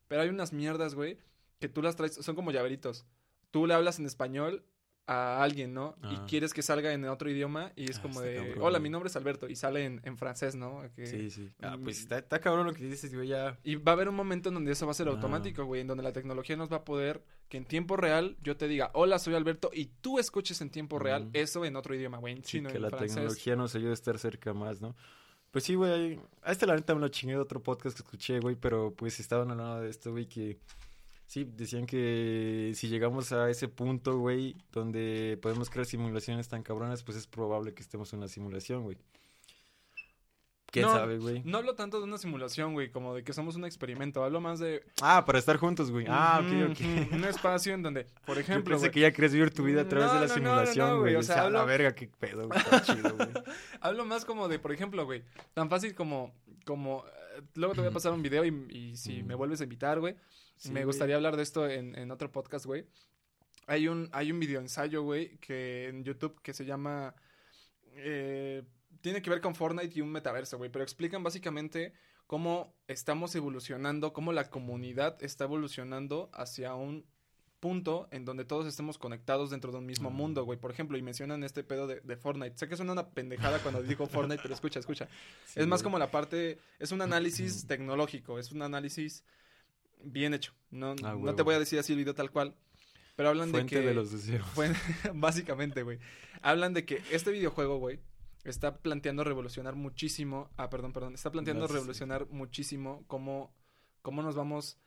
Pero 0.07 0.21
hay 0.21 0.29
unas 0.29 0.53
mierdas, 0.53 0.93
güey, 0.93 1.17
que 1.59 1.67
tú 1.67 1.81
las 1.81 1.95
traes, 1.95 2.13
son 2.13 2.35
como 2.35 2.51
llaveritos. 2.51 3.05
Tú 3.49 3.65
le 3.65 3.73
hablas 3.73 3.97
en 3.97 4.05
español 4.05 4.63
a 5.09 5.41
alguien, 5.41 5.73
¿no? 5.73 5.95
Y 6.11 6.17
quieres 6.29 6.53
que 6.53 6.61
salga 6.61 6.93
en 6.93 7.03
otro 7.05 7.31
idioma 7.31 7.71
y 7.75 7.89
es 7.89 7.97
ah, 7.97 8.01
como 8.03 8.21
de, 8.21 8.55
hola, 8.59 8.77
mi 8.77 8.91
nombre 8.91 9.09
es 9.09 9.15
Alberto 9.15 9.49
y 9.49 9.55
sale 9.55 9.83
en, 9.85 10.17
francés, 10.17 10.53
¿no? 10.53 10.83
Sí, 11.03 11.31
sí. 11.31 11.49
Ah, 11.63 11.77
pues 11.83 12.01
está, 12.01 12.19
está, 12.19 12.39
cabrón 12.39 12.67
lo 12.67 12.73
que 12.73 12.85
dices, 12.85 13.13
güey, 13.15 13.29
ya. 13.29 13.57
Y 13.63 13.75
va 13.75 13.93
a 13.93 13.95
haber 13.95 14.07
un 14.07 14.15
momento 14.15 14.49
en 14.49 14.55
donde 14.55 14.71
eso 14.71 14.85
va 14.85 14.91
a 14.91 14.95
ser 14.95 15.07
automático, 15.07 15.65
güey, 15.65 15.81
en 15.81 15.87
donde 15.87 16.03
la 16.03 16.13
tecnología 16.13 16.55
nos 16.55 16.71
va 16.71 16.77
a 16.77 16.85
poder 16.85 17.23
que 17.47 17.57
en 17.57 17.65
tiempo 17.65 17.97
real 17.97 18.37
yo 18.43 18.55
te 18.55 18.67
diga, 18.67 18.91
hola, 18.93 19.17
soy 19.17 19.33
Alberto 19.33 19.71
y 19.73 19.85
tú 19.85 20.19
escuches 20.19 20.61
en 20.61 20.69
tiempo 20.69 20.99
real 20.99 21.31
eso 21.33 21.65
en 21.65 21.75
otro 21.75 21.95
idioma, 21.95 22.19
güey, 22.19 22.35
en 22.35 22.43
chino, 22.43 22.69
sí, 22.69 22.73
que 22.73 22.79
la 22.79 22.91
tecnología 22.91 23.55
nos 23.55 23.73
ayude 23.73 23.89
a 23.89 23.93
estar 23.93 24.19
cerca 24.19 24.53
más, 24.53 24.79
¿no? 24.79 24.95
Pues 25.49 25.63
sí, 25.63 25.73
güey, 25.73 26.19
a 26.43 26.51
este 26.51 26.67
la 26.67 26.75
neta 26.75 26.93
me 26.93 27.01
lo 27.01 27.07
chingué 27.07 27.33
de 27.33 27.41
otro 27.41 27.63
podcast 27.63 27.97
que 27.97 28.03
escuché, 28.03 28.39
güey, 28.39 28.55
pero 28.55 28.93
pues 28.93 29.19
estaban 29.19 29.49
hablando 29.49 29.81
de 29.81 29.89
esto, 29.89 30.11
güey, 30.11 30.27
que 30.27 30.59
Sí, 31.29 31.43
decían 31.43 31.85
que 31.85 32.71
si 32.73 32.87
llegamos 32.87 33.31
a 33.33 33.51
ese 33.51 33.67
punto, 33.67 34.17
güey, 34.17 34.55
donde 34.71 35.37
podemos 35.39 35.69
crear 35.69 35.85
simulaciones 35.85 36.47
tan 36.47 36.63
cabronas, 36.63 37.03
pues 37.03 37.19
es 37.19 37.27
probable 37.27 37.75
que 37.75 37.83
estemos 37.83 38.11
en 38.13 38.17
una 38.17 38.27
simulación, 38.27 38.81
güey. 38.81 38.97
¿Quién 40.71 40.87
sabe, 40.87 41.19
güey? 41.19 41.43
No 41.45 41.59
hablo 41.59 41.75
tanto 41.75 41.99
de 41.99 42.05
una 42.05 42.17
simulación, 42.17 42.73
güey, 42.73 42.89
como 42.89 43.13
de 43.13 43.23
que 43.23 43.33
somos 43.33 43.55
un 43.55 43.65
experimento. 43.65 44.23
Hablo 44.23 44.41
más 44.41 44.57
de. 44.57 44.83
Ah, 45.03 45.23
para 45.23 45.37
estar 45.37 45.57
juntos, 45.57 45.91
güey. 45.91 46.07
Ah, 46.09 46.41
ok, 46.43 46.71
ok. 46.71 46.79
un 47.13 47.23
espacio 47.25 47.75
en 47.75 47.83
donde, 47.83 48.07
por 48.25 48.39
ejemplo. 48.39 48.75
Yo 48.75 48.81
pensé 48.81 48.89
que 48.89 49.01
ya 49.01 49.11
querías 49.11 49.33
vivir 49.33 49.53
tu 49.53 49.63
vida 49.63 49.81
a 49.81 49.87
través 49.87 50.11
de 50.11 50.19
la 50.21 50.27
simulación, 50.29 50.99
güey. 51.01 51.15
O 51.15 51.21
sea, 51.21 51.43
hablo... 51.43 51.59
la 51.59 51.63
verga, 51.65 51.93
qué 51.93 52.07
pedo, 52.07 52.47
güey. 52.47 52.59
chido, 52.81 53.15
güey. 53.15 53.29
hablo 53.81 54.03
más 54.03 54.25
como 54.25 54.47
de, 54.47 54.57
por 54.57 54.71
ejemplo, 54.71 55.05
güey, 55.05 55.23
tan 55.53 55.69
fácil 55.69 55.93
como. 55.93 56.33
como 56.65 57.03
eh, 57.37 57.43
luego 57.53 57.75
te 57.75 57.81
voy 57.81 57.91
a 57.91 57.93
pasar 57.93 58.13
un 58.13 58.23
video 58.23 58.43
y, 58.45 58.65
y 58.71 58.97
si 58.97 59.21
me 59.21 59.35
vuelves 59.35 59.61
a 59.61 59.65
invitar, 59.65 59.99
güey 59.99 60.15
me 60.71 60.85
gustaría 60.85 61.15
hablar 61.15 61.37
de 61.37 61.43
esto 61.43 61.67
en, 61.67 62.11
otro 62.11 62.31
podcast, 62.31 62.65
güey. 62.65 62.85
Hay 63.67 63.87
un, 63.87 64.09
hay 64.11 64.31
un 64.31 64.39
video 64.39 64.59
ensayo, 64.59 65.03
güey, 65.03 65.37
que 65.37 65.87
en 65.87 66.03
YouTube 66.03 66.41
que 66.41 66.53
se 66.53 66.65
llama... 66.65 67.15
Eh, 67.93 68.63
tiene 69.01 69.21
que 69.21 69.29
ver 69.29 69.41
con 69.41 69.55
Fortnite 69.55 69.97
y 69.97 70.01
un 70.01 70.11
metaverso, 70.11 70.57
güey, 70.57 70.69
pero 70.71 70.83
explican 70.83 71.23
básicamente 71.23 71.93
cómo 72.27 72.75
estamos 72.87 73.33
evolucionando, 73.35 74.13
cómo 74.13 74.33
la 74.33 74.49
comunidad 74.49 75.21
está 75.23 75.45
evolucionando 75.45 76.29
hacia 76.33 76.75
un 76.75 77.05
punto 77.59 78.07
en 78.11 78.25
donde 78.25 78.45
todos 78.45 78.65
estemos 78.65 78.97
conectados 78.97 79.49
dentro 79.49 79.71
de 79.71 79.79
un 79.79 79.85
mismo 79.85 80.09
mundo, 80.09 80.43
güey. 80.43 80.59
Por 80.59 80.71
ejemplo, 80.71 80.97
y 80.97 81.01
mencionan 81.01 81.43
este 81.43 81.63
pedo 81.63 81.87
de, 81.87 82.17
Fortnite. 82.17 82.57
Sé 82.57 82.67
que 82.67 82.77
suena 82.77 82.93
una 82.93 83.09
pendejada 83.09 83.59
cuando 83.59 83.83
digo 83.83 84.07
Fortnite, 84.07 84.41
pero 84.41 84.53
escucha, 84.53 84.79
escucha. 84.79 85.07
es 85.55 85.67
más 85.67 85.83
como 85.83 85.99
la 85.99 86.11
parte, 86.11 86.57
es 86.79 86.91
un 86.91 87.01
análisis 87.01 87.67
tecnológico, 87.67 88.39
es 88.39 88.51
un 88.51 88.61
análisis 88.61 89.23
bien 90.03 90.33
hecho. 90.33 90.53
No, 90.71 90.95
ah, 91.03 91.15
no 91.19 91.35
te 91.35 91.43
voy 91.43 91.55
a 91.55 91.59
decir 91.59 91.79
así 91.79 91.93
el 91.93 91.99
video 91.99 92.15
tal 92.15 92.31
cual. 92.31 92.55
Pero 93.15 93.29
hablan 93.29 93.51
de 93.51 93.65
que. 93.65 93.81
de 93.81 93.93
los 93.93 94.11
deseos. 94.11 94.47
básicamente, 95.13 95.83
güey. 95.83 95.99
Hablan 96.41 96.73
de 96.73 96.85
que 96.85 97.01
este 97.11 97.31
videojuego, 97.31 97.77
güey, 97.77 97.99
está 98.45 98.77
planteando 98.77 99.23
revolucionar 99.23 99.75
muchísimo. 99.75 100.49
Ah, 100.57 100.69
perdón, 100.69 100.93
perdón. 100.93 101.15
Está 101.15 101.31
planteando 101.31 101.67
revolucionar 101.67 102.27
muchísimo 102.29 103.03
cómo, 103.07 103.53
cómo 104.01 104.21
nos 104.21 104.35
vamos 104.35 104.79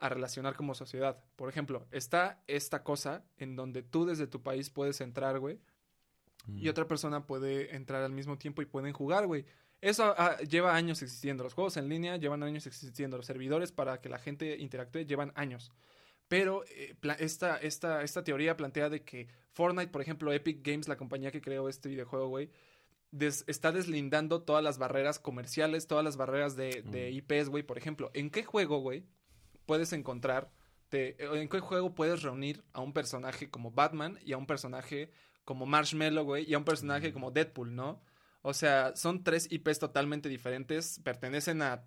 a 0.00 0.08
relacionar 0.08 0.56
como 0.56 0.74
sociedad. 0.74 1.22
Por 1.36 1.48
ejemplo, 1.48 1.86
está 1.92 2.42
esta 2.46 2.82
cosa 2.82 3.24
en 3.36 3.54
donde 3.54 3.82
tú 3.82 4.06
desde 4.06 4.26
tu 4.26 4.42
país 4.42 4.70
puedes 4.70 5.00
entrar, 5.00 5.38
güey. 5.38 5.60
Y 6.48 6.66
mm. 6.66 6.70
otra 6.70 6.88
persona 6.88 7.26
puede 7.26 7.76
entrar 7.76 8.02
al 8.02 8.12
mismo 8.12 8.38
tiempo 8.38 8.62
y 8.62 8.66
pueden 8.66 8.92
jugar, 8.92 9.26
güey. 9.26 9.44
Eso 9.80 10.14
ah, 10.16 10.36
lleva 10.38 10.74
años 10.74 11.02
existiendo. 11.02 11.44
Los 11.44 11.54
juegos 11.54 11.76
en 11.76 11.88
línea 11.88 12.16
llevan 12.16 12.42
años 12.42 12.66
existiendo. 12.66 13.16
Los 13.16 13.26
servidores 13.26 13.72
para 13.72 14.00
que 14.00 14.08
la 14.08 14.18
gente 14.18 14.58
interactúe 14.58 15.00
llevan 15.00 15.32
años. 15.34 15.72
Pero 16.28 16.64
eh, 16.68 16.94
esta, 17.18 17.56
esta, 17.56 18.02
esta 18.02 18.22
teoría 18.22 18.56
plantea 18.56 18.88
de 18.88 19.02
que 19.02 19.28
Fortnite, 19.52 19.90
por 19.90 20.02
ejemplo, 20.02 20.32
Epic 20.32 20.64
Games, 20.64 20.86
la 20.86 20.96
compañía 20.96 21.32
que 21.32 21.40
creó 21.40 21.68
este 21.68 21.88
videojuego, 21.88 22.28
güey, 22.28 22.50
está 23.46 23.72
deslindando 23.72 24.42
todas 24.42 24.62
las 24.62 24.78
barreras 24.78 25.18
comerciales, 25.18 25.88
todas 25.88 26.04
las 26.04 26.16
barreras 26.16 26.54
de, 26.56 26.82
de 26.82 27.10
IPs, 27.10 27.48
güey. 27.48 27.62
Por 27.62 27.78
ejemplo, 27.78 28.10
¿en 28.14 28.30
qué 28.30 28.44
juego, 28.44 28.78
güey, 28.78 29.04
puedes 29.66 29.92
encontrar, 29.92 30.52
en 30.92 31.48
qué 31.48 31.60
juego 31.60 31.94
puedes 31.94 32.22
reunir 32.22 32.62
a 32.72 32.80
un 32.80 32.92
personaje 32.92 33.50
como 33.50 33.70
Batman 33.70 34.18
y 34.24 34.32
a 34.32 34.36
un 34.36 34.46
personaje 34.46 35.10
como 35.44 35.66
Marshmallow, 35.66 36.24
güey, 36.24 36.48
y 36.48 36.54
a 36.54 36.58
un 36.58 36.64
personaje 36.64 37.12
como 37.12 37.30
Deadpool, 37.30 37.74
¿no? 37.74 38.00
O 38.42 38.54
sea, 38.54 38.96
son 38.96 39.22
tres 39.22 39.46
IPs 39.50 39.78
totalmente 39.78 40.28
diferentes, 40.28 41.00
pertenecen 41.04 41.62
a 41.62 41.84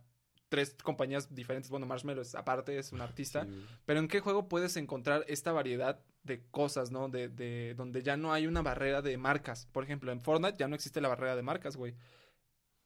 tres 0.49 0.75
compañías 0.83 1.33
diferentes. 1.33 1.71
Bueno, 1.71 1.87
Marshmallow 1.87 2.21
es 2.21 2.35
aparte, 2.35 2.77
es 2.77 2.91
un 2.91 3.01
artista. 3.01 3.47
Pero 3.85 3.99
¿en 3.99 4.07
qué 4.07 4.19
juego 4.19 4.47
puedes 4.47 4.77
encontrar 4.77 5.25
esta 5.27 5.51
variedad 5.51 5.99
de 6.21 6.45
cosas, 6.51 6.91
¿no? 6.91 7.09
De, 7.09 7.27
de 7.27 7.73
donde 7.75 8.03
ya 8.03 8.17
no 8.17 8.33
hay 8.33 8.45
una 8.45 8.61
barrera 8.61 9.01
de 9.01 9.17
marcas. 9.17 9.67
Por 9.71 9.83
ejemplo, 9.83 10.11
en 10.11 10.21
Fortnite 10.21 10.57
ya 10.57 10.67
no 10.67 10.75
existe 10.75 11.01
la 11.01 11.07
barrera 11.07 11.35
de 11.35 11.41
marcas, 11.41 11.75
güey. 11.75 11.95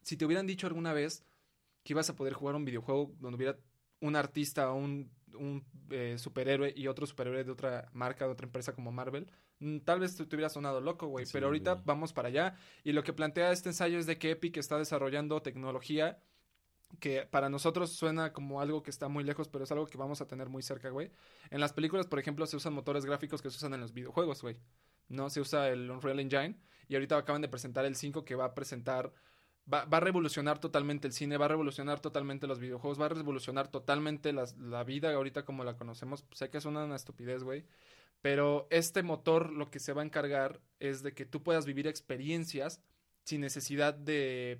Si 0.02 0.16
te 0.16 0.24
hubieran 0.24 0.48
dicho 0.48 0.66
alguna 0.66 0.94
vez 0.94 1.26
que 1.84 1.92
ibas 1.92 2.10
a 2.10 2.16
poder 2.16 2.34
jugar 2.34 2.56
un 2.56 2.64
videojuego 2.64 3.14
donde 3.20 3.36
hubiera 3.36 3.58
un 4.00 4.16
artista 4.16 4.72
o 4.72 4.76
un, 4.76 5.12
un 5.36 5.66
eh, 5.90 6.16
superhéroe 6.18 6.74
y 6.76 6.88
otro 6.88 7.06
superhéroe 7.06 7.44
de 7.44 7.52
otra 7.52 7.90
marca, 7.94 8.26
de 8.26 8.32
otra 8.32 8.46
empresa 8.46 8.74
como 8.74 8.92
Marvel, 8.92 9.32
mm, 9.60 9.80
tal 9.80 10.00
vez 10.00 10.16
te, 10.16 10.26
te 10.26 10.36
hubiera 10.36 10.50
sonado 10.50 10.82
loco, 10.82 11.08
güey. 11.08 11.26
pero 11.32 11.48
ahorita 11.48 11.76
vamos 11.86 12.14
para 12.14 12.30
allá. 12.30 12.56
Y 12.84 12.92
lo 12.94 13.04
que 13.04 13.14
plantea 13.14 13.52
este 13.52 13.70
ensayo 13.70 14.00
es 14.00 14.06
de 14.06 14.18
que 14.18 14.32
Epic 14.32 14.58
está 14.58 14.78
desarrollando 14.78 15.42
tecnología 15.42 16.20
que 17.00 17.26
para 17.26 17.50
nosotros 17.50 17.92
suena 17.92 18.34
como 18.34 18.62
algo 18.62 18.82
que 18.82 18.90
está 18.90 19.08
muy 19.08 19.24
lejos, 19.24 19.50
pero 19.50 19.64
es 19.64 19.72
algo 19.72 19.88
que 19.88 19.98
vamos 19.98 20.22
a 20.22 20.28
tener 20.28 20.50
muy 20.50 20.64
cerca, 20.64 20.90
güey. 20.90 21.12
En 21.50 21.60
las 21.60 21.74
películas, 21.74 22.08
por 22.08 22.20
ejemplo, 22.20 22.46
se 22.48 22.56
usan 22.56 22.74
motores 22.74 23.06
gráficos 23.06 23.42
que 23.42 23.50
se 23.50 23.58
usan 23.58 23.74
en 23.74 23.82
los 23.82 23.94
videojuegos, 23.94 24.42
güey. 24.42 24.58
No 25.10 25.30
se 25.30 25.42
usa 25.42 25.70
el 25.70 25.90
Unreal 25.90 26.20
Engine 26.20 26.60
y 26.88 26.96
ahorita 26.96 27.18
acaban 27.18 27.42
de 27.42 27.50
presentar 27.50 27.86
el 27.86 27.96
5 27.96 28.26
que 28.26 28.36
va 28.36 28.46
a 28.46 28.56
presentar 28.56 29.14
Va, 29.72 29.86
va, 29.86 29.98
a 29.98 30.00
revolucionar 30.00 30.60
totalmente 30.60 31.08
el 31.08 31.14
cine, 31.14 31.38
va 31.38 31.46
a 31.46 31.50
revolucionar 31.50 32.00
totalmente 32.00 32.48
los 32.48 32.60
videojuegos, 32.60 33.00
va 33.00 33.08
a 33.08 33.10
revolucionar 33.10 33.68
totalmente 33.68 34.32
la 34.34 34.84
vida 34.86 35.14
ahorita 35.14 35.44
como 35.44 35.64
la 35.64 35.76
conocemos. 35.76 36.26
Sé 36.32 36.50
que 36.50 36.58
es 36.58 36.66
una 36.66 36.96
estupidez, 36.96 37.44
güey. 37.44 37.66
Pero 38.22 38.68
este 38.70 39.04
motor 39.04 39.52
lo 39.52 39.70
que 39.70 39.80
se 39.80 39.94
va 39.94 40.02
a 40.02 40.06
encargar 40.06 40.62
es 40.80 41.04
de 41.04 41.14
que 41.14 41.26
tú 41.26 41.44
puedas 41.44 41.66
vivir 41.66 41.88
experiencias 41.88 42.82
sin 43.24 43.42
necesidad 43.42 43.94
de 43.94 44.60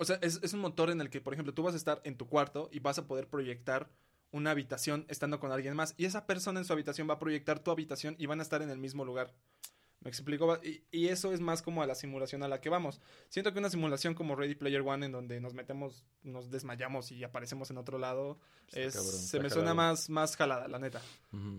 o 0.00 0.04
sea, 0.06 0.18
es, 0.22 0.40
es, 0.42 0.54
un 0.54 0.60
motor 0.60 0.88
en 0.88 1.02
el 1.02 1.10
que, 1.10 1.20
por 1.20 1.34
ejemplo, 1.34 1.52
tú 1.52 1.62
vas 1.62 1.74
a 1.74 1.76
estar 1.76 2.00
en 2.04 2.16
tu 2.16 2.26
cuarto 2.26 2.70
y 2.72 2.78
vas 2.78 2.98
a 2.98 3.06
poder 3.06 3.28
proyectar 3.28 3.90
una 4.30 4.52
habitación 4.52 5.04
estando 5.08 5.38
con 5.40 5.52
alguien 5.52 5.76
más. 5.76 5.94
Y 5.98 6.06
esa 6.06 6.26
persona 6.26 6.58
en 6.58 6.64
su 6.64 6.72
habitación 6.72 7.06
va 7.06 7.14
a 7.14 7.18
proyectar 7.18 7.58
tu 7.58 7.70
habitación 7.70 8.16
y 8.18 8.24
van 8.24 8.40
a 8.40 8.42
estar 8.42 8.62
en 8.62 8.70
el 8.70 8.78
mismo 8.78 9.04
lugar. 9.04 9.34
¿Me 10.02 10.08
explico? 10.08 10.58
Y, 10.64 10.82
y, 10.90 11.08
eso 11.08 11.30
es 11.32 11.40
más 11.40 11.60
como 11.60 11.82
a 11.82 11.86
la 11.86 11.94
simulación 11.94 12.42
a 12.42 12.48
la 12.48 12.60
que 12.62 12.70
vamos. 12.70 13.02
Siento 13.28 13.52
que 13.52 13.58
una 13.58 13.68
simulación 13.68 14.14
como 14.14 14.34
Ready 14.34 14.54
Player 14.54 14.80
One, 14.80 15.04
en 15.04 15.12
donde 15.12 15.40
nos 15.40 15.52
metemos, 15.52 16.06
nos 16.22 16.50
desmayamos 16.50 17.12
y 17.12 17.22
aparecemos 17.22 17.70
en 17.70 17.76
otro 17.76 17.98
lado, 17.98 18.38
es, 18.72 18.94
se 18.94 19.40
me 19.40 19.50
suena 19.50 19.74
más, 19.74 20.08
más 20.08 20.36
jalada, 20.36 20.68
la 20.68 20.78
neta. 20.78 21.02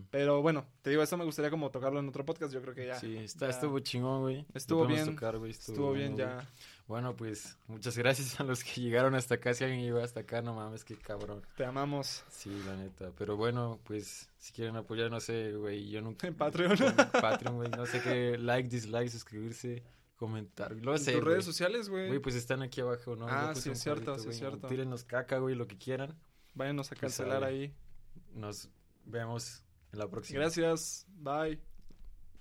Pero 0.10 0.42
bueno, 0.42 0.66
te 0.82 0.90
digo, 0.90 1.04
eso 1.04 1.18
me 1.18 1.26
gustaría 1.26 1.52
como 1.52 1.70
tocarlo 1.70 2.00
en 2.00 2.10
otro 2.10 2.26
podcast. 2.26 2.52
Yo 2.52 2.64
creo 2.64 2.74
que 2.74 2.88
ya. 2.88 3.00
Sí, 3.00 3.16
está, 3.18 3.48
estuvo 3.48 3.80
chingón, 3.80 4.22
güey. 4.22 4.46
Estuvo 4.56 4.88
bien. 4.88 5.10
estuvo, 5.10 5.46
estuvo, 5.46 5.94
bien, 5.94 6.18
ya. 6.18 6.48
Bueno, 6.92 7.16
pues 7.16 7.58
muchas 7.68 7.98
gracias 7.98 8.38
a 8.42 8.44
los 8.44 8.66
que 8.66 8.82
llegaron 8.82 9.16
hasta 9.16 9.36
acá. 9.36 9.54
Si 9.54 9.64
alguien 9.64 9.82
llegó 9.82 10.00
hasta 10.00 10.20
acá, 10.20 10.42
no 10.42 10.54
mames, 10.54 10.84
qué 10.84 10.98
cabrón. 10.98 11.42
Te 11.56 11.64
amamos. 11.64 12.26
Sí, 12.30 12.50
la 12.66 12.76
neta. 12.76 13.14
Pero 13.18 13.38
bueno, 13.38 13.80
pues 13.86 14.30
si 14.38 14.52
quieren 14.52 14.76
apoyar, 14.76 15.10
no 15.10 15.22
sé, 15.22 15.54
güey, 15.54 15.90
yo 15.90 16.02
nunca. 16.02 16.28
En 16.28 16.36
Patreon. 16.36 16.72
En 16.82 17.22
Patreon, 17.22 17.56
güey. 17.56 17.70
No 17.70 17.86
sé 17.86 18.02
qué, 18.02 18.38
like, 18.38 18.68
dislike, 18.68 19.08
suscribirse, 19.08 19.82
comentar. 20.18 20.76
Lo 20.76 20.98
sé. 20.98 21.14
tus 21.14 21.24
redes 21.24 21.46
sociales, 21.46 21.88
güey. 21.88 22.08
Güey, 22.10 22.20
pues 22.20 22.36
están 22.36 22.62
aquí 22.62 22.82
abajo, 22.82 23.16
¿no? 23.16 23.26
Ah, 23.26 23.56
sí, 23.56 23.70
es 23.70 23.80
cierto, 23.80 24.20
sí, 24.20 24.28
es 24.28 24.38
cierto. 24.38 24.68
Tírenos 24.68 25.06
caca, 25.06 25.38
güey, 25.38 25.56
lo 25.56 25.68
que 25.68 25.78
quieran. 25.78 26.20
Váyanos 26.56 26.88
a 26.88 26.90
pues, 26.90 27.00
cancelar 27.00 27.46
ahí. 27.46 27.74
Nos 28.34 28.70
vemos 29.06 29.64
en 29.94 30.00
la 30.00 30.10
próxima. 30.10 30.42
Gracias. 30.42 31.08
Bye. 31.08 31.58